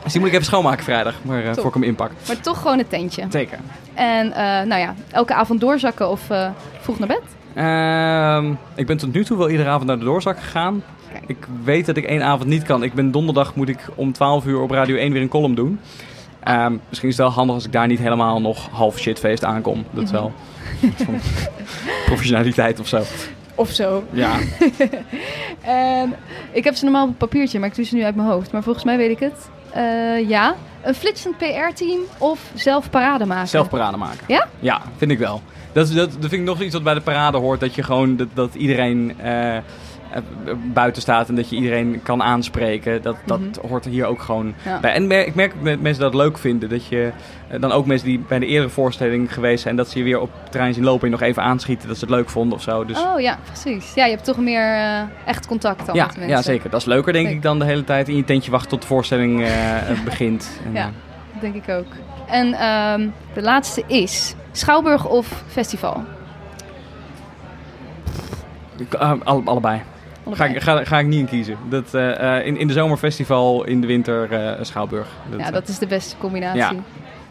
dus 0.04 0.12
die 0.12 0.20
moet 0.20 0.28
ik 0.30 0.34
even 0.34 0.46
schoonmaken 0.46 0.84
vrijdag, 0.84 1.16
maar, 1.22 1.44
eh, 1.46 1.54
voor 1.54 1.66
ik 1.68 1.74
hem 1.74 1.84
inpak. 1.84 2.12
maar 2.28 2.40
toch 2.40 2.62
gewoon 2.62 2.80
een 2.80 2.88
tentje. 2.88 3.26
Zeker. 3.30 3.58
En 3.94 4.32
eh, 4.34 4.44
nou 4.68 4.82
ja, 4.82 4.96
elke 5.12 5.34
avond 5.34 5.60
doorzakken 5.60 6.10
of 6.10 6.30
eh, 6.30 6.50
vroeg 6.80 7.00
naar 7.00 7.08
bed? 7.08 7.22
Ehm, 7.54 8.54
ik 8.76 8.86
ben 8.86 8.98
tot 8.98 9.14
nu 9.14 9.24
toe 9.26 9.38
wel 9.38 9.50
iedere 9.50 9.70
avond 9.70 9.86
naar 9.88 10.00
de 10.00 10.06
doorzak 10.06 10.40
gegaan. 10.40 10.84
Kijk. 11.12 11.24
Ik 11.28 11.48
weet 11.64 11.86
dat 11.86 11.98
ik 11.98 12.06
één 12.06 12.24
avond 12.24 12.50
niet 12.50 12.64
kan. 12.64 12.84
Ik 12.84 12.94
ben 12.94 13.12
donderdag 13.12 13.56
moet 13.56 13.70
ik 13.70 13.80
om 13.96 14.12
12 14.14 14.46
uur 14.46 14.60
op 14.62 14.72
Radio 14.72 14.96
1 14.96 15.12
weer 15.14 15.22
een 15.22 15.28
column 15.28 15.56
doen. 15.56 15.80
Ehm, 16.48 16.76
misschien 16.88 17.10
is 17.10 17.18
het 17.18 17.26
wel 17.26 17.36
handig 17.36 17.56
als 17.56 17.66
ik 17.66 17.72
daar 17.72 17.88
niet 17.88 18.00
helemaal 18.00 18.42
nog 18.42 18.70
half 18.72 19.00
shitfeest 19.00 19.44
aankom. 19.44 19.86
Dat 19.92 20.04
is 20.04 20.12
Mhm. 20.12 20.20
wel 20.22 20.32
een 20.82 20.94
professionaliteit 22.06 22.80
of 22.80 22.88
zo. 22.88 23.02
Of 23.56 23.70
zo. 23.70 24.04
Ja, 24.12 24.36
En 25.62 26.14
ik 26.52 26.64
heb 26.64 26.76
ze 26.76 26.84
normaal 26.84 27.08
op 27.08 27.18
papiertje, 27.18 27.60
maar 27.60 27.70
ik 27.70 27.76
doe 27.76 27.86
ze 27.86 27.96
nu 27.96 28.04
uit 28.04 28.16
mijn 28.16 28.28
hoofd. 28.28 28.52
Maar 28.52 28.64
volgens 28.64 28.86
mij 28.86 28.98
weet 28.98 29.10
ik 29.10 29.20
het. 29.20 29.50
Eh, 29.72 30.30
ja, 30.30 30.56
een 30.84 30.94
flitsend 30.94 31.38
PR-team 31.38 32.00
of 32.18 32.40
zelf 32.54 32.90
parade 32.90 33.26
maken? 33.26 33.48
zelf 33.48 33.70
parade 33.70 33.98
maken. 33.98 34.24
Ja? 34.28 34.48
Ja, 34.60 34.82
vind 34.98 35.12
ik 35.12 35.20
wel. 35.20 35.42
Dat, 35.74 35.88
dat, 35.88 36.12
dat 36.12 36.20
vind 36.20 36.32
ik 36.32 36.42
nog 36.44 36.62
iets 36.62 36.74
wat 36.74 36.84
bij 36.84 36.94
de 36.94 37.02
parade 37.02 37.38
hoort. 37.38 37.60
Dat 37.60 37.76
je 37.76 37.84
gewoon 37.84 38.16
dat, 38.16 38.28
dat 38.34 38.56
iedereen 38.56 39.14
eh, 39.22 39.58
buiten 40.74 41.02
staat 41.02 41.30
en 41.30 41.36
dat 41.36 41.50
je 41.50 41.56
iedereen 41.56 42.00
kan 42.04 42.24
aanspreken. 42.24 43.02
Dat, 43.02 43.16
dat 43.26 43.40
Mhm. 43.40 43.68
hoort 43.68 43.86
er 43.86 43.92
hier 43.92 44.06
ook 44.06 44.22
gewoon 44.22 44.54
Ja. 44.66 44.80
bij. 44.80 44.94
En 44.94 45.12
ik 45.12 45.36
merk 45.36 45.54
dat 45.64 45.80
mensen 45.80 46.04
dat 46.04 46.14
leuk 46.14 46.38
vinden. 46.38 46.70
Dat 46.70 46.86
je 46.86 47.12
eh, 47.48 47.62
dan 47.62 47.72
ook 47.72 47.86
mensen 47.86 48.08
die 48.08 48.20
bij 48.28 48.40
de 48.40 48.46
eerdere 48.46 48.70
voorstelling 48.70 49.34
geweest 49.34 49.64
zijn, 49.64 49.76
dat 49.76 49.90
ze 49.90 49.98
je 49.98 50.04
weer 50.04 50.20
op 50.20 50.30
het 50.42 50.52
terrein 50.52 50.74
zien 50.74 50.84
lopen 50.84 51.06
en 51.06 51.12
nog 51.12 51.22
even 51.22 51.44
aanschieten. 51.44 51.88
Dat 51.88 51.98
ze 51.98 52.06
het 52.06 52.14
leuk 52.14 52.30
vonden 52.30 52.58
of 52.58 52.64
zo. 52.64 52.86
Dus 52.86 53.00
Oh 53.00 53.20
ja, 53.20 53.38
precies. 53.46 53.94
Ja, 53.94 54.06
je 54.06 54.12
hebt 54.12 54.24
toch 54.26 54.38
meer 54.38 54.74
eh, 54.76 55.02
echt 55.26 55.48
contact 55.48 55.86
dan 55.86 55.96
ja, 55.96 56.06
met 56.06 56.16
mensen. 56.18 56.36
ja, 56.36 56.42
zeker. 56.42 56.70
Dat 56.70 56.80
is 56.80 56.86
leuker, 56.86 57.14
denk 57.14 57.30
ik, 57.30 57.42
dan 57.42 57.60
de 57.60 57.66
hele 57.66 57.84
tijd 57.84 58.10
in 58.10 58.16
je 58.16 58.24
tentje 58.24 58.52
wachten 58.52 58.70
tot 58.70 58.82
de 58.82 58.88
voorstelling 58.88 59.42
eh, 59.44 59.78
eh, 59.92 60.04
begint. 60.04 60.50
En, 60.66 60.74
Ja. 60.74 60.90
Dat 61.32 61.42
denk 61.42 61.56
ik 61.66 61.70
ook. 61.76 61.86
En 62.28 62.54
ehm, 62.54 63.08
de 63.34 63.42
laatste 63.42 63.84
is 63.88 64.36
Schouwburg 64.52 65.06
of 65.08 65.44
festival? 65.48 66.04
Eh, 69.00 69.12
alle- 69.24 69.42
allebei. 69.46 69.82
Ga 70.32 70.46
ik, 70.46 70.62
ga, 70.62 70.84
ga 70.84 71.00
ik 71.00 71.06
niet 71.06 71.20
in 71.20 71.26
kiezen. 71.26 71.58
Dat, 71.70 71.94
eh, 71.94 72.38
eh, 72.38 72.46
in, 72.46 72.58
in 72.58 72.68
de 72.68 72.74
zomerfestival, 72.74 73.64
in 73.64 73.82
de 73.82 73.88
winter 73.88 74.32
eh, 74.32 74.64
Schouwburg. 74.64 75.08
Dat, 75.30 75.40
ja, 75.40 75.52
dat 75.52 75.68
is 75.68 75.80
de 75.80 75.88
beste 75.88 76.18
combinatie. 76.18 76.60
Ja. 76.60 76.84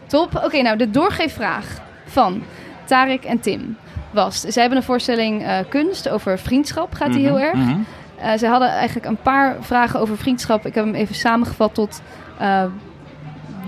Top. 0.07 0.41
Oké, 0.43 0.61
nou 0.61 0.77
de 0.77 0.89
doorgeefvraag 0.89 1.65
van 2.05 2.43
Tarek 2.85 3.23
en 3.23 3.39
Tim 3.39 3.77
was... 4.11 4.39
Zij 4.39 4.61
hebben 4.61 4.79
een 4.79 4.85
voorstelling 4.85 5.45
kunst 5.69 6.09
over 6.09 6.39
vriendschap, 6.39 6.93
gaat 6.93 7.13
die 7.13 7.25
heel 7.25 7.39
erg. 7.39 7.53
mhm. 7.53 7.79
Eh, 8.17 8.37
ze 8.37 8.47
hadden 8.47 8.69
eigenlijk 8.69 9.05
een 9.05 9.21
paar 9.21 9.55
vragen 9.59 9.99
over 9.99 10.17
vriendschap. 10.17 10.65
Ik 10.65 10.75
heb 10.75 10.85
hem 10.85 10.95
even 10.95 11.15
samengevat 11.15 11.73
tot... 11.73 12.01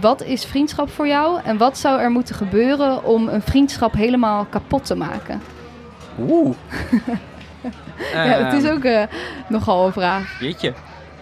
wat 0.02 0.24
is 0.24 0.46
vriendschap 0.46 0.90
voor 0.90 1.08
jou 1.08 1.40
en 1.44 1.58
wat 1.58 1.78
zou 1.78 2.00
er 2.00 2.12
moeten 2.12 2.36
gebeuren 2.36 3.04
om 3.04 3.28
een 3.28 3.42
vriendschap 3.42 3.94
helemaal 3.94 4.46
kapot 4.50 4.86
te 4.86 4.96
maken? 4.96 5.42
Oeh. 6.20 6.56
ja, 8.14 8.24
het 8.24 8.54
is 8.54 8.64
Ehm, 8.64 8.74
ook 8.74 8.84
eh, 8.84 9.04
nogal 9.48 9.86
een 9.86 9.94
vraag. 9.94 10.40
Jeetje. 10.40 10.74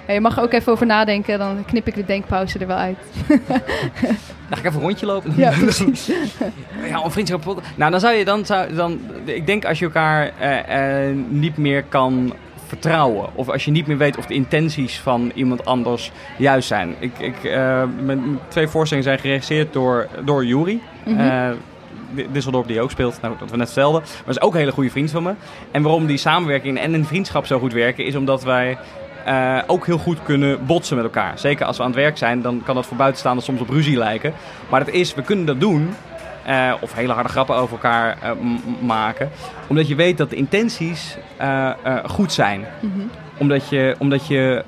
Ja, 0.07 0.13
je 0.13 0.21
mag 0.21 0.37
er 0.37 0.43
ook 0.43 0.53
even 0.53 0.71
over 0.71 0.85
nadenken, 0.85 1.39
dan 1.39 1.65
knip 1.65 1.87
ik 1.87 1.95
de 1.95 2.05
denkpauze 2.05 2.59
er 2.59 2.67
wel 2.67 2.77
uit. 2.77 2.97
Dan 3.27 4.57
ga 4.57 4.57
ik 4.57 4.65
even 4.65 4.73
een 4.73 4.85
rondje 4.85 5.05
lopen. 5.05 5.33
Ja, 5.35 5.51
precies. 5.59 6.07
Ja, 6.89 7.03
een 7.03 7.11
vriendschap. 7.11 7.61
Nou, 7.75 7.91
dan 7.91 7.99
zou 7.99 8.13
je 8.13 8.25
dan, 8.25 8.45
zou, 8.45 8.73
dan. 8.73 8.99
Ik 9.23 9.45
denk 9.45 9.65
als 9.65 9.79
je 9.79 9.85
elkaar 9.85 10.31
eh, 10.39 11.07
eh, 11.09 11.15
niet 11.29 11.57
meer 11.57 11.83
kan 11.83 12.33
vertrouwen. 12.67 13.29
Of 13.35 13.49
als 13.49 13.65
je 13.65 13.71
niet 13.71 13.87
meer 13.87 13.97
weet 13.97 14.17
of 14.17 14.25
de 14.25 14.33
intenties 14.33 14.99
van 14.99 15.31
iemand 15.35 15.65
anders 15.65 16.11
juist 16.37 16.67
zijn. 16.67 16.95
Ik, 16.99 17.19
ik, 17.19 17.35
mijn 18.03 18.39
twee 18.47 18.67
voorstellingen 18.67 19.09
zijn 19.09 19.19
geregisseerd 19.19 19.73
door, 19.73 20.07
door 20.25 20.45
Juri. 20.45 20.81
Mhm. 21.05 21.53
Di- 22.11 22.27
Disseldorp 22.31 22.67
die 22.67 22.81
ook 22.81 22.91
speelt, 22.91 23.21
nou, 23.21 23.33
dat 23.39 23.51
we 23.51 23.57
net 23.57 23.71
vertelden. 23.71 24.01
Maar 24.01 24.35
is 24.35 24.41
ook 24.41 24.53
een 24.53 24.59
hele 24.59 24.71
goede 24.71 24.89
vriend 24.89 25.11
van 25.11 25.23
me. 25.23 25.33
En 25.71 25.81
waarom 25.81 26.05
die 26.05 26.17
samenwerking 26.17 26.79
en 26.79 26.93
een 26.93 27.05
vriendschap 27.05 27.45
zo 27.45 27.59
goed 27.59 27.73
werken, 27.73 28.05
is 28.05 28.15
omdat 28.15 28.43
wij 28.43 28.77
eh, 29.25 29.57
ook 29.67 29.85
heel 29.85 29.97
goed 29.97 30.23
kunnen 30.23 30.65
botsen 30.65 30.95
met 30.95 31.05
elkaar. 31.05 31.39
Zeker 31.39 31.65
als 31.65 31.77
we 31.77 31.83
aan 31.83 31.89
het 31.89 31.99
werk 31.99 32.17
zijn, 32.17 32.41
dan 32.41 32.61
kan 32.65 32.75
dat 32.75 32.85
voor 32.85 32.97
buitenstaanders 32.97 33.45
soms 33.45 33.61
op 33.61 33.69
ruzie 33.69 33.97
lijken. 33.97 34.33
Maar 34.69 34.85
dat 34.85 34.93
is, 34.93 35.13
we 35.13 35.21
kunnen 35.21 35.45
dat 35.45 35.59
doen. 35.59 35.89
eh, 36.45 36.73
of 36.79 36.93
hele 36.93 37.13
harde 37.13 37.29
grappen 37.29 37.55
over 37.55 37.73
elkaar 37.73 38.17
eh, 38.21 38.31
maken. 38.81 39.29
Omdat 39.67 39.87
je 39.87 39.95
weet 39.95 40.17
dat 40.17 40.29
de 40.29 40.35
intenties 40.35 41.17
goed 42.05 42.33
zijn. 42.33 42.65
Mhm. 42.79 42.99
Omdat 43.37 43.69
je, 43.69 43.95
omdat 43.99 44.27
je 44.27 44.63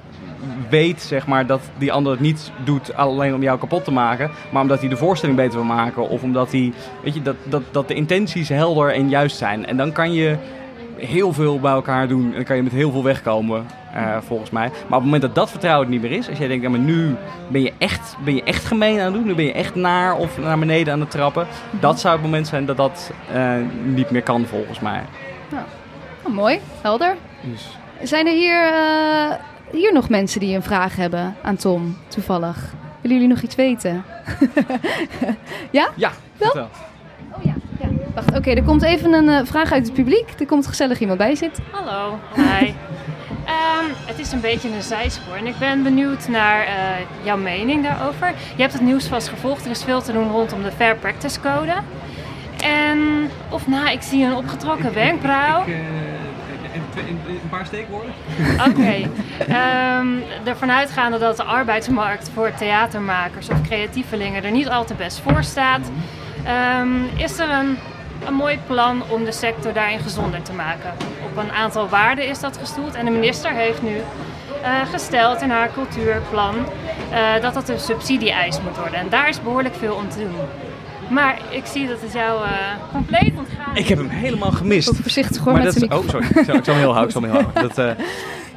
weet 0.70 1.02
zeg 1.02 1.28
maar, 1.28 1.46
dat 1.46 1.62
die 1.78 1.92
ander 1.92 2.12
het 2.12 2.22
niet 2.22 2.52
doet 2.64 2.96
alleen 2.96 3.34
om 3.34 3.42
jou 3.42 3.60
kapot 3.60 3.84
te 3.84 3.92
maken. 3.92 4.32
Maar 4.52 4.62
omdat 4.62 4.80
hij 4.80 4.90
de 4.90 4.98
voorstelling 4.98 5.38
beter 5.38 5.58
wil 5.58 5.68
maken. 5.68 6.10
Of 6.10 6.24
omdat 6.24 6.52
hij, 6.52 6.74
weet 7.04 7.14
je, 7.14 7.22
dat, 7.22 7.36
dat, 7.44 7.64
dat 7.72 7.88
de 7.88 7.94
intenties 7.94 8.50
helder 8.50 8.94
en 8.94 9.10
juist 9.10 9.38
zijn. 9.38 9.66
En 9.66 9.78
dan 9.78 9.92
kan 9.92 10.14
je 10.14 10.38
heel 10.98 11.34
veel 11.34 11.60
bij 11.60 11.72
elkaar 11.72 12.08
doen. 12.08 12.26
En 12.26 12.36
dan 12.36 12.44
kan 12.44 12.56
je 12.56 12.64
met 12.64 12.72
heel 12.72 12.92
veel 12.92 13.04
wegkomen, 13.04 13.66
eh, 13.94 14.18
volgens 14.22 14.50
mij. 14.50 14.68
Maar 14.68 14.78
op 14.84 14.90
het 14.92 15.04
moment 15.04 15.22
dat 15.22 15.36
dat 15.36 15.50
vertrouwen 15.50 15.86
er 15.86 15.92
niet 15.92 16.02
meer 16.02 16.12
is. 16.12 16.30
Als 16.30 16.38
jij 16.38 16.48
denkt, 16.48 16.64
ja, 16.64 16.70
maar 16.70 16.80
nu 16.80 17.16
ben 17.48 17.62
je, 17.62 17.74
echt, 17.78 18.16
ben 18.24 18.36
je 18.36 18.44
echt 18.44 18.66
gemeen 18.66 19.00
aan 19.00 19.06
het 19.06 19.14
doen. 19.14 19.26
Nu 19.26 19.36
ben 19.36 19.46
je 19.46 19.54
echt 19.54 19.76
naar 19.76 20.16
of 20.16 20.38
naar 20.38 20.60
beneden 20.60 20.94
aan 20.94 21.00
het 21.00 21.12
trappen. 21.12 21.48
Dat 21.80 22.00
zou 22.00 22.14
het 22.14 22.24
moment 22.24 22.48
zijn 22.48 22.66
dat 22.66 22.78
dat 22.78 23.12
eh, 23.34 23.54
niet 23.84 24.10
meer 24.10 24.24
kan, 24.24 24.46
volgens 24.46 24.80
mij. 24.80 25.02
Oh, 26.24 26.34
mooi, 26.34 26.60
helder. 26.82 27.16
Dus... 27.42 27.78
Zijn 28.02 28.28
er 28.28 28.34
hier, 28.34 28.68
eh, 28.68 29.36
hier 29.72 29.94
nog 29.94 30.10
mensen 30.10 30.40
die 30.40 30.56
een 30.56 30.64
vraag 30.64 30.96
hebben 30.96 31.36
aan 31.42 31.56
Tom, 31.56 31.98
toevallig? 32.08 32.74
Willen 33.02 33.18
jullie 33.18 33.34
nog 33.34 33.42
iets 33.44 33.56
weten? 33.56 34.04
Ja, 35.72 35.90
Wel? 35.96 36.10
vertel. 36.38 36.70
Oh 37.38 37.44
ja. 37.44 37.54
ja. 37.80 37.88
Wacht, 38.16 38.38
oké, 38.38 38.50
er 38.52 38.64
komt 38.64 38.84
even 38.84 39.14
een 39.14 39.30
eh, 39.30 39.46
vraag 39.46 39.72
uit 39.72 39.86
het 39.86 39.94
publiek. 39.94 40.30
Er 40.40 40.46
komt 40.46 40.68
gezellig 40.68 41.00
iemand 41.00 41.18
bij 41.18 41.36
zitten. 41.36 41.64
Hallo, 41.72 42.20
hi. 42.36 42.74
Ehm, 43.46 43.86
het 44.06 44.20
is 44.20 44.32
een 44.32 44.42
beetje 44.42 44.70
een 44.70 44.82
zijspoor 44.82 45.36
en 45.36 45.48
ik 45.48 45.58
ben 45.60 45.84
benieuwd 45.84 46.28
naar 46.28 46.66
eh, 46.66 46.76
jouw 47.24 47.38
mening 47.38 47.84
daarover. 47.84 48.28
Je 48.56 48.62
hebt 48.62 48.74
het 48.74 48.82
nieuws 48.82 49.08
vast 49.08 49.28
gevolgd, 49.28 49.66
er 49.66 49.72
is 49.72 49.84
veel 49.84 50.02
te 50.02 50.12
doen 50.12 50.32
rondom 50.32 50.64
de 50.64 50.72
Fair 50.72 50.96
Practice 50.96 51.40
Code. 51.40 51.74
En, 52.64 53.30
of 53.50 53.68
nou, 53.68 53.92
ik 53.92 54.02
zie 54.02 54.26
een 54.26 54.36
opgetrokken 54.36 54.94
wenkbrauw. 54.94 55.64
Eh, 56.96 57.08
een 57.08 57.50
paar 57.50 57.66
steekwoorden? 57.66 58.12
Oké. 58.68 59.10
Ehm, 59.48 60.08
ervan 60.44 60.72
uitgaande 60.72 61.18
dat 61.18 61.38
de 61.38 61.44
arbeidsmarkt 61.44 62.30
voor 62.34 62.52
theatermakers 62.58 63.50
of 63.50 63.62
creatievelingen 63.62 64.44
er 64.44 64.52
niet 64.52 64.70
al 64.70 64.86
te 64.86 64.94
best 64.94 65.20
voor 65.20 65.44
staat, 65.44 65.92
ehm, 66.44 67.04
is 67.16 67.40
er 67.40 67.50
een, 67.50 67.78
een 68.26 68.34
mooi 68.34 68.60
plan 68.68 69.04
om 69.10 69.24
de 69.24 69.32
sector 69.32 69.74
daarin 69.74 70.00
gezonder 70.00 70.42
te 70.42 70.54
maken. 70.54 70.94
Op 71.32 71.38
een 71.38 71.52
aantal 71.52 71.90
waarden 71.90 72.28
is 72.28 72.40
dat 72.40 72.58
gestoeld 72.58 72.96
en 72.96 73.06
de 73.06 73.12
minister 73.12 73.52
heeft 73.52 73.82
nu 73.82 74.02
eh, 74.62 74.82
gesteld 74.92 75.42
in 75.42 75.50
haar 75.50 75.72
cultuurplan 75.74 76.56
eh, 77.12 77.42
dat 77.42 77.54
dat 77.54 77.70
een 77.70 77.80
subsidie-eis 77.80 78.62
moet 78.62 78.78
worden. 78.78 79.00
En 79.00 79.10
daar 79.10 79.30
is 79.30 79.42
behoorlijk 79.42 79.76
veel 79.76 79.94
om 79.94 80.10
te 80.10 80.20
doen. 80.20 80.36
Maar 81.10 81.40
ik 81.50 81.66
zie 81.66 81.88
dat 81.88 82.02
het 82.02 82.14
jou 82.14 82.44
eh, 82.44 82.52
compleet 82.92 83.34
ontgaan 83.38 83.76
is. 83.76 83.82
Ik 83.82 83.88
heb 83.88 83.98
hem 83.98 84.10
helemaal 84.10 84.52
gemist. 84.52 84.90
Ook 84.90 84.96
voorzichtig 84.96 85.44
hoor 85.44 85.54
maar 85.54 85.64
met 85.64 85.80
dat, 85.80 85.90
zijn 85.90 86.00
oh, 86.00 86.10
sorry. 86.10 86.26
Ik 86.26 86.46
zal, 86.46 86.56
ik 86.56 86.64
zal 86.64 86.74
hem 86.74 86.84
heel 86.84 86.94
houden. 86.94 87.04
Ik 87.04 87.12
zal 87.12 87.22
hem 87.22 87.32
heel 87.32 87.42
houden. 87.42 87.62
Dat, 87.76 87.78
eh, 87.78 88.04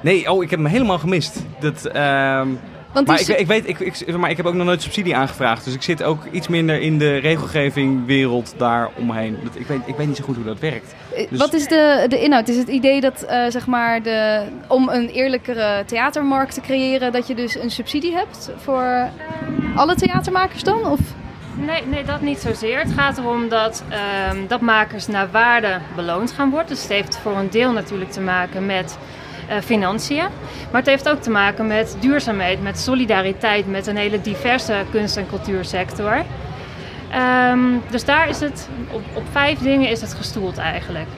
nee, 0.01 0.31
oh, 0.33 0.43
ik 0.43 0.51
heb 0.51 0.59
hem 0.59 0.69
helemaal 0.69 0.99
gemist. 0.99 1.43
Dat, 1.61 1.85
ehm, 1.85 2.49
Want 2.93 3.07
maar 3.07 3.17
die 3.17 3.27
ik, 3.27 3.39
ik 3.39 3.47
weet, 3.47 3.69
ik, 3.69 3.79
ik, 3.79 4.17
maar 4.17 4.31
ik 4.31 4.37
heb 4.37 4.47
ook 4.47 4.55
nog 4.55 4.67
nooit 4.67 4.83
subsidie 4.83 5.17
aangevraagd. 5.17 5.65
Dus 5.65 5.75
ik 5.75 5.83
zit 5.83 6.03
ook 6.03 6.25
iets 6.31 6.49
minder 6.49 6.81
in 6.81 6.99
de 6.99 7.17
regelgeving 7.17 8.07
wereld 8.07 8.55
daar 8.57 8.89
omheen. 8.99 9.37
Dat, 9.45 9.53
ik, 9.57 9.67
weet, 9.67 9.81
ik 9.87 9.97
weet 9.97 10.07
niet 10.07 10.17
zo 10.17 10.25
goed 10.25 10.37
hoe 10.37 10.45
dat 10.45 10.59
werkt. 10.59 10.95
Eh, 11.17 11.27
Dus- 11.31 11.39
Wat 11.39 11.53
is 11.55 11.67
de, 11.67 12.05
de 12.09 12.21
inhoud? 12.21 12.49
Is 12.49 12.57
het 12.57 12.69
idee 12.69 13.01
dat 13.01 13.23
eh, 13.23 13.45
zeg 13.49 13.67
maar 13.67 14.03
de, 14.03 14.43
om 14.67 14.89
een 14.89 15.09
eerlijkere 15.09 15.83
theatermarkt 15.87 16.55
te 16.55 16.61
creëren, 16.61 17.13
dat 17.13 17.27
je 17.27 17.35
dus 17.35 17.55
een 17.57 17.71
subsidie 17.71 18.13
hebt 18.15 18.51
voor 18.57 19.09
alle 19.75 19.95
theatermakers 19.95 20.63
dan? 20.63 20.85
Of? 20.87 21.01
Nee, 21.55 21.87
nee, 21.87 22.05
dat 22.05 22.21
niet 22.21 22.39
zozeer. 22.39 22.79
Het 22.79 22.93
gaat 22.93 23.19
erom 23.19 23.49
dat, 23.49 23.85
ehm, 23.89 24.47
dat 24.49 24.61
makers 24.61 25.07
naar 25.07 25.31
waarde 25.31 25.79
beloond 25.97 26.33
gaan 26.33 26.51
worden. 26.51 26.69
Dus 26.69 26.83
het 26.83 26.93
heeft 26.93 27.19
voor 27.19 27.37
een 27.37 27.51
deel 27.51 27.73
natuurlijk 27.73 28.11
te 28.11 28.21
maken 28.21 28.67
met 28.67 28.99
eh, 29.49 29.57
financiën. 29.65 30.25
Maar 30.71 30.81
het 30.81 30.87
heeft 30.87 31.09
ook 31.09 31.23
te 31.23 31.31
maken 31.31 31.67
met 31.67 31.97
duurzaamheid, 32.01 32.63
met 32.63 32.79
solidariteit, 32.79 33.67
met 33.67 33.87
een 33.87 33.97
hele 33.97 34.21
diverse 34.21 34.85
kunst- 34.91 35.17
en 35.17 35.27
cultuursector. 35.29 36.23
Ehm, 37.13 37.61
dus 37.91 38.05
daar 38.05 38.29
is 38.29 38.41
het, 38.41 38.69
op, 38.91 39.03
op 39.13 39.23
vijf 39.31 39.59
dingen 39.59 39.89
is 39.89 40.01
het 40.01 40.15
gestoeld 40.15 40.59
eigenlijk. 40.59 41.09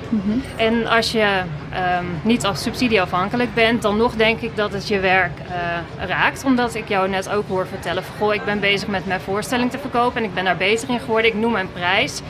En 0.57 0.87
als 0.87 1.13
je 1.13 1.43
ehm, 1.73 2.05
niet 2.23 2.45
als 2.45 2.63
subsidieafhankelijk 2.63 3.55
bent, 3.55 3.83
dan 3.83 3.97
nog 3.97 4.15
denk 4.15 4.41
ik 4.41 4.57
dat 4.57 4.73
het 4.73 4.89
je 4.89 5.01
werk 5.01 5.39
eh, 5.39 6.07
raakt. 6.09 6.45
Omdat 6.45 6.75
ik 6.75 6.89
jou 6.89 7.09
net 7.09 7.31
ook 7.31 7.49
hoor 7.49 7.67
vertellen 7.67 8.05
van, 8.05 8.15
goh, 8.19 8.35
ik 8.35 8.45
ben 8.45 8.61
bezig 8.61 8.89
met 8.89 9.07
mijn 9.07 9.21
voorstelling 9.21 9.71
te 9.71 9.79
verkopen 9.79 10.17
en 10.17 10.29
ik 10.29 10.35
ben 10.35 10.45
daar 10.45 10.57
beter 10.57 10.89
in 10.89 11.01
geworden. 11.01 11.31
Ik 11.31 11.37
noem 11.37 11.53
mijn 11.53 11.73
prijs. 11.73 12.21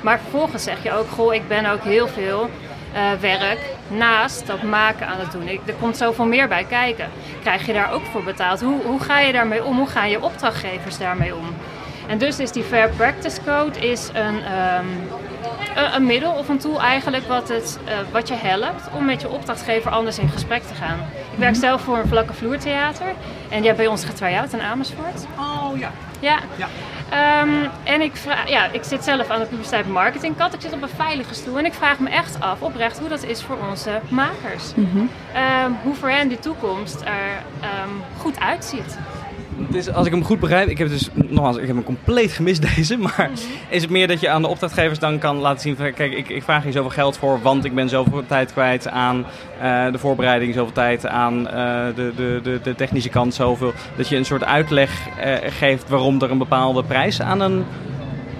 Maar 0.00 0.18
vervolgens 0.18 0.62
zeg 0.62 0.82
je 0.82 0.92
ook, 0.92 1.08
goh, 1.10 1.34
ik 1.34 1.48
ben 1.48 1.66
ook 1.66 1.82
heel 1.82 2.08
veel 2.08 2.50
eh, 2.92 3.02
werk 3.20 3.58
naast 3.88 4.46
dat 4.46 4.62
maken 4.62 5.06
aan 5.06 5.18
het 5.18 5.32
doen. 5.32 5.48
Ik, 5.48 5.60
er 5.66 5.74
komt 5.80 5.96
zoveel 5.96 6.26
meer 6.26 6.48
bij 6.48 6.64
kijken. 6.64 7.08
Krijg 7.40 7.66
je 7.66 7.72
daar 7.72 7.92
ook 7.92 8.04
voor 8.12 8.22
betaald? 8.22 8.60
Hoe, 8.60 8.82
hoe 8.82 9.00
ga 9.00 9.20
je 9.20 9.32
daarmee 9.32 9.64
om? 9.64 9.76
Hoe 9.76 9.88
gaan 9.88 10.10
je 10.10 10.22
opdrachtgevers 10.22 10.98
daarmee 10.98 11.34
om? 11.34 11.54
En 12.08 12.18
dus 12.18 12.38
is 12.38 12.52
die 12.52 12.62
Fair 12.62 12.88
Practice 12.88 13.40
Code 13.46 13.78
is 13.78 14.08
een, 14.12 14.42
ehm, 14.42 14.86
een, 15.74 15.94
een 15.94 16.06
middel 16.06 16.32
of 16.32 16.48
een 16.48 16.58
tool 16.58 16.80
eigenlijk 16.80 17.26
wat, 17.26 17.48
het, 17.48 17.78
eh, 17.84 17.94
wat 18.12 18.28
je 18.28 18.34
helpt 18.34 18.88
om 18.96 19.04
met 19.04 19.20
je 19.20 19.28
opdrachtgever 19.30 19.90
anders 19.90 20.18
in 20.18 20.28
gesprek 20.28 20.62
te 20.62 20.74
gaan. 20.74 20.98
Ik 21.32 21.38
werk 21.38 21.54
zelf 21.54 21.80
voor 21.80 21.98
een 21.98 22.08
vlakke 22.08 22.32
vloertheater 22.32 23.06
en 23.06 23.58
die 23.58 23.66
hebben 23.66 23.76
bij 23.76 23.86
ons 23.86 24.04
getry-out 24.04 24.52
in 24.52 24.60
Amersfoort. 24.60 25.26
Oh 25.38 25.78
ja. 25.78 25.90
Ja. 26.20 26.38
Ja. 26.56 26.68
Ehm, 27.10 27.68
en 27.84 28.00
ik, 28.00 28.16
vraag, 28.16 28.48
ja, 28.48 28.68
ik 28.72 28.84
zit 28.84 29.04
zelf 29.04 29.28
aan 29.28 29.40
de 29.40 29.46
publiciteit 29.46 29.88
marketingkant. 29.88 30.54
Ik 30.54 30.60
zit 30.60 30.72
op 30.72 30.82
een 30.82 30.88
veilige 30.88 31.34
stoel 31.34 31.58
en 31.58 31.64
ik 31.64 31.74
vraag 31.74 31.98
me 31.98 32.10
echt 32.10 32.40
af 32.40 32.60
oprecht 32.60 32.98
hoe 32.98 33.08
dat 33.08 33.22
is 33.22 33.42
voor 33.42 33.56
onze 33.70 34.00
makers. 34.08 34.72
Ehm, 35.32 35.70
hoe 35.82 35.94
voor 35.94 36.08
hen 36.08 36.28
die 36.28 36.38
toekomst 36.38 37.00
er 37.00 37.42
goed 38.18 38.40
uitziet. 38.40 38.98
Het 39.56 39.74
is, 39.74 39.92
als 39.92 40.06
ik 40.06 40.12
hem 40.12 40.24
goed 40.24 40.40
begrijp, 40.40 40.68
ik 40.68 40.78
heb 40.78 40.88
dus 40.88 41.08
nogmaals, 41.14 41.56
ik 41.56 41.66
heb 41.66 41.76
hem 41.76 41.84
compleet 41.84 42.32
gemist 42.32 42.62
deze, 42.76 42.96
maar 42.96 43.30
is 43.68 43.82
het 43.82 43.90
meer 43.90 44.08
dat 44.08 44.20
je 44.20 44.28
aan 44.28 44.42
de 44.42 44.48
opdrachtgevers 44.48 44.98
dan 44.98 45.18
kan 45.18 45.36
laten 45.36 45.60
zien 45.60 45.76
van 45.76 45.92
kijk, 45.92 46.12
ik, 46.12 46.28
ik 46.28 46.42
vraag 46.42 46.62
hier 46.62 46.72
zoveel 46.72 46.90
geld 46.90 47.16
voor, 47.16 47.42
want 47.42 47.64
ik 47.64 47.74
ben 47.74 47.88
zoveel 47.88 48.26
tijd 48.26 48.52
kwijt 48.52 48.88
aan 48.88 49.26
eh, 49.60 49.92
de 49.92 49.98
voorbereiding, 49.98 50.54
zoveel 50.54 50.72
tijd 50.72 51.06
aan 51.06 51.48
eh, 51.48 51.54
de, 51.94 52.12
de, 52.16 52.40
de, 52.42 52.60
de 52.62 52.74
technische 52.74 53.08
kant, 53.08 53.34
zoveel. 53.34 53.72
Dat 53.96 54.08
je 54.08 54.16
een 54.16 54.24
soort 54.24 54.44
uitleg 54.44 55.08
eh, 55.18 55.34
geeft 55.48 55.88
waarom 55.88 56.22
er 56.22 56.30
een 56.30 56.38
bepaalde 56.38 56.84
prijs 56.84 57.20
aan 57.20 57.40
een 57.40 57.64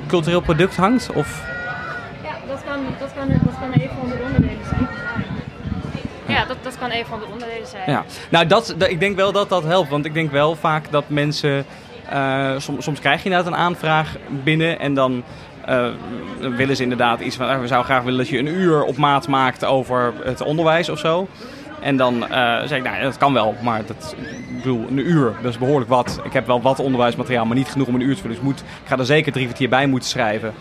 cultureel 0.06 0.40
product 0.40 0.76
hangt? 0.76 1.10
Of 1.12 1.42
Ja, 2.22 2.32
dat 2.48 2.62
kan, 2.64 2.78
dat 2.98 3.12
kan 3.14 3.30
een 3.30 3.88
van 3.98 4.08
de 4.08 4.18
onderdelen 4.24 4.64
zijn. 4.68 4.88
Ja, 6.26 6.44
dat, 6.44 6.56
dat 6.62 6.73
een 6.92 7.06
van 7.06 7.18
de 7.18 7.26
onderdelen 7.32 7.66
zijn. 7.66 7.90
Ja, 7.90 8.04
nou 8.30 8.46
dat, 8.46 8.74
ik 8.78 9.00
denk 9.00 9.16
wel 9.16 9.32
dat 9.32 9.48
dat 9.48 9.64
helpt. 9.64 9.90
Want 9.90 10.04
ik 10.04 10.14
denk 10.14 10.30
wel 10.30 10.56
vaak 10.56 10.90
dat 10.90 11.04
mensen... 11.06 11.64
eh, 12.08 12.50
soms, 12.58 12.84
soms 12.84 13.00
krijg 13.00 13.22
je 13.22 13.28
inderdaad 13.28 13.52
een 13.52 13.58
aanvraag 13.58 14.16
binnen 14.44 14.78
en 14.78 14.94
dan... 14.94 15.22
eh, 15.66 15.86
willen 16.38 16.76
ze 16.76 16.82
inderdaad 16.82 17.20
iets 17.20 17.36
van, 17.36 17.48
"Ah, 17.48 17.60
we 17.60 17.66
zouden 17.66 17.90
graag 17.90 18.02
willen 18.02 18.18
dat 18.18 18.28
je 18.28 18.38
een 18.38 18.46
uur 18.54 18.82
op 18.82 18.96
maat 18.96 19.28
maakt 19.28 19.64
over 19.64 20.12
het 20.24 20.40
onderwijs 20.40 20.88
of 20.88 20.98
zo. 20.98 21.28
En 21.80 21.96
dan 21.96 22.28
eh, 22.28 22.58
zeg 22.66 22.78
ik, 22.78 22.82
nou 22.84 23.02
dat 23.02 23.18
kan 23.18 23.32
wel, 23.32 23.54
maar 23.62 23.82
dat, 23.86 24.14
ik 24.48 24.56
bedoel, 24.56 24.86
een 24.88 24.98
uur, 25.10 25.32
dat 25.42 25.50
is 25.52 25.58
behoorlijk 25.58 25.90
wat. 25.90 26.20
Ik 26.24 26.32
heb 26.32 26.46
wel 26.46 26.62
wat 26.62 26.78
onderwijsmateriaal, 26.80 27.44
maar 27.44 27.56
niet 27.56 27.68
genoeg 27.68 27.86
om 27.86 27.94
een 27.94 28.00
uur 28.00 28.14
te 28.14 28.20
vullen. 28.20 28.36
Dus 28.36 28.44
moet, 28.44 28.60
ik 28.60 28.88
ga 28.88 28.98
er 28.98 29.04
zeker 29.06 29.32
drie 29.32 29.44
kwartier 29.44 29.68
bij 29.68 29.86
moeten 29.86 30.08
schrijven. 30.08 30.54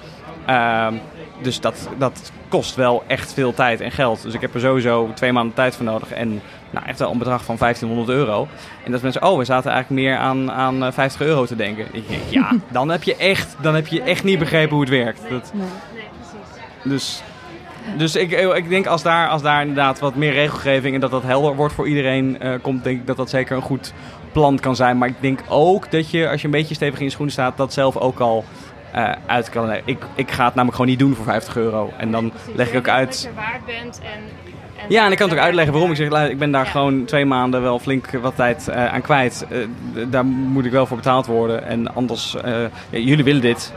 Ehm, 0.46 0.94
dus 1.42 1.60
dat, 1.60 1.90
dat 1.98 2.32
kost 2.48 2.76
wel 2.76 3.04
echt 3.08 3.34
veel 3.34 3.54
tijd 3.54 3.82
en 3.82 3.92
geld. 3.92 4.22
Dus 4.22 4.34
ik 4.34 4.42
heb 4.42 4.54
er 4.54 4.60
sowieso 4.60 5.12
twee 5.14 5.32
maanden 5.32 5.54
tijd 5.54 5.76
voor 5.76 5.86
nodig. 5.86 6.12
En 6.12 6.42
nou, 6.70 6.86
echt 6.86 7.00
wel 7.00 7.12
een 7.12 7.18
bedrag 7.18 7.44
van 7.44 7.58
1500 7.58 8.18
euro. 8.18 8.48
En 8.84 8.92
dat 8.92 9.02
mensen, 9.02 9.24
oh, 9.24 9.38
we 9.38 9.46
zaten 9.46 9.72
eigenlijk 9.72 10.02
meer 10.02 10.18
aan, 10.18 10.52
aan 10.52 10.94
50 10.94 11.22
eh, 11.22 11.28
euro 11.28 11.46
te 11.46 11.56
denken. 11.56 11.88
Ik 11.92 12.08
denk, 12.08 12.22
ja, 12.30 12.52
dan 12.72 12.90
heb 12.90 13.04
je 13.04 13.16
echt, 13.16 13.56
dan 13.62 13.76
heb 13.76 13.88
je 13.88 14.02
echt 14.02 14.24
niet 14.24 14.40
begrepen 14.40 14.72
hoe 14.72 14.82
het 14.82 14.94
werkt. 14.94 15.22
Dat, 15.30 15.52
Nee, 15.54 15.66
precies. 16.20 16.84
dus 16.84 17.24
dus 17.98 18.16
ik, 18.16 18.32
ik 18.32 18.70
denk 18.70 18.86
als 18.86 19.04
daar, 19.04 19.30
als 19.30 19.42
daar 19.42 19.62
inderdaad 19.62 20.00
wat 20.00 20.16
meer 20.16 20.34
regelgeving 20.34 20.96
en 20.96 21.02
dat 21.02 21.12
dat 21.12 21.24
helder 21.24 21.56
wordt 21.56 21.74
voor 21.74 21.88
iedereen 21.88 22.40
eh, 22.40 22.54
komt, 22.62 22.84
denk 22.84 23.00
ik 23.00 23.08
dat 23.08 23.18
dat 23.18 23.30
zeker 23.30 23.56
een 23.56 23.62
goed 23.62 23.94
plan 24.32 24.60
kan 24.60 24.76
zijn. 24.76 24.98
Maar 24.98 25.08
ik 25.08 25.22
denk 25.22 25.40
ook 25.50 25.92
dat 25.92 26.10
je, 26.10 26.30
als 26.30 26.42
je 26.42 26.46
een 26.46 26.54
beetje 26.54 26.76
stevig 26.76 27.00
in 27.00 27.06
je 27.06 27.12
schoenen 27.12 27.34
staat, 27.34 27.58
dat 27.58 27.74
zelf 27.74 27.98
ook 27.98 28.20
al 28.20 28.46
eh, 28.94 29.12
uit 29.26 29.50
kan 29.50 29.66
leggen. 29.66 29.84
Ik, 29.88 30.04
ik 30.16 30.32
ga 30.32 30.46
het 30.46 30.54
namelijk 30.56 30.76
gewoon 30.76 30.92
niet 30.92 31.00
doen 31.00 31.16
voor 31.16 31.26
50 31.26 31.56
euro. 31.58 31.92
En 31.98 32.12
dan 32.12 32.30
Precies. 32.32 32.56
leg 32.56 32.70
ik 32.70 32.78
ook 32.78 32.86
Dat 32.86 32.94
uit. 32.96 33.22
je 33.30 33.36
waard 33.36 33.66
bent 33.66 34.00
en, 34.04 34.20
en 34.82 34.86
Ja, 34.90 35.06
en 35.06 35.12
ik 35.12 35.18
kan 35.18 35.30
het 35.30 35.38
ook 35.38 35.44
uitleggen 35.44 35.74
waarom. 35.74 35.92
Ik 35.92 35.98
zeg, 35.98 36.30
ik 36.30 36.38
ben 36.38 36.52
daar 36.52 36.66
Ja. 36.66 36.72
gewoon 36.72 37.06
twee 37.06 37.26
maanden 37.26 37.62
wel 37.62 37.80
flink 37.80 38.12
wat 38.22 38.36
tijd 38.36 38.68
eh, 38.68 38.94
aan 38.94 39.02
kwijt. 39.02 39.46
Eh, 39.50 39.58
daar 40.10 40.26
moet 40.26 40.66
ik 40.66 40.72
wel 40.72 40.86
voor 40.86 40.98
betaald 40.98 41.26
worden. 41.26 41.66
En 41.66 41.96
anders, 41.96 42.36
ja, 42.44 42.70
jullie 43.00 43.24
willen 43.24 43.42
dit. 43.42 43.74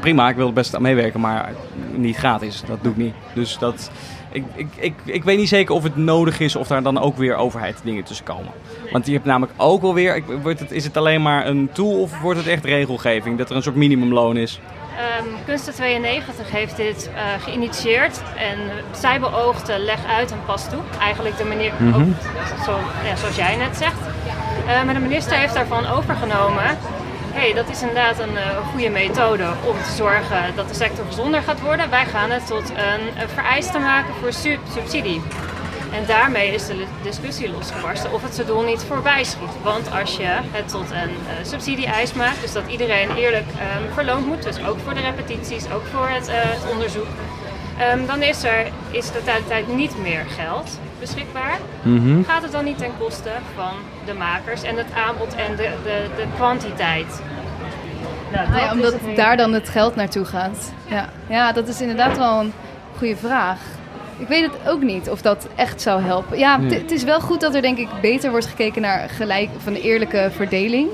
Prima, 0.00 0.28
ik 0.28 0.36
wil 0.36 0.46
er 0.46 0.52
best 0.52 0.74
aan 0.74 0.82
meewerken, 0.82 1.20
maar 1.20 1.52
niet 1.94 2.16
gratis. 2.16 2.62
Dat 2.66 2.78
doe 2.82 2.92
ik 2.92 2.98
niet. 2.98 3.14
Dus 3.32 3.58
dat, 3.58 3.90
ik, 4.38 4.44
ik, 4.54 4.66
ik, 4.76 4.94
ik 5.04 5.24
weet 5.24 5.38
niet 5.38 5.48
zeker 5.48 5.74
of 5.74 5.82
het 5.82 5.96
nodig 5.96 6.40
is 6.40 6.56
of 6.56 6.66
daar 6.66 6.82
dan 6.82 7.00
ook 7.00 7.16
weer 7.16 7.36
overheid 7.36 7.76
dingen 7.84 8.04
tussen 8.04 8.24
komen. 8.24 8.52
Want 8.92 9.06
je 9.06 9.12
hebt 9.12 9.24
namelijk 9.24 9.52
ook 9.56 9.82
wel 9.82 9.94
weer, 9.94 10.22
wordt 10.42 10.60
het, 10.60 10.70
is 10.70 10.84
het 10.84 10.96
alleen 10.96 11.22
maar 11.22 11.46
een 11.46 11.68
tool 11.72 12.00
of 12.00 12.20
wordt 12.20 12.38
het 12.38 12.48
echt 12.48 12.64
regelgeving? 12.64 13.38
Dat 13.38 13.50
er 13.50 13.56
een 13.56 13.62
soort 13.62 13.76
minimumloon 13.76 14.36
is? 14.36 14.60
Ehm, 14.96 15.24
Kunsten 15.46 15.74
92 15.74 16.50
heeft 16.50 16.76
dit 16.76 17.10
eh, 17.14 17.42
geïnitieerd 17.42 18.22
en 18.36 18.58
zij 19.00 19.20
beoogde 19.20 19.78
leg 19.78 19.98
uit 20.06 20.30
en 20.30 20.38
pas 20.46 20.68
toe. 20.68 20.80
Eigenlijk 21.00 21.36
de 21.36 21.44
manier, 21.44 21.72
Mhm. 21.78 22.00
ook, 22.00 22.06
zo, 22.64 22.78
ja, 23.04 23.16
zoals 23.16 23.36
jij 23.36 23.56
net 23.56 23.76
zegt. 23.76 24.00
Eh, 24.66 24.82
maar 24.84 24.94
de 24.94 25.00
minister 25.00 25.36
heeft 25.38 25.54
daarvan 25.54 25.86
overgenomen. 25.86 26.78
Hey, 27.38 27.54
dat 27.54 27.68
is 27.68 27.80
inderdaad 27.80 28.18
een 28.18 28.36
eh, 28.36 28.68
goede 28.70 28.88
methode 28.88 29.44
om 29.66 29.76
te 29.82 29.92
zorgen 29.96 30.54
dat 30.56 30.68
de 30.68 30.74
sector 30.74 31.04
gezonder 31.04 31.42
gaat 31.42 31.60
worden. 31.60 31.90
Wij 31.90 32.06
gaan 32.06 32.30
het 32.30 32.46
tot 32.46 32.70
een, 32.70 33.22
een 33.22 33.28
vereiste 33.28 33.78
maken 33.78 34.14
voor 34.14 34.32
sub- 34.32 34.66
subsidie. 34.72 35.20
En 35.92 36.06
daarmee 36.06 36.54
is 36.54 36.66
de 36.66 36.84
discussie 37.02 37.50
losgebarsten 37.50 38.12
of 38.12 38.22
het 38.22 38.34
zijn 38.34 38.46
doel 38.46 38.62
niet 38.62 38.82
voorbij 38.82 39.24
schiet. 39.24 39.62
Want 39.62 39.92
als 39.92 40.16
je 40.16 40.26
het 40.26 40.68
tot 40.68 40.90
een 40.90 41.10
eh, 41.10 41.34
subsidie-eis 41.42 42.12
maakt, 42.12 42.40
dus 42.40 42.52
dat 42.52 42.68
iedereen 42.70 43.16
eerlijk 43.16 43.46
ehm, 43.58 43.92
verloond 43.92 44.26
moet, 44.26 44.42
dus 44.42 44.64
ook 44.64 44.78
voor 44.84 44.94
de 44.94 45.00
repetities, 45.00 45.70
ook 45.70 45.86
voor 45.92 46.08
het, 46.08 46.28
eh, 46.28 46.34
het 46.40 46.70
onderzoek, 46.72 47.06
ehm, 47.78 48.06
dan 48.06 48.22
is 48.22 48.44
er 48.44 48.66
is 48.90 49.08
er 49.08 49.24
tijd, 49.24 49.46
tijd 49.46 49.68
niet 49.74 49.98
meer 50.02 50.24
geld 50.28 50.78
beschikbaar. 51.00 51.58
Gaat 52.26 52.42
het 52.42 52.52
dan 52.52 52.64
niet 52.64 52.78
ten 52.78 52.92
koste 52.98 53.30
van 53.54 53.72
de 54.08 54.14
makers 54.14 54.62
en 54.62 54.76
het 54.76 54.86
aanbod 55.06 55.34
en 55.34 55.56
de, 55.56 55.70
de, 55.84 56.06
de 56.16 56.24
kwantiteit? 56.36 57.22
Nou, 58.32 58.46
ja, 58.56 58.64
dat 58.66 58.72
omdat 58.72 58.92
het 58.92 59.16
daar 59.16 59.36
dan 59.36 59.52
het 59.52 59.68
geld 59.68 59.96
naartoe 59.96 60.24
gaat. 60.24 60.72
Ja. 60.86 61.08
ja, 61.28 61.52
dat 61.52 61.68
is 61.68 61.80
inderdaad 61.80 62.16
wel 62.16 62.40
een 62.40 62.52
goede 62.96 63.16
vraag. 63.16 63.58
Ik 64.18 64.28
weet 64.28 64.42
het 64.42 64.68
ook 64.68 64.82
niet 64.82 65.10
of 65.10 65.22
dat 65.22 65.46
echt 65.54 65.80
zou 65.80 66.02
helpen. 66.02 66.38
Ja, 66.38 66.60
het- 66.60 66.70
Nee. 66.70 66.78
het 66.80 66.90
is 66.90 67.02
wel 67.04 67.20
goed 67.20 67.40
dat 67.40 67.54
er 67.54 67.62
denk 67.62 67.78
ik 67.78 67.88
beter 68.00 68.30
wordt 68.30 68.46
gekeken 68.46 68.82
naar 68.82 69.08
gelijk 69.08 69.48
van 69.58 69.72
de 69.72 69.80
eerlijke 69.80 70.30
verdeling. 70.34 70.88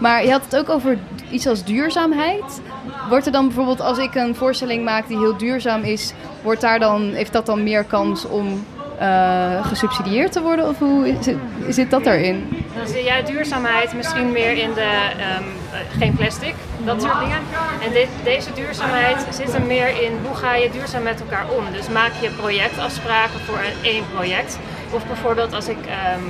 Maar 0.00 0.24
je 0.24 0.30
had 0.30 0.44
het 0.44 0.56
ook 0.56 0.68
over 0.68 0.98
iets 1.30 1.46
als 1.46 1.64
duurzaamheid. 1.64 2.60
Wordt 3.08 3.26
er 3.26 3.32
dan 3.32 3.46
bijvoorbeeld 3.46 3.80
als 3.80 3.98
ik 3.98 4.14
een 4.14 4.34
voorstelling 4.34 4.84
maak 4.84 5.08
die 5.08 5.18
heel 5.18 5.36
duurzaam 5.36 5.82
is, 5.82 6.12
wordt 6.42 6.60
daar 6.60 6.78
dan, 6.78 7.10
heeft 7.12 7.32
dat 7.32 7.46
dan 7.46 7.62
meer 7.62 7.84
kans 7.84 8.24
om 8.28 8.64
eh, 8.98 9.66
gesubsidieerd 9.66 10.32
te 10.32 10.42
worden? 10.42 10.68
Of 10.68 10.78
hoe 10.78 11.06
het, 11.06 11.34
zit 11.68 11.90
dat 11.90 12.06
erin? 12.06 12.64
Dan 12.76 12.86
zie 12.86 13.04
jij 13.04 13.24
duurzaamheid 13.24 13.94
misschien 13.94 14.32
meer 14.32 14.52
in 14.52 14.74
de 14.74 15.10
ehm, 15.18 15.42
eh, 15.72 15.98
geen 15.98 16.14
plastic, 16.14 16.54
dat 16.84 17.02
soort 17.02 17.18
dingen. 17.18 17.38
En 17.82 18.08
deze 18.24 18.52
duurzaamheid 18.54 19.26
zit 19.30 19.54
er 19.54 19.62
meer 19.62 19.88
in 20.02 20.12
hoe 20.26 20.36
ga 20.36 20.54
je 20.54 20.70
duurzaam 20.70 21.02
met 21.02 21.20
elkaar 21.20 21.46
om. 21.56 21.64
Dus 21.72 21.88
maak 21.88 22.12
je 22.20 22.30
projectafspraken 22.30 23.40
voor 23.40 23.58
een, 23.58 23.84
één 23.90 24.04
project. 24.14 24.58
Of 24.90 25.06
bijvoorbeeld 25.06 25.52
als 25.52 25.68
ik 25.68 25.86
ehm, 25.86 26.20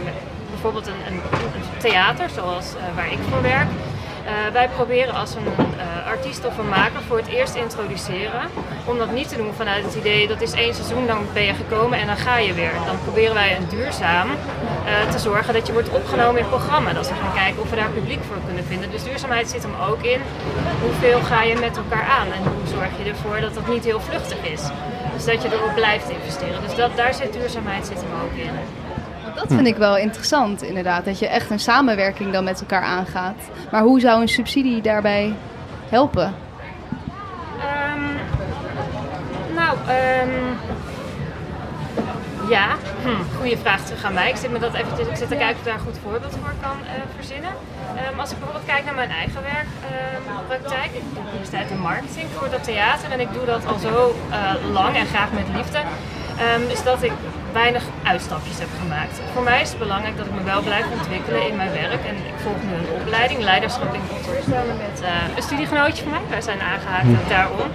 bijvoorbeeld 0.51 0.87
een, 0.87 1.13
een, 1.13 1.21
een 1.35 1.79
theater, 1.79 2.29
zoals 2.31 2.67
eh, 2.75 2.97
waar 2.97 3.13
ik 3.13 3.19
voor 3.31 3.43
werk. 3.43 3.69
Eh, 4.27 4.53
wij 4.53 4.69
proberen 4.69 5.15
als 5.15 5.35
een 5.35 5.47
eh, 5.79 6.07
artiest 6.07 6.45
of 6.47 6.59
een 6.59 6.69
maker 6.69 7.03
voor 7.09 7.17
het 7.17 7.27
eerst 7.27 7.55
introduceren. 7.55 8.43
Om 8.85 8.99
dat 8.99 9.11
niet 9.13 9.29
te 9.29 9.37
doen 9.37 9.53
vanuit 9.57 9.85
het 9.85 9.95
idee 9.95 10.29
dat 10.29 10.41
is 10.41 10.53
één 10.53 10.75
seizoen, 10.75 11.07
dan 11.07 11.19
ben 11.33 11.43
je 11.43 11.55
gekomen 11.55 11.99
en 11.99 12.07
dan 12.07 12.17
ga 12.17 12.39
je 12.39 12.55
weer. 12.55 12.73
Dan 12.87 12.99
proberen 13.03 13.35
wij 13.35 13.57
een 13.57 13.69
duurzaam 13.69 14.29
eh, 14.31 15.11
te 15.11 15.19
zorgen 15.19 15.55
dat 15.55 15.67
je 15.67 15.73
wordt 15.73 15.89
opgenomen 15.89 16.37
in 16.37 16.47
het 16.47 16.57
programma. 16.57 16.93
Dat 16.93 17.07
ze 17.07 17.15
gaan 17.15 17.35
kijken 17.35 17.63
of 17.63 17.71
we 17.71 17.77
daar 17.77 17.91
publiek 17.91 18.23
voor 18.29 18.37
kunnen 18.47 18.65
vinden. 18.65 18.91
Dus 18.91 19.05
duurzaamheid 19.05 19.49
zit 19.51 19.63
hem 19.63 19.75
ook 19.91 20.03
in. 20.03 20.21
Hoeveel 20.83 21.21
ga 21.21 21.43
je 21.43 21.55
met 21.55 21.77
elkaar 21.77 22.05
aan 22.05 22.27
en 22.33 22.43
hoe 22.43 22.67
zorg 22.75 22.91
je 23.03 23.11
ervoor 23.11 23.41
dat 23.41 23.55
dat 23.55 23.69
niet 23.69 23.85
heel 23.85 24.01
vluchtig 24.01 24.39
is. 24.43 24.63
Dus 25.15 25.25
dat 25.25 25.43
je 25.43 25.49
erop 25.53 25.75
blijft 25.75 26.11
investeren. 26.11 26.63
Dus 26.63 26.75
dat, 26.75 26.97
daar 26.97 27.15
zit 27.15 27.33
duurzaamheid 27.33 27.87
zit 27.87 27.97
hem 27.97 28.21
ook 28.25 28.37
in. 28.37 28.86
Dat 29.37 29.47
vind 29.49 29.67
ik 29.67 29.77
wel 29.77 29.97
interessant, 29.97 30.63
inderdaad. 30.63 31.05
Dat 31.05 31.19
je 31.19 31.29
echt 31.29 31.51
een 31.51 31.61
samenwerking 31.61 32.33
dan 32.33 32.45
met 32.45 32.61
elkaar 32.61 32.83
aangaat. 32.83 33.37
Maar 33.71 33.83
hoe 33.83 34.01
zou 34.01 34.21
een 34.21 34.29
subsidie 34.29 34.81
daarbij 34.83 35.35
helpen? 35.89 36.35
Ehm, 37.61 38.01
nou, 39.55 39.77
ehm, 39.87 40.31
ja, 42.49 42.67
hm, 43.03 43.37
goede 43.39 43.57
vraag 43.57 43.85
terug 43.85 44.05
aan 44.05 44.15
mij. 44.15 44.31
Ik 44.31 44.37
zit, 44.37 44.51
me 44.51 44.59
dat 44.59 44.75
even, 44.75 45.11
ik 45.11 45.17
zit 45.17 45.29
te 45.29 45.37
kijken 45.37 45.55
of 45.55 45.59
ik 45.59 45.65
daar 45.65 45.75
een 45.75 45.81
goed 45.81 45.99
voorbeeld 46.03 46.33
voor 46.43 46.55
kan 46.61 46.79
eh, 46.85 46.93
verzinnen. 47.17 47.51
Ehm, 47.97 48.21
als 48.21 48.31
ik 48.31 48.39
bijvoorbeeld 48.39 48.67
kijk 48.67 48.85
naar 48.85 48.95
mijn 48.95 49.11
eigen 49.11 49.43
werkpraktijk, 49.43 50.91
ik 50.93 51.03
doe 51.15 51.23
universiteit 51.29 51.71
in 51.71 51.79
marketing 51.79 52.27
voor 52.35 52.51
dat 52.51 52.65
theater 52.65 53.11
en 53.11 53.21
ik 53.21 53.33
doe 53.33 53.45
dat 53.45 53.67
al 53.67 53.79
zo 53.79 54.15
eh, 54.31 54.73
lang 54.73 54.97
en 54.97 55.07
graag 55.07 55.33
met 55.33 55.47
liefde. 55.57 55.79
Ehm, 56.39 56.63
is 56.71 56.83
dat 56.83 57.03
ik 57.03 57.13
weinig 57.53 57.83
uitstapjes 58.05 58.59
heb 58.59 58.69
gemaakt. 58.83 59.21
Voor 59.35 59.43
mij 59.43 59.61
is 59.61 59.69
het 59.69 59.79
belangrijk 59.79 60.17
dat 60.17 60.27
ik 60.27 60.33
me 60.33 60.43
wel 60.43 60.63
blijf 60.63 60.85
ontwikkelen 60.99 61.49
in 61.49 61.57
mijn 61.57 61.73
werk. 61.73 62.03
En 62.11 62.17
ik 62.33 62.37
volg 62.43 62.57
nu 62.69 62.73
een 62.75 63.01
opleiding, 63.01 63.41
leiderschap 63.41 63.95
in 63.95 64.01
cultuur, 64.09 64.41
samen 64.51 64.77
met 64.87 65.01
eh, 65.03 65.37
een 65.37 65.43
studiegenootje 65.43 66.03
van 66.03 66.13
mij. 66.13 66.21
Wij 66.29 66.41
zijn 66.41 66.61
aangehaakt 66.61 67.29
daarom. 67.29 67.69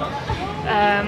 Ehm, 0.65 1.07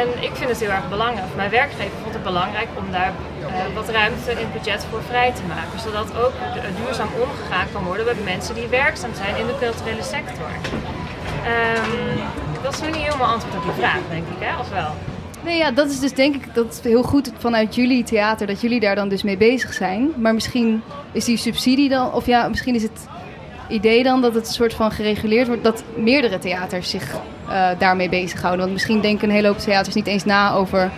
en 0.00 0.08
ik 0.28 0.30
vind 0.34 0.50
het 0.50 0.60
heel 0.60 0.70
erg 0.70 0.88
belangrijk, 0.88 1.26
mijn 1.36 1.50
werkgever 1.50 1.96
vond 2.02 2.14
het 2.14 2.22
belangrijk 2.22 2.68
om 2.74 2.86
daar 2.90 3.12
eh, 3.40 3.74
wat 3.74 3.88
ruimte 3.88 4.30
in 4.30 4.36
het 4.36 4.52
budget 4.52 4.86
voor 4.90 5.02
vrij 5.08 5.32
te 5.32 5.42
maken. 5.54 5.76
Zodat 5.86 6.08
ook 6.24 6.32
du- 6.54 6.82
duurzaam 6.84 7.08
omgegaan 7.24 7.66
kan 7.72 7.82
worden 7.84 8.04
met 8.06 8.24
mensen 8.24 8.54
die 8.54 8.66
werkzaam 8.66 9.14
zijn 9.14 9.36
in 9.36 9.46
de 9.46 9.56
culturele 9.60 10.02
sector. 10.02 10.50
Ehm, 11.44 12.18
dat 12.62 12.72
is 12.74 12.80
nu 12.80 12.86
niet 12.90 13.04
helemaal 13.08 13.32
antwoord 13.32 13.54
op 13.56 13.62
die 13.62 13.72
vraag, 13.82 14.00
denk 14.10 14.26
ik, 14.34 14.46
hè? 14.46 14.58
Of 14.58 14.68
wel? 14.68 14.92
Nee, 15.44 15.56
ja, 15.56 15.70
dat 15.70 15.90
is 15.90 16.00
dus 16.00 16.12
denk 16.12 16.34
ik 16.34 16.54
dat 16.54 16.80
heel 16.82 17.02
goed 17.02 17.32
vanuit 17.38 17.74
jullie 17.74 18.04
theater 18.04 18.46
dat 18.46 18.60
jullie 18.60 18.80
daar 18.80 18.94
dan 18.94 19.08
dus 19.08 19.22
mee 19.22 19.36
bezig 19.36 19.72
zijn. 19.72 20.12
Maar 20.16 20.34
misschien 20.34 20.82
is 21.12 21.24
die 21.24 21.36
subsidie 21.36 21.88
dan, 21.88 22.12
of 22.12 22.26
ja, 22.26 22.48
misschien 22.48 22.74
is 22.74 22.82
het 22.82 23.08
idee 23.68 24.02
dan 24.02 24.20
dat 24.20 24.34
het 24.34 24.46
een 24.46 24.52
soort 24.52 24.74
van 24.74 24.90
gereguleerd 24.90 25.46
wordt 25.46 25.64
dat 25.64 25.84
meerdere 25.96 26.38
theaters 26.38 26.90
zich 26.90 27.14
eh, 27.48 27.68
daarmee 27.78 28.08
bezighouden. 28.08 28.60
Want 28.60 28.72
misschien 28.72 29.00
denken 29.00 29.28
een 29.28 29.34
hele 29.34 29.46
hoop 29.46 29.58
theaters 29.58 29.94
niet 29.94 30.06
eens 30.06 30.24
na 30.24 30.52
over. 30.52 30.90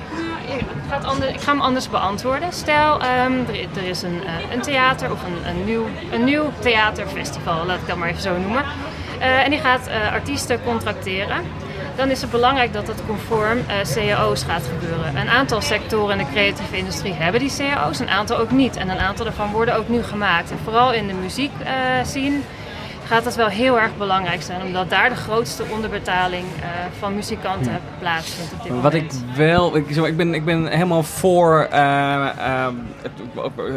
Ik 1.32 1.40
ga, 1.40 1.50
hem 1.50 1.60
anders 1.60 1.90
beantwoorden. 1.90 2.52
Stel, 2.52 3.00
ehm, 3.00 3.32
er, 3.76 3.88
is 3.88 4.02
een, 4.02 4.24
eh, 4.24 4.52
een 4.52 4.60
theater 4.60 5.12
of 5.12 5.22
een, 5.24 5.48
een, 5.48 5.64
nieuw, 5.64 5.86
een 6.12 6.24
nieuw 6.24 6.50
theaterfestival, 6.58 7.66
laat 7.66 7.80
ik 7.80 7.86
dat 7.86 7.96
maar 7.96 8.08
even 8.08 8.22
zo 8.22 8.38
noemen. 8.38 8.64
Eh, 9.18 9.44
en 9.44 9.50
die 9.50 9.58
gaat 9.58 9.88
artiesten 10.12 10.62
contracteren. 10.64 11.42
Dan 11.96 12.10
is 12.10 12.20
het 12.20 12.30
belangrijk 12.30 12.72
dat 12.72 12.86
het 12.86 13.06
conform 13.06 13.58
eh, 13.58 13.76
cao's 13.94 14.42
gaat 14.42 14.62
gebeuren. 14.62 15.16
Een 15.16 15.28
aantal 15.28 15.60
sectoren 15.60 16.18
in 16.18 16.24
de 16.26 16.32
creatieve 16.32 16.76
industrie 16.76 17.12
hebben 17.12 17.40
die 17.40 17.52
cao's, 17.56 17.98
een 17.98 18.10
aantal 18.10 18.38
ook 18.38 18.50
niet. 18.50 18.76
En 18.76 18.88
een 18.88 18.98
aantal 18.98 19.24
daarvan 19.24 19.50
worden 19.50 19.76
ook 19.76 19.88
nu 19.88 20.02
gemaakt. 20.02 20.50
En 20.50 20.58
vooral 20.64 20.92
in 20.92 21.06
de 21.06 21.14
muziek 21.14 21.52
scene 22.02 22.40
gaat 23.12 23.24
dat 23.24 23.36
wel 23.36 23.48
heel 23.48 23.80
erg 23.80 23.96
belangrijk 23.96 24.42
zijn, 24.42 24.62
omdat 24.62 24.90
daar 24.90 25.08
de 25.08 25.14
grootste 25.14 25.64
onderbetaling 25.70 26.44
eh, 26.60 26.68
van 26.98 27.14
muzikanten 27.14 27.80
plaatsvindt 27.98 28.52
op 28.52 28.62
dit 28.62 28.72
moment. 28.72 28.92
Wat 28.92 29.02
ik 29.02 29.36
wel, 29.36 29.76
ik, 29.76 29.88
ik, 29.88 30.16
ben, 30.16 30.34
ik 30.34 30.44
ben 30.44 30.66
helemaal 30.66 31.02
voor 31.02 31.66
eh, 31.70 32.28
ehm, 32.38 32.74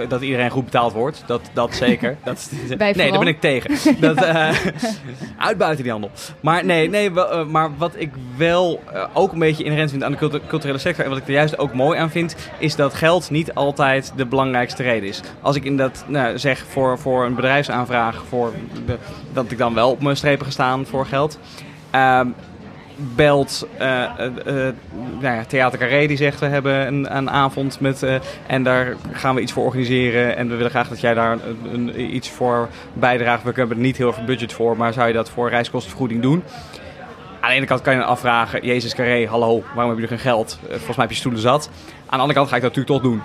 dat 0.08 0.22
iedereen 0.22 0.50
goed 0.50 0.66
betaald 0.66 0.94
wordt. 0.94 1.24
Dat, 1.26 1.42
dat 1.54 1.76
zeker. 1.76 2.18
Dat, 2.24 2.50
nee, 2.68 2.94
vooral. 2.94 3.10
daar 3.10 3.20
ben 3.20 3.28
ik 3.28 3.40
tegen. 3.40 4.00
Dat, 4.00 4.24
eh, 4.24 4.50
uitbuiten 5.38 5.84
die 5.84 5.92
handel. 5.92 6.12
Maar 6.40 6.66
nee, 6.66 6.90
nee 6.90 7.12
wel, 7.12 7.46
maar 7.46 7.78
wat 7.78 7.94
ik 7.96 8.12
wel 8.38 8.80
ook 9.14 9.32
een 9.32 9.40
beetje 9.40 9.64
inherent 9.64 9.90
vind 9.90 10.04
aan 10.04 10.12
de 10.12 10.18
cultu- 10.18 10.42
culturele 10.48 10.78
sector. 10.78 11.04
En 11.04 11.10
wat 11.10 11.20
ik 11.20 11.28
er 11.28 11.34
juist 11.34 11.58
ook 11.58 11.74
mooi 11.74 12.00
aan 12.00 12.10
vind, 12.10 12.36
is 12.58 12.76
dat 12.76 12.94
geld 12.94 13.30
niet 13.30 13.54
altijd 13.54 14.14
de 14.16 14.26
belangrijkste 14.26 14.84
reden 14.84 15.10
is. 15.10 15.22
Als 15.42 15.56
ik 15.56 15.64
in 15.64 15.78
dat 15.78 16.06
nou, 16.08 16.38
zeg 16.38 16.66
voor, 16.70 17.00
voor 17.00 17.26
een 17.26 17.36
bedrijfsaanvraag, 17.36 18.24
voor 18.30 18.54
de, 18.86 18.98
dat 19.36 19.52
ik 19.52 19.58
dan 19.58 19.74
wel 19.74 19.92
op 19.92 20.02
mijn 20.02 20.18
strepen 20.18 20.46
ga 20.46 20.52
staan 20.52 20.86
voor 20.86 21.06
geld. 21.06 21.40
Ehm, 21.92 22.28
belt 23.16 23.68
uh, 23.80 23.82
nou 25.20 25.36
ja, 25.36 25.46
Theater 25.46 25.80
Carré 25.80 26.08
die 26.08 26.18
zegt 26.18 26.40
we 26.40 26.46
hebben 26.46 26.88
een, 26.88 27.18
een 27.18 27.30
avond 27.30 27.80
met 27.80 28.06
en 28.48 28.64
daar 28.64 28.96
gaan 29.12 29.36
we 29.36 29.42
iets 29.42 29.52
voor 29.52 29.64
organiseren 29.64 30.36
en 30.36 30.50
we 30.50 30.56
willen 30.56 30.72
graag 30.72 30.88
dat 30.88 31.02
jij 31.02 31.14
daar 31.14 31.38
een, 31.72 32.16
iets 32.16 32.30
voor 32.30 32.70
bijdraagt. 32.94 33.44
We 33.44 33.52
hebben 33.56 33.78
er 33.78 33.84
niet 33.84 33.98
heel 33.98 34.14
veel 34.14 34.24
budget 34.24 34.54
voor, 34.54 34.78
maar 34.78 34.94
zou 34.94 35.08
je 35.08 35.14
dat 35.14 35.30
voor 35.30 35.50
reiskostenvergoeding 35.50 36.22
doen? 36.22 36.44
Aan 37.40 37.50
de 37.50 37.56
ene 37.56 37.66
kant 37.66 37.82
kan 37.82 37.94
je 37.94 38.00
dan 38.00 38.08
afvragen, 38.08 38.66
Jezus 38.66 38.96
Carré, 38.96 39.28
hallo, 39.28 39.64
waarom 39.74 39.94
heb 39.94 40.02
je 40.02 40.08
geen 40.08 40.20
geld? 40.20 40.60
volgens 40.68 40.88
mij 40.88 41.06
heb 41.06 41.10
je 41.10 41.16
stoelen 41.16 41.42
zat. 41.42 41.70
Aan 42.06 42.06
de 42.06 42.18
andere 42.18 42.34
kant 42.34 42.50
ga 42.50 42.56
ik 42.56 42.62
dat 42.62 42.76
natuurlijk 42.76 43.04
toch 43.04 43.12
doen. 43.12 43.22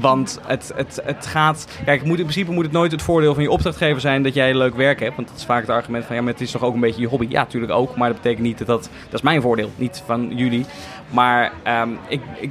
Want 0.00 0.40
het, 0.46 0.72
het, 0.74 1.00
het 1.04 1.26
gaat. 1.26 1.68
Kijk, 1.84 2.04
moet, 2.04 2.18
in 2.18 2.22
principe 2.22 2.52
moet 2.52 2.64
het 2.64 2.72
nooit 2.72 2.92
het 2.92 3.02
voordeel 3.02 3.34
van 3.34 3.42
je 3.42 3.50
opdrachtgever 3.50 4.00
zijn 4.00 4.22
dat 4.22 4.34
jij 4.34 4.54
leuk 4.54 4.74
werk 4.74 5.00
hebt. 5.00 5.16
Want 5.16 5.28
dat 5.28 5.36
is 5.36 5.44
vaak 5.44 5.60
het 5.60 5.70
argument 5.70 6.04
van 6.04 6.16
ja, 6.16 6.22
maar 6.22 6.32
het 6.32 6.40
is 6.40 6.50
toch 6.50 6.62
ook 6.62 6.74
een 6.74 6.80
beetje 6.80 7.00
je 7.00 7.06
hobby. 7.08 7.26
Ja, 7.28 7.42
natuurlijk 7.42 7.72
ook. 7.72 7.96
Maar 7.96 8.08
dat 8.08 8.16
betekent 8.16 8.46
niet 8.46 8.58
dat 8.58 8.66
dat. 8.66 8.90
Dat 9.04 9.14
is 9.14 9.22
mijn 9.22 9.42
voordeel, 9.42 9.70
niet 9.76 10.02
van 10.06 10.32
jullie. 10.36 10.66
Maar 11.10 11.52
um, 11.82 11.98
ik, 12.08 12.20
ik 12.40 12.50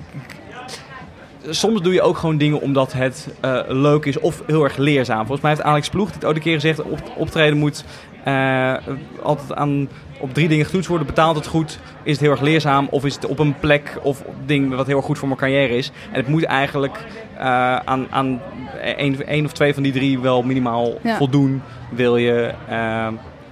soms 1.49 1.81
doe 1.81 1.93
je 1.93 2.01
ook 2.01 2.17
gewoon 2.17 2.37
dingen 2.37 2.61
omdat 2.61 2.93
het 2.93 3.27
uh, 3.45 3.59
leuk 3.67 4.05
is 4.05 4.19
of 4.19 4.43
heel 4.45 4.63
erg 4.63 4.77
leerzaam. 4.77 5.17
Volgens 5.17 5.41
mij 5.41 5.51
heeft 5.51 5.63
Alex 5.63 5.89
Ploeg 5.89 6.11
dit 6.11 6.25
ook 6.25 6.35
een 6.35 6.41
keer 6.41 6.53
gezegd: 6.53 6.81
op, 6.81 6.99
optreden 7.15 7.57
moet 7.57 7.85
uh, 8.27 8.75
altijd 9.21 9.53
aan, 9.53 9.89
op 10.19 10.33
drie 10.33 10.47
dingen 10.47 10.65
getoetst 10.65 10.89
worden. 10.89 11.07
Betaalt 11.07 11.35
het 11.35 11.47
goed? 11.47 11.79
Is 12.03 12.11
het 12.11 12.21
heel 12.21 12.31
erg 12.31 12.41
leerzaam? 12.41 12.87
Of 12.91 13.05
is 13.05 13.15
het 13.15 13.25
op 13.25 13.39
een 13.39 13.55
plek 13.59 13.99
of 14.01 14.23
ding 14.45 14.75
wat 14.75 14.87
heel 14.87 14.97
erg 14.97 15.05
goed 15.05 15.17
voor 15.17 15.27
mijn 15.27 15.39
carrière 15.39 15.77
is? 15.77 15.91
En 16.11 16.19
het 16.19 16.27
moet 16.27 16.43
eigenlijk 16.43 16.97
uh, 17.37 17.75
aan, 17.75 18.07
aan 18.09 18.41
één, 18.81 19.27
één 19.27 19.45
of 19.45 19.51
twee 19.51 19.73
van 19.73 19.83
die 19.83 19.91
drie 19.91 20.19
wel 20.19 20.43
minimaal 20.43 20.93
ja. 21.03 21.17
voldoen. 21.17 21.61
Wil 21.91 22.17
je 22.17 22.53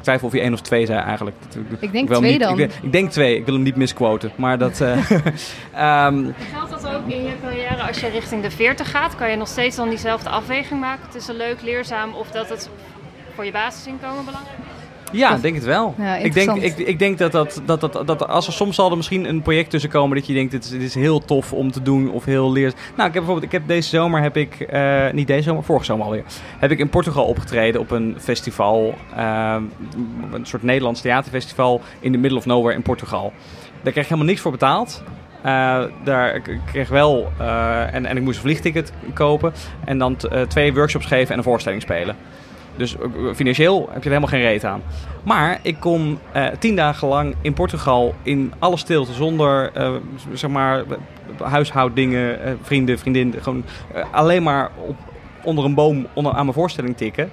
ik 0.03 0.09
twijfel 0.09 0.27
of 0.27 0.33
je 0.33 0.39
één 0.39 0.53
of 0.53 0.61
twee 0.61 0.85
zei 0.85 0.99
eigenlijk. 0.99 1.35
Ik 1.79 1.91
denk 1.91 2.09
ik 2.09 2.15
twee 2.15 2.31
niet, 2.31 2.39
dan. 2.39 2.59
Ik, 2.59 2.71
ik, 2.81 2.91
denk 2.91 3.11
twee. 3.11 3.37
Ik 3.37 3.45
wil 3.45 3.53
hem 3.53 3.63
niet 3.63 3.75
misquoten. 3.75 4.31
Maar 4.35 4.57
dat... 4.57 4.81
Uh, 4.81 5.09
um, 6.05 6.33
Geldt 6.53 6.69
dat 6.69 6.87
ook 6.87 7.07
in 7.07 7.23
je 7.23 7.33
carrière 7.41 7.83
als 7.87 7.99
je 7.99 8.07
richting 8.07 8.41
de 8.41 8.51
40 8.51 8.91
gaat? 8.91 9.15
Kan 9.15 9.29
je 9.29 9.37
nog 9.37 9.47
steeds 9.47 9.75
dan 9.75 9.89
diezelfde 9.89 10.29
afweging 10.29 10.79
maken 10.79 11.09
tussen 11.09 11.35
leuk, 11.35 11.61
leerzaam 11.61 12.13
of 12.13 12.31
dat 12.31 12.49
het 12.49 12.69
voor 13.35 13.45
je 13.45 13.51
basisinkomen 13.51 14.25
belangrijk 14.25 14.57
is? 14.57 14.72
Ja, 15.13 15.37
denk 15.37 15.55
het 15.55 15.63
wel. 15.63 15.95
Ja, 15.97 16.15
ik, 16.15 16.33
denk, 16.33 16.55
ik, 16.55 16.77
ik 16.77 16.99
denk 16.99 17.17
dat, 17.17 17.31
dat, 17.31 17.61
dat, 17.65 17.81
dat, 17.81 18.07
dat 18.07 18.27
als 18.27 18.47
er 18.47 18.53
soms 18.53 18.75
zal 18.75 18.91
er 18.91 18.97
misschien 18.97 19.29
een 19.29 19.41
project 19.41 19.69
tussen 19.69 19.89
komen 19.89 20.17
dat 20.17 20.27
je 20.27 20.33
denkt, 20.33 20.51
dit 20.51 20.63
is, 20.63 20.69
dit 20.69 20.81
is 20.81 20.95
heel 20.95 21.19
tof 21.19 21.53
om 21.53 21.71
te 21.71 21.81
doen 21.81 22.11
of 22.11 22.25
heel 22.25 22.51
leer. 22.51 22.73
Nou, 22.95 23.07
ik 23.07 23.13
heb 23.13 23.13
bijvoorbeeld, 23.13 23.43
ik 23.43 23.51
heb 23.51 23.67
deze 23.67 23.89
zomer 23.89 24.21
heb 24.21 24.37
ik, 24.37 24.67
uh, 24.73 25.11
niet 25.11 25.27
deze 25.27 25.43
zomer, 25.43 25.63
vorige 25.63 25.85
zomer 25.85 26.05
alweer, 26.05 26.23
heb 26.59 26.71
ik 26.71 26.79
in 26.79 26.89
Portugal 26.89 27.25
opgetreden 27.25 27.81
op 27.81 27.91
een 27.91 28.15
festival, 28.19 28.93
uh, 29.17 29.55
een 30.31 30.45
soort 30.45 30.63
Nederlands 30.63 31.01
theaterfestival 31.01 31.81
in 31.99 32.11
the 32.11 32.17
middle 32.17 32.37
of 32.37 32.45
nowhere 32.45 32.75
in 32.75 32.81
Portugal. 32.81 33.33
Daar 33.81 33.91
kreeg 33.91 34.03
ik 34.03 34.09
helemaal 34.09 34.29
niks 34.29 34.41
voor 34.41 34.51
betaald. 34.51 35.03
Uh, 35.45 35.83
daar 36.03 36.35
ik 36.35 36.59
kreeg 36.65 36.89
wel, 36.89 37.31
uh, 37.41 37.93
en, 37.93 38.05
en 38.05 38.17
ik 38.17 38.23
moest 38.23 38.35
een 38.35 38.43
vliegticket 38.43 38.93
kopen 39.13 39.53
en 39.85 39.97
dan 39.97 40.17
uh, 40.31 40.41
twee 40.41 40.73
workshops 40.73 41.05
geven 41.05 41.31
en 41.31 41.37
een 41.37 41.43
voorstelling 41.43 41.81
spelen. 41.81 42.15
Dus 42.75 42.95
financieel 43.35 43.79
heb 43.79 44.03
je 44.03 44.09
er 44.09 44.15
helemaal 44.15 44.29
geen 44.29 44.41
reet 44.41 44.65
aan. 44.65 44.81
Maar 45.23 45.59
ik 45.61 45.75
kon 45.79 46.19
uh, 46.35 46.47
tien 46.59 46.75
dagen 46.75 47.07
lang 47.07 47.35
in 47.41 47.53
Portugal 47.53 48.15
in 48.23 48.53
alle 48.59 48.77
stilte, 48.77 49.13
zonder 49.13 49.71
uh, 49.77 49.95
zeg 50.33 50.49
maar 50.49 50.83
huishouddingen, 51.43 52.57
vrienden, 52.61 52.99
vriendinnen, 52.99 53.41
gewoon 53.41 53.63
alleen 54.11 54.43
maar 54.43 54.69
op, 54.87 54.95
onder 55.43 55.65
een 55.65 55.73
boom 55.73 56.07
onder, 56.13 56.33
aan 56.33 56.45
mijn 56.45 56.53
voorstelling 56.53 56.97
tikken. 56.97 57.31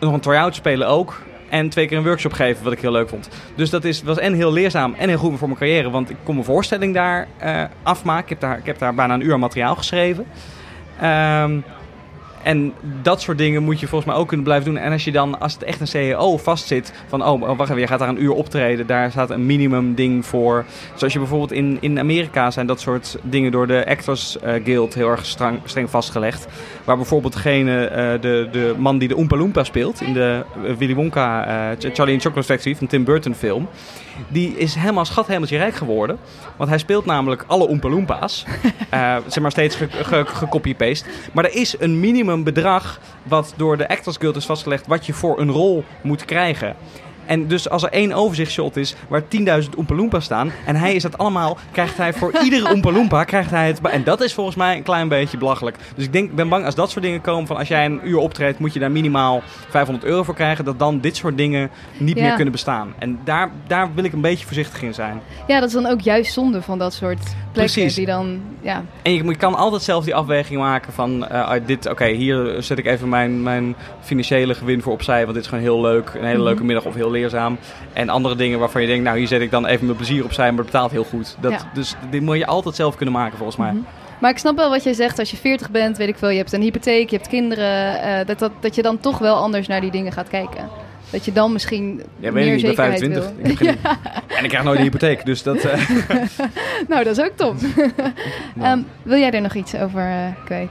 Nog 0.00 0.12
een 0.12 0.20
try-out 0.20 0.54
spelen 0.54 0.88
ook. 0.88 1.22
En 1.48 1.68
twee 1.68 1.86
keer 1.86 1.98
een 1.98 2.04
workshop 2.04 2.32
geven, 2.32 2.64
wat 2.64 2.72
ik 2.72 2.80
heel 2.80 2.92
leuk 2.92 3.08
vond. 3.08 3.28
Dus 3.54 3.70
dat 3.70 3.84
is, 3.84 4.02
was 4.02 4.18
en 4.18 4.34
heel 4.34 4.52
leerzaam 4.52 4.94
en 4.94 5.08
heel 5.08 5.18
goed 5.18 5.38
voor 5.38 5.48
mijn 5.48 5.60
carrière. 5.60 5.90
Want 5.90 6.10
ik 6.10 6.16
kon 6.22 6.34
mijn 6.34 6.46
voorstelling 6.46 6.94
daar 6.94 7.28
afmaken. 7.82 8.22
Ik 8.22 8.28
heb 8.28 8.40
daar, 8.40 8.58
ik 8.58 8.66
heb 8.66 8.78
daar 8.78 8.94
bijna 8.94 9.14
een 9.14 9.26
uur 9.26 9.38
materiaal 9.38 9.74
geschreven. 9.74 10.26
Um, 11.02 11.64
en 12.46 12.72
dat 13.02 13.20
soort 13.20 13.38
dingen 13.38 13.62
moet 13.62 13.80
je 13.80 13.86
volgens 13.86 14.10
mij 14.10 14.20
ook 14.20 14.28
kunnen 14.28 14.46
blijven 14.46 14.72
doen. 14.72 14.82
En 14.82 14.92
als 14.92 15.04
je 15.04 15.12
dan, 15.12 15.40
als 15.40 15.52
het 15.52 15.62
echt 15.62 15.80
een 15.80 15.86
CEO 15.86 16.36
vastzit, 16.36 16.92
van 17.08 17.24
oh, 17.24 17.56
wacht 17.56 17.70
even, 17.70 17.80
je 17.80 17.86
gaat 17.86 17.98
daar 17.98 18.08
een 18.08 18.22
uur 18.22 18.32
optreden, 18.32 18.86
daar 18.86 19.10
staat 19.10 19.30
een 19.30 19.46
minimum 19.46 19.94
ding 19.94 20.26
voor. 20.26 20.64
Zoals 20.94 21.12
je 21.12 21.18
bijvoorbeeld 21.18 21.52
in, 21.52 21.76
in 21.80 21.98
Amerika 21.98 22.50
zijn 22.50 22.66
dat 22.66 22.80
soort 22.80 23.18
dingen 23.22 23.52
door 23.52 23.66
de 23.66 23.86
Actors 23.86 24.36
uh, 24.36 24.52
Guild 24.64 24.94
heel 24.94 25.10
erg 25.10 25.26
streng, 25.26 25.58
streng 25.64 25.90
vastgelegd. 25.90 26.46
Waar 26.84 26.96
bijvoorbeeld 26.96 27.32
degene, 27.32 27.90
uh, 27.90 28.20
de, 28.20 28.48
de 28.52 28.74
man 28.78 28.98
die 28.98 29.08
de 29.08 29.16
Oompa 29.16 29.36
Loompa 29.36 29.64
speelt 29.64 30.00
in 30.00 30.12
de 30.12 30.44
uh, 30.64 30.74
Willy 30.74 30.94
Wonka, 30.94 31.44
Charlie 31.78 32.14
in 32.14 32.20
Chocolate 32.20 32.46
Factory 32.46 32.76
van 32.76 32.86
Tim 32.86 33.04
Burton 33.04 33.34
film. 33.34 33.68
Die 34.28 34.56
is 34.56 34.74
helemaal 34.74 35.04
schathelmeltje 35.04 35.56
rijk 35.56 35.74
geworden. 35.74 36.18
Want 36.56 36.70
hij 36.70 36.78
speelt 36.78 37.04
namelijk 37.04 37.44
alle 37.46 37.68
Oompa 37.68 37.88
Loompa's. 37.88 38.44
uh, 38.94 39.16
zeg 39.26 39.42
maar 39.42 39.50
steeds 39.50 39.76
gecopy-paste. 40.26 41.04
Ge, 41.04 41.10
ge 41.10 41.30
maar 41.32 41.44
er 41.44 41.54
is 41.54 41.74
een 41.78 42.00
minimumbedrag 42.00 43.00
wat 43.22 43.54
door 43.56 43.76
de 43.76 43.88
Actors 43.88 44.16
Guild 44.16 44.36
is 44.36 44.46
vastgelegd... 44.46 44.86
wat 44.86 45.06
je 45.06 45.12
voor 45.12 45.40
een 45.40 45.50
rol 45.50 45.84
moet 46.02 46.24
krijgen. 46.24 46.76
En 47.26 47.46
dus 47.46 47.68
als 47.68 47.82
er 47.82 47.90
één 47.90 48.12
overzichtshot 48.12 48.76
is 48.76 48.94
waar 49.08 49.22
10.000 49.22 49.26
Oompa 49.76 49.94
Loompa 49.94 50.20
staan... 50.20 50.52
en 50.66 50.76
hij 50.76 50.94
is 50.94 51.02
dat 51.02 51.18
allemaal, 51.18 51.58
krijgt 51.70 51.96
hij 51.96 52.12
voor 52.12 52.32
iedere 52.44 52.82
Oompa 52.96 53.24
krijgt 53.24 53.50
hij 53.50 53.66
het... 53.66 53.80
En 53.80 54.04
dat 54.04 54.20
is 54.20 54.34
volgens 54.34 54.56
mij 54.56 54.76
een 54.76 54.82
klein 54.82 55.08
beetje 55.08 55.38
belachelijk. 55.38 55.76
Dus 55.94 56.04
ik 56.04 56.12
denk, 56.12 56.32
ben 56.32 56.48
bang 56.48 56.64
als 56.64 56.74
dat 56.74 56.90
soort 56.90 57.04
dingen 57.04 57.20
komen... 57.20 57.46
van 57.46 57.56
als 57.56 57.68
jij 57.68 57.84
een 57.84 58.00
uur 58.04 58.18
optreedt, 58.18 58.58
moet 58.58 58.72
je 58.72 58.78
daar 58.78 58.90
minimaal 58.90 59.42
500 59.68 60.06
euro 60.06 60.22
voor 60.22 60.34
krijgen... 60.34 60.64
dat 60.64 60.78
dan 60.78 61.00
dit 61.00 61.16
soort 61.16 61.36
dingen 61.36 61.70
niet 61.96 62.16
ja. 62.16 62.22
meer 62.22 62.34
kunnen 62.34 62.52
bestaan. 62.52 62.94
En 62.98 63.18
daar, 63.24 63.50
daar 63.66 63.94
wil 63.94 64.04
ik 64.04 64.12
een 64.12 64.20
beetje 64.20 64.46
voorzichtig 64.46 64.82
in 64.82 64.94
zijn. 64.94 65.20
Ja, 65.46 65.60
dat 65.60 65.68
is 65.68 65.74
dan 65.74 65.86
ook 65.86 66.00
juist 66.00 66.32
zonde 66.32 66.62
van 66.62 66.78
dat 66.78 66.94
soort 66.94 67.22
plekken 67.52 67.74
Precies. 67.74 67.94
die 67.94 68.06
dan... 68.06 68.40
Ja. 68.60 68.84
En 69.02 69.12
je, 69.12 69.24
je 69.24 69.36
kan 69.36 69.54
altijd 69.54 69.82
zelf 69.82 70.04
die 70.04 70.14
afweging 70.14 70.60
maken 70.60 70.92
van... 70.92 71.26
Uh, 71.32 71.52
dit, 71.66 71.88
oké, 71.90 72.06
hier 72.06 72.62
zet 72.62 72.78
ik 72.78 72.86
even 72.86 73.08
mijn, 73.08 73.42
mijn 73.42 73.76
financiële 74.00 74.54
gewin 74.54 74.82
voor 74.82 74.92
opzij... 74.92 75.22
want 75.22 75.34
dit 75.34 75.42
is 75.42 75.48
gewoon 75.48 75.64
heel 75.64 75.80
leuk, 75.80 76.12
een 76.14 76.24
hele 76.24 76.42
leuke 76.42 76.50
mm 76.50 76.56
-hmm. 76.56 76.66
middag 76.66 76.84
of 76.84 76.94
heel 76.94 77.10
leerzaam. 77.18 77.58
En 77.92 78.08
andere 78.08 78.36
dingen 78.36 78.58
waarvan 78.58 78.80
je 78.80 78.86
denkt, 78.86 79.04
nou 79.04 79.18
hier 79.18 79.26
zet 79.26 79.40
ik 79.40 79.50
dan 79.50 79.66
even 79.66 79.84
mijn 79.86 79.96
plezier 79.96 80.24
opzij, 80.24 80.48
maar 80.48 80.62
het 80.62 80.66
betaalt 80.66 80.90
heel 80.90 81.04
goed. 81.04 81.36
Dat, 81.40 81.52
ja. 81.52 81.70
Dus 81.74 81.94
dit 82.10 82.22
moet 82.22 82.38
je 82.38 82.46
altijd 82.46 82.74
zelf 82.74 82.96
kunnen 82.96 83.14
maken 83.14 83.36
volgens 83.36 83.58
mij. 83.58 83.70
Mm 83.70 83.76
-hmm. 83.76 83.86
Maar 84.18 84.30
ik 84.30 84.38
snap 84.38 84.56
wel 84.56 84.70
wat 84.70 84.84
jij 84.84 84.92
zegt, 84.92 85.18
als 85.18 85.30
je 85.30 85.36
40 85.36 85.70
bent, 85.70 85.96
weet 85.96 86.08
ik 86.08 86.18
veel, 86.18 86.28
je 86.28 86.36
hebt 86.36 86.52
een 86.52 86.62
hypotheek, 86.62 87.10
je 87.10 87.16
hebt 87.16 87.28
kinderen, 87.28 87.94
uh, 87.94 88.26
dat, 88.26 88.38
dat, 88.38 88.52
dat 88.60 88.74
je 88.74 88.82
dan 88.82 89.00
toch 89.00 89.18
wel 89.18 89.36
anders 89.36 89.66
naar 89.66 89.80
die 89.80 89.90
dingen 89.90 90.12
gaat 90.12 90.28
kijken. 90.28 90.68
Dat 91.10 91.24
je 91.24 91.32
dan 91.32 91.52
misschien 91.52 92.02
ja, 92.18 92.32
meer 92.32 92.50
niet, 92.50 92.60
zekerheid 92.60 92.98
25. 92.98 93.32
wil. 93.36 93.50
Ik 93.50 93.58
geen... 93.58 93.66
ja. 93.82 93.98
En 94.36 94.44
ik 94.44 94.48
krijg 94.48 94.64
nooit 94.64 94.78
een 94.78 94.84
hypotheek, 94.84 95.24
dus 95.24 95.42
dat... 95.42 95.64
Uh... 95.64 95.90
nou, 96.88 97.04
dat 97.04 97.18
is 97.18 97.24
ook 97.24 97.32
top. 97.36 97.54
um, 98.62 98.86
wil 99.02 99.18
jij 99.18 99.30
er 99.30 99.40
nog 99.40 99.54
iets 99.54 99.74
over 99.74 100.00
uh, 100.00 100.44
kwijt? 100.44 100.70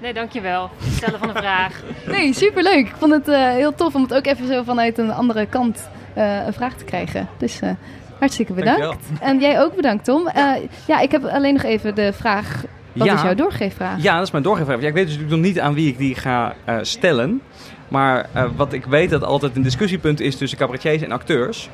Nee, 0.00 0.12
dankjewel. 0.12 0.70
Het 0.78 0.92
stellen 0.92 1.18
van 1.18 1.28
een 1.28 1.34
vraag. 1.34 1.82
Nee, 2.06 2.34
superleuk. 2.34 2.86
Ik 2.86 2.94
vond 2.98 3.12
het 3.12 3.28
uh, 3.28 3.48
heel 3.50 3.74
tof 3.74 3.94
om 3.94 4.02
het 4.02 4.14
ook 4.14 4.26
even 4.26 4.46
zo 4.46 4.62
vanuit 4.62 4.98
een 4.98 5.10
andere 5.12 5.46
kant 5.46 5.88
uh, 6.16 6.46
een 6.46 6.52
vraag 6.52 6.74
te 6.74 6.84
krijgen. 6.84 7.28
Dus 7.36 7.60
uh, 7.62 7.70
hartstikke 8.18 8.52
bedankt. 8.52 8.80
Dankjewel. 8.80 9.28
En 9.28 9.40
jij 9.40 9.60
ook 9.60 9.76
bedankt, 9.76 10.04
Tom. 10.04 10.30
Ja. 10.34 10.58
ja, 10.86 11.00
ik 11.00 11.10
heb 11.10 11.24
alleen 11.24 11.54
nog 11.54 11.62
even 11.62 11.94
de 11.94 12.12
vraag. 12.12 12.64
Wat 12.92 13.06
ja. 13.06 13.14
is 13.14 13.22
jouw 13.22 13.34
doorgeefvraag? 13.34 14.02
Ja, 14.02 14.14
dat 14.16 14.26
is 14.26 14.30
mijn 14.30 14.44
doorgeefvraag. 14.44 14.80
Ja, 14.80 14.88
ik 14.88 14.94
weet 14.94 15.06
dus 15.06 15.16
natuurlijk 15.16 15.42
nog 15.42 15.52
niet 15.52 15.60
aan 15.60 15.74
wie 15.74 15.88
ik 15.88 15.98
die 15.98 16.14
ga 16.14 16.54
stellen. 16.82 17.42
Maar 17.88 18.28
wat 18.56 18.72
ik 18.72 18.84
weet 18.84 19.10
dat 19.10 19.24
altijd 19.24 19.56
een 19.56 19.62
discussiepunt 19.62 20.20
is 20.20 20.36
tussen 20.36 20.58
cabaretiers 20.58 21.02
en 21.02 21.12
acteurs... 21.12 21.68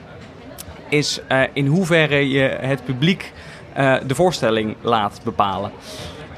is 0.88 1.20
in 1.52 1.66
hoeverre 1.66 2.28
je 2.28 2.56
het 2.60 2.84
publiek 2.84 3.32
de 4.06 4.14
voorstelling 4.14 4.76
laat 4.80 5.20
bepalen. 5.24 5.70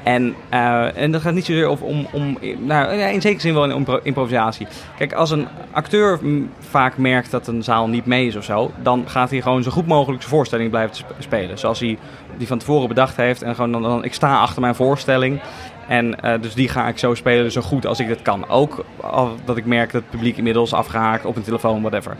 En, 0.09 0.35
uh, 0.53 0.97
en 0.97 1.11
dat 1.11 1.21
gaat 1.21 1.33
niet 1.33 1.45
zozeer 1.45 1.69
om, 1.69 2.07
om 2.11 2.37
nou, 2.57 2.93
in 2.93 3.21
zekere 3.21 3.41
zin 3.41 3.53
wel 3.53 3.69
een 3.69 3.99
improvisatie. 4.03 4.67
Kijk, 4.97 5.13
als 5.13 5.31
een 5.31 5.47
acteur 5.71 6.19
vaak 6.59 6.97
merkt 6.97 7.31
dat 7.31 7.47
een 7.47 7.63
zaal 7.63 7.87
niet 7.87 8.05
mee 8.05 8.27
is 8.27 8.35
of 8.35 8.43
zo, 8.43 8.71
dan 8.81 9.03
gaat 9.07 9.29
hij 9.29 9.41
gewoon 9.41 9.63
zo 9.63 9.71
goed 9.71 9.87
mogelijk 9.87 10.21
zijn 10.21 10.35
voorstelling 10.35 10.69
blijven 10.69 11.05
spelen. 11.19 11.57
Zoals 11.57 11.79
hij 11.79 11.97
die 12.37 12.47
van 12.47 12.57
tevoren 12.57 12.87
bedacht 12.87 13.15
heeft. 13.15 13.41
En 13.41 13.55
gewoon 13.55 13.71
dan, 13.71 14.03
ik 14.03 14.13
sta 14.13 14.39
achter 14.39 14.61
mijn 14.61 14.75
voorstelling. 14.75 15.41
En 15.87 16.15
uh, 16.25 16.33
dus 16.41 16.53
die 16.53 16.69
ga 16.69 16.87
ik 16.87 16.97
zo 16.97 17.13
spelen 17.13 17.51
zo 17.51 17.61
goed 17.61 17.85
als 17.85 17.99
ik 17.99 18.07
dat 18.07 18.21
kan. 18.21 18.49
Ook 18.49 18.85
al 19.01 19.35
dat 19.45 19.57
ik 19.57 19.65
merk 19.65 19.91
dat 19.91 20.01
het 20.01 20.11
publiek 20.11 20.37
inmiddels 20.37 20.73
afgehaakt 20.73 21.25
op 21.25 21.35
een 21.35 21.43
telefoon, 21.43 21.81
whatever. 21.81 22.17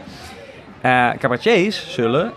Uh, 0.85 1.09
cabaretiers 1.19 1.93
zullen 1.93 2.33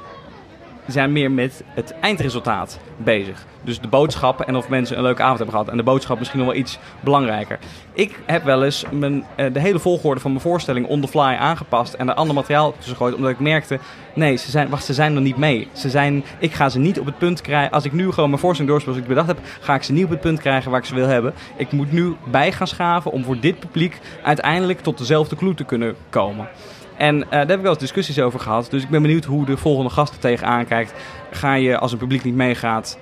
zijn 0.86 1.12
meer 1.12 1.30
met 1.30 1.62
het 1.66 1.94
eindresultaat 2.00 2.78
bezig. 2.96 3.46
Dus 3.64 3.80
de 3.80 3.88
boodschap 3.88 4.40
en 4.40 4.56
of 4.56 4.68
mensen 4.68 4.96
een 4.96 5.02
leuke 5.02 5.22
avond 5.22 5.36
hebben 5.36 5.54
gehad. 5.54 5.70
En 5.70 5.76
de 5.76 5.82
boodschap 5.82 6.18
misschien 6.18 6.38
nog 6.38 6.48
wel 6.48 6.58
iets 6.58 6.78
belangrijker. 7.00 7.58
Ik 7.92 8.18
heb 8.26 8.44
wel 8.44 8.64
eens 8.64 8.84
mijn, 8.90 9.24
uh, 9.36 9.52
de 9.52 9.60
hele 9.60 9.78
volgorde 9.78 10.20
van 10.20 10.30
mijn 10.30 10.42
voorstelling 10.42 10.86
on 10.86 11.00
the 11.00 11.08
fly 11.08 11.20
aangepast. 11.20 11.94
En 11.94 12.08
er 12.08 12.14
ander 12.14 12.34
materiaal 12.34 12.72
tussen 12.72 12.96
gegooid. 12.96 13.14
Omdat 13.14 13.30
ik 13.30 13.38
merkte, 13.38 13.78
nee, 14.14 14.36
ze 14.36 14.50
zijn, 14.50 14.68
wacht, 14.68 14.84
ze 14.84 14.94
zijn 14.94 15.14
er 15.14 15.20
niet 15.20 15.36
mee. 15.36 15.68
Ze 15.72 15.90
zijn, 15.90 16.24
ik 16.38 16.52
ga 16.52 16.68
ze 16.68 16.78
niet 16.78 17.00
op 17.00 17.06
het 17.06 17.18
punt 17.18 17.40
krijgen. 17.40 17.72
Als 17.72 17.84
ik 17.84 17.92
nu 17.92 18.10
gewoon 18.10 18.28
mijn 18.28 18.40
voorstelling 18.40 18.72
doorspeel 18.72 18.94
zoals 18.94 19.08
ik 19.08 19.14
bedacht 19.14 19.36
heb. 19.36 19.38
Ga 19.60 19.74
ik 19.74 19.82
ze 19.82 19.92
niet 19.92 20.04
op 20.04 20.10
het 20.10 20.20
punt 20.20 20.40
krijgen 20.40 20.70
waar 20.70 20.80
ik 20.80 20.86
ze 20.86 20.94
wil 20.94 21.06
hebben. 21.06 21.34
Ik 21.56 21.72
moet 21.72 21.92
nu 21.92 22.16
bij 22.30 22.52
gaan 22.52 22.66
schaven 22.66 23.10
om 23.10 23.24
voor 23.24 23.40
dit 23.40 23.58
publiek 23.58 24.00
uiteindelijk 24.22 24.80
tot 24.80 24.98
dezelfde 24.98 25.36
clue 25.36 25.54
te 25.54 25.64
kunnen 25.64 25.96
komen. 26.08 26.48
En 26.96 27.26
daar 27.30 27.38
heb 27.38 27.50
ik 27.50 27.60
wel 27.60 27.70
eens 27.70 27.78
discussies 27.78 28.20
over 28.20 28.40
gehad. 28.40 28.70
Dus 28.70 28.82
ik 28.82 28.88
ben 28.88 29.02
benieuwd 29.02 29.24
hoe 29.24 29.44
de 29.44 29.56
volgende 29.56 29.90
gast 29.90 30.12
er 30.12 30.18
tegenaan 30.18 30.66
kijkt. 30.66 30.92
Ga 31.30 31.54
je 31.54 31.78
als 31.78 31.92
een 31.92 31.98
publiek 31.98 32.24
niet 32.24 32.34
meegaat 32.34 32.98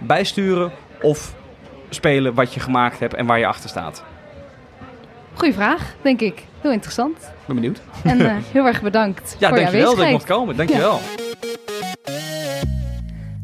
bijsturen 0.00 0.72
of 1.02 1.34
spelen 1.88 2.34
wat 2.34 2.54
je 2.54 2.60
gemaakt 2.60 2.98
hebt 2.98 3.14
en 3.14 3.26
waar 3.26 3.38
je 3.38 3.46
achter 3.46 3.68
staat? 3.68 4.04
Goeie 5.34 5.54
vraag, 5.54 5.94
denk 6.02 6.20
ik. 6.20 6.44
Heel 6.60 6.72
interessant. 6.72 7.16
Ik 7.16 7.46
ben 7.46 7.54
benieuwd. 7.54 7.80
En 8.04 8.20
uh, 8.20 8.36
heel 8.52 8.66
erg 8.66 8.82
bedankt 8.82 9.36
ja, 9.38 9.48
voor 9.48 9.58
dankjewel 9.58 9.96
dat 9.96 10.04
ik 10.04 10.10
mocht 10.10 10.24
komen. 10.24 10.56
Dankjewel. 10.56 10.92
Ja. 10.92 11.28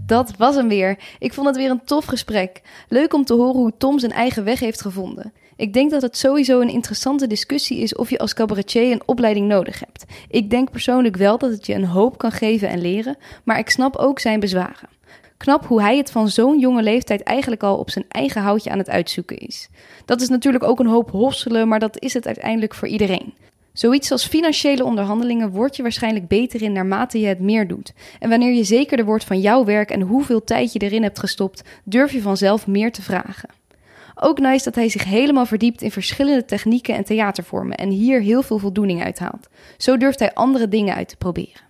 Dat 0.07 0.33
was 0.39 0.55
hem 0.55 0.69
weer. 0.69 0.99
Ik 1.19 1.33
vond 1.33 1.47
het 1.47 1.57
weer 1.57 1.71
een 1.71 1.85
tof 1.85 2.05
gesprek. 2.05 2.63
Leuk 2.89 3.15
om 3.15 3.25
te 3.25 3.35
horen 3.35 3.61
hoe 3.61 3.73
Tom 3.79 3.99
zijn 3.99 4.13
eigen 4.13 4.45
weg 4.45 4.61
heeft 4.61 4.81
gevonden. 4.81 5.33
Ik 5.57 5.73
denk 5.73 5.91
dat 5.91 6.03
het 6.03 6.17
sowieso 6.17 6.61
een 6.61 6.69
interessante 6.69 7.27
discussie 7.27 7.79
is 7.79 7.95
of 7.95 8.11
je 8.11 8.19
als 8.19 8.35
cabaretier 8.35 8.93
een 8.93 9.03
opleiding 9.07 9.49
nodig 9.49 9.81
hebt. 9.81 10.05
Ik 10.29 10.51
denk 10.51 10.71
persoonlijk 10.71 11.17
wel 11.17 11.39
dat 11.39 11.51
het 11.51 11.67
je 11.67 11.75
een 11.75 11.85
hoop 11.85 12.19
kan 12.19 12.33
geven 12.33 12.69
en 12.69 12.81
leren, 12.81 13.17
maar 13.45 13.59
ik 13.59 13.71
snap 13.71 13.97
ook 13.97 14.19
zijn 14.19 14.41
bezwaren. 14.41 14.89
Knap 15.37 15.67
hoe 15.67 15.83
hij 15.83 15.97
het 15.97 16.11
van 16.11 16.29
zo'n 16.29 16.59
jonge 16.59 16.83
leeftijd 16.83 17.23
eigenlijk 17.23 17.63
al 17.63 17.77
op 17.77 17.91
zijn 17.91 18.05
eigen 18.09 18.43
houtje 18.43 18.71
aan 18.71 18.79
het 18.79 18.89
uitzoeken 18.89 19.39
is. 19.39 19.69
Dat 20.05 20.21
is 20.21 20.29
natuurlijk 20.29 20.65
ook 20.65 20.79
een 20.79 20.87
hoop 20.87 21.11
hosselen, 21.11 21.69
maar 21.69 21.79
dat 21.79 22.01
is 22.01 22.15
het 22.15 22.27
uiteindelijk 22.27 22.75
voor 22.75 22.89
iedereen. 22.89 23.35
Zoiets 23.73 24.11
als 24.11 24.27
financiële 24.27 24.85
onderhandelingen 24.85 25.51
word 25.51 25.77
je 25.77 25.83
waarschijnlijk 25.83 26.29
beter 26.29 26.63
in 26.63 26.73
naarmate 26.73 27.21
je 27.21 27.27
het 27.27 27.41
meer 27.41 27.69
doet. 27.69 27.93
En 28.19 28.29
wanneer 28.29 28.53
je 28.53 28.65
zekerder 28.65 29.07
wordt 29.07 29.25
van 29.25 29.41
jouw 29.41 29.65
werk 29.65 29.91
en 29.91 30.01
hoeveel 30.01 30.45
tijd 30.45 30.73
je 30.73 30.79
erin 30.79 31.03
hebt 31.03 31.19
gestopt, 31.19 31.63
durf 31.85 32.13
je 32.13 32.23
vanzelf 32.23 32.67
meer 32.67 32.93
te 32.93 33.03
vragen. 33.03 33.56
Ook 34.19 34.39
nice 34.39 34.65
dat 34.65 34.75
hij 34.75 34.89
zich 34.89 35.05
helemaal 35.05 35.47
verdiept 35.47 35.83
in 35.83 35.91
verschillende 35.91 36.45
technieken 36.45 36.95
en 36.95 37.05
theatervormen 37.05 37.77
en 37.77 37.91
hier 37.91 38.21
heel 38.21 38.43
veel 38.43 38.59
voldoening 38.59 39.03
uithaalt. 39.05 39.49
Zo 39.77 39.97
durft 39.97 40.19
hij 40.19 40.35
andere 40.35 40.69
dingen 40.69 40.95
uit 40.95 41.09
te 41.09 41.17
proberen. 41.17 41.65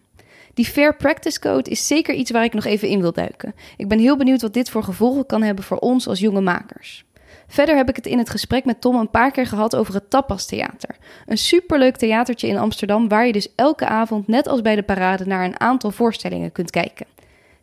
Die 0.54 0.64
Fair 0.64 0.96
Practice 0.96 1.40
Code 1.40 1.70
is 1.70 1.86
zeker 1.86 2.14
iets 2.14 2.30
waar 2.30 2.44
ik 2.44 2.54
nog 2.54 2.64
even 2.64 2.88
in 2.88 3.00
wil 3.00 3.12
duiken. 3.12 3.54
Ik 3.76 3.88
ben 3.88 3.98
heel 3.98 4.16
benieuwd 4.16 4.42
wat 4.42 4.54
dit 4.54 4.70
voor 4.70 4.82
gevolgen 4.82 5.26
kan 5.26 5.42
hebben 5.42 5.64
voor 5.64 5.78
ons 5.78 6.08
als 6.08 6.20
jonge 6.20 6.40
makers. 6.40 7.04
Verder 7.46 7.76
heb 7.76 7.88
ik 7.88 7.96
het 7.96 8.06
in 8.06 8.18
het 8.18 8.30
gesprek 8.30 8.64
met 8.64 8.80
Tom 8.80 8.96
een 8.96 9.10
paar 9.10 9.30
keer 9.30 9.46
gehad 9.46 9.76
over 9.76 9.94
het 9.94 10.10
Tapas 10.10 10.46
Theater. 10.46 10.96
Een 11.26 11.38
superleuk 11.38 11.96
theatertje 11.96 12.48
in 12.48 12.58
Amsterdam 12.58 13.08
waar 13.08 13.26
je 13.26 13.32
dus 13.32 13.54
elke 13.54 13.86
avond, 13.86 14.26
net 14.26 14.48
als 14.48 14.62
bij 14.62 14.76
de 14.76 14.82
parade, 14.82 15.26
naar 15.26 15.44
een 15.44 15.60
aantal 15.60 15.90
voorstellingen 15.90 16.52
kunt 16.52 16.70
kijken. 16.70 17.06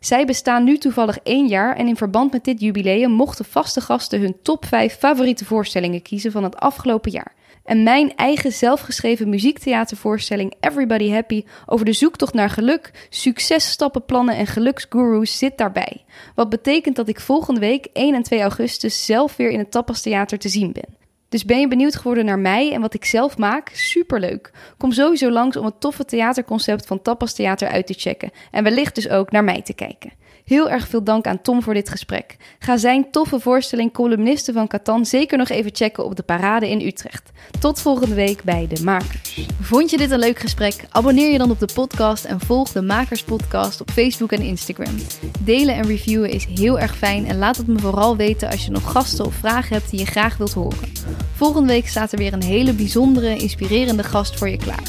Zij 0.04 0.24
bestaan 0.24 0.64
nu 0.64 0.78
toevallig 0.78 1.18
één 1.18 1.46
jaar 1.46 1.76
en 1.76 1.88
in 1.88 1.96
verband 1.96 2.32
met 2.32 2.44
dit 2.44 2.60
jubileum 2.60 3.10
mochten 3.10 3.44
vaste 3.44 3.80
gasten 3.80 4.20
hun 4.20 4.36
top 4.42 4.64
5 4.64 4.98
favoriete 4.98 5.44
voorstellingen 5.44 6.02
kiezen 6.02 6.32
van 6.32 6.42
het 6.42 6.56
afgelopen 6.56 7.10
jaar. 7.10 7.34
En 7.64 7.82
mijn 7.82 8.16
eigen 8.16 8.52
zelfgeschreven 8.52 9.28
muziektheatervoorstelling 9.28 10.54
Everybody 10.60 11.10
Happy 11.10 11.44
over 11.66 11.84
de 11.84 11.92
zoektocht 11.92 12.34
naar 12.34 12.50
geluk, 12.50 13.06
successtappenplannen 13.10 14.36
en 14.36 14.46
geluksgurus 14.46 15.38
zit 15.38 15.58
daarbij. 15.58 16.04
Wat 16.34 16.48
betekent 16.48 16.96
dat 16.96 17.08
ik 17.08 17.20
volgende 17.20 17.60
week 17.60 17.86
1 17.92 18.14
en 18.14 18.22
2 18.22 18.40
augustus 18.40 19.04
zelf 19.04 19.36
weer 19.36 19.50
in 19.50 19.58
het 19.58 19.70
Tapas 19.70 20.00
Theater 20.00 20.38
te 20.38 20.48
zien 20.48 20.72
ben. 20.72 21.03
Dus 21.34 21.44
ben 21.44 21.60
je 21.60 21.68
benieuwd 21.68 21.96
geworden 21.96 22.24
naar 22.24 22.38
mij 22.38 22.72
en 22.72 22.80
wat 22.80 22.94
ik 22.94 23.04
zelf 23.04 23.38
maak? 23.38 23.70
Superleuk. 23.72 24.50
Kom 24.76 24.92
sowieso 24.92 25.30
langs 25.30 25.56
om 25.56 25.64
het 25.64 25.80
toffe 25.80 26.04
theaterconcept 26.04 26.86
van 26.86 27.02
Tapas 27.02 27.34
Theater 27.34 27.68
uit 27.68 27.86
te 27.86 27.94
checken 27.96 28.30
en 28.50 28.64
wellicht 28.64 28.94
dus 28.94 29.08
ook 29.08 29.30
naar 29.30 29.44
mij 29.44 29.62
te 29.62 29.74
kijken. 29.74 30.12
Heel 30.44 30.70
erg 30.70 30.88
veel 30.88 31.04
dank 31.04 31.26
aan 31.26 31.42
Tom 31.42 31.62
voor 31.62 31.74
dit 31.74 31.88
gesprek. 31.88 32.36
Ga 32.58 32.76
zijn 32.76 33.10
toffe 33.10 33.40
voorstelling 33.40 33.92
Columnisten 33.92 34.54
van 34.54 34.66
Catan 34.66 35.06
zeker 35.06 35.38
nog 35.38 35.48
even 35.48 35.70
checken 35.74 36.04
op 36.04 36.16
de 36.16 36.22
parade 36.22 36.70
in 36.70 36.80
Utrecht. 36.80 37.30
Tot 37.60 37.80
volgende 37.80 38.14
week 38.14 38.42
bij 38.42 38.66
De 38.68 38.82
Makers. 38.82 39.46
Vond 39.60 39.90
je 39.90 39.96
dit 39.96 40.10
een 40.10 40.18
leuk 40.18 40.38
gesprek? 40.38 40.84
Abonneer 40.90 41.32
je 41.32 41.38
dan 41.38 41.50
op 41.50 41.58
de 41.58 41.68
podcast 41.74 42.24
en 42.24 42.40
volg 42.40 42.72
de 42.72 42.82
Makers 42.82 43.22
Podcast 43.22 43.80
op 43.80 43.90
Facebook 43.90 44.32
en 44.32 44.42
Instagram. 44.42 44.94
Delen 45.40 45.74
en 45.74 45.86
reviewen 45.86 46.30
is 46.30 46.46
heel 46.54 46.78
erg 46.78 46.96
fijn 46.96 47.26
en 47.26 47.38
laat 47.38 47.56
het 47.56 47.66
me 47.66 47.78
vooral 47.78 48.16
weten 48.16 48.50
als 48.50 48.64
je 48.64 48.70
nog 48.70 48.92
gasten 48.92 49.24
of 49.24 49.34
vragen 49.34 49.76
hebt 49.76 49.90
die 49.90 49.98
je 49.98 50.06
graag 50.06 50.36
wilt 50.36 50.52
horen. 50.52 50.92
Volgende 51.34 51.72
week 51.72 51.88
staat 51.88 52.12
er 52.12 52.18
weer 52.18 52.32
een 52.32 52.42
hele 52.42 52.72
bijzondere, 52.72 53.36
inspirerende 53.36 54.02
gast 54.02 54.38
voor 54.38 54.48
je 54.48 54.56
klaar. 54.56 54.82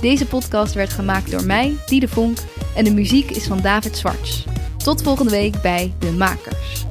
Deze 0.00 0.26
podcast 0.26 0.74
werd 0.74 0.92
gemaakt 0.92 1.30
door 1.30 1.44
mij, 1.44 1.76
Diede 1.86 2.08
Vonk, 2.08 2.38
en 2.76 2.84
de 2.84 2.92
muziek 2.92 3.30
is 3.30 3.46
van 3.46 3.60
David 3.60 3.96
Zwarts. 3.96 4.44
Tot 4.82 5.02
volgende 5.02 5.30
week 5.30 5.60
bij 5.60 5.92
De 5.98 6.12
Makers. 6.12 6.84